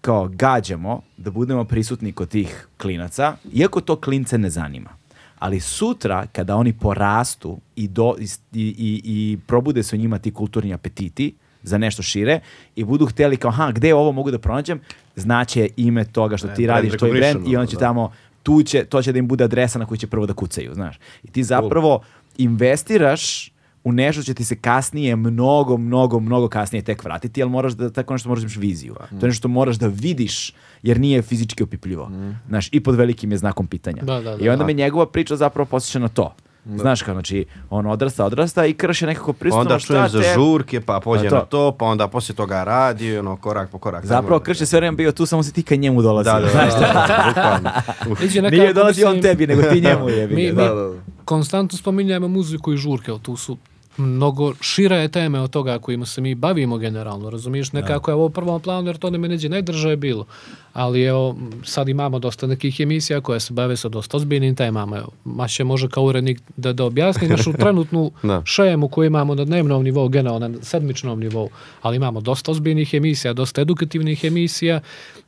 kao 0.00 0.28
gađamo 0.28 1.02
da 1.16 1.30
budemo 1.30 1.64
prisutni 1.64 2.12
kod 2.12 2.28
tih 2.28 2.68
klinaca, 2.78 3.36
iako 3.52 3.80
to 3.80 3.96
klince 3.96 4.38
ne 4.38 4.50
zanima. 4.50 4.90
Ali 5.38 5.60
sutra, 5.60 6.26
kada 6.32 6.56
oni 6.56 6.72
porastu 6.72 7.58
i, 7.76 7.88
do, 7.88 8.14
i, 8.18 8.26
i, 8.52 9.02
i 9.04 9.38
probude 9.46 9.82
se 9.82 9.96
u 9.96 9.98
njima 9.98 10.18
ti 10.18 10.30
kulturni 10.30 10.74
apetiti 10.74 11.34
za 11.68 11.78
nešto 11.78 12.02
šire 12.02 12.40
i 12.76 12.84
budu 12.84 13.06
hteli 13.06 13.36
kao, 13.36 13.50
ha, 13.50 13.72
gde 13.72 13.94
ovo 13.94 14.12
mogu 14.12 14.30
da 14.30 14.38
pronađem, 14.38 14.80
znaće 15.16 15.68
ime 15.76 16.04
toga 16.04 16.36
što 16.36 16.48
E, 16.48 16.54
ti 16.54 16.66
brand 16.66 16.76
radiš, 16.84 16.98
tvoj 16.98 17.10
brand 17.10 17.22
recognition, 17.24 17.52
i 17.52 17.56
on 17.56 17.66
će 17.66 17.76
da. 17.76 17.80
tamo, 17.80 18.12
tu 18.42 18.62
će, 18.62 18.84
to 18.84 19.02
će 19.02 19.12
da 19.12 19.18
im 19.18 19.28
bude 19.28 19.44
adresa 19.44 19.78
na 19.78 19.86
koju 19.86 19.98
će 19.98 20.06
prvo 20.06 20.26
da 20.26 20.34
kucaju, 20.34 20.74
znaš. 20.74 20.98
I 21.24 21.30
ti 21.30 21.44
zapravo 21.44 22.00
investiraš 22.38 23.52
u 23.84 23.92
nešto 23.92 24.22
će 24.22 24.34
ti 24.34 24.44
se 24.44 24.56
kasnije, 24.56 25.16
mnogo, 25.16 25.76
mnogo, 25.76 26.20
mnogo 26.20 26.48
kasnije 26.48 26.82
tek 26.82 27.04
vratiti, 27.04 27.42
ali 27.42 27.50
moraš 27.50 27.72
da, 27.72 27.90
tako 27.90 28.14
nešto 28.14 28.28
moraš 28.28 28.42
da 28.42 28.44
imaš 28.44 28.56
viziju. 28.56 28.94
To 28.94 29.26
je 29.26 29.28
nešto 29.28 29.38
što 29.38 29.48
moraš 29.48 29.76
da 29.76 29.86
vidiš, 29.86 30.52
jer 30.82 31.00
nije 31.00 31.22
fizički 31.22 31.62
opipljivo. 31.62 32.10
Znaš, 32.48 32.68
i 32.72 32.80
pod 32.80 32.94
velikim 32.94 33.32
je 33.32 33.38
znakom 33.38 33.66
pitanja. 33.66 34.02
Da, 34.02 34.20
da, 34.20 34.36
da. 34.36 34.44
I 34.44 34.48
onda 34.48 34.66
me 34.66 34.72
njegova 34.72 35.06
priča 35.06 35.36
zapravo 35.36 35.66
posjeća 35.66 35.98
na 35.98 36.08
to. 36.08 36.34
Znaš 36.68 37.02
kao, 37.02 37.14
znači, 37.14 37.44
on 37.70 37.86
odrasta, 37.86 38.24
odrasta 38.24 38.66
i 38.66 38.74
krše 38.74 39.06
nekako 39.06 39.32
pristupno 39.32 39.60
Onda 39.60 39.78
čujem 39.78 40.08
za 40.08 40.20
te- 40.22 40.32
žurke, 40.34 40.80
pa 40.80 41.00
pođe 41.00 41.28
to. 41.28 41.34
na 41.34 41.40
to, 41.40 41.72
pa 41.72 41.84
onda 41.84 42.08
poslije 42.08 42.36
toga 42.36 42.64
radi, 42.64 43.18
ono, 43.18 43.36
korak 43.36 43.70
po 43.70 43.78
korak. 43.78 44.06
Zapravo 44.06 44.40
krše 44.40 44.66
sve 44.66 44.78
vreme 44.78 44.96
bio 44.96 45.12
tu, 45.12 45.26
samo 45.26 45.42
si 45.42 45.52
ti 45.52 45.62
kad 45.62 45.78
njemu 45.78 46.02
dolazio. 46.02 46.32
Da, 46.32 46.40
da, 46.40 46.48
znaš. 46.48 46.72
da, 46.72 46.80
da, 46.80 47.24
nekako, 47.26 48.50
Nije 48.50 48.72
dolazi 48.72 49.04
on 49.04 49.22
tebi, 49.22 49.46
nego 49.46 49.62
ti 49.62 49.80
njemu 49.80 50.08
je. 50.08 50.26
Mi, 50.28 50.34
mi 50.34 50.52
Da, 50.52 50.64
da, 50.64 50.74
da. 50.74 50.92
konstantno 51.24 51.78
spominjamo 51.78 52.28
muziku 52.28 52.72
i 52.72 52.76
žurke, 52.76 53.12
tu 53.22 53.36
su 53.36 53.56
mnogo 53.98 54.54
šira 54.60 54.96
je 54.96 55.08
teme 55.08 55.40
od 55.40 55.50
toga 55.50 55.78
kojima 55.78 56.06
se 56.06 56.20
mi 56.20 56.34
bavimo 56.34 56.78
generalno, 56.78 57.30
razumiješ, 57.30 57.72
nekako 57.72 58.10
je 58.10 58.14
ovo 58.14 58.24
u 58.24 58.30
prvom 58.30 58.60
planu 58.60 58.88
jer 58.88 58.96
to 58.96 59.10
ne 59.10 59.18
me 59.18 59.28
neđe 59.28 59.48
najdržaje 59.48 59.96
bilo, 59.96 60.26
ali 60.72 61.02
evo, 61.02 61.36
sad 61.64 61.88
imamo 61.88 62.18
dosta 62.18 62.46
nekih 62.46 62.80
emisija 62.80 63.20
koje 63.20 63.40
se 63.40 63.52
bave 63.52 63.76
sa 63.76 63.88
dosta 63.88 64.16
ozbiljnim 64.16 64.56
temama, 64.56 64.96
evo, 64.96 65.08
Maše 65.24 65.64
može 65.64 65.88
kao 65.88 66.04
urednik 66.04 66.40
da, 66.56 66.72
da 66.72 66.84
objasni 66.84 67.28
našu 67.36 67.52
trenutnu 67.52 68.10
Da. 68.22 68.42
šemu 68.44 68.88
koju 68.88 69.06
imamo 69.06 69.34
na 69.34 69.44
dnevnom 69.44 69.84
nivou, 69.84 70.08
generalno 70.08 70.48
na 70.48 70.62
sedmičnom 70.62 71.20
nivou, 71.20 71.48
ali 71.82 71.96
imamo 71.96 72.20
dosta 72.20 72.50
ozbiljnih 72.50 72.94
emisija, 72.94 73.32
dosta 73.32 73.60
edukativnih 73.60 74.24
emisija 74.24 74.80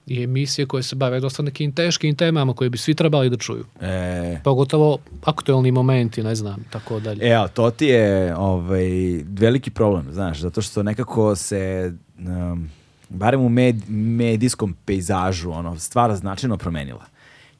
i 0.06 0.22
emisije 0.22 0.66
koje 0.66 0.82
se 0.82 0.97
bave 0.97 1.20
dosta 1.20 1.43
nekim 1.43 1.72
teškim 1.72 2.16
temama 2.16 2.52
koje 2.52 2.70
bi 2.70 2.78
svi 2.78 2.94
trebali 2.94 3.31
da 3.31 3.36
čuju. 3.36 3.64
E, 3.81 4.40
Pogotovo 4.44 4.98
aktuelni 5.24 5.70
momenti, 5.70 6.22
ne 6.22 6.35
znam, 6.35 6.64
tako 6.70 7.01
dalje. 7.01 7.32
Evo, 7.32 7.48
to 7.48 7.70
ti 7.70 7.86
je 7.86 8.36
ovaj, 8.36 8.89
veliki 9.24 9.70
problem, 9.70 10.12
znaš, 10.12 10.40
zato 10.40 10.62
što 10.62 10.82
nekako 10.82 11.36
se, 11.36 11.93
um, 12.18 12.70
barem 13.09 13.40
u 13.40 13.48
med, 13.48 13.77
medijskom 13.90 14.77
pejzažu, 14.85 15.51
ono, 15.51 15.78
stvar 15.78 16.16
značajno 16.16 16.56
promenila. 16.56 17.05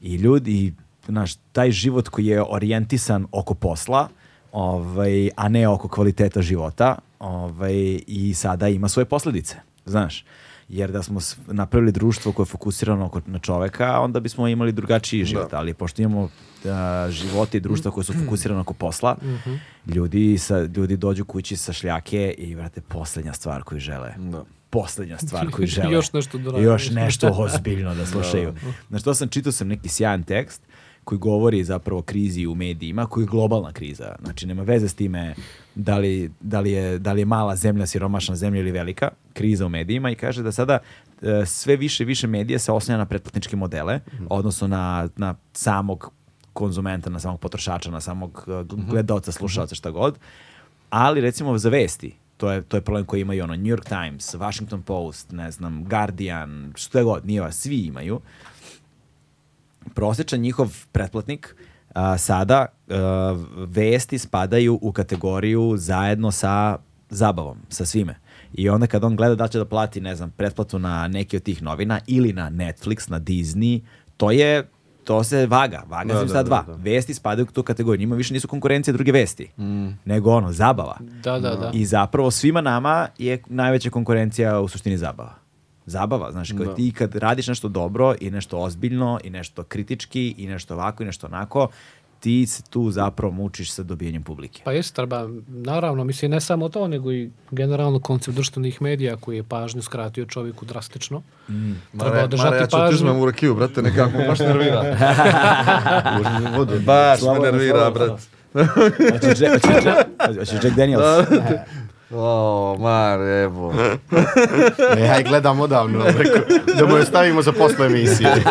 I 0.01 0.15
ljudi, 0.15 0.73
znaš, 1.05 1.35
taj 1.51 1.71
život 1.71 2.09
koji 2.09 2.25
je 2.25 2.43
orijentisan 2.49 3.27
oko 3.31 3.53
posla, 3.53 4.09
ovaj, 4.51 5.29
a 5.35 5.49
ne 5.49 5.67
oko 5.67 5.87
kvaliteta 5.87 6.41
života, 6.41 6.97
ovaj, 7.19 7.99
i 8.07 8.33
sada 8.33 8.67
ima 8.67 8.89
svoje 8.89 9.05
posljedice, 9.05 9.55
znaš. 9.85 10.25
Jer 10.71 10.91
da 10.91 11.03
smo 11.03 11.19
napravili 11.47 11.91
društvo 11.91 12.31
koje 12.31 12.43
je 12.43 12.47
fokusirano 12.47 13.11
na 13.25 13.39
čoveka, 13.39 13.99
onda 13.99 14.19
bismo 14.19 14.47
imali 14.47 14.71
drugačiji 14.71 15.25
život. 15.25 15.53
Ali 15.53 15.73
pošto 15.73 16.01
imamo 16.01 16.29
a, 16.65 17.07
živote 17.09 17.57
i 17.57 17.61
društva 17.61 17.91
koje 17.91 18.03
su 18.03 18.13
fokusirane 18.13 18.61
oko 18.61 18.73
posla, 18.73 19.17
ljudi, 19.87 20.37
sa, 20.37 20.61
ljudi 20.61 20.97
dođu 20.97 21.25
kući 21.25 21.57
sa 21.57 21.73
šljake 21.73 22.35
i, 22.37 22.55
vrate, 22.55 22.81
posljednja 22.81 23.33
stvar 23.33 23.63
koju 23.63 23.79
žele. 23.79 24.13
Da. 24.17 24.43
Posljednja 24.69 25.17
stvar 25.17 25.49
koju 25.51 25.67
žele. 25.67 25.93
Još 25.93 26.13
nešto 26.13 26.37
da. 26.37 26.57
Još 26.57 26.89
nešto 26.89 27.31
ozbiljno 27.37 27.95
da 27.95 28.05
slušaju. 28.05 28.53
Znaš, 28.89 29.03
to 29.03 29.13
sam, 29.13 29.29
čitao 29.29 29.51
sam 29.51 29.67
neki 29.67 29.89
sjajan 29.89 30.23
tekst 30.23 30.61
koji 31.03 31.19
govori 31.19 31.63
zapravo 31.63 31.99
o 31.99 32.03
krizi 32.03 32.47
u 32.47 32.55
medijima, 32.55 33.05
koji 33.05 33.23
je 33.23 33.27
globalna 33.27 33.71
kriza. 33.71 34.15
Znači, 34.23 34.47
nema 34.47 34.63
veze 34.63 34.87
s 34.87 34.93
time 34.93 35.35
da 35.75 35.97
li, 35.97 36.31
da 36.39 36.59
li, 36.59 36.71
je, 36.71 36.99
da 36.99 37.13
li 37.13 37.21
je 37.21 37.25
mala 37.25 37.55
zemlja, 37.55 37.85
siromašna 37.85 38.35
zemlja 38.35 38.59
ili 38.59 38.71
velika, 38.71 39.09
kriza 39.33 39.65
u 39.65 39.69
medijima 39.69 40.11
i 40.11 40.15
kaže 40.15 40.43
da 40.43 40.51
sada 40.51 40.79
e, 41.21 41.45
sve 41.45 41.75
više 41.75 42.03
i 42.03 42.05
više 42.05 42.27
medija 42.27 42.59
se 42.59 42.71
oslanja 42.71 42.97
na 42.97 43.05
pretplatničke 43.05 43.55
modele, 43.55 43.99
odnosno 44.29 44.67
na, 44.67 45.09
na 45.17 45.35
samog 45.53 46.11
konzumenta, 46.53 47.09
na 47.09 47.19
samog 47.19 47.39
potrošača, 47.39 47.91
na 47.91 48.01
samog 48.01 48.45
e, 48.47 48.63
gledalca, 48.89 49.31
slušalca, 49.31 49.75
šta 49.75 49.91
god. 49.91 50.19
Ali 50.89 51.21
recimo 51.21 51.57
za 51.57 51.69
vesti, 51.69 52.15
to 52.37 52.51
je, 52.51 52.61
to 52.61 52.77
je 52.77 52.81
problem 52.81 53.05
koji 53.05 53.21
imaju 53.21 53.43
ono 53.43 53.55
New 53.55 53.75
York 53.75 53.87
Times, 53.89 54.35
Washington 54.35 54.81
Post, 54.81 55.31
ne 55.31 55.51
znam, 55.51 55.83
Guardian, 55.83 56.73
što 56.75 57.03
god, 57.03 57.25
nije 57.25 57.51
svi 57.51 57.77
imaju. 57.77 58.21
Prosječan 59.93 60.39
njihov 60.39 60.85
pretplatnik 60.91 61.55
a, 61.93 62.17
sada 62.17 62.65
a, 62.89 63.37
vesti 63.67 64.17
spadaju 64.17 64.79
u 64.81 64.91
kategoriju 64.91 65.73
zajedno 65.77 66.31
sa 66.31 66.77
zabavom, 67.09 67.57
sa 67.69 67.85
svime. 67.85 68.15
I 68.53 68.69
onda 68.69 68.87
kad 68.87 69.03
on 69.03 69.15
gleda 69.15 69.35
da 69.35 69.47
će 69.47 69.57
da 69.57 69.65
plati, 69.65 70.01
ne 70.01 70.15
znam, 70.15 70.31
pretplatu 70.31 70.79
na 70.79 71.07
neki 71.07 71.37
od 71.37 71.43
tih 71.43 71.63
novina 71.63 71.99
ili 72.07 72.33
na 72.33 72.49
Netflix, 72.49 73.11
na 73.11 73.19
Disney, 73.19 73.81
to 74.17 74.31
je 74.31 74.69
to 75.03 75.23
se 75.23 75.45
vaga, 75.47 75.83
vaga 75.89 76.13
Da, 76.13 76.19
se 76.19 76.25
da, 76.25 76.33
sad 76.33 76.45
da, 76.45 76.49
dva. 76.49 76.63
da. 76.67 76.73
Vesti 76.83 77.13
spadaju 77.13 77.47
u 77.49 77.53
tu 77.53 77.63
kategoriju. 77.63 77.99
Njima 77.99 78.15
više 78.15 78.33
nisu 78.33 78.47
konkurencije 78.47 78.93
druge 78.93 79.11
vesti, 79.11 79.51
nego 80.05 80.31
ono, 80.31 80.51
zabava. 80.51 80.97
Da, 81.23 81.39
da, 81.39 81.55
da. 81.55 81.71
I 81.73 81.85
zapravo 81.85 82.31
svima 82.31 82.61
nama 82.61 83.07
je 83.17 83.43
najveća 83.47 83.89
konkurencija 83.89 84.59
u 84.59 84.67
suštini 84.67 84.97
zabava. 84.97 85.40
Zabava, 85.91 86.31
znaš, 86.31 86.51
kao 86.51 86.65
Da. 86.65 86.75
ti 86.75 86.91
kad 86.91 87.15
radiš 87.15 87.47
nešto 87.47 87.67
dobro 87.69 88.15
i 88.21 88.31
nešto 88.31 88.57
ozbiljno 88.57 89.19
i 89.23 89.29
nešto 89.29 89.63
kritički 89.63 90.35
i 90.37 90.47
nešto 90.47 90.73
ovako 90.73 91.03
i 91.03 91.07
nešto 91.07 91.27
onako, 91.27 91.67
ti 92.19 92.47
se 92.47 92.63
tu 92.63 92.91
zapravo 92.91 93.33
mučiš 93.33 93.71
sa 93.71 93.83
dobijanjem 93.83 94.23
publike. 94.23 94.61
Pa 94.65 94.71
jest, 94.71 94.95
treba, 94.95 95.27
naravno, 95.47 96.03
mislim, 96.03 96.31
ne 96.31 96.41
samo 96.41 96.69
to, 96.69 96.87
nego 96.87 97.11
i 97.11 97.31
generalno 97.51 97.99
koncept 97.99 98.35
društvenih 98.35 98.81
medija 98.81 99.17
koji 99.17 99.37
je 99.37 99.43
pažnju 99.43 99.81
skratio 99.81 100.25
čovjeku 100.25 100.65
drastično. 100.65 101.21
Treba 101.47 101.65
Mare, 102.05 102.23
održati 102.23 102.49
Mare, 102.49 102.57
ja 102.59 102.67
ću 102.67 102.71
pažnju. 102.71 102.95
uzmem 102.95 103.19
u 103.19 103.25
rakiju, 103.25 103.55
brate, 103.55 103.81
nekako 103.81 104.17
baš 104.27 104.39
nervira. 104.39 104.81
Baš 106.85 107.21
me 107.23 107.39
nervira, 107.41 107.77
slabo, 107.79 107.99
brat. 107.99 108.21
Hoćeš 109.13 109.39
Jack- 109.39 109.61
hoćeš 109.61 109.83
Jack- 109.85 110.37
hoćeš 110.39 110.63
Jack 110.63 110.75
Daniels? 110.75 111.03
O, 112.13 112.77
Mare, 112.79 113.43
evo. 113.43 113.73
E, 114.97 115.01
ja 115.01 115.21
gledam 115.21 115.59
odavno, 115.59 116.03
rekao, 116.05 116.41
da 116.77 116.87
mu 116.87 116.97
je 116.97 117.05
stavimo 117.05 117.41
za 117.41 117.51
posle 117.51 117.85
emisije. 117.85 118.29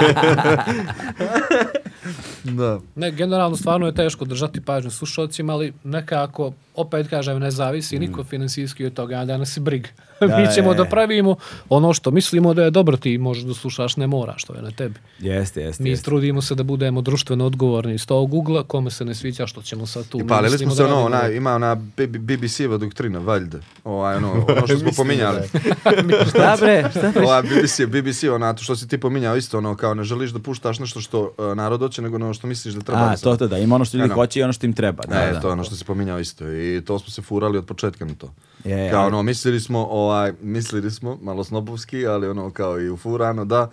Da. 2.44 2.80
Ne, 2.94 3.10
generalno 3.10 3.56
stvarno 3.56 3.86
je 3.86 3.94
teško 3.94 4.24
držati 4.24 4.60
pažnju 4.60 4.90
slušalcima, 4.90 5.52
ali 5.52 5.72
nekako, 5.84 6.52
opet 6.80 7.08
kažem, 7.08 7.38
ne 7.38 7.50
zavisi 7.50 7.98
niko 7.98 8.24
finansijski 8.24 8.86
od 8.86 8.94
toga, 8.94 9.24
da 9.24 9.36
nas 9.36 9.56
je 9.56 9.60
brig. 9.60 9.88
Da, 10.20 10.38
Mi 10.38 10.54
ćemo 10.54 10.70
je. 10.70 10.76
da 10.76 10.84
pravimo 10.84 11.36
ono 11.68 11.94
što 11.94 12.10
mislimo 12.10 12.54
da 12.54 12.62
je 12.62 12.70
dobro, 12.70 12.96
ti 12.96 13.18
možeš 13.18 13.44
da 13.44 13.54
slušaš, 13.54 13.96
ne 13.96 14.06
mora, 14.06 14.34
što 14.36 14.54
je 14.54 14.62
na 14.62 14.70
tebi. 14.70 14.94
Jeste, 15.18 15.62
jeste. 15.62 15.82
Mi 15.82 15.90
jeste. 15.90 16.04
trudimo 16.04 16.42
se 16.42 16.54
da 16.54 16.62
budemo 16.62 17.00
društveno 17.00 17.46
odgovorni 17.46 17.94
iz 17.94 18.06
tog 18.06 18.34
ugla, 18.34 18.62
kome 18.62 18.90
se 18.90 19.04
ne 19.04 19.14
sviđa 19.14 19.46
što 19.46 19.62
ćemo 19.62 19.86
sad 19.86 20.08
tu. 20.08 20.20
I 20.20 20.26
palili 20.26 20.58
smo 20.58 20.70
se 20.70 20.82
da 20.82 20.88
ono, 20.88 21.04
ona, 21.04 21.28
ima 21.28 21.54
ona 21.54 21.74
BBC-eva 21.98 22.78
doktrina, 22.78 23.18
valjda. 23.18 23.58
Ovaj, 23.84 24.16
ono, 24.16 24.32
ono 24.56 24.66
što 24.66 24.78
smo 24.78 24.90
pominjali. 24.96 25.40
Šta 26.30 26.56
bre? 26.60 26.90
Šta 26.90 27.12
bre? 27.14 27.24
Ova 27.24 27.42
BBC, 27.42 27.80
BBC, 27.86 28.24
ona, 28.24 28.54
to 28.54 28.62
što 28.62 28.76
si 28.76 28.88
ti 28.88 28.98
pominjao 28.98 29.36
isto, 29.36 29.58
ono, 29.58 29.76
kao 29.76 29.94
ne 29.94 30.04
želiš 30.04 30.30
da 30.30 30.38
puštaš 30.38 30.78
nešto 30.78 31.00
što 31.00 31.22
uh, 31.22 31.56
narod 31.56 31.80
hoće, 31.80 32.02
nego 32.02 32.16
ono 32.16 32.34
što 32.34 32.46
misliš 32.46 32.74
da 32.74 32.80
treba 32.80 33.02
A, 33.02 33.10
da 33.10 33.16
to, 33.16 33.36
to 33.36 33.48
da, 33.48 33.58
ima 33.58 33.74
ono 33.74 33.84
što 33.84 33.96
ljudi 33.96 34.14
hoće 34.14 34.40
i 34.40 34.42
ono 34.42 34.52
što 34.52 34.66
im 34.66 34.72
treba. 34.72 35.02
Da, 35.08 35.22
e, 35.22 35.32
da. 35.32 35.40
to 35.40 35.50
ono 35.50 35.64
što 35.64 35.76
si 35.76 35.84
pominjao 35.84 36.20
isto. 36.20 36.48
I 36.48 36.69
to 36.86 36.98
smo 36.98 37.10
se 37.10 37.22
furali 37.22 37.58
od 37.58 37.66
početka 37.66 38.04
na 38.04 38.14
to. 38.14 38.32
Je, 38.64 38.90
kao 38.90 39.06
ono, 39.06 39.22
mislili 39.22 39.60
smo, 39.60 39.86
ovaj, 39.90 40.32
mislili 40.42 40.90
smo, 40.90 41.18
malo 41.22 41.44
snobovski, 41.44 42.06
ali 42.06 42.28
ono, 42.28 42.50
kao 42.50 42.80
i 42.80 42.90
u 42.90 42.96
furano, 42.96 43.44
da, 43.44 43.70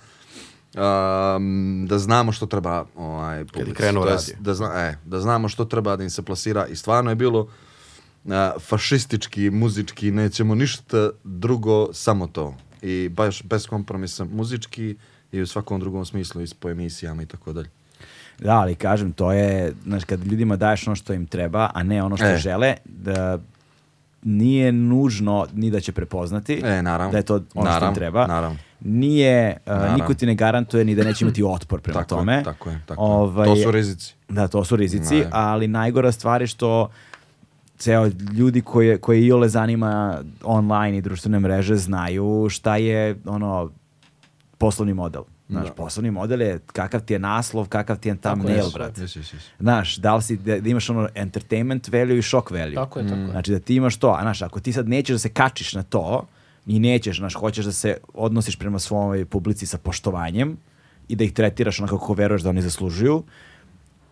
um, 0.75 1.85
da 1.89 1.99
znamo 1.99 2.31
što 2.31 2.45
treba 2.45 2.85
ovaj, 2.95 3.45
publici. 3.45 3.71
da, 4.39 4.53
zna, 4.53 4.73
e, 4.75 4.97
da 5.05 5.19
znamo 5.19 5.49
što 5.49 5.65
treba 5.65 5.95
da 5.95 6.03
im 6.03 6.09
se 6.09 6.21
plasira 6.21 6.67
i 6.67 6.75
stvarno 6.75 7.11
je 7.11 7.15
bilo 7.15 7.47
a, 8.29 8.51
fašistički, 8.59 9.49
muzički, 9.49 10.11
nećemo 10.11 10.55
ništa 10.55 11.09
drugo, 11.23 11.93
samo 11.93 12.27
to. 12.27 12.55
I 12.81 13.09
baš 13.09 13.43
bez 13.43 13.67
kompromisa 13.67 14.25
muzički 14.25 14.95
i 15.31 15.41
u 15.41 15.47
svakom 15.47 15.79
drugom 15.79 16.05
smislu 16.05 16.41
i 16.41 16.47
po 16.59 16.69
emisijama 16.69 17.23
i 17.23 17.25
tako 17.25 17.53
dalje. 17.53 17.69
Da, 18.39 18.51
ali 18.51 18.75
kažem, 18.75 19.11
to 19.11 19.31
je, 19.31 19.73
znaš, 19.83 20.03
kad 20.03 20.25
ljudima 20.25 20.55
daješ 20.55 20.87
ono 20.87 20.95
što 20.95 21.13
im 21.13 21.25
treba, 21.27 21.69
a 21.73 21.83
ne 21.83 22.03
ono 22.03 22.17
što 22.17 22.25
E. 22.25 22.37
žele, 22.37 22.73
da 22.85 23.39
nije 24.23 24.71
nužno 24.71 25.47
ni 25.53 25.71
da 25.71 25.79
će 25.79 25.91
prepoznati 25.91 26.61
E, 26.65 26.81
naravno. 26.81 27.11
da 27.11 27.17
je 27.17 27.23
to 27.23 27.33
ono 27.33 27.43
što 27.45 27.59
im 27.59 27.65
Naravno, 27.65 27.95
treba. 27.95 28.27
naravno. 28.27 28.57
Nije, 28.81 29.57
uh, 29.57 29.67
Naravno. 29.67 29.95
niko 29.95 30.13
ti 30.13 30.25
ne 30.25 30.35
garantuje 30.35 30.85
ni 30.85 30.95
da 30.95 31.03
neće 31.03 31.25
imati 31.25 31.43
otpor 31.45 31.81
prema 31.81 31.99
Tako 31.99 32.15
je, 32.15 32.19
tome. 32.19 32.43
tako 32.43 32.69
je, 32.69 32.79
tako 32.85 33.01
Ovaj, 33.01 33.49
je. 33.49 33.55
To 33.55 33.61
su 33.61 33.71
rizici. 33.71 34.15
Da, 34.29 34.47
to 34.47 34.63
su 34.63 34.75
rizici, 34.75 35.15
Ne. 35.15 35.27
ali 35.31 35.67
najgora 35.67 36.11
stvar 36.11 36.41
je 36.41 36.47
što 36.47 36.89
ceo 37.77 38.07
ljudi 38.33 38.61
koje, 38.61 38.97
koje 38.97 39.21
iole 39.21 39.49
zanima 39.49 40.21
online 40.43 40.97
i 40.97 41.01
društvene 41.01 41.39
mreže 41.39 41.75
znaju 41.75 42.47
šta 42.49 42.77
je 42.77 43.15
ono 43.25 43.71
poslovni 44.57 44.93
model. 44.93 45.21
Znaš, 45.49 45.67
Da. 45.67 45.73
poslovni 45.73 46.11
model 46.11 46.41
je 46.41 46.59
kakav 46.65 47.01
ti 47.01 47.13
je 47.13 47.19
naslov, 47.19 47.67
kakav 47.67 47.97
ti 47.97 48.09
je 48.09 48.15
Tako 48.15 48.35
thumbnail, 48.35 48.57
jesu. 48.57 48.71
brate. 48.73 49.01
Yes, 49.01 49.17
yes, 49.17 49.35
yes. 49.35 49.41
Znaš, 49.59 49.95
da 49.95 50.15
li 50.15 50.21
si, 50.21 50.37
da, 50.37 50.59
da 50.59 50.69
imaš 50.69 50.89
ono 50.89 51.09
entertainment 51.15 51.87
value 51.87 52.17
i 52.17 52.21
shock 52.21 52.51
value. 52.51 52.75
Tako 52.75 52.99
je, 52.99 53.07
tako 53.07 53.21
je. 53.21 53.27
Znači 53.27 53.51
da 53.51 53.59
ti 53.59 53.75
imaš 53.75 53.97
to, 53.97 54.09
a 54.09 54.21
znaš, 54.21 54.41
ako 54.41 54.59
ti 54.59 54.73
sad 54.73 54.89
nećeš 54.89 55.13
da 55.13 55.19
se 55.19 55.29
kačiš 55.29 55.73
na 55.73 55.83
to, 55.83 56.27
i 56.65 56.79
nećeš, 56.79 57.17
znaš, 57.17 57.33
hoćeš 57.35 57.65
da 57.65 57.71
se 57.71 57.97
odnosiš 58.13 58.55
prema 58.55 58.79
svojoj 58.79 59.25
publici 59.25 59.65
sa 59.65 59.77
poštovanjem 59.77 60.57
i 61.07 61.15
da 61.15 61.23
ih 61.23 61.33
tretiraš 61.33 61.79
onako 61.79 61.99
kako 61.99 62.13
veruješ 62.13 62.41
da 62.41 62.49
oni 62.49 62.61
zaslužuju, 62.61 63.23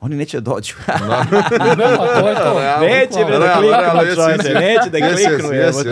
oni 0.01 0.15
neće 0.15 0.39
da 0.39 0.51
dođu. 0.53 0.73
Da, 0.87 1.97
pa 1.97 2.21
to 2.21 2.29
je 2.29 2.35
to. 2.35 2.59
Realno. 2.59 2.87
neće 2.87 3.25
bre 3.25 3.39
da 3.39 3.55
kliknu, 3.57 4.15
čovječe, 4.15 4.53
neće 4.53 4.89
da 4.89 4.97
kliknu, 5.15 5.51
jesi. 5.53 5.87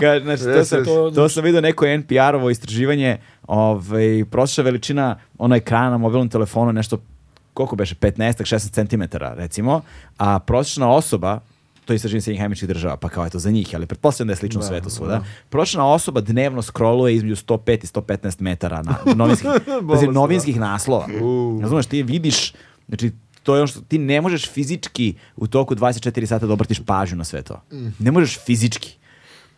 Ka- 0.00 0.22
znaš, 0.22 0.40
to, 0.40 0.64
sam, 0.64 0.78
jesi. 0.78 1.14
to 1.14 1.28
sam 1.28 1.44
vidio 1.44 1.60
neko 1.60 1.86
NPR-ovo 1.86 2.50
istraživanje, 2.50 3.18
ovaj, 3.46 4.24
prosječna 4.30 4.64
veličina 4.64 5.18
ono 5.38 5.56
ekrana 5.56 5.90
na 5.90 5.98
mobilnom 5.98 6.28
telefonu 6.28 6.72
nešto, 6.72 6.98
koliko 7.54 7.76
beše, 7.76 7.94
15-16 7.94 8.88
cm 8.90 9.02
recimo, 9.36 9.80
a 10.18 10.38
prosječna 10.38 10.90
osoba, 10.90 11.40
to 11.84 11.92
je 11.92 11.94
istraživanje 11.96 12.20
Sjedinjenih 12.20 12.44
američkih 12.44 12.68
država, 12.68 12.96
pa 12.96 13.08
kao 13.08 13.24
je 13.24 13.30
to 13.30 13.38
za 13.38 13.50
njih, 13.50 13.70
ali 13.74 13.86
pretpostavljam 13.86 14.26
da 14.28 14.32
je 14.32 14.36
slično 14.36 14.60
u 14.60 14.64
svetu 14.64 14.90
svuda. 14.90 15.24
Prosječna 15.48 15.86
osoba 15.92 16.20
dnevno 16.20 16.62
scrolluje 16.62 17.14
između 17.14 17.36
105 17.36 17.84
i 17.84 17.86
115 17.86 18.40
metara 18.42 18.82
na 18.82 18.96
novinskih, 19.14 19.50
pazi, 19.90 20.06
novinskih 20.06 20.60
naslova. 20.60 21.06
Razumeš, 21.62 21.86
ti 21.86 22.02
vidiš, 22.02 22.52
znači, 22.88 23.12
to 23.42 23.54
je 23.54 23.60
ono 23.60 23.66
što 23.66 23.80
ti 23.80 23.98
ne 23.98 24.20
možeš 24.20 24.50
fizički 24.50 25.14
u 25.36 25.46
toku 25.46 25.74
24 25.74 26.26
sata 26.26 26.46
da 26.46 26.52
obratiš 26.52 26.80
pažnju 26.86 27.16
na 27.16 27.24
sve 27.24 27.42
to. 27.42 27.62
Ne 27.98 28.10
možeš 28.10 28.38
fizički. 28.46 28.96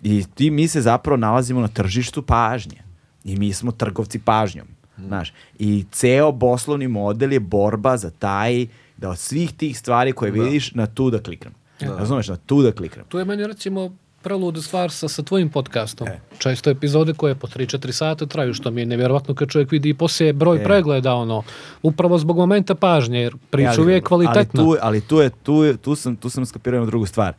I 0.03 0.24
ti 0.35 0.51
mi 0.51 0.69
se 0.69 0.81
zapravo 0.81 1.16
nalazimo 1.16 1.61
na 1.61 1.69
tržištu 1.69 2.23
pažnje. 2.23 2.82
I 3.24 3.36
mi 3.36 3.53
smo 3.53 3.73
trgovci 3.73 4.19
pažnjom. 4.19 4.66
Znaš, 5.07 5.32
i 5.59 5.85
ceo 5.93 6.39
poslovni 6.39 6.89
model 6.89 7.32
je 7.32 7.40
borba 7.40 7.97
za 7.97 8.11
taj, 8.11 8.66
da 8.97 9.11
od 9.11 9.19
svih 9.19 9.53
tih 9.53 9.78
stvari 9.78 10.12
koje 10.12 10.31
vidiš, 10.31 10.74
na 10.74 10.86
tu 10.86 11.11
da 11.11 11.23
kliknem. 11.23 11.55
Razumeš, 11.81 12.28
na 12.28 12.36
tu 12.36 12.62
da 12.62 12.73
kliknem. 12.73 13.07
Tu 13.09 13.19
je 13.19 13.24
meni 13.24 13.47
recimo 13.47 13.97
preluda 14.27 14.62
stvar 14.62 14.90
sa, 14.90 15.09
sa 15.09 15.23
tvojim 15.23 15.48
podcastom. 15.48 16.09
E. 16.09 16.19
Često 16.39 16.70
epizode 16.70 17.12
koje 17.15 17.35
po 17.35 17.47
3-4 17.47 17.93
sata 17.93 18.27
traju, 18.27 18.55
što 18.55 18.70
mi 18.70 18.81
je 18.81 18.86
nevjerovatno 18.86 19.35
kad 19.35 19.48
čovjek 19.48 19.70
vidi 19.70 19.89
i 19.89 19.94
poslije 19.94 20.32
broj 20.32 20.57
E. 20.57 20.65
pregleda, 20.65 21.15
ono, 21.15 21.43
upravo 21.82 22.19
zbog 22.19 22.36
momenta 22.36 22.74
pažnje, 22.74 23.20
jer 23.20 23.36
priča 23.51 23.70
ali- 23.70 23.82
uvijek 23.82 24.05
kvalitetna. 24.05 24.62
Ali 24.62 24.74
tu, 24.74 24.78
ali 24.82 25.01
tu, 25.01 25.20
je, 25.20 25.31
tu, 25.31 25.65
je, 25.65 25.77
tu, 25.77 25.94
sam, 25.94 26.16
tu 26.16 26.28
sam 26.28 26.47
skapirao 26.47 26.77
jednu 26.77 26.86
drugu 26.86 27.07
stvar. 27.07 27.35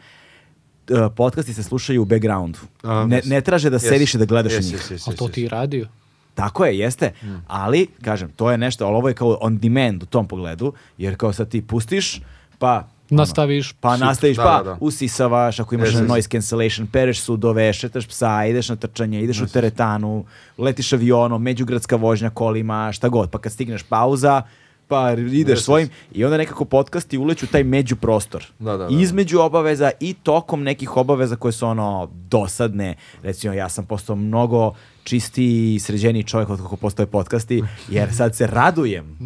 Uh, 0.90 0.98
podcasti 1.16 1.54
se 1.54 1.64
slušaju 1.64 2.02
u 2.02 2.06
backgroundu. 2.06 2.60
A, 2.84 3.06
ne, 3.06 3.22
ne 3.26 3.42
traže 3.42 3.70
da 3.70 3.76
Jes. 3.76 3.84
sediš 3.84 4.14
i 4.14 4.18
da 4.18 4.26
gledaš 4.26 4.54
Jes, 4.54 4.66
u 4.66 4.72
njih. 4.72 4.92
jes, 4.92 5.08
Ali 5.08 5.18
to 5.18 5.28
ti 5.28 5.44
i 5.44 5.48
radio. 5.50 5.88
Tako 6.36 6.66
je, 6.66 6.78
jeste. 6.80 7.12
Ali, 7.48 7.88
kažem, 8.02 8.32
to 8.32 8.52
je 8.52 8.58
nešto, 8.58 8.86
ali 8.86 8.96
ovo 8.96 9.08
je 9.08 9.14
kao 9.14 9.38
on 9.42 9.58
demand 9.58 10.04
u 10.04 10.06
tom 10.06 10.28
pogledu, 10.28 10.74
jer 10.98 11.18
kao 11.18 11.34
sad 11.34 11.50
ti 11.50 11.62
pustiš, 11.62 12.22
pa... 12.60 12.88
Nastaviš. 13.10 13.74
Pa 13.74 13.96
super. 13.96 14.08
nastaviš, 14.08 14.38
Da, 14.38 14.44
pa 14.44 14.58
da, 14.58 14.64
da. 14.64 14.78
usisavaš, 14.82 15.60
ako 15.60 15.76
imaš 15.76 15.90
jes. 15.94 16.08
noise 16.08 16.30
cancellation, 16.30 16.88
pereš 16.88 17.22
sudove, 17.22 17.74
šetaš 17.74 18.08
psa, 18.08 18.46
ideš 18.46 18.70
na 18.70 18.76
trčanje, 18.76 19.22
ideš 19.24 19.42
u 19.42 19.48
teretanu, 19.48 20.26
letiš 20.58 20.94
avionom, 20.94 21.42
međugradska 21.42 21.96
vožnja 21.96 22.30
kolima, 22.30 22.92
šta 22.92 23.10
god. 23.10 23.30
Pa 23.30 23.40
kad 23.40 23.52
stigneš 23.52 23.84
pauza, 23.84 24.42
pa 24.88 25.12
ideš 25.12 25.58
Jes, 25.58 25.66
svojim 25.66 25.90
i 26.12 26.26
onda 26.26 26.38
nekako 26.38 26.66
podcasti 26.66 27.18
uleću 27.18 27.48
taj 27.48 27.64
međuprostor. 27.64 28.46
Da, 28.60 28.72
da, 28.72 28.78
da. 28.78 28.88
Između 29.02 29.40
obaveza 29.40 29.92
i 30.00 30.14
tokom 30.14 30.64
nekih 30.64 30.98
obaveza 30.98 31.36
koje 31.36 31.52
su 31.52 31.68
ono 31.68 32.10
dosadne. 32.30 32.96
Recimo, 33.24 33.54
ja 33.54 33.70
sam 33.70 33.86
postao 33.86 34.16
mnogo 34.16 34.74
čistiji 35.08 35.76
i 35.76 35.80
sređeniji 35.80 36.24
čovjek 36.24 36.50
od 36.50 36.62
kako 36.62 36.76
postoje 36.76 37.06
podcasti, 37.06 37.64
jer 37.90 38.16
sad 38.16 38.36
se 38.36 38.48
radujem. 38.48 39.18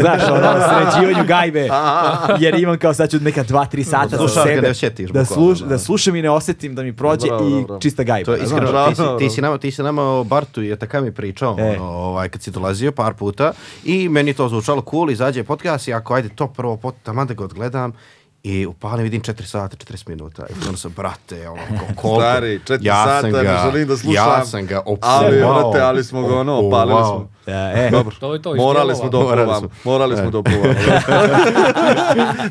Znaš, 0.00 0.22
ono, 0.30 0.52
sređivanju 0.68 1.26
gajbe. 1.26 1.68
Jer 2.42 2.54
imam 2.54 2.78
kao 2.78 2.94
sad 2.94 3.10
ću 3.10 3.18
neka 3.20 3.42
dva, 3.42 3.66
tri 3.66 3.84
sata 3.84 4.16
za 4.16 4.28
sebe. 4.28 4.70
osjetiš, 4.70 5.10
da, 5.10 5.24
sluš, 5.24 5.58
da. 5.58 5.66
da 5.66 5.78
slušam 5.78 6.16
i 6.16 6.22
ne 6.22 6.30
osjetim 6.30 6.74
da 6.74 6.82
mi 6.82 6.96
prođe 6.96 7.26
Bravo, 7.26 7.48
i 7.48 7.64
bravo. 7.64 7.80
čista 7.80 8.02
gajba. 8.02 8.24
To 8.24 8.32
je 8.32 8.42
iskreno, 8.42 8.88
ti 8.88 8.94
si, 8.94 9.02
ti 9.18 9.30
si 9.30 9.40
nama, 9.40 9.58
ti 9.58 9.70
si 9.70 9.82
nama 9.82 10.02
o 10.02 10.24
Bartu 10.24 10.62
i 10.62 10.72
Atakami 10.72 11.12
pričao, 11.12 11.56
E. 11.58 11.62
ono, 11.62 11.84
ovaj, 11.84 12.28
kad 12.28 12.42
si 12.42 12.50
dolazio 12.50 12.92
par 12.92 13.14
puta 13.14 13.52
i 13.84 14.08
meni 14.08 14.34
to 14.34 14.48
zvučalo 14.48 14.82
cool, 14.90 15.10
izađe 15.10 15.44
podcast 15.44 15.88
i 15.88 15.94
ako 15.94 16.14
ajde 16.14 16.28
to 16.28 16.46
prvo 16.46 16.76
pot, 16.76 16.94
taman 17.02 17.26
da 17.26 17.34
ga 17.34 17.44
odgledam 17.44 17.92
i 18.48 18.66
upalim 18.66 19.02
vidim 19.02 19.22
4 19.22 19.42
sata, 19.42 19.76
40 19.76 20.08
minuta. 20.08 20.42
I 20.42 20.66
onda 20.66 20.76
sam, 20.76 20.92
brate, 20.92 21.48
ono, 21.48 21.62
ko- 21.70 21.86
koliko... 21.96 22.20
Stari, 22.20 22.60
četiri 22.60 22.86
ja 22.86 22.94
sata, 22.96 23.20
sam 23.20 23.30
ne 23.32 23.42
ga, 23.42 23.60
želim 23.64 23.88
da 23.88 23.96
slušam. 23.96 24.14
Ja 24.14 24.44
sam 24.44 24.66
ga 24.66 24.82
Ali, 25.00 25.42
opuvao. 25.42 25.70
brate, 25.70 25.84
ali 25.84 26.04
smo 26.04 26.22
ga, 26.22 26.36
ono, 26.36 26.54
opalili 26.58 27.00
smo. 27.00 27.28
E, 27.46 27.52
e. 27.76 27.90
Dobro, 27.90 28.16
To 28.20 28.34
je 28.34 28.42
to, 28.42 28.54
morali 28.54 28.94
smo 28.94 29.08
da 29.08 29.18
Morali 29.18 29.42
opuvamo. 29.42 29.60
smo. 29.60 29.92
Morali 29.92 30.16
smo 30.16 30.30
da 30.30 30.38
opuvamo. 30.38 30.62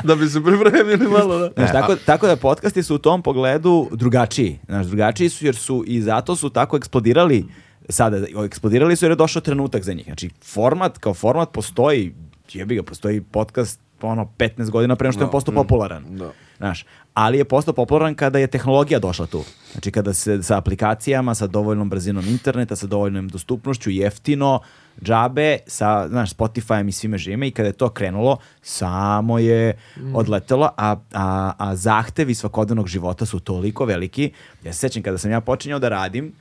da 0.03 0.15
bi 0.15 0.27
se 0.27 0.43
pripremili 0.43 1.07
malo, 1.09 1.37
da. 1.39 1.49
Znaš, 1.49 1.71
tako, 1.71 1.95
tako 1.95 2.27
da 2.27 2.35
podcasti 2.35 2.83
su 2.83 2.95
u 2.95 2.99
tom 2.99 3.21
pogledu 3.21 3.89
drugačiji. 3.91 4.59
Znaš, 4.65 4.85
drugačiji 4.85 5.29
su 5.29 5.45
jer 5.45 5.55
su 5.55 5.83
i 5.87 6.01
zato 6.01 6.35
su 6.35 6.49
tako 6.49 6.77
eksplodirali 6.77 7.45
sada. 7.89 8.17
Eksplodirali 8.45 8.95
su 8.95 9.05
jer 9.05 9.11
je 9.11 9.15
došao 9.15 9.41
trenutak 9.41 9.83
za 9.83 9.93
njih. 9.93 10.05
Znači, 10.05 10.29
format 10.43 10.97
kao 10.97 11.13
format 11.13 11.51
postoji, 11.51 12.13
jebi 12.53 12.75
ga, 12.75 12.83
postoji 12.83 13.21
podcast 13.21 13.79
ono 14.05 14.29
15 14.37 14.69
godina 14.69 14.95
pre 14.95 15.07
nego 15.07 15.13
što 15.13 15.23
je 15.23 15.27
Da. 15.27 15.31
postao 15.31 15.55
popularan. 15.55 16.03
Da. 16.09 16.31
Znaš, 16.57 16.85
ali 17.13 17.37
je 17.37 17.45
postao 17.45 17.73
popularan 17.73 18.15
kada 18.15 18.39
je 18.39 18.47
tehnologija 18.47 18.99
došla 18.99 19.25
tu. 19.25 19.43
Znači 19.71 19.91
kada 19.91 20.13
se 20.13 20.43
sa 20.43 20.57
aplikacijama, 20.57 21.35
sa 21.35 21.47
dovoljnom 21.47 21.89
brzinom 21.89 22.27
interneta, 22.27 22.75
sa 22.75 22.87
dovoljnom 22.87 23.27
dostupnošću, 23.27 23.89
jeftino, 23.89 24.59
džabe, 25.01 25.57
sa 25.67 26.07
znaš, 26.07 26.33
Spotifyem 26.35 26.87
i 26.87 26.91
svime 26.91 27.17
živime 27.17 27.47
i 27.47 27.51
kada 27.51 27.67
je 27.67 27.73
to 27.73 27.89
krenulo, 27.89 28.37
samo 28.61 29.39
je 29.39 29.77
odletelo, 30.13 30.69
a, 30.77 30.95
a, 31.13 31.53
a 31.57 31.75
zahtevi 31.75 32.35
svakodnevnog 32.35 32.87
života 32.87 33.25
su 33.25 33.39
toliko 33.39 33.85
veliki. 33.85 34.31
Ja 34.63 34.73
se 34.73 34.79
sećam 34.79 35.03
kada 35.03 35.17
sam 35.17 35.31
ja 35.31 35.41
počinjao 35.41 35.79
da 35.79 35.89
radim 35.89 36.33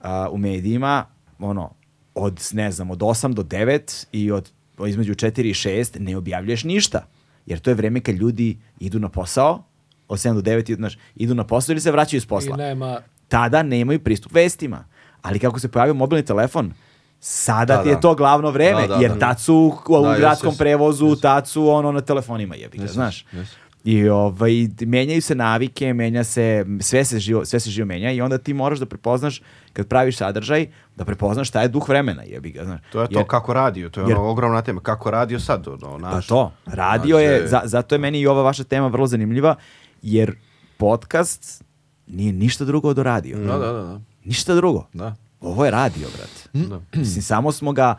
a, 0.00 0.28
u 0.30 0.38
medijima, 0.38 1.04
ono, 1.38 1.70
od, 2.14 2.48
ne 2.52 2.72
znam, 2.72 2.90
od 2.90 2.98
8 2.98 3.34
do 3.34 3.42
9 3.42 4.06
i 4.12 4.30
od 4.30 4.50
između 4.86 5.14
4 5.14 5.40
i 5.40 5.54
6 5.54 6.00
ne 6.00 6.16
objavljuješ 6.16 6.64
ništa. 6.64 7.06
Jer 7.46 7.58
to 7.58 7.70
je 7.70 7.74
vreme 7.74 8.00
kad 8.00 8.14
ljudi 8.14 8.58
idu 8.78 8.98
na 8.98 9.08
posao, 9.08 9.62
od 10.08 10.18
7 10.18 10.34
do 10.34 10.40
9 10.42 10.58
idu, 10.62 10.76
znaš, 10.76 10.98
idu 11.14 11.34
na 11.34 11.44
posao 11.44 11.72
ili 11.72 11.80
se 11.80 11.92
vraćaju 11.92 12.18
iz 12.18 12.24
I 12.24 12.28
posla. 12.28 12.56
nema... 12.56 13.00
Tada 13.28 13.62
nemaju 13.62 14.00
pristup 14.00 14.32
vestima. 14.32 14.84
Ali 15.22 15.38
kako 15.38 15.60
se 15.60 15.68
pojavio 15.68 15.94
mobilni 15.94 16.24
telefon, 16.24 16.72
sada 17.20 17.76
Da, 17.76 17.82
ti 17.82 17.88
je 17.88 17.94
da. 17.94 18.00
to 18.00 18.14
glavno 18.14 18.50
vreme, 18.50 18.80
Da, 18.80 18.86
da, 18.86 18.94
jer 18.94 19.10
da. 19.10 19.18
tad 19.18 19.40
su 19.40 19.54
u, 19.88 20.02
Da, 20.02 20.18
gradskom 20.18 20.50
jes, 20.50 20.58
prevozu, 20.58 21.06
jes. 21.06 21.20
tad 21.20 21.48
su 21.48 21.68
ono 21.68 21.92
na 21.92 22.00
telefonima 22.00 22.54
jebi 22.54 22.78
znaš. 22.86 23.26
jes. 23.32 23.48
I 23.84 24.08
ovaj, 24.08 24.52
menjaju 24.80 25.22
se 25.22 25.34
navike, 25.34 25.94
menja 25.94 26.24
se, 26.24 26.66
sve 26.80 27.04
se 27.04 27.18
živo, 27.18 27.44
sve 27.44 27.60
se 27.60 27.70
živo 27.70 27.86
menja 27.86 28.12
i 28.12 28.20
onda 28.20 28.38
ti 28.38 28.54
moraš 28.54 28.78
da 28.78 28.86
prepoznaš, 28.86 29.42
kad 29.72 29.86
praviš 29.86 30.16
sadržaj, 30.16 30.66
da 30.96 31.04
prepoznaš 31.04 31.48
šta 31.48 31.62
je 31.62 31.68
duh 31.68 31.88
vremena, 31.88 32.22
jebi 32.22 32.50
ga, 32.50 32.64
znaš. 32.64 32.80
To 32.92 33.00
je 33.00 33.08
to 33.08 33.18
Jer- 33.18 33.26
kako 33.26 33.52
radio, 33.52 33.90
to 33.90 34.00
je 34.00 34.06
jer- 34.08 34.16
ono 34.16 34.28
ogromna 34.28 34.62
tema. 34.62 34.80
Kako 34.80 35.10
radio 35.10 35.40
sad, 35.40 35.68
ono, 35.68 35.78
Pa 35.92 35.98
naš... 36.10 36.26
to, 36.26 36.52
radio 36.66 37.18
je, 37.18 37.38
Znači- 37.38 37.50
za- 37.50 37.68
zato 37.68 37.94
je 37.94 37.98
meni 37.98 38.20
i 38.20 38.26
ova 38.26 38.42
vaša 38.42 38.64
tema 38.64 38.86
vrlo 38.86 39.06
zanimljiva, 39.06 39.54
jer 40.02 40.34
podcast 40.76 41.64
nije 42.06 42.32
ništa 42.32 42.64
drugo 42.64 42.88
od 42.88 42.98
radio. 42.98 43.38
Da, 43.38 43.58
da, 43.58 43.72
da. 43.72 43.82
da. 43.82 44.00
Ništa 44.24 44.54
drugo. 44.54 44.86
Da. 44.92 45.14
Ovo 45.40 45.64
je 45.64 45.70
radio, 45.70 46.06
brate. 46.16 46.66
Da. 46.68 46.80
Mislim, 46.94 47.22
samo 47.22 47.52
smo 47.52 47.72
ga 47.72 47.98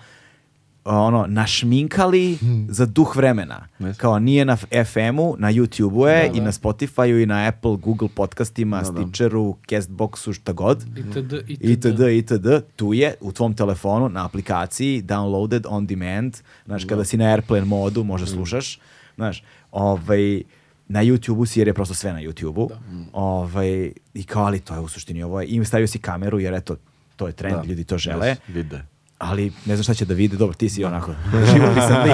ono, 0.85 1.25
našminkali 1.27 2.37
za 2.69 2.85
duh 2.85 3.15
vremena. 3.15 3.67
Yes. 3.79 3.97
Kao 3.97 4.19
nije 4.19 4.45
na 4.45 4.55
FM-u, 4.55 5.35
na 5.39 5.51
YouTube-u 5.51 6.07
je 6.07 6.19
Da, 6.19 6.25
i 6.27 6.39
da. 6.39 6.45
na 6.45 6.51
Spotify-u 6.51 7.19
i 7.19 7.25
na 7.25 7.47
Apple, 7.47 7.77
Google 7.77 8.07
podcastima, 8.07 8.81
Da, 8.81 8.91
da. 8.91 9.01
Stitcheru, 9.01 9.55
Castboxu, 9.69 10.33
šta 10.33 10.53
god. 10.53 10.83
Itd. 10.97 11.33
itd. 11.47 11.99
itd. 12.01 12.47
Tu 12.75 12.93
je 12.93 13.15
u 13.21 13.31
tvom 13.31 13.53
telefonu 13.53 14.09
na 14.09 14.25
aplikaciji 14.25 15.01
downloaded 15.01 15.65
on 15.69 15.85
demand. 15.85 16.37
Znaš, 16.65 16.85
kada 16.85 17.03
si 17.03 17.17
na 17.17 17.25
airplane 17.25 17.65
modu, 17.65 18.03
možda 18.03 18.27
slušaš. 18.27 18.79
Znaš, 19.15 19.43
ovaj, 19.71 20.41
na 20.87 21.03
YouTube-u 21.03 21.45
si 21.45 21.59
jer 21.59 21.67
je 21.67 21.73
prosto 21.73 21.93
sve 21.93 22.13
na 22.13 22.21
YouTube-u. 22.21 22.69
Ovaj, 23.13 23.91
I 24.13 24.23
kao, 24.23 24.45
ali 24.45 24.59
to 24.59 24.73
je 24.73 24.79
u 24.79 24.87
suštini 24.87 25.23
ovo 25.23 25.41
je. 25.41 25.47
I 25.47 25.65
stavio 25.65 25.87
si 25.87 25.99
kameru 25.99 26.39
jer 26.39 26.53
eto, 26.53 26.75
to 27.15 27.27
je 27.27 27.33
trend, 27.33 27.55
Da. 27.55 27.63
ljudi 27.63 27.83
to 27.83 27.97
žele. 27.97 28.27
Yes, 28.27 28.37
vide. 28.47 28.92
Ali 29.23 29.51
ne 29.65 29.75
znam 29.75 29.83
šta 29.83 29.93
će 29.93 30.05
da 30.05 30.13
vide. 30.13 30.37
Dobro, 30.37 30.55
ti 30.55 30.69
si 30.69 30.83
onako 30.85 31.11
živopisan 31.53 32.03
lik. 32.03 32.13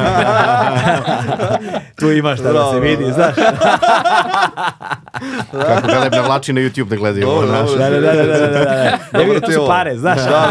tu 1.99 2.11
imaš 2.11 2.40
šta 2.40 2.53
da 2.53 2.72
se 2.73 2.80
vidi, 2.80 3.03
da. 3.06 3.11
znaš. 3.14 3.36
Kako 5.52 5.88
ga 5.88 6.10
ne 6.11 6.22
vlači 6.22 6.53
na 6.53 6.61
YouTube 6.61 6.88
da 6.88 6.95
gledaju 6.95 7.27
ovo, 7.30 7.48
znaš. 7.48 7.69
dobro. 7.69 7.84
Da, 7.84 7.90
da, 7.90 7.99
da, 7.99 8.14
da, 8.14 8.23
da, 8.23 8.48
da, 8.48 8.64
da. 8.64 9.19
Ne 9.19 9.26
vidim, 9.26 9.41
to 9.41 9.52
su 9.52 9.68
pare, 9.68 9.98
znaš. 9.98 10.18
Da, 10.19 10.48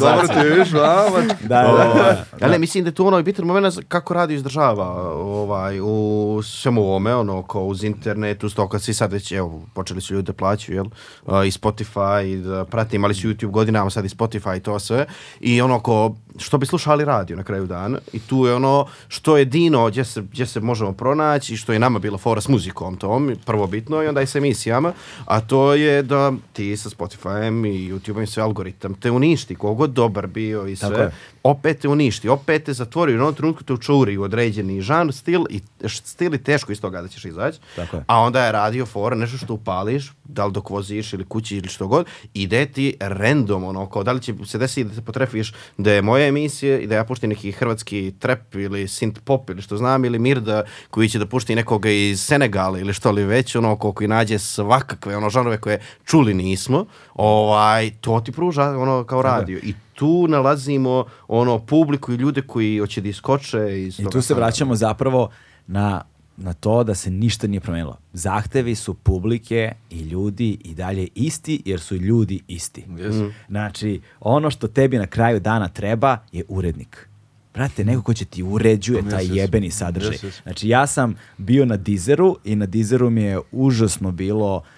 dobro 0.00 0.26
ti 0.28 0.48
viš, 0.58 0.72
a, 0.72 1.06
ma- 1.10 1.34
Da, 1.40 1.62
da, 1.62 1.94
da. 1.94 2.24
Ja 2.46 2.48
ne, 2.52 2.58
mislim 2.58 2.84
da 2.84 2.88
je 2.88 2.94
tu 2.94 3.06
ono 3.06 3.22
bitan 3.22 3.44
moment 3.46 3.74
kako 3.88 4.14
radio 4.14 4.34
izdržava 4.34 5.12
ovaj, 5.14 5.80
u 5.80 6.40
svemu 6.44 6.82
ovome, 6.82 7.14
ono, 7.14 7.42
kao 7.42 7.64
uz 7.64 7.84
internet, 7.84 8.44
uz 8.44 8.54
to 8.54 8.68
kad 8.68 8.82
svi 8.82 8.94
sad 8.94 9.12
već, 9.12 9.32
evo, 9.32 9.62
počeli 9.74 10.00
su 10.00 10.14
ljudi 10.14 10.26
da 10.26 10.32
plaćaju, 10.32 10.76
jel, 10.76 10.86
uh, 11.26 11.46
i 11.46 11.50
Spotify, 11.50 12.24
i 12.24 12.36
da 12.36 12.64
prate, 12.64 12.96
imali 12.96 13.14
su 13.14 13.28
YouTube 13.28 13.50
godinama, 13.50 13.90
sad 13.90 14.04
i 14.04 14.08
Spotify 14.08 14.56
i 14.56 14.60
to 14.60 14.78
sve, 14.78 15.06
i 15.40 15.62
ono, 15.68 15.80
ko, 15.80 16.14
što 16.38 16.58
bi 16.58 16.66
slušali 16.66 17.04
radio 17.04 17.36
na 17.36 17.42
kraju 17.42 17.66
dana, 17.66 17.98
i 18.12 18.18
tu 18.18 18.46
je 18.46 18.54
ono, 18.54 18.86
što 19.08 19.36
je 19.36 19.44
Dino, 19.44 19.88
gdje 19.88 20.04
se, 20.04 20.22
gdje 20.22 20.46
se 20.46 20.60
možemo 20.60 20.92
pronaći, 20.92 21.54
i 21.54 21.56
što 21.56 21.72
je 21.72 21.78
nama 21.78 21.98
bila 21.98 22.18
fora 22.18 22.40
s 22.40 22.48
muzikom 22.48 22.96
tom, 22.96 23.36
prvo 23.46 23.66
bitno, 23.66 24.02
i 24.02 24.06
onda 24.06 24.22
i 24.22 24.26
s 24.26 24.34
emisijama, 24.34 24.92
a 25.24 25.40
to 25.40 25.74
je 25.74 26.02
da 26.02 26.32
ti 26.52 26.76
sa 26.76 26.88
Spotifyem 26.88 27.66
i 27.66 27.92
YouTubeom 27.92 28.22
i 28.22 28.26
sve 28.26 28.42
algoritam 28.42 28.94
te 28.94 29.10
uništi, 29.10 29.54
kogod 29.54 29.90
dobar 29.90 30.26
bio 30.26 30.66
i 30.66 30.76
sve. 30.76 31.12
Opet 31.42 31.78
te 31.78 31.88
uništi, 31.88 32.28
opet 32.28 32.64
te 32.64 32.72
zatvori, 32.72 33.12
u 33.12 33.14
jednom 33.14 33.34
trenutku 33.34 33.64
te 33.64 33.72
učuri 33.72 34.16
u 34.16 34.22
određeni 34.22 34.80
žan, 34.80 35.12
stil 35.12 35.44
i, 35.50 35.60
stil 35.88 36.34
i 36.34 36.42
teško 36.42 36.72
iz 36.72 36.80
toga 36.80 37.02
da 37.02 37.08
ćeš 37.08 37.24
izaći, 37.24 37.58
Tako 37.76 37.96
je. 37.96 38.04
a 38.06 38.20
onda 38.20 38.44
je 38.44 38.52
radio 38.52 38.86
fora, 38.86 39.16
nešto 39.16 39.36
što 39.36 39.54
upališ, 39.54 40.12
da 40.24 40.46
li 40.46 40.52
dok 40.52 40.70
voziš 40.70 41.12
ili 41.12 41.24
kući 41.24 41.56
ili 41.56 41.68
što 41.68 41.86
god, 41.86 42.06
ide 42.34 42.66
ti 42.66 42.96
random, 43.00 43.64
ono, 43.64 43.86
kao 43.86 44.02
da 44.02 44.12
li 44.12 44.20
će 44.20 44.34
se 44.46 44.58
desiti 44.58 44.84
da 44.84 44.94
se 44.94 45.02
potrefiš 45.02 45.52
da 45.76 45.92
je 45.92 46.02
moja 46.02 46.26
emisija 46.26 46.78
i 46.78 46.86
da 46.86 46.94
ja 46.94 47.04
puštim 47.04 47.30
neki 47.30 47.52
hrvatski 47.52 48.14
trap 48.18 48.54
ili 48.54 48.86
synth 48.86 49.20
pop 49.24 49.50
ili 49.50 49.62
što 49.62 49.76
znam, 49.76 50.04
ili 50.04 50.18
Mirda 50.18 50.62
koji 50.90 51.08
će 51.08 51.18
da 51.18 51.26
pušti 51.26 51.54
nekoga 51.54 51.90
iz 51.90 52.20
Senegala 52.20 52.78
ili 52.78 52.94
što 52.94 53.10
li 53.10 53.24
već, 53.24 53.56
ono, 53.56 53.76
ko 53.76 53.92
koji 53.92 54.08
nađe 54.08 54.38
svakakve, 54.38 55.16
ono, 55.16 55.30
žanove 55.30 55.60
koje 55.60 55.80
čuli 56.04 56.34
nismo, 56.34 56.86
ovaj, 57.14 57.90
to 58.00 58.20
ti 58.20 58.32
pruža, 58.32 58.62
ono, 58.62 59.04
kao 59.04 59.22
radio. 59.22 59.58
I 59.62 59.74
tu 59.98 60.28
nalazimo 60.28 61.04
ono 61.28 61.58
publiku 61.58 62.12
i 62.12 62.16
ljude 62.16 62.42
koji 62.42 62.78
hoće 62.78 63.00
da 63.00 63.08
iskoče 63.08 63.82
iz 63.82 64.00
I 64.00 64.04
tu 64.12 64.22
se 64.22 64.34
vraćamo 64.34 64.76
zapravo 64.76 65.30
na, 65.66 66.02
na 66.36 66.52
to 66.52 66.84
da 66.84 66.94
se 66.94 67.10
ništa 67.10 67.46
nije 67.46 67.60
promenilo. 67.60 67.98
Zahtevi 68.12 68.74
su 68.74 68.94
publike 68.94 69.72
i 69.90 70.00
ljudi 70.00 70.58
i 70.64 70.74
dalje 70.74 71.08
isti, 71.14 71.62
jer 71.64 71.80
su 71.80 71.96
ljudi 71.96 72.40
isti. 72.48 72.84
Jesu. 72.98 73.30
Znači, 73.48 74.00
ono 74.20 74.50
što 74.50 74.68
tebi 74.68 74.98
na 74.98 75.06
kraju 75.06 75.40
dana 75.40 75.68
treba 75.68 76.18
je 76.32 76.44
urednik. 76.48 77.08
Brate, 77.54 77.84
neko 77.84 78.02
ko 78.02 78.14
će 78.14 78.24
ti 78.24 78.42
uređuje 78.42 79.02
taj 79.10 79.24
Yes, 79.24 79.30
yes. 79.30 79.36
jebeni 79.36 79.70
sadržaj. 79.70 80.12
Yes, 80.12 80.26
yes. 80.26 80.42
Znači, 80.42 80.68
ja 80.68 80.86
sam 80.86 81.14
bio 81.38 81.66
na 81.66 81.76
Deezeru 81.76 82.36
i 82.44 82.56
na 82.56 82.66
Deezeru 82.66 83.10
mi 83.10 83.22
je 83.22 83.40
užasno 83.52 84.12
bilo 84.12 84.56
a, 84.56 84.77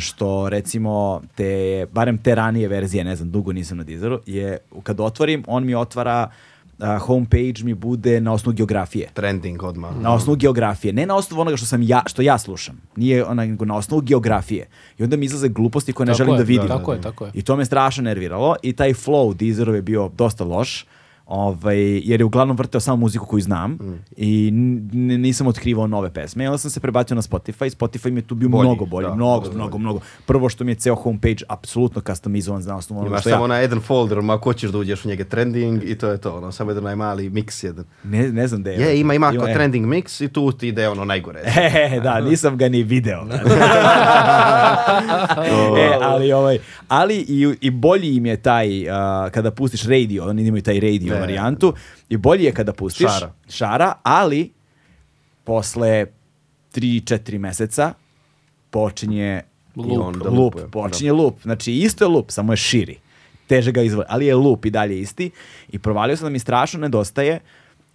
što 0.00 0.48
recimo 0.48 1.22
te, 1.34 1.86
barem 1.92 2.18
te 2.18 2.34
ranije 2.34 2.68
verzije, 2.68 3.04
ne 3.04 3.16
znam, 3.16 3.30
dugo 3.30 3.52
nisam 3.52 3.78
na 3.78 3.84
Deezeru, 3.84 4.20
je 4.26 4.58
kad 4.82 5.00
otvorim, 5.00 5.44
on 5.46 5.66
mi 5.66 5.74
otvara 5.74 6.30
a, 6.78 6.98
homepage 6.98 7.64
mi 7.64 7.74
bude 7.74 8.20
na 8.20 8.32
osnovu 8.32 8.56
geografije. 8.56 9.08
Trending 9.14 9.62
odmah. 9.62 9.96
Na 10.00 10.14
osnovu 10.14 10.36
geografije, 10.36 10.92
ne 10.92 11.06
na 11.06 11.16
osnovu 11.16 11.40
onoga 11.40 11.56
što 11.56 11.66
sam 11.66 11.82
ja, 11.82 12.02
što 12.06 12.22
ja 12.22 12.38
slušam. 12.38 12.80
Nije 12.96 13.24
ona, 13.24 13.44
nego 13.44 13.64
na 13.64 13.76
osnovu 13.76 14.02
geografije. 14.02 14.66
I 14.98 15.02
onda 15.04 15.16
mi 15.16 15.24
izlaze 15.24 15.48
gluposti 15.48 15.92
koje 15.92 16.06
ne 16.06 16.12
Tako 16.12 16.16
želim 16.16 16.34
je, 16.34 16.38
da 16.38 16.44
vidim. 16.44 16.68
Tako 16.68 16.92
je, 16.92 17.00
tako 17.00 17.24
je. 17.24 17.30
I 17.34 17.42
to 17.42 17.56
me 17.56 17.64
strašno 17.64 18.02
nerviralo 18.02 18.56
i 18.62 18.72
taj 18.72 18.92
flow 18.94 19.34
Deezerov 19.34 19.74
je 19.74 19.82
bio 19.82 20.10
dosta 20.16 20.44
loš. 20.44 20.86
Ovaj, 21.26 21.98
jer 21.98 22.20
je 22.20 22.24
uglavnom 22.24 22.56
vrteo 22.56 22.80
samo 22.80 22.96
muziku 22.96 23.26
koju 23.26 23.40
znam 23.40 23.78
i 24.16 24.48
n- 24.48 25.20
nisam 25.20 25.46
otkrivao 25.46 25.86
nove 25.86 26.10
pesme. 26.10 26.44
I 26.44 26.46
onda 26.46 26.58
sam 26.58 26.70
se 26.70 26.80
prebacio 26.80 27.14
na 27.14 27.22
Spotify. 27.22 27.76
Spotify 27.76 28.10
mi 28.10 28.20
je 28.20 28.26
tu 28.26 28.34
bio 28.34 28.48
Bolji, 28.48 28.68
mnogo 28.68 28.86
bolji, 28.86 29.06
da, 29.06 29.14
mnogo, 29.14 29.40
dosta 29.40 29.54
mnogo, 29.54 29.70
bolji. 29.70 29.82
mnogo. 29.82 30.00
Prvo 30.26 30.48
što 30.48 30.64
mi 30.64 30.70
je 30.70 30.74
ceo 30.74 30.94
homepage 30.94 31.44
apsolutno 31.48 32.02
customizovan 32.06 32.62
za 32.62 32.76
osnovu 32.76 33.00
onoga 33.00 33.18
što 33.18 33.28
ja... 33.28 33.34
samo 33.36 33.54
jedan 33.54 33.80
folder, 33.80 34.22
ma 34.22 34.38
ko 34.38 34.52
ćeš 34.52 34.70
da 34.70 34.78
uđeš 34.78 35.04
u 35.04 35.08
njega 35.08 35.24
trending 35.24 35.82
i 35.84 35.98
to 35.98 36.08
je 36.08 36.18
to, 36.18 36.36
ono, 36.36 36.52
samo 36.52 36.70
jedan 36.70 36.84
najmali 36.84 37.30
mix 37.30 37.64
jedan. 37.64 37.84
Ne, 38.04 38.32
ne 38.32 38.46
znam 38.48 38.62
da 38.62 38.70
je. 38.70 38.80
Je, 38.80 39.00
ima, 39.00 39.14
ima 39.14 39.26
je. 39.26 39.54
trending 39.54 39.86
mix 39.86 40.24
i 40.24 40.28
tu 40.28 40.52
ti 40.52 40.68
ide 40.68 40.88
ono 40.88 41.04
najgore. 41.04 41.40
E, 41.92 42.00
da, 42.00 42.20
nisam 42.30 42.56
ga 42.56 42.68
ni 42.68 42.82
video. 42.82 43.22
e, 45.78 45.98
ali, 46.02 46.32
ovaj, 46.32 46.58
ali 46.88 47.16
i, 47.28 47.54
i 47.60 47.70
bolji 47.70 48.16
im 48.16 48.26
je 48.26 48.36
taj, 48.36 48.90
a, 48.90 49.28
kada 49.32 49.50
pustiš 49.50 49.82
radio, 49.84 50.24
oni 50.24 50.42
imaju 50.42 50.62
taj 50.62 50.80
radio 50.80 51.11
Ne. 51.14 51.20
varijantu, 51.20 51.74
i 52.08 52.16
bolji 52.16 52.44
je 52.44 52.52
kada 52.52 52.72
pustiš 52.72 53.10
Šara. 53.10 53.32
šara, 53.48 53.94
ali 54.02 54.52
posle 55.44 56.06
3-4 56.74 57.38
meseca 57.38 57.94
počinje 58.70 59.42
onda 59.76 60.28
lup, 60.28 60.38
lupuje, 60.38 60.68
počinje 60.70 61.12
lup. 61.12 61.42
Znači 61.42 61.72
isto 61.72 62.04
je 62.04 62.08
lup, 62.08 62.30
samo 62.30 62.52
je 62.52 62.56
širi. 62.56 62.98
Teže 63.46 63.72
ga 63.72 63.82
izvoli, 63.82 64.06
ali 64.08 64.26
je 64.26 64.34
lup 64.34 64.64
i 64.64 64.70
dalje 64.70 65.00
isti. 65.00 65.30
I 65.68 65.78
provalio 65.78 66.16
sam 66.16 66.26
da 66.26 66.30
mi 66.30 66.38
strašno 66.38 66.80
nedostaje, 66.80 67.40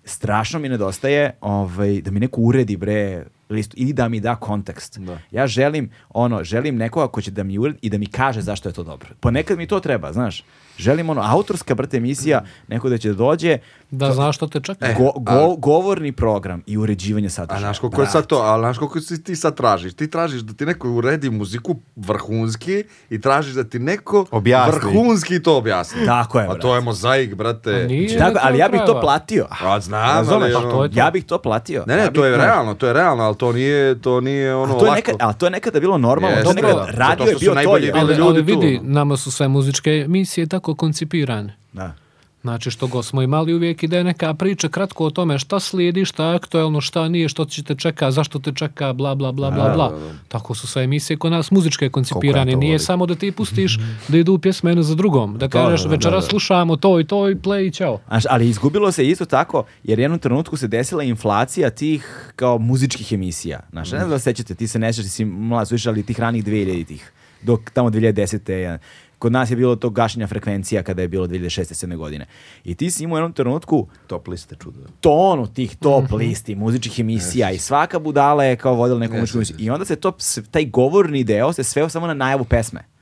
strašno 0.06 0.60
mi 0.60 0.70
nedostaje 0.70 1.32
ovaj, 1.42 2.02
da 2.02 2.12
mi 2.12 2.20
neko 2.20 2.42
uredi 2.42 2.78
bre 2.78 3.26
listu 3.50 3.76
i 3.80 3.94
da 3.94 4.10
mi 4.10 4.20
da 4.20 4.36
kontekst. 4.36 5.00
Da. 5.00 5.20
Ja 5.32 5.48
želim, 5.48 5.90
ono, 6.10 6.44
želim 6.44 6.76
nekoga 6.76 7.08
ko 7.08 7.22
će 7.22 7.32
da 7.32 7.44
mi 7.44 7.58
uredi 7.58 7.80
i 7.82 7.90
da 7.90 7.98
mi 7.98 8.06
kaže 8.06 8.42
zašto 8.42 8.70
je 8.70 8.74
to 8.74 8.84
dobro. 8.84 9.10
Ponekad 9.20 9.58
mi 9.58 9.68
to 9.68 9.80
treba, 9.80 10.14
znaš. 10.14 10.44
Želim 10.78 11.10
ono, 11.10 11.22
autorska 11.24 11.76
brate 11.76 11.98
emisija, 11.98 12.40
neko 12.68 12.90
da 12.90 12.98
će 12.98 13.10
da 13.10 13.16
dođe, 13.16 13.58
Da 13.92 14.12
znaš 14.12 14.36
što 14.36 14.48
te 14.48 14.60
čeka. 14.62 14.94
go- 14.94 15.12
go- 15.16 15.56
govorni 15.58 16.12
program 16.12 16.64
i 16.66 16.78
uređivanje 16.78 17.28
A 17.28 17.30
sadržaja. 17.30 17.60
znaš 17.60 17.80
koliko 17.80 18.02
je 18.02 18.08
sad 18.08 18.26
to, 18.26 18.38
a 18.38 18.60
znaš 18.60 18.78
koliko 18.78 19.00
si 19.02 19.24
ti 19.24 19.36
sad 19.36 19.56
tražiš? 19.56 19.94
Ti 19.94 20.10
tražiš 20.10 20.42
da 20.42 20.54
ti 20.54 20.66
neko 20.66 20.90
uredi 20.90 21.30
muziku 21.30 21.76
vrhunski 21.98 22.78
i 23.10 23.22
tražiš 23.22 23.54
da 23.54 23.64
ti 23.64 23.80
neko 23.80 24.26
Objasni. 24.32 24.74
vrhunski 24.76 25.44
to 25.44 25.58
objasni. 25.58 26.06
Tako 26.06 26.40
je, 26.40 26.44
A 26.44 26.48
brate. 26.48 26.62
to 26.62 26.76
je 26.76 26.82
mozaik, 26.82 27.36
brate. 27.36 27.72
A 27.76 27.88
nije. 27.88 28.18
Tako, 28.18 28.40
ali 28.42 28.58
ja 28.58 28.70
bih 28.70 28.82
to 28.86 29.02
platio. 29.02 29.48
A 29.62 29.80
znam, 29.80 30.02
Razumeš? 30.08 30.44
ali, 30.46 30.54
Pa 30.54 30.60
ono- 30.60 30.72
to 30.72 30.84
je 30.84 30.92
to. 30.92 31.00
Ja 31.00 31.12
bih 31.12 31.26
to 31.26 31.38
platio. 31.40 31.84
Ne, 31.88 31.96
ne, 31.96 32.02
Ja 32.02 32.12
to 32.12 32.26
je 32.26 32.38
realno, 32.38 32.74
to 32.74 32.88
je 32.88 32.94
realno, 32.94 33.24
ali 33.24 33.36
to 33.36 33.52
nije, 33.52 34.02
to 34.02 34.22
nije 34.22 34.56
ono 34.56 34.76
A 34.76 34.80
to 34.80 34.86
je 34.86 34.90
lako. 34.90 34.96
nekad, 34.96 35.16
ali 35.20 35.34
to 35.36 35.46
je 35.46 35.52
nekada 35.52 35.80
bilo 35.80 35.98
normalno. 36.00 36.38
Jeste, 36.38 36.44
to 36.44 36.50
je 36.50 36.56
nekad, 36.56 36.76
da. 36.78 36.84
Zato 36.84 36.98
radio 37.00 37.26
je 37.26 37.36
bio 37.36 37.54
to. 37.54 37.60
je. 37.78 37.92
Ali, 37.94 38.08
ljudi 38.08 38.22
ali 38.24 38.40
tu, 38.44 38.60
vidi, 38.60 38.80
nama 38.84 39.18
su 39.18 39.32
sve 39.32 39.48
muzičke 39.48 39.92
emisije 39.92 40.48
tako 40.48 40.67
koncipirane. 40.76 41.56
Da. 41.74 41.94
Znači 42.42 42.72
što 42.72 42.88
god 42.88 43.06
smo 43.06 43.22
imali 43.22 43.54
uvijek 43.54 43.84
ide 43.84 44.04
neka 44.04 44.34
priča 44.34 44.70
kratko 44.70 45.06
o 45.06 45.10
tome 45.10 45.40
šta 45.40 45.60
slijedi, 45.60 46.06
šta 46.06 46.26
je 46.30 46.36
aktuelno, 46.36 46.82
šta 46.82 47.10
nije, 47.10 47.30
što 47.30 47.46
će 47.46 47.64
te 47.64 47.76
čeka, 47.76 48.12
zašto 48.12 48.40
te 48.40 48.52
čeka, 48.52 48.94
bla 48.94 49.16
bla 49.16 49.32
bla 49.32 49.52
bla 49.52 49.70
bla. 49.76 49.90
da, 49.90 49.98
da. 49.98 50.14
Tako 50.28 50.56
su 50.56 50.68
sve 50.68 50.84
emisije 50.84 51.18
kod 51.18 51.32
nas 51.32 51.52
muzičke 51.52 51.90
koncipirane. 51.90 52.56
Nije 52.56 52.80
samo 52.80 53.06
da 53.06 53.16
ti 53.16 53.32
pustiš 53.32 53.80
da 54.08 54.18
idu 54.18 54.38
pjesme 54.38 54.72
jedna 54.72 54.84
za 54.84 54.96
drugom. 54.96 55.38
Da 55.38 55.48
kažeš 55.48 55.84
da, 55.84 55.98
da, 55.98 56.10
da. 56.10 56.22
slušamo 56.22 56.76
to 56.76 57.00
i 57.00 57.04
to 57.04 57.30
i 57.30 57.36
play 57.36 57.68
i. 57.68 58.00
Znaš, 58.08 58.24
ali 58.30 58.50
izgubilo 58.50 58.92
se 58.92 59.08
isto 59.08 59.26
tako, 59.26 59.64
jer 59.84 60.00
jednom 60.00 60.20
trenutku 60.20 60.58
se 60.58 60.68
desila 60.68 61.04
inflacija 61.04 61.70
tih 61.70 62.32
kao 62.36 62.58
muzičkih 62.58 63.12
emisija. 63.14 63.60
Znaš, 63.72 63.92
ne 63.92 63.98
znam 63.98 64.10
da 64.10 64.20
se 64.20 64.24
sećate, 64.24 64.56
ti 64.56 64.68
se 64.68 64.80
ne 64.80 64.94
sjećaš, 64.94 65.06
ti 65.06 65.12
si 65.12 65.26
mlad, 65.26 65.68
ali 65.88 66.04
tih 66.04 66.20
ranih 66.20 66.46
2000-ih, 66.46 67.12
dok 67.42 67.70
tamo 67.70 67.90
2010. 67.90 68.78
Kod 69.20 69.32
nas 69.32 69.52
je 69.52 69.56
bilo 69.56 69.76
to 69.76 69.90
gašenja 69.90 70.28
frekvencija 70.28 70.84
kada 70.84 71.02
je 71.02 71.08
bilo 71.08 71.28
2006. 71.28 71.86
7. 71.86 71.96
godine. 71.98 72.26
I 72.64 72.76
ti 72.76 72.92
si 72.92 73.04
imao 73.04 73.16
u 73.16 73.18
jednom 73.18 73.34
trenutku 73.34 73.88
Top 74.08 74.28
liste 74.28 74.56
čudo. 74.64 74.80
tonu 75.02 75.48
tih 75.48 75.76
top 75.76 76.12
listi, 76.12 76.56
muzičkih 76.56 77.00
emisija 77.00 77.52
i 77.52 77.58
svaka 77.58 78.00
budala 78.00 78.44
je 78.44 78.56
kao 78.56 78.74
vodila 78.74 79.00
neku 79.00 79.14
Yes, 79.14 79.20
muzičku 79.20 79.40
yes. 79.40 79.54
I 79.58 79.70
onda 79.70 79.86
se 79.86 79.96
to, 79.96 80.12
taj 80.52 80.66
govorni 80.66 81.24
deo 81.24 81.54
se 81.54 81.64
sveo 81.64 81.90
samo 81.90 82.08
na 82.08 82.14
najavu 82.14 82.46
pesme. 82.46 82.97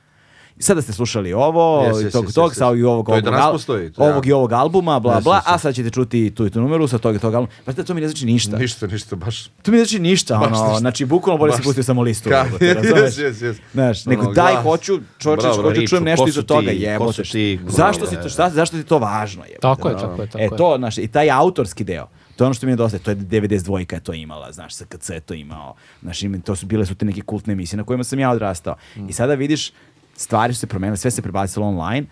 I 0.57 0.63
sada 0.63 0.81
ste 0.81 0.93
slušali 0.93 1.33
ovo, 1.33 1.83
Yes, 1.83 2.01
i 2.01 2.05
yes, 2.05 2.11
tog, 2.11 2.25
yes, 2.25 2.35
tog, 2.35 2.51
yes, 2.51 2.55
sa 2.55 2.65
ovog 2.65 2.79
i 2.79 2.83
ovog, 2.83 3.09
ovog, 3.09 3.23
postoji, 3.51 3.91
to 3.91 4.03
ovog 4.03 4.25
i 4.25 4.31
ovog 4.31 4.51
albuma, 4.53 4.99
bla, 4.99 5.15
Yes, 5.15 5.23
bla, 5.23 5.35
yes, 5.37 5.41
a 5.45 5.53
yes. 5.53 5.57
sad 5.57 5.75
ćete 5.75 5.89
čuti 5.89 6.31
tu 6.31 6.45
i 6.45 6.49
tu 6.49 6.61
numeru 6.61 6.87
sa 6.87 6.97
tog 6.97 7.15
i 7.15 7.19
tog 7.19 7.33
albuma. 7.33 7.53
Brate, 7.65 7.83
to 7.83 7.93
mi 7.93 8.01
ne 8.01 8.07
znači 8.07 8.25
ništa. 8.25 8.57
Ništa, 8.57 8.87
ništa, 8.87 9.15
baš. 9.15 9.45
To 9.45 9.71
mi 9.71 9.77
ne 9.77 9.85
znači 9.85 9.99
ništa, 9.99 10.37
Baš 10.37 10.47
ono, 10.47 10.63
ništa. 10.63 10.79
znači 10.79 11.05
bukvalno 11.05 11.37
bolje 11.39 11.53
se 11.53 11.63
pustio 11.63 11.83
samo 11.83 12.01
listu. 12.01 12.29
Ka- 12.29 12.45
razumeš? 12.75 13.15
Yes, 13.15 13.23
yes, 13.23 13.33
yes. 13.43 13.55
Znaš, 13.73 14.05
nego 14.05 14.21
Ono, 14.21 14.33
daj, 14.33 14.53
glas. 14.53 14.63
hoću, 14.63 14.99
čovječe, 15.19 15.41
Bravo, 15.41 15.61
hoću 15.63 15.81
da 15.81 15.87
čujem 15.87 16.03
nešto 16.03 16.27
iza 16.27 16.41
su 16.41 16.47
toga, 16.47 16.71
jebote. 16.71 17.23
Zašto 17.67 18.05
si 18.05 18.15
to, 18.15 18.29
šta, 18.29 18.49
zašto 18.49 18.77
ti 18.77 18.83
to 18.83 18.97
važno, 18.99 19.43
jebote? 19.43 19.61
Tako 19.61 19.89
je, 19.89 19.95
tako 19.95 20.21
je, 20.21 20.27
tako 20.27 20.39
E, 20.39 20.43
je. 20.43 20.57
to, 20.57 20.75
znaš, 20.77 20.97
i 20.97 21.07
taj 21.07 21.31
autorski 21.31 21.83
deo, 21.83 22.07
to 22.35 22.43
je 22.43 22.45
ono 22.45 22.53
što 22.53 22.65
mi 22.65 22.71
je 22.71 22.75
dosta, 22.75 22.99
to 22.99 23.11
je 23.11 23.15
92 23.17 23.93
je 23.93 23.99
to 23.99 24.13
imala, 24.13 24.51
znaš, 24.51 24.75
SKC 24.75 25.09
je 25.09 25.19
to 25.19 25.33
imao, 25.33 25.75
znaš, 26.01 26.19
to 26.45 26.55
su 26.55 26.65
bile 26.65 26.85
su 26.85 26.95
te 26.95 27.05
neke 27.05 27.21
kultne 27.21 27.53
emisije 27.53 27.77
na 27.77 27.83
kojima 27.83 28.03
sam 28.03 28.19
ja 28.19 28.31
odrastao. 28.31 28.75
I 29.09 29.13
sada 29.13 29.33
vidiš, 29.33 29.71
stvari 30.15 30.53
su 30.53 30.59
se 30.59 30.67
promenile, 30.67 30.97
sve 30.97 31.11
se 31.11 31.21
prebacilo 31.21 31.67
online, 31.67 32.07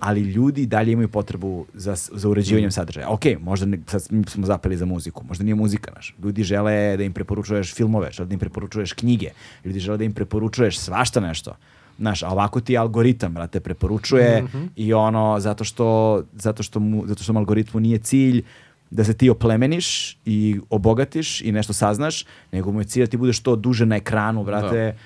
ali 0.00 0.20
ljudi 0.20 0.66
dalje 0.66 0.92
imaju 0.92 1.08
potrebu 1.08 1.66
za, 1.74 1.94
za 2.12 2.28
uređivanjem 2.28 2.70
sadržaja. 2.70 3.08
Ok, 3.08 3.22
možda 3.40 3.66
ne, 3.66 3.78
sad 3.86 4.02
smo 4.26 4.46
zapeli 4.46 4.76
za 4.76 4.86
muziku, 4.86 5.24
možda 5.28 5.44
nije 5.44 5.54
muzika 5.54 5.90
naš. 5.94 6.14
Ljudi 6.24 6.42
žele 6.42 6.96
da 6.96 7.02
im 7.02 7.12
preporučuješ 7.12 7.74
filmove, 7.74 8.12
žele 8.12 8.26
da 8.26 8.34
im 8.34 8.40
preporučuješ 8.40 8.92
knjige, 8.92 9.30
ljudi 9.64 9.80
žele 9.80 9.98
da 9.98 10.04
im 10.04 10.12
preporučuješ 10.12 10.78
svašta 10.78 11.20
nešto. 11.20 11.56
Znaš, 11.98 12.22
a 12.22 12.28
ovako 12.28 12.60
ti 12.60 12.78
algoritam, 12.78 13.34
brate, 13.34 13.60
preporučuje 13.60 14.44
i 14.76 14.92
ono, 14.94 15.40
zato 15.40 15.64
što, 15.64 16.22
zato, 16.32 16.62
što 16.62 16.80
mu, 16.80 17.06
zato 17.06 17.22
što 17.22 17.32
mu 17.32 17.38
algoritmu 17.38 17.80
nije 17.80 17.98
cilj 17.98 18.42
da 18.90 19.04
se 19.04 19.14
ti 19.14 19.30
oplemeniš 19.30 20.18
i 20.24 20.60
obogatiš 20.70 21.40
i 21.40 21.52
nešto 21.52 21.72
saznaš, 21.72 22.24
nego 22.52 22.72
mu 22.72 22.80
je 22.80 22.84
cilj 22.84 23.02
da 23.02 23.10
ti 23.10 23.16
budeš 23.16 23.38
što 23.38 23.56
duže 23.56 23.86
na 23.86 23.96
ekranu, 23.96 24.44
brate, 24.44 24.96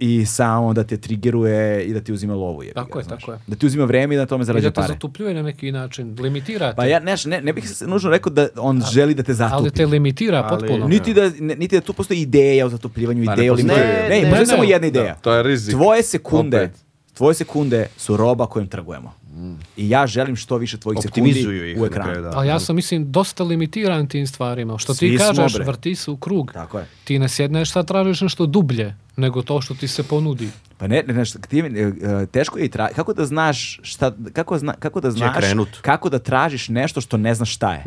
i 0.00 0.26
samo 0.26 0.72
da 0.72 0.84
te 0.84 0.96
trigeruje 0.96 1.50
i 1.84 1.92
da 1.92 2.00
ti 2.00 2.12
uzima 2.12 2.34
lovu. 2.34 2.62
jebi 2.62 2.74
Tako 2.74 2.92
ga, 2.92 2.98
je, 2.98 3.04
znaš. 3.04 3.20
tako 3.20 3.32
je. 3.32 3.38
Da 3.46 3.56
ti 3.56 3.66
uzima 3.66 3.84
vreme 3.84 4.14
i 4.14 4.18
da 4.18 4.22
na 4.22 4.26
tome 4.26 4.38
I 4.38 4.42
da 4.42 4.46
zarađuje 4.46 4.70
te 4.70 4.74
pare. 4.74 4.86
zatupljuje 4.88 5.34
na 5.34 5.42
neki 5.42 5.72
način, 5.72 6.16
limitira 6.20 6.70
te. 6.70 6.76
Pa 6.76 6.84
ja 6.84 6.98
neš, 7.00 7.24
ne, 7.24 7.40
ne 7.40 7.52
bih 7.52 7.70
se 7.70 7.86
nužno 7.86 8.10
rekao 8.10 8.32
da 8.32 8.48
on 8.56 8.82
želi 8.82 9.14
da 9.14 9.22
te 9.22 9.34
zatupi. 9.34 9.56
ali 9.56 9.70
te 9.70 9.86
limitira 9.86 10.38
Ali- 10.40 10.58
potpuno. 10.60 10.88
Niti 10.88 11.14
da, 11.14 11.30
ne- 11.30 11.56
niti 11.56 11.74
da 11.74 11.80
tu 11.80 11.92
postoji 11.92 12.20
ideja 12.20 12.66
o 12.66 12.70
zatupljivanju, 12.70 13.24
Pa 13.24 13.30
ne 13.30 13.34
ideja 13.34 13.52
o 13.52 13.56
limitiranju. 13.56 13.84
Ne, 13.86 14.08
Ne, 14.10 14.22
ne, 14.22 14.30
ne, 14.30 14.46
samo 14.46 14.62
ne. 14.62 14.68
jedna 14.68 14.86
ideja. 14.86 15.14
To 15.14 15.32
je 15.32 15.42
rizik. 15.42 15.74
Tvoje 15.74 16.02
sekunde, 16.02 16.56
Opet. 16.58 16.70
tvoje 17.14 17.34
sekunde 17.34 17.86
su 17.96 18.16
roba 18.16 18.46
kojim 18.46 18.68
trgujemo. 18.68 19.12
I 19.76 19.90
ja 19.90 20.06
želim 20.06 20.36
što 20.36 20.56
više 20.56 20.78
tvojih 20.78 20.98
sekundi 21.02 21.40
ih 21.40 21.80
u 21.80 21.86
ekranu. 21.86 22.22
da. 22.22 22.30
Ali 22.34 22.48
ja 22.48 22.60
sam, 22.60 22.76
mislim, 22.76 23.12
dosta 23.12 23.44
limitiran 23.44 24.06
tim 24.08 24.26
stvarima. 24.26 24.78
Što 24.78 24.94
Svi 24.94 25.10
ti 25.10 25.18
smo, 25.18 25.26
kažeš, 25.26 25.54
bre. 25.54 25.64
vrti 25.64 25.94
se 25.94 26.10
u 26.10 26.16
krug. 26.16 26.52
Tako 26.52 26.78
je. 26.78 26.86
Ti 27.04 27.18
ne 27.18 27.28
sjedneš 27.28 27.72
sad 27.72 27.86
tražiš 27.86 28.20
nešto 28.20 28.46
dublje, 28.46 28.94
nego 29.16 29.42
to 29.42 29.60
što 29.60 29.74
ti 29.74 29.88
se 29.88 30.02
ponudi. 30.02 30.48
Pa 30.78 30.86
ne, 30.86 31.02
ne, 31.06 31.24
ti, 31.48 31.58
e, 31.58 32.26
teško 32.26 32.58
je 32.58 32.64
i 32.64 32.68
tra... 32.68 32.88
kako 32.88 33.12
da 33.12 33.26
znaš 33.26 33.80
šta, 33.82 34.12
kako, 34.32 34.58
zna, 34.58 34.72
kako 34.72 35.00
da 35.00 35.10
znaš, 35.10 35.44
kako 35.82 36.08
da 36.08 36.18
tražiš 36.18 36.68
nešto 36.68 37.00
što 37.00 37.16
ne 37.16 37.34
znaš 37.34 37.54
šta 37.54 37.72
je. 37.72 37.84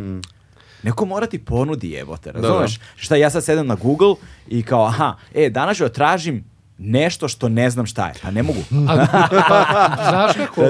Neko 0.84 1.06
mora 1.06 1.26
ti 1.26 1.40
ponudi 1.40 1.92
jebote, 1.92 2.32
razumeš? 2.32 2.80
Šta 2.96 3.16
ja 3.16 3.30
sad 3.30 3.44
sedem 3.44 3.68
na 3.68 3.76
Google 3.76 4.16
i 4.48 4.64
kao, 4.64 4.86
aha, 4.86 5.16
e, 5.34 5.50
danas 5.50 5.78
ću 5.78 5.84
da 5.84 5.90
tražim 5.90 6.44
nešto 6.84 7.28
što 7.28 7.50
ne 7.50 7.70
znam 7.70 7.86
šta 7.86 8.08
je. 8.08 8.14
Pa 8.22 8.32
ne 8.32 8.44
mogu. 8.44 8.60
A, 8.90 9.08
pa, 9.50 9.96
znaš 10.10 10.32
kako? 10.38 10.62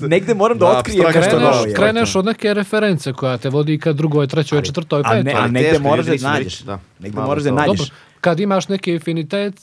Negde 0.00 0.34
moram 0.34 0.58
da, 0.58 0.66
Da, 0.66 0.78
otkrijem 0.78 1.04
nešto 1.06 1.20
Kreneš, 1.30 1.42
novo. 1.44 1.64
kreneš 1.76 2.16
od 2.16 2.24
neke 2.24 2.54
reference 2.54 3.12
koja 3.12 3.38
te 3.38 3.48
vodi 3.48 3.78
ka 3.78 3.92
drugoj, 3.92 4.26
trećoj, 4.26 4.62
četvrtoj, 4.62 5.00
A, 5.00 5.02
petoj. 5.04 5.22
ne, 5.24 5.32
a 5.32 5.46
negde 5.46 5.68
teško, 5.68 5.82
moraš 5.82 6.06
da 6.06 6.28
nađeš. 6.28 6.60
da. 6.60 6.78
Negde 6.98 7.20
moraš 7.20 7.42
da 7.42 7.50
nađeš. 7.50 7.78
Dobro, 7.78 7.94
kad 8.20 8.40
imaš 8.40 8.68
neki 8.68 8.96
afinitet 8.96 9.54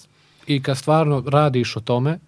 i 0.47 0.63
kad 0.63 0.77
stvarno 0.77 1.23
radiš 1.27 1.75
o 1.75 1.79
tome, 1.79 2.19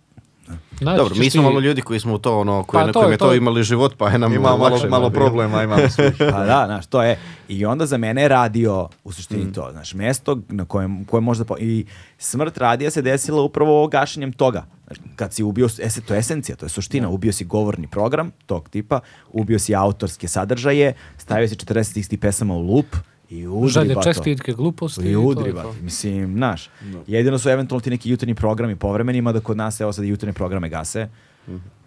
Naći 0.71 0.97
Dobro, 0.97 1.15
mi 1.15 1.30
smo 1.30 1.41
ti- 1.41 1.43
malo 1.43 1.59
ljudi 1.59 1.81
koji 1.81 1.99
smo 1.99 2.13
u 2.13 2.17
to, 2.17 2.39
ono, 2.39 2.63
koji, 2.63 2.80
Pa 2.80 2.85
na 2.85 2.93
to 2.93 2.99
kojem 2.99 3.11
je 3.11 3.13
je 3.13 3.17
to, 3.17 3.27
to. 3.27 3.34
imali 3.34 3.63
život, 3.63 3.93
pa 3.97 4.09
je 4.09 4.19
nam 4.19 4.34
Ima 4.34 4.41
malo, 4.41 4.57
lakše 4.59 4.88
malo 4.88 5.09
bilo. 5.09 5.21
problema, 5.21 5.63
imamo 5.63 5.89
svi. 5.89 6.03
Pa 6.31 6.39
da, 6.39 6.63
znaš, 6.65 6.85
to 6.85 7.03
je. 7.03 7.17
I 7.47 7.65
onda 7.65 7.85
za 7.85 7.97
mene 7.97 8.21
je 8.21 8.27
radio 8.27 8.89
u 9.03 9.11
suštini 9.11 9.53
to, 9.53 9.69
znaš, 9.71 9.93
mesto 9.93 10.38
na 10.49 10.65
kojem, 10.65 11.05
koje 11.05 11.21
možda... 11.21 11.45
Po... 11.45 11.55
I 11.59 11.85
smrt 12.17 12.57
radija 12.57 12.91
se 12.91 13.01
desila 13.01 13.41
upravo 13.41 13.88
gašenjem 13.88 14.34
toga. 14.34 14.65
Znaš, 14.85 14.97
kad 15.15 15.34
si 15.34 15.43
ubio, 15.43 15.65
ese, 15.80 16.01
to 16.01 16.13
je 16.13 16.19
esencija, 16.19 16.55
to 16.55 16.65
je 16.65 16.69
suština, 16.69 17.09
ubio 17.09 17.34
si 17.34 17.45
govorni 17.45 17.88
program 17.88 18.31
tog 18.45 18.69
tipa, 18.69 18.99
ubio 19.30 19.59
si 19.59 19.76
autorske 19.76 20.27
sadržaje, 20.27 20.93
stavio 21.17 21.47
si 21.47 21.55
40 21.55 21.97
istih 21.99 22.19
pesama 22.19 22.53
u 22.53 22.61
lup 22.61 22.85
i 23.30 23.47
udri 23.47 23.69
Žalje, 23.69 23.95
bato. 23.95 24.03
čestitke, 24.06 24.53
gluposti. 24.53 25.01
I 25.03 25.15
udri, 25.15 25.51
to. 25.51 25.56
bate. 25.56 25.81
Mislim, 25.81 26.34
znaš, 26.34 26.69
jedino 27.07 27.39
su 27.39 27.49
eventualno 27.49 27.81
ti 27.81 27.89
neki 27.89 28.10
jutarnji 28.10 28.35
programi 28.35 28.76
povremenima, 28.76 29.31
da 29.31 29.39
kod 29.39 29.57
nas, 29.57 29.80
evo 29.80 29.93
sad 29.93 30.06
jutarnje 30.06 30.34
programe 30.34 30.69
gase. 30.69 31.07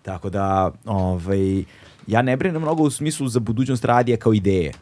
Tako 0.03 0.31
da, 0.31 0.71
ovaj, 0.87 1.65
ja 2.07 2.23
ne 2.23 2.37
brinem 2.37 2.63
mnogo 2.63 2.83
u 2.83 2.91
smislu 2.91 3.29
za 3.29 3.41
budućnost 3.41 3.85
radija 3.85 4.17
kao 4.17 4.33
ideje. 4.33 4.73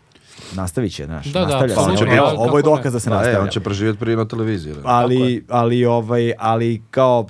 Nastavit 0.53 0.93
će, 0.93 1.05
znaš, 1.05 1.27
Da, 1.27 1.41
da, 1.41 1.47
nastavlja 1.47 1.69
se. 1.69 1.81
apsolutno, 1.81 2.07
Evo, 2.09 2.27
da, 2.27 2.35
ovo 2.35 2.57
je 2.57 2.63
dokaz 2.63 2.93
da 2.93 3.01
se 3.01 3.11
Da, 3.11 3.17
nastavlja. 3.17 3.39
e, 3.39 3.43
on 3.43 3.49
će 3.49 3.61
preživjeti 3.61 3.99
prije 3.99 4.17
na 4.17 4.25
televiziji. 4.25 4.75
da. 4.75 4.81
ali, 4.85 5.45
ali, 5.49 5.85
ovaj, 5.85 6.33
ali 6.39 6.83
kao 6.91 7.27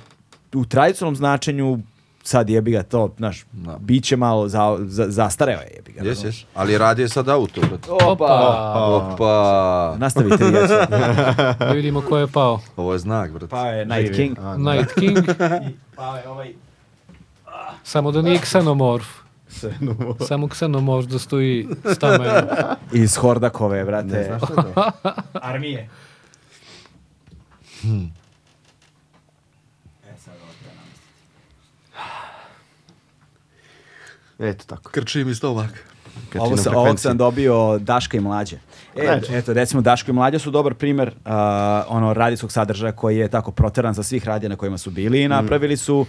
u 0.53 0.65
tradicionalnom 0.65 1.15
značenju 1.15 1.79
sad 2.23 2.49
jebi 2.49 2.71
ga 2.71 2.83
to, 2.83 3.13
znaš, 3.17 3.45
Da. 3.51 3.77
bit 3.79 4.03
će 4.03 4.17
malo 4.17 4.47
za, 4.47 4.77
za, 4.81 5.05
zastareo 5.07 5.59
je 5.59 5.71
jebi 5.75 5.91
ga. 5.91 6.03
Jes, 6.03 6.23
jes. 6.23 6.35
Ali 6.53 6.77
radi 6.77 7.01
je 7.01 7.09
sad 7.09 7.29
auto. 7.29 7.61
brate. 7.61 7.89
Opa! 7.91 8.73
Opa! 8.77 9.95
Nastavite 9.97 10.45
vi, 10.45 10.53
ja 10.53 10.85
Da 11.59 11.65
vidimo 11.65 12.01
ko 12.01 12.17
je 12.17 12.27
pao. 12.27 12.59
Ovo 12.75 12.93
je 12.93 12.99
znak, 12.99 13.31
brate. 13.31 13.47
Pa 13.47 13.67
je 13.67 13.85
Night 13.85 14.15
King. 14.15 14.37
Night 14.57 14.93
King, 14.93 15.17
Pa 15.95 16.17
je 16.17 16.27
ovaj... 16.27 16.53
samo 17.83 18.11
da 18.11 18.21
nije 18.21 18.39
ksenomorf. 18.39 19.05
Samo 20.19 20.47
ksenomorf 20.47 21.07
da 21.07 21.19
stoji 21.19 21.67
stameno. 21.95 22.33
Iz 22.93 23.15
Hordakove, 23.15 23.83
brate. 23.85 24.37
Armije. 25.33 25.89
E, 30.03 30.17
sad 30.17 30.33
ovo 30.35 30.51
treba 30.53 30.75
namestiti. 30.75 31.11
Eto 34.41 34.65
tako. 34.67 34.91
Krči 34.91 35.23
mi 35.23 35.35
stomak. 35.35 35.85
Ovo 36.39 36.57
sam, 36.57 36.75
ovog 36.75 36.99
sam 36.99 37.17
dobio 37.17 37.77
Daška 37.79 38.17
i 38.17 38.19
Mlađe. 38.19 38.57
E, 38.95 39.21
eto, 39.29 39.53
recimo 39.53 39.81
Daško 39.81 40.11
i 40.11 40.13
Mlađe 40.13 40.39
su 40.39 40.51
dobar 40.51 40.73
primjer 40.73 41.07
uh, 41.07 41.31
ono 41.87 42.13
radijskog 42.13 42.51
sadržaja 42.51 42.91
koji 42.91 43.17
je 43.17 43.27
tako 43.27 43.51
proteran 43.51 43.95
sa 43.95 44.03
svih 44.03 44.25
radija 44.25 44.49
na 44.49 44.55
kojima 44.55 44.77
su 44.77 44.91
bili 44.91 45.21
i 45.21 45.27
napravili 45.27 45.77
su 45.77 46.05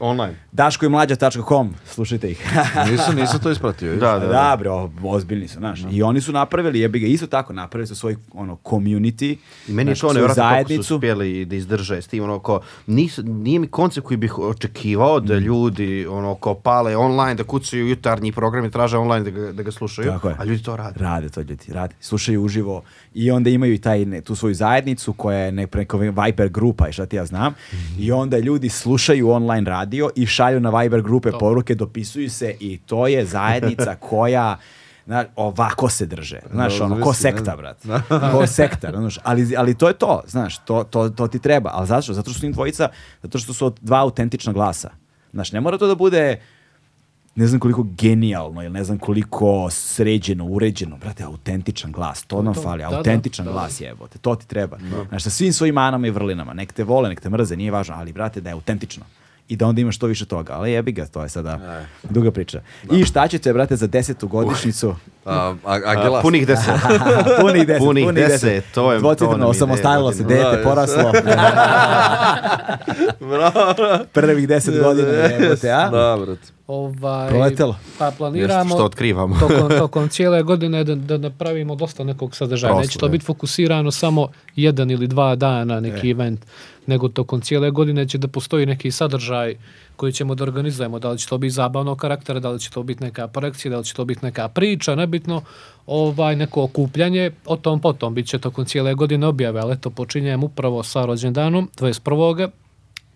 Online. 0.00 0.34
daškoimlađa.com, 0.52 1.74
slušajte 1.86 2.30
ih. 2.30 2.52
Nisam, 2.90 3.16
nisam 3.16 3.40
to 3.40 3.50
ispratio. 3.50 3.90
Da, 3.90 3.96
Da, 4.12 4.18
da, 4.18 4.26
da. 4.26 4.56
bro, 4.58 4.90
ozbiljni 5.04 5.48
su, 5.48 5.58
znaš. 5.58 5.80
I 5.90 6.02
oni 6.02 6.20
su 6.20 6.32
napravili, 6.32 6.80
jebi 6.80 7.00
ga, 7.00 7.06
isto 7.06 7.26
tako, 7.26 7.52
napravili 7.52 7.86
su 7.86 7.96
svoj, 7.96 8.16
ono, 8.32 8.56
community, 8.56 9.36
I 9.68 9.72
meni 9.72 9.90
je 9.90 9.94
znaš, 9.94 10.00
to 10.00 10.06
nevjerojatno 10.08 10.44
kako 10.68 10.82
su 10.82 10.94
uspjeli 10.96 11.44
da 11.44 11.56
izdrže 11.56 11.96
s 11.96 12.08
tim, 12.08 12.24
ono, 12.24 12.38
ko, 12.38 12.60
nis, 12.86 13.18
nije 13.18 13.58
mi 13.58 13.66
koncept 13.68 14.06
koji 14.06 14.16
bih 14.16 14.38
očekivao 14.38 15.20
Mm. 15.20 15.26
da 15.26 15.34
ljudi, 15.36 16.06
ono, 16.06 16.34
ko 16.34 16.54
pale 16.54 16.96
online, 16.96 17.34
da 17.34 17.44
kucaju 17.44 17.88
jutarnji 17.88 18.32
program 18.32 18.64
i 18.64 18.70
traže 18.70 18.98
online 18.98 19.24
da 19.24 19.30
ga, 19.32 19.52
da 19.52 19.62
ga 19.62 19.70
slušaju, 19.70 20.08
Tako 20.08 20.28
je. 20.28 20.36
a 20.38 20.44
ljudi 20.44 20.62
to 20.62 20.76
rade. 20.76 21.00
Rade 21.00 21.28
to 21.28 21.40
ljudi, 21.40 21.64
rade. 21.68 21.94
Slušaju 22.00 22.42
uživo 22.42 22.82
i 23.14 23.30
onda 23.30 23.50
imaju 23.50 23.74
i 23.74 23.78
taj, 23.78 24.04
ne, 24.04 24.20
tu 24.20 24.34
svoju 24.34 24.54
zajednicu 24.54 25.12
koja 25.12 25.38
je 25.38 25.52
ne, 25.52 25.66
preko 25.66 25.98
Viber 25.98 26.48
grupa 26.48 26.88
i 26.88 26.92
šta 26.92 27.06
ti 27.06 27.16
ja 27.16 27.26
znam. 27.26 27.54
I 27.98 28.12
onda 28.12 28.38
ljudi 28.38 28.68
slušaju 28.68 29.30
online 29.30 29.70
radio 29.70 30.10
i 30.16 30.26
šalju 30.26 30.60
na 30.60 30.80
Viber 30.80 31.02
grupe 31.02 31.30
poruke, 31.40 31.74
dopisuju 31.74 32.30
se 32.30 32.54
i 32.60 32.78
to 32.86 33.06
je 33.06 33.24
zajednica 33.24 33.96
koja 34.10 34.56
Znaš, 35.06 35.26
ovako 35.36 35.88
se 35.88 36.06
drže. 36.06 36.40
Znaš, 36.52 36.78
Da, 36.78 36.84
ono, 36.84 37.04
ko 37.04 37.14
sekta, 37.14 37.50
ne? 37.50 37.56
brat. 37.56 37.76
Ko 38.32 38.46
sekta, 38.46 38.90
znaš. 38.90 39.18
Ali, 39.22 39.56
ali 39.56 39.74
to 39.74 39.88
je 39.88 39.94
to, 39.94 40.22
znaš, 40.26 40.58
to, 40.58 40.84
to, 40.84 41.08
to 41.08 41.28
ti 41.28 41.38
treba. 41.38 41.70
Ali 41.74 41.86
zašto? 41.86 42.12
Zato 42.12 42.30
što 42.30 42.40
su 42.40 42.46
im 42.46 42.52
dvojica, 42.52 42.88
zato 43.22 43.38
što 43.38 43.52
su 43.52 43.74
dva 43.80 44.00
autentična 44.00 44.52
glasa. 44.52 44.90
Znaš, 45.32 45.52
ne 45.52 45.60
mora 45.60 45.78
to 45.78 45.86
da 45.86 45.94
bude 45.94 46.40
ne 47.40 47.46
znam 47.46 47.60
koliko 47.60 47.86
genijalno 47.98 48.62
ili 48.62 48.72
ne 48.72 48.84
znam 48.84 48.98
koliko 48.98 49.70
sređeno, 49.70 50.44
uređeno, 50.44 50.96
brate, 50.96 51.24
autentičan 51.24 51.92
glas, 51.92 52.22
to 52.22 52.42
nam 52.42 52.54
to, 52.54 52.62
fali, 52.62 52.82
da, 52.82 52.88
da, 52.88 52.96
autentičan 52.96 53.46
da. 53.46 53.52
glas 53.52 53.80
jebote, 53.80 54.18
to 54.18 54.34
ti 54.34 54.46
treba. 54.46 54.78
Znaš, 55.08 55.22
sa 55.22 55.30
svim 55.30 55.52
svojim 55.52 55.74
manama 55.74 56.06
i 56.06 56.10
vrlinama, 56.10 56.54
nek 56.54 56.72
te 56.72 56.84
vole, 56.84 57.08
nek 57.08 57.20
te 57.20 57.30
mrze, 57.30 57.56
nije 57.56 57.70
važno, 57.70 57.94
ali 57.98 58.12
brate, 58.12 58.40
da 58.40 58.50
je 58.50 58.54
autentično. 58.54 59.04
I 59.48 59.56
da 59.56 59.66
onda 59.66 59.80
imaš 59.80 59.96
što 59.96 60.06
više 60.06 60.26
toga, 60.26 60.52
ali 60.52 60.72
jebi 60.72 60.92
ga, 60.92 61.06
to 61.06 61.22
je 61.22 61.28
sada 61.28 61.84
duga 62.10 62.30
priča. 62.30 62.62
I 62.92 63.04
šta 63.04 63.28
ćete, 63.28 63.52
brate, 63.52 63.76
za 63.76 63.86
desetu 63.86 64.28
godišnicu? 64.28 64.94
A, 65.24 65.54
a, 65.64 65.74
a, 65.76 66.20
punih 66.22 66.46
deset. 66.46 66.74
punih 67.40 67.66
deset, 67.66 67.78
Punih 67.78 68.04
punih 68.04 68.14
deset, 68.16 68.42
deset. 68.42 68.64
to 68.74 68.92
je- 68.92 68.98
ide 68.98 69.44
osamostalilo 69.44 70.12
se, 70.12 70.22
dete, 70.24 70.56
Da, 70.56 70.62
poraslo. 70.64 71.12
Prvih 74.12 74.48
deset 74.48 74.82
godina, 74.82 75.08
jebote, 75.08 75.70
a? 75.70 75.88
Da, 75.88 76.16
brate. 76.18 76.40
Ovaj, 76.66 77.28
Proletelo. 77.28 77.76
Pa 77.98 78.10
planiramo 78.10 78.74
Što 78.74 78.84
otkrivamo. 78.84 79.36
tokom, 79.38 79.68
tokom 79.78 80.08
cijele 80.08 80.42
godine 80.42 80.84
da, 80.84 80.94
da 80.94 81.18
napravimo 81.18 81.74
dosta 81.74 82.04
nekog 82.04 82.36
sadržaja. 82.36 82.74
Neće 82.74 82.98
to 82.98 83.08
biti 83.08 83.24
fokusirano 83.24 83.90
samo 83.90 84.28
jedan 84.56 84.90
ili 84.90 85.06
dva 85.06 85.34
dana 85.34 85.80
neki 85.80 86.06
E. 86.06 86.10
event, 86.10 86.40
nego 86.86 87.08
tokom 87.08 87.40
cijele 87.40 87.70
godine 87.70 88.08
će 88.08 88.18
da 88.18 88.28
postoji 88.28 88.66
neki 88.66 88.90
sadržaj 88.90 89.54
koji 90.00 90.12
ćemo 90.12 90.34
da 90.34 90.44
organizujemo. 90.44 90.98
Da 90.98 91.10
li 91.10 91.18
će 91.18 91.28
to 91.28 91.38
biti 91.38 91.50
zabavnog 91.50 91.98
karaktera, 91.98 92.40
da 92.40 92.50
li 92.50 92.60
će 92.60 92.70
to 92.70 92.82
biti 92.82 93.04
neka 93.04 93.28
projekcija, 93.28 93.70
da 93.70 93.78
li 93.78 93.84
će 93.84 93.94
to 93.94 94.04
biti 94.04 94.24
neka 94.24 94.48
priča, 94.48 94.94
nebitno, 94.94 95.42
ovaj, 95.86 96.36
neko 96.36 96.62
okupljanje, 96.62 97.30
o 97.46 97.56
tom 97.56 97.80
potom 97.80 98.14
bit 98.14 98.26
će 98.26 98.38
tokom 98.38 98.64
cijele 98.64 98.94
godine 98.94 99.26
objave, 99.26 99.60
ali 99.60 99.72
eto 99.72 99.90
počinjem 99.90 100.44
upravo 100.44 100.82
sa 100.82 101.04
rođendanom 101.04 101.68
21. 101.76 102.48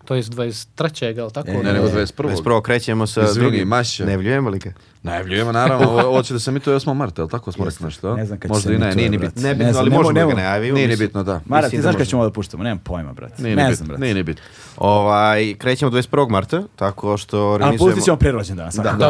To 0.05 0.15
je 0.15 0.23
23. 0.23 1.03
je 1.07 1.23
li 1.23 1.31
tako? 1.31 1.51
Ne, 1.51 1.73
nego 1.73 1.87
21. 1.87 2.35
21. 2.35 2.61
krećemo 2.61 3.07
sa 3.07 3.23
Izvini, 3.23 3.39
drugim. 3.41 3.67
mašće. 3.67 4.05
Ne 4.05 4.17
vljujemo 4.17 4.49
li 4.49 4.59
ga? 4.59 4.71
Najavljujemo, 5.03 5.51
naravno, 5.51 5.87
ovo, 5.87 6.23
će 6.23 6.33
da 6.33 6.39
se 6.39 6.51
mi 6.51 6.59
to 6.59 6.71
je 6.71 6.79
8. 6.79 6.93
marta, 6.93 7.21
je 7.21 7.23
li 7.23 7.29
tako 7.29 7.51
smo 7.51 7.65
rekli 7.65 7.85
nešto? 7.85 8.15
Ne 8.15 8.25
znam 8.25 8.39
kad 8.39 8.51
Možda 8.51 8.73
i 8.73 8.77
ne, 8.77 8.95
nije 8.95 9.09
ni 9.09 9.17
bitno. 9.17 9.41
Ne 9.41 9.55
bitno, 9.55 9.71
znam, 9.71 9.81
ali 9.81 9.89
nemo- 9.89 10.03
možemo 10.03 10.19
da 10.19 10.25
ga 10.25 10.33
najavimo. 10.35 10.75
Nije 10.75 10.87
ni 10.87 10.95
bitno, 10.95 11.23
da. 11.23 11.41
Mara, 11.45 11.69
ti 11.69 11.75
da 11.75 11.81
znaš 11.81 11.95
kad 11.95 12.07
ćemo 12.07 12.23
da 12.23 12.31
puštamo, 12.31 12.63
nemam 12.63 12.79
pojma, 12.79 13.13
brate. 13.13 13.43
Ne 13.43 13.73
znam, 13.73 13.87
brate. 13.87 14.01
Nije 14.01 14.13
ni 14.13 14.23
bitno. 14.23 14.43
Ovaj, 14.77 15.53
krećemo 15.57 15.91
21. 15.91 16.29
marta, 16.29 16.63
tako 16.75 17.17
što 17.17 17.37
Ali 17.37 17.53
organizujemo... 17.53 17.87
pustit 17.87 18.05
ćemo 18.05 18.17
pre 18.17 18.31
rođendana, 18.31 18.71
svakako. 18.71 19.03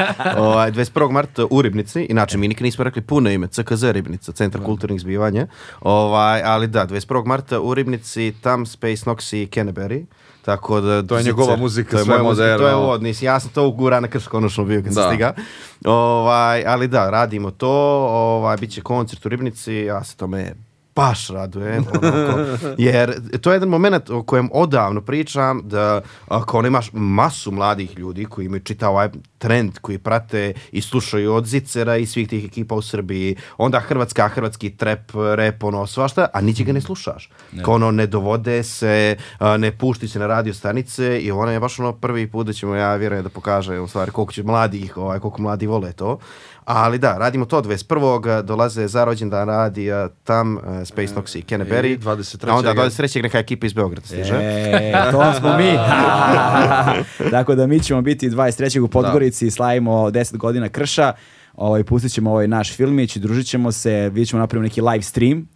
ovaj, 0.42 0.72
21. 0.72 1.10
marta 1.10 1.46
u 1.50 1.62
Ribnici, 1.62 2.02
inače 2.02 2.38
mi 2.38 2.48
nikad 2.48 2.62
nismo 2.62 2.84
rekli 2.84 3.02
puno 3.02 3.30
ime, 3.30 3.46
CKZ 3.48 3.84
Ribnica, 3.84 4.32
Centar 4.32 4.60
kulturnih 4.62 5.00
zbivanja, 5.00 5.46
ovaj, 5.80 6.42
ali 6.42 6.66
da, 6.66 6.86
21. 6.86 7.26
marta 7.26 7.60
u 7.60 7.74
Ribnici, 7.74 8.34
tam 8.40 8.66
Space 8.66 9.04
Noxy 9.06 9.36
i 9.36 9.46
Kenneberry, 9.46 10.04
tako 10.42 10.80
da... 10.80 11.02
To 11.02 11.16
je 11.18 11.24
njegova 11.24 11.56
muzika, 11.56 11.90
to 11.90 11.98
je 11.98 12.04
sve 12.04 12.14
moja 12.14 12.28
muzika, 12.28 12.56
To 12.58 12.68
je 12.68 12.74
ovo, 12.74 12.98
nisi, 12.98 13.24
ja 13.24 13.40
sam 13.40 13.50
to 13.50 13.66
ugura 13.66 14.00
na 14.00 14.08
krš 14.08 14.26
konačno 14.26 14.64
bio 14.64 14.82
kad 14.82 14.94
sam 14.94 15.02
Da. 15.02 15.08
stiga. 15.08 15.34
Ovaj, 15.84 16.64
ali 16.66 16.88
da, 16.88 17.10
radimo 17.10 17.50
to, 17.50 17.70
ovaj, 18.10 18.56
bit 18.56 18.70
će 18.72 18.80
koncert 18.80 19.26
u 19.26 19.28
Ribnici, 19.28 19.74
ja 19.74 20.04
se 20.04 20.16
tome 20.16 20.54
baš 20.94 21.28
radujem, 21.28 21.84
onako, 22.02 22.40
jer 22.78 23.38
to 23.40 23.50
je 23.50 23.54
jedan 23.54 23.68
moment 23.68 24.10
o 24.10 24.22
kojem 24.22 24.50
odavno 24.52 25.00
pričam, 25.00 25.60
da 25.64 26.00
ako 26.28 26.58
ono 26.58 26.68
imaš 26.68 26.90
masu 26.92 27.52
mladih 27.52 27.98
ljudi 27.98 28.24
koji 28.24 28.46
imaju 28.46 28.60
čitav 28.60 28.90
ovaj 28.90 29.08
trend, 29.38 29.78
koji 29.78 29.98
prate 29.98 30.52
i 30.72 30.80
slušaju 30.80 31.34
od 31.34 31.46
Zicera 31.46 31.96
i 31.96 32.06
svih 32.06 32.28
tih 32.28 32.44
ekipa 32.44 32.74
u 32.74 32.82
Srbiji, 32.82 33.36
onda 33.58 33.80
Hrvatska, 33.80 34.28
hrvatski 34.28 34.70
trap, 34.76 35.10
rap, 35.36 35.64
ono, 35.64 35.86
svašta, 35.86 36.26
a 36.32 36.40
niđe 36.40 36.64
ga 36.64 36.72
ne 36.72 36.80
slušaš. 36.80 37.30
Kao 37.64 37.74
ono, 37.74 37.90
ne 37.90 38.06
dovode 38.06 38.62
se, 38.62 39.16
ne 39.58 39.72
pušti 39.78 40.08
se 40.08 40.18
na 40.18 40.26
radio 40.26 40.54
stanice 40.54 41.20
i 41.20 41.30
ono 41.30 41.52
je 41.52 41.60
baš 41.60 41.78
ono 41.78 41.92
prvi 41.92 42.30
put 42.30 42.46
da 42.46 42.52
ćemo, 42.52 42.74
ja 42.74 42.94
vjerujem 42.96 43.24
da 43.24 43.30
pokaže 43.30 43.80
u 43.80 43.88
stvari 43.88 44.10
koliko 44.10 44.32
će 44.32 44.42
mladih, 44.42 44.96
ovaj, 44.96 45.18
koliko 45.18 45.42
mladi 45.42 45.66
vole 45.66 45.92
to. 45.92 46.18
Ali 46.64 46.98
da, 46.98 47.18
radimo 47.18 47.44
to 47.44 47.62
21. 47.62 48.42
dolaze 48.42 48.86
za 48.88 49.04
rođendan 49.04 49.48
radi 49.48 49.92
a, 49.92 50.08
tam 50.24 50.56
uh, 50.56 50.62
Space 50.84 51.14
Nox 51.14 51.38
i 51.38 51.42
Kenneberry. 51.42 51.86
i 51.86 51.98
23.. 51.98 52.50
A 52.50 52.54
onda 52.54 52.74
23. 52.74 53.22
neka 53.22 53.38
ekipa 53.38 53.66
iz 53.66 53.72
Beograda 53.72 54.06
stiže. 54.06 54.34
E, 54.34 54.92
to 55.12 55.32
smo 55.38 55.56
mi. 55.56 55.72
Tako 57.30 57.54
da 57.54 57.66
mi 57.66 57.80
ćemo 57.80 58.02
biti 58.02 58.30
23. 58.30 58.80
u 58.80 58.88
Podgorici, 58.88 59.50
slavimo 59.50 59.92
10 59.92 60.36
godina 60.36 60.68
krša. 60.68 61.12
Ovaj, 61.54 61.84
pustit 61.84 62.12
ćemo 62.12 62.30
ovaj 62.30 62.48
naš 62.48 62.76
filmić, 62.76 63.16
družit 63.16 63.46
ćemo 63.46 63.72
se, 63.72 63.90
vidjet 64.08 64.28
ćemo 64.28 64.40
napraviti 64.40 64.68
neki 64.68 64.80
live 64.80 65.02
stream. 65.02 65.48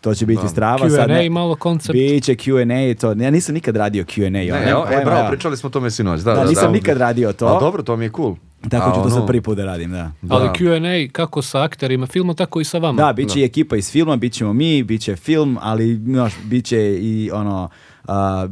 To 0.00 0.14
će 0.14 0.26
biti 0.26 0.48
strava. 0.48 0.90
Sad 0.90 0.98
Q&A 0.98 1.06
ne- 1.06 1.30
malo 1.30 1.54
koncept. 1.54 1.92
Biće 1.92 2.34
Q&A, 2.34 2.94
to, 3.00 3.12
ja 3.12 3.30
nisam 3.30 3.54
nikad 3.54 3.76
radio 3.76 4.04
Q&A. 4.04 4.30
Ne, 4.30 4.46
ja, 4.46 4.70
evo, 4.70 4.84
nemam 4.84 5.02
e, 5.02 5.04
bravo, 5.04 5.28
pričali 5.30 5.56
smo 5.56 5.66
o 5.66 5.70
tome 5.70 5.90
sinoć. 5.90 6.20
Da, 6.20 6.34
Da, 6.34 6.40
da, 6.42 6.48
nisam 6.48 6.64
da. 6.64 6.70
nikad 6.70 6.96
radio 6.98 7.32
to. 7.32 7.46
A 7.46 7.60
dobro, 7.60 7.82
to 7.82 7.96
mi 7.96 8.04
je 8.04 8.10
cool. 8.16 8.34
Tako 8.62 8.84
A 8.84 8.90
ću 8.90 8.94
to 8.94 9.00
ono- 9.00 9.10
sad 9.10 9.26
prvi 9.26 9.40
put 9.40 9.56
da 9.56 9.64
radim, 9.64 9.90
da. 9.90 10.12
Ali 10.28 10.44
Da. 10.44 10.52
Q&A 10.54 11.12
kako 11.12 11.42
sa 11.42 11.62
akterima 11.62 12.06
filma, 12.06 12.34
tako 12.34 12.60
i 12.60 12.64
sa 12.64 12.78
vama. 12.78 13.02
Da, 13.02 13.12
bit 13.12 13.30
će 13.30 13.40
i 13.40 13.44
ekipa 13.44 13.76
iz 13.76 13.90
filma, 13.90 14.16
bit 14.16 14.32
ćemo 14.32 14.52
mi, 14.52 14.82
bit 14.82 15.00
će 15.00 15.16
film, 15.16 15.58
ali 15.60 15.94
znaš, 15.96 16.32
bit 16.44 16.64
će 16.64 16.78
i 16.92 17.30
ono, 17.32 17.68
A, 18.08 18.46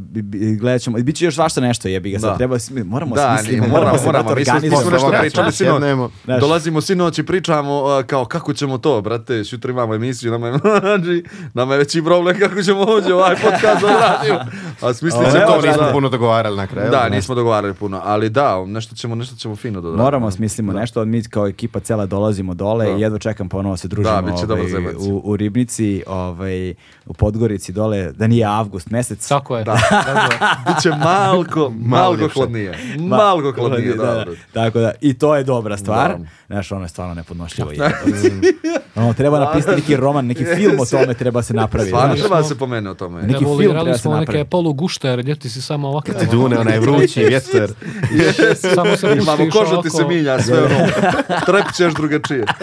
gledat 0.59 0.81
ćemo, 0.81 0.97
bit 0.97 1.15
će 1.15 1.25
još 1.25 1.35
svašta 1.35 1.61
nešto 1.61 1.87
jebi 1.87 2.11
ga, 2.11 2.19
sad 2.19 2.29
Da. 2.29 2.37
treba, 2.37 2.57
moramo 2.85 3.15
Da, 3.15 3.37
smislimo, 3.37 3.67
moramo, 3.67 3.83
moramo, 3.83 3.97
se 3.97 4.05
moramo, 4.05 4.35
nešto 4.35 5.11
Da, 5.11 5.19
pričali 5.19 5.45
da, 5.45 5.51
sinoć. 5.51 6.39
Dolazimo 6.39 6.81
sinoć 6.81 7.19
i 7.19 7.23
pričamo 7.23 7.83
uh, 7.83 8.05
kao 8.05 8.25
kako 8.25 8.53
ćemo 8.53 8.77
to, 8.77 9.01
brate, 9.01 9.43
sutra 9.43 9.71
imamo 9.71 9.95
emisiju, 9.95 10.31
nama 10.31 10.47
je, 10.47 10.53
nama 11.53 11.73
je 11.73 11.77
veći 11.77 12.01
problem 12.03 12.39
kako 12.39 12.61
ćemo 12.61 12.81
ovdje 12.81 13.13
ovaj 13.13 13.35
podcast 13.35 13.83
odraditi. 13.83 14.51
A 14.81 14.93
smislit 14.93 15.31
ćemo 15.31 15.45
To 15.45 15.61
nismo 15.67 15.83
da. 15.83 15.91
puno 15.91 16.09
dogovarali 16.09 16.57
na 16.57 16.67
kraju. 16.67 16.91
Da, 16.91 17.09
nismo 17.09 17.35
dogovarali 17.35 17.73
puno, 17.73 18.01
ali 18.03 18.29
da, 18.29 18.65
nešto 18.65 18.95
ćemo, 18.95 19.15
nešto 19.15 19.35
ćemo 19.35 19.55
fino 19.55 19.81
dodati. 19.81 20.01
Moramo 20.03 20.31
smislimo 20.31 20.73
nešto, 20.73 21.05
mi 21.05 21.23
kao 21.23 21.47
ekipa 21.47 21.79
cela 21.79 22.05
dolazimo 22.05 22.53
dole 22.53 22.85
Da. 22.85 22.91
i 22.91 23.01
jedva 23.01 23.19
čekam 23.19 23.49
ponovo 23.49 23.77
se 23.77 23.87
družimo 23.87 24.21
Da, 24.21 24.37
će 24.37 24.45
ovaj, 24.53 24.95
u, 25.09 25.21
u 25.23 25.35
Ribnici, 25.35 26.03
ovaj, 26.07 26.73
u 27.05 27.13
Podgorici 27.13 27.71
dole, 27.71 28.11
da 28.11 28.27
nije 28.27 28.45
avgust 28.45 28.89
mesec. 28.89 29.27
Tako 29.41 29.57
je. 29.57 29.65
Biće 30.67 30.89
malko, 30.89 31.73
malko 31.79 32.27
hladnije. 32.33 32.77
Malko 32.99 33.51
hladnije, 33.51 33.95
da, 33.95 34.05
da, 34.05 34.13
da. 34.13 34.31
Tako 34.53 34.79
da, 34.79 34.91
i 35.01 35.13
to 35.13 35.35
je 35.35 35.43
dobra 35.43 35.77
stvar. 35.77 36.17
Da. 36.17 36.25
Znaš, 36.47 36.71
ono 36.71 36.81
je 36.81 36.87
stvarno 36.89 37.13
nepodnošljivo. 37.13 37.71
je. 37.71 37.79
ono, 38.95 39.13
treba 39.13 39.39
napisati 39.39 39.75
neki 39.75 39.95
roman, 39.95 40.25
neki 40.25 40.45
film 40.55 40.79
o 40.79 40.85
tome 40.85 41.13
treba 41.13 41.41
se 41.41 41.53
napraviti. 41.53 41.89
Stvarno 41.89 42.15
treba 42.15 42.37
da 42.37 42.43
se 42.43 42.57
pomene 42.57 42.89
o 42.89 42.93
tome. 42.93 43.21
Neki 43.21 43.45
film 43.45 43.57
treba 43.57 43.93
se 43.93 43.99
smo 43.99 44.11
neke 44.11 44.21
napraviti. 44.21 44.49
polugušter, 44.49 45.19
ljeti 45.19 45.49
si 45.49 45.61
samo 45.61 45.87
ovako. 45.87 46.13
Ti 46.13 46.25
dune, 46.31 46.59
onaj 46.59 46.79
vrući 46.79 47.23
vjetar. 47.23 47.69
Samo 48.75 48.97
se 48.97 49.07
Imamo 49.21 49.37
pustiš 49.37 49.53
kožu 49.53 49.81
ti 49.81 49.89
se 49.89 50.05
minja, 50.07 50.39
sve 50.39 50.63
ono, 50.63 50.75
trepćeš 51.45 51.93
drugačije. 51.93 52.45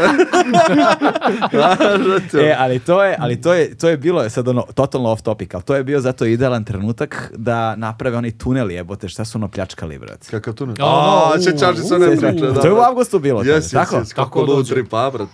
E, 2.34 2.54
ali 2.58 2.78
to 2.78 3.04
je, 3.04 3.16
ali 3.18 3.40
to 3.40 3.54
je, 3.54 3.74
to 3.74 3.88
je 3.88 3.96
bilo 3.96 4.30
sad 4.30 4.48
ono 4.48 4.62
totalno 4.74 5.08
off 5.08 5.22
topic, 5.22 5.54
ali 5.54 5.62
to 5.62 5.74
je 5.74 5.84
bio 5.84 6.00
zato 6.00 6.24
idealan 6.24 6.64
trenutak 6.68 7.32
da 7.36 7.76
naprave 7.76 8.16
oni 8.16 8.38
tuneli, 8.38 8.74
jebote, 8.74 9.08
šta 9.08 9.24
su 9.24 9.38
ono 9.38 9.48
pljačkali, 9.48 9.98
brate. 9.98 10.28
Kakav 10.30 10.54
tunel? 10.54 10.76
A, 10.80 10.84
A, 10.84 11.38
u, 11.38 11.42
sjećaš 11.42 11.76
li 11.76 11.84
se 11.84 11.94
u, 11.94 11.96
one 11.96 12.16
Sve- 12.16 12.30
priče? 12.30 12.46
da, 12.46 12.60
to 12.60 12.66
je 12.66 12.72
u 12.72 12.76
da. 12.76 12.86
avgustu 12.88 13.18
bilo, 13.18 13.42
Jes, 13.42 13.48
jes, 13.64 13.70
tako? 13.70 13.96
jes, 13.96 14.12
kako 14.12 14.40
Tako 14.40 14.52
lud 14.52 14.68
tripa, 14.68 15.10
brat. 15.10 15.28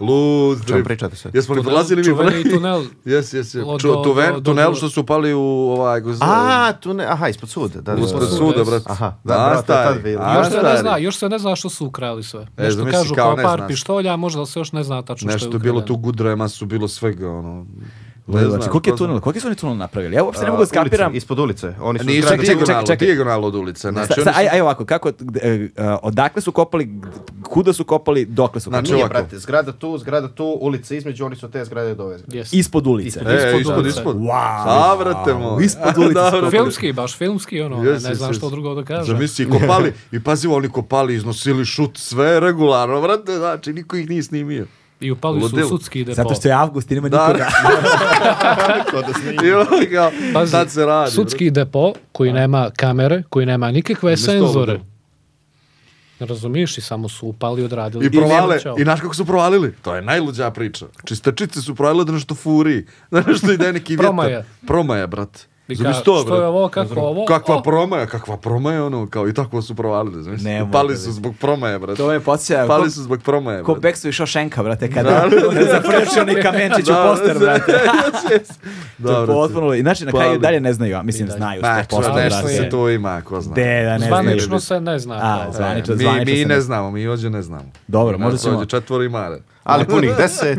Lud 0.00 0.58
čemu 0.66 0.76
trip. 0.76 0.86
pričate 0.86 1.16
sad? 1.16 1.34
Jesmo 1.34 1.54
li 1.54 1.60
Tunel, 1.60 1.70
prolazili 1.70 1.98
mi 2.00 2.04
čuveni 2.04 2.50
tunel. 2.50 2.82
Jes, 3.04 3.32
jes, 3.32 3.54
jes. 3.54 3.64
Tunel 4.44 4.74
što 4.74 4.88
su 4.88 5.00
upali 5.00 5.34
u 5.34 5.40
ovaj... 5.40 6.00
kako 6.00 6.12
se? 6.12 6.18
A, 6.22 6.72
tu 6.80 6.94
ne, 6.94 7.04
aha, 7.04 7.28
ispod 7.28 7.48
suda. 7.48 7.80
Da, 7.80 7.94
da, 7.94 8.00
Ispred 8.02 8.22
Ispod 8.22 8.38
suda, 8.38 8.52
suda, 8.52 8.64
brat. 8.70 8.82
Aha, 8.86 9.12
Da, 9.24 9.34
da, 9.34 9.48
brate, 9.50 9.66
tad 9.66 10.02
bilo. 10.02 10.34
Još 10.34 10.48
se 10.48 10.62
ne 10.62 10.76
zna, 10.76 10.96
još 10.98 11.18
se 11.18 11.28
ne 11.28 11.38
zna 11.38 11.56
što 11.56 11.68
su 11.70 11.86
ukrali 11.86 12.22
sve. 12.22 12.46
Nešto 12.56 12.78
zamisli, 12.78 12.98
kažu 12.98 13.14
kao 13.14 13.36
ne 13.36 13.42
par 13.42 13.62
pištolja, 13.68 14.16
možda 14.16 14.46
se 14.46 14.58
još 14.60 14.72
ne 14.72 14.84
zna 14.84 15.02
tačno 15.02 15.16
što 15.16 15.30
je 15.30 15.34
Nešto 15.34 15.52
je 15.52 15.58
bilo 15.58 15.80
tu 15.80 15.96
gudrema 15.96 16.48
su 16.48 16.66
bilo 16.66 16.88
svega, 16.88 17.30
ono... 17.30 17.66
Znači, 18.26 18.46
znam, 18.48 18.60
koliki 18.62 18.90
je 18.90 18.96
tunel? 18.96 19.20
Koliki 19.20 19.40
su 19.40 19.46
oni 19.46 19.56
tunel 19.56 19.76
napravili? 19.76 20.16
Ja 20.16 20.24
uopšte 20.24 20.44
ne 20.44 20.50
mogu 20.50 20.56
da 20.56 20.62
ulice, 20.62 20.74
skapiram. 20.74 21.14
Ispod 21.14 21.38
ulice. 21.38 21.74
Oni 21.80 21.98
su 21.98 22.04
Nisu 22.06 22.18
izgradili- 22.18 22.46
čekaj, 22.46 22.54
dijagonalno, 22.56 22.86
čekaj. 22.86 23.06
dijagonalno 23.06 23.46
od 23.46 23.54
ulice. 23.54 23.90
Znači, 23.90 24.12
sta- 24.12 24.22
su- 24.24 24.30
aj, 24.34 24.48
aj 24.48 24.60
ovako, 24.60 24.84
kako, 24.84 25.08
e, 25.42 25.68
odakle 26.02 26.42
su 26.42 26.52
kopali, 26.52 27.00
kuda 27.44 27.72
su 27.72 27.84
kopali, 27.84 28.24
dokle 28.26 28.60
su 28.60 28.70
kopali? 28.70 28.80
Znači, 28.80 28.94
Nije, 28.94 29.08
brate, 29.08 29.38
zgrada 29.38 29.72
tu, 29.72 29.98
zgrada 29.98 30.28
tu, 30.28 30.58
ulica 30.60 30.94
između, 30.94 31.24
oni 31.24 31.36
su 31.36 31.50
te 31.50 31.64
zgrade 31.64 31.94
do 31.94 32.04
ove 32.04 32.18
zgrade. 32.18 32.38
Yes. 32.38 32.48
Ispod 32.52 32.86
ulice. 32.86 33.20
Ispod- 33.20 33.30
E, 33.30 33.36
ispod 33.38 33.60
ispod, 33.60 33.78
ulice. 33.78 33.88
ispod. 33.90 34.16
Wow. 34.16 34.64
Zavrate 34.66 35.34
moj. 35.34 35.64
Ispod 35.64 35.98
ulice 35.98 36.14
Da. 36.14 36.50
Filmski, 36.50 36.92
baš 36.92 37.16
filmski, 37.16 37.60
ono, 37.60 37.84
Jes, 37.84 38.04
ne 38.04 38.14
znam 38.14 38.30
jes. 38.30 38.36
što 38.36 38.50
drugo 38.50 38.74
da 38.74 38.84
kažem. 38.84 39.04
Zamisli, 39.06 39.50
kopali, 39.50 39.92
i 40.12 40.20
pazi, 40.20 40.48
oni 40.48 40.68
kopali, 40.68 41.14
iznosili 41.14 41.64
šut, 41.64 41.98
sve 41.98 42.40
regularno, 42.40 43.00
brate, 43.00 43.32
znači, 43.32 43.72
niko 43.72 43.96
ih 43.96 44.08
nije 44.08 44.22
snimio. 44.22 44.66
I 45.04 45.10
upali 45.10 45.48
su 45.48 45.56
u 45.56 45.68
sudski 45.68 46.04
depo. 46.04 46.14
Zato 46.14 46.34
što 46.34 46.48
je 46.48 46.54
avgust 46.54 46.90
i 46.90 46.94
nema 46.94 47.08
Da, 47.08 47.28
nikoga. 47.28 47.46
I 49.84 49.90
kao, 49.94 50.10
Pazi, 50.34 50.52
tad 50.52 50.70
se 50.70 50.86
radi. 50.86 51.10
Sudski 51.10 51.50
depo 51.50 51.92
koji 52.12 52.32
nema 52.32 52.70
kamere, 52.76 53.22
koji 53.28 53.46
nema 53.46 53.70
nikakve 53.70 54.16
senzore. 54.16 54.72
ludilo. 54.72 54.94
Razumiješ 56.20 56.78
i 56.78 56.80
samo 56.80 57.08
su 57.08 57.26
upali 57.26 57.62
i 57.62 57.64
odradili. 57.64 58.06
I 58.06 58.10
provale, 58.10 58.60
čao. 58.60 58.76
i 58.78 58.82
znaš 58.82 59.00
kako 59.00 59.14
su 59.14 59.24
provalili? 59.24 59.74
To 59.82 59.94
je 59.94 60.02
najluđa 60.02 60.50
priča. 60.50 60.86
Čistačice 61.04 61.60
su 61.60 61.74
provalile 61.74 62.04
da 62.04 62.12
nešto 62.12 62.34
furi. 62.34 62.86
Da 63.10 63.20
nešto 63.20 63.52
ide 63.52 63.72
neki 63.72 63.92
vjetar. 63.92 64.06
Promaja. 64.06 64.44
Promaja, 64.66 65.06
brate. 65.06 65.40
I 65.68 65.74
Zamisli 65.74 65.84
ka- 65.92 66.04
to, 66.04 66.14
što 66.14 66.20
je 66.24 66.24
brate. 66.30 66.46
ovo, 66.46 66.68
kako 66.68 67.00
ovo? 67.00 67.24
Kakva 67.24 67.56
O! 67.56 67.62
promaja, 67.62 68.06
kakva 68.06 68.36
promaja, 68.36 68.84
ono, 68.84 69.06
kao 69.06 69.28
i 69.28 69.34
tako 69.34 69.62
su 69.62 69.74
provalili, 69.74 70.22
znaš. 70.22 70.40
Ne 70.40 70.66
Pali 70.72 70.88
da 70.88 70.98
su 70.98 71.12
zbog 71.12 71.34
promaja, 71.36 71.78
brate. 71.78 71.96
To 71.96 72.08
me 72.08 72.20
podsjeća, 72.20 72.64
Pali 72.66 72.90
su 72.90 73.02
zbog 73.02 73.20
promaja, 73.20 73.62
ko 73.62 73.72
brate. 73.72 73.80
Backstreet 73.82 74.14
Šošenka, 74.14 74.62
brate, 74.62 74.90
kada 74.90 75.10
Da, 75.10 75.20
da, 75.30 75.60
da. 75.60 75.72
zaprečio 75.72 76.22
onaj 76.22 76.42
kamenčić 76.42 76.88
u 76.88 76.92
poster, 77.04 77.38
brate. 77.38 77.72
To 78.22 78.32
je 78.32 78.40
Da, 78.98 79.12
brate. 79.12 79.26
potpuno, 79.28 79.76
znači 79.76 80.04
na 80.04 80.12
kraju 80.12 80.26
Pali. 80.26 80.38
dalje 80.38 80.60
ne 80.60 80.72
znaju, 80.72 80.96
a 80.96 81.02
mislim 81.02 81.28
I 81.28 81.30
znaju 81.30 81.62
Ma, 81.62 81.68
100%, 81.68 81.90
čo, 82.02 82.12
nešto 82.14 82.40
brate. 82.40 82.54
se 82.54 82.68
to 82.68 82.90
ima, 82.90 83.22
ko 83.22 83.40
zna. 83.40 83.54
De, 83.54 83.82
da 83.82 83.98
ne 83.98 84.06
Zvanično 84.06 84.46
znaju. 84.48 84.60
se 84.60 84.80
ne 84.82 84.98
zna. 84.98 85.14
A, 85.14 85.42
kao. 85.42 85.52
zvanično, 85.52 85.94
mi, 85.94 86.02
zvanično 86.02 86.32
mi 86.32 86.38
se 86.38 86.46
ne 86.46 86.60
znamo, 86.60 86.90
mi 86.90 87.06
ovdje 87.06 87.30
ne 87.30 87.42
znamo. 87.42 87.70
Dobro, 87.88 88.18
možda 88.18 88.38
ćemo- 88.38 88.54
ovdje 88.54 88.68
četvori 88.70 89.08
mare. 89.08 89.38
Ali 89.64 89.84
punih 89.86 90.10
deset. 90.18 90.58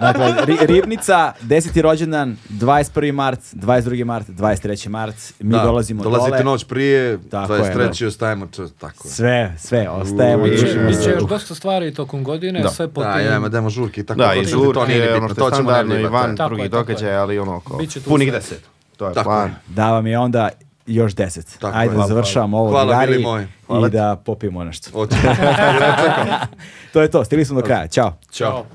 Dakle, 0.00 0.34
Ri- 0.38 0.66
Ribnica, 0.66 1.32
10. 1.40 1.80
rođendan, 1.80 2.36
21. 2.50 3.12
mart, 3.12 3.40
22. 3.52 4.04
mart, 4.04 4.26
23. 4.28 4.88
mart, 4.88 5.14
mi 5.40 5.50
Da, 5.50 5.62
dolazimo 5.62 6.02
Dolazite 6.02 6.30
dole. 6.30 6.44
noć 6.44 6.64
prije, 6.64 7.18
Tako 7.20 7.54
je, 7.54 7.62
23. 7.62 8.06
ostajemo, 8.06 8.46
čo, 8.46 8.68
tako. 8.70 9.08
je. 9.08 9.10
Sve, 9.10 9.54
sve, 9.58 9.88
ostajemo. 9.90 10.44
Biće- 10.44 11.10
još 11.10 11.22
dosta 11.22 11.54
stvari 11.54 11.94
tokom 11.94 12.24
godine, 12.24 12.60
Da. 12.60 12.68
sve 12.68 12.88
po 12.88 13.02
Da, 13.02 13.10
ja, 13.10 13.38
demo 13.40 13.70
žurke 13.70 14.00
i 14.00 14.04
tako. 14.04 14.18
Da, 14.18 14.26
to 14.26 14.32
i 14.32 14.44
će- 14.44 14.50
to 14.50 14.56
nije 14.56 14.64
žurke, 14.64 15.10
ni 15.10 15.16
ono 15.16 15.28
što 15.28 15.34
to 15.34 15.46
je 15.46 15.52
ćemo 15.52 15.62
standardno 15.62 15.98
i 15.98 16.04
van 16.04 16.34
drugih 16.36 16.70
događaja, 16.70 17.22
ali 17.22 17.38
ono 17.38 17.60
tu 17.94 18.00
punih 18.04 18.32
deset. 18.32 18.62
To 18.96 19.08
je 19.08 19.14
Tako 19.14 19.24
plan. 19.24 19.48
je. 19.48 19.54
Da 19.68 19.90
vam 19.90 20.06
je 20.06 20.18
onda 20.18 20.48
još 20.86 21.14
10. 21.14 21.58
Tako 21.60 21.78
Ajde 21.78 21.94
da 21.94 22.06
završavamo 22.06 22.58
ovo 22.58 22.70
Hvala, 22.70 22.84
drugari 22.84 23.22
moji. 23.22 23.46
i 23.86 23.90
da 23.90 24.16
popijemo 24.24 24.64
nešto. 24.64 24.90
Hoće. 24.90 25.16
To 26.92 27.02
je 27.02 27.10
to, 27.10 27.24
stigli 27.24 27.44
smo 27.44 27.60
do 27.60 27.66
kraja. 27.66 27.86
Ćao. 27.86 28.12
Ćao. 28.32 28.50
Ćao. 28.50 28.66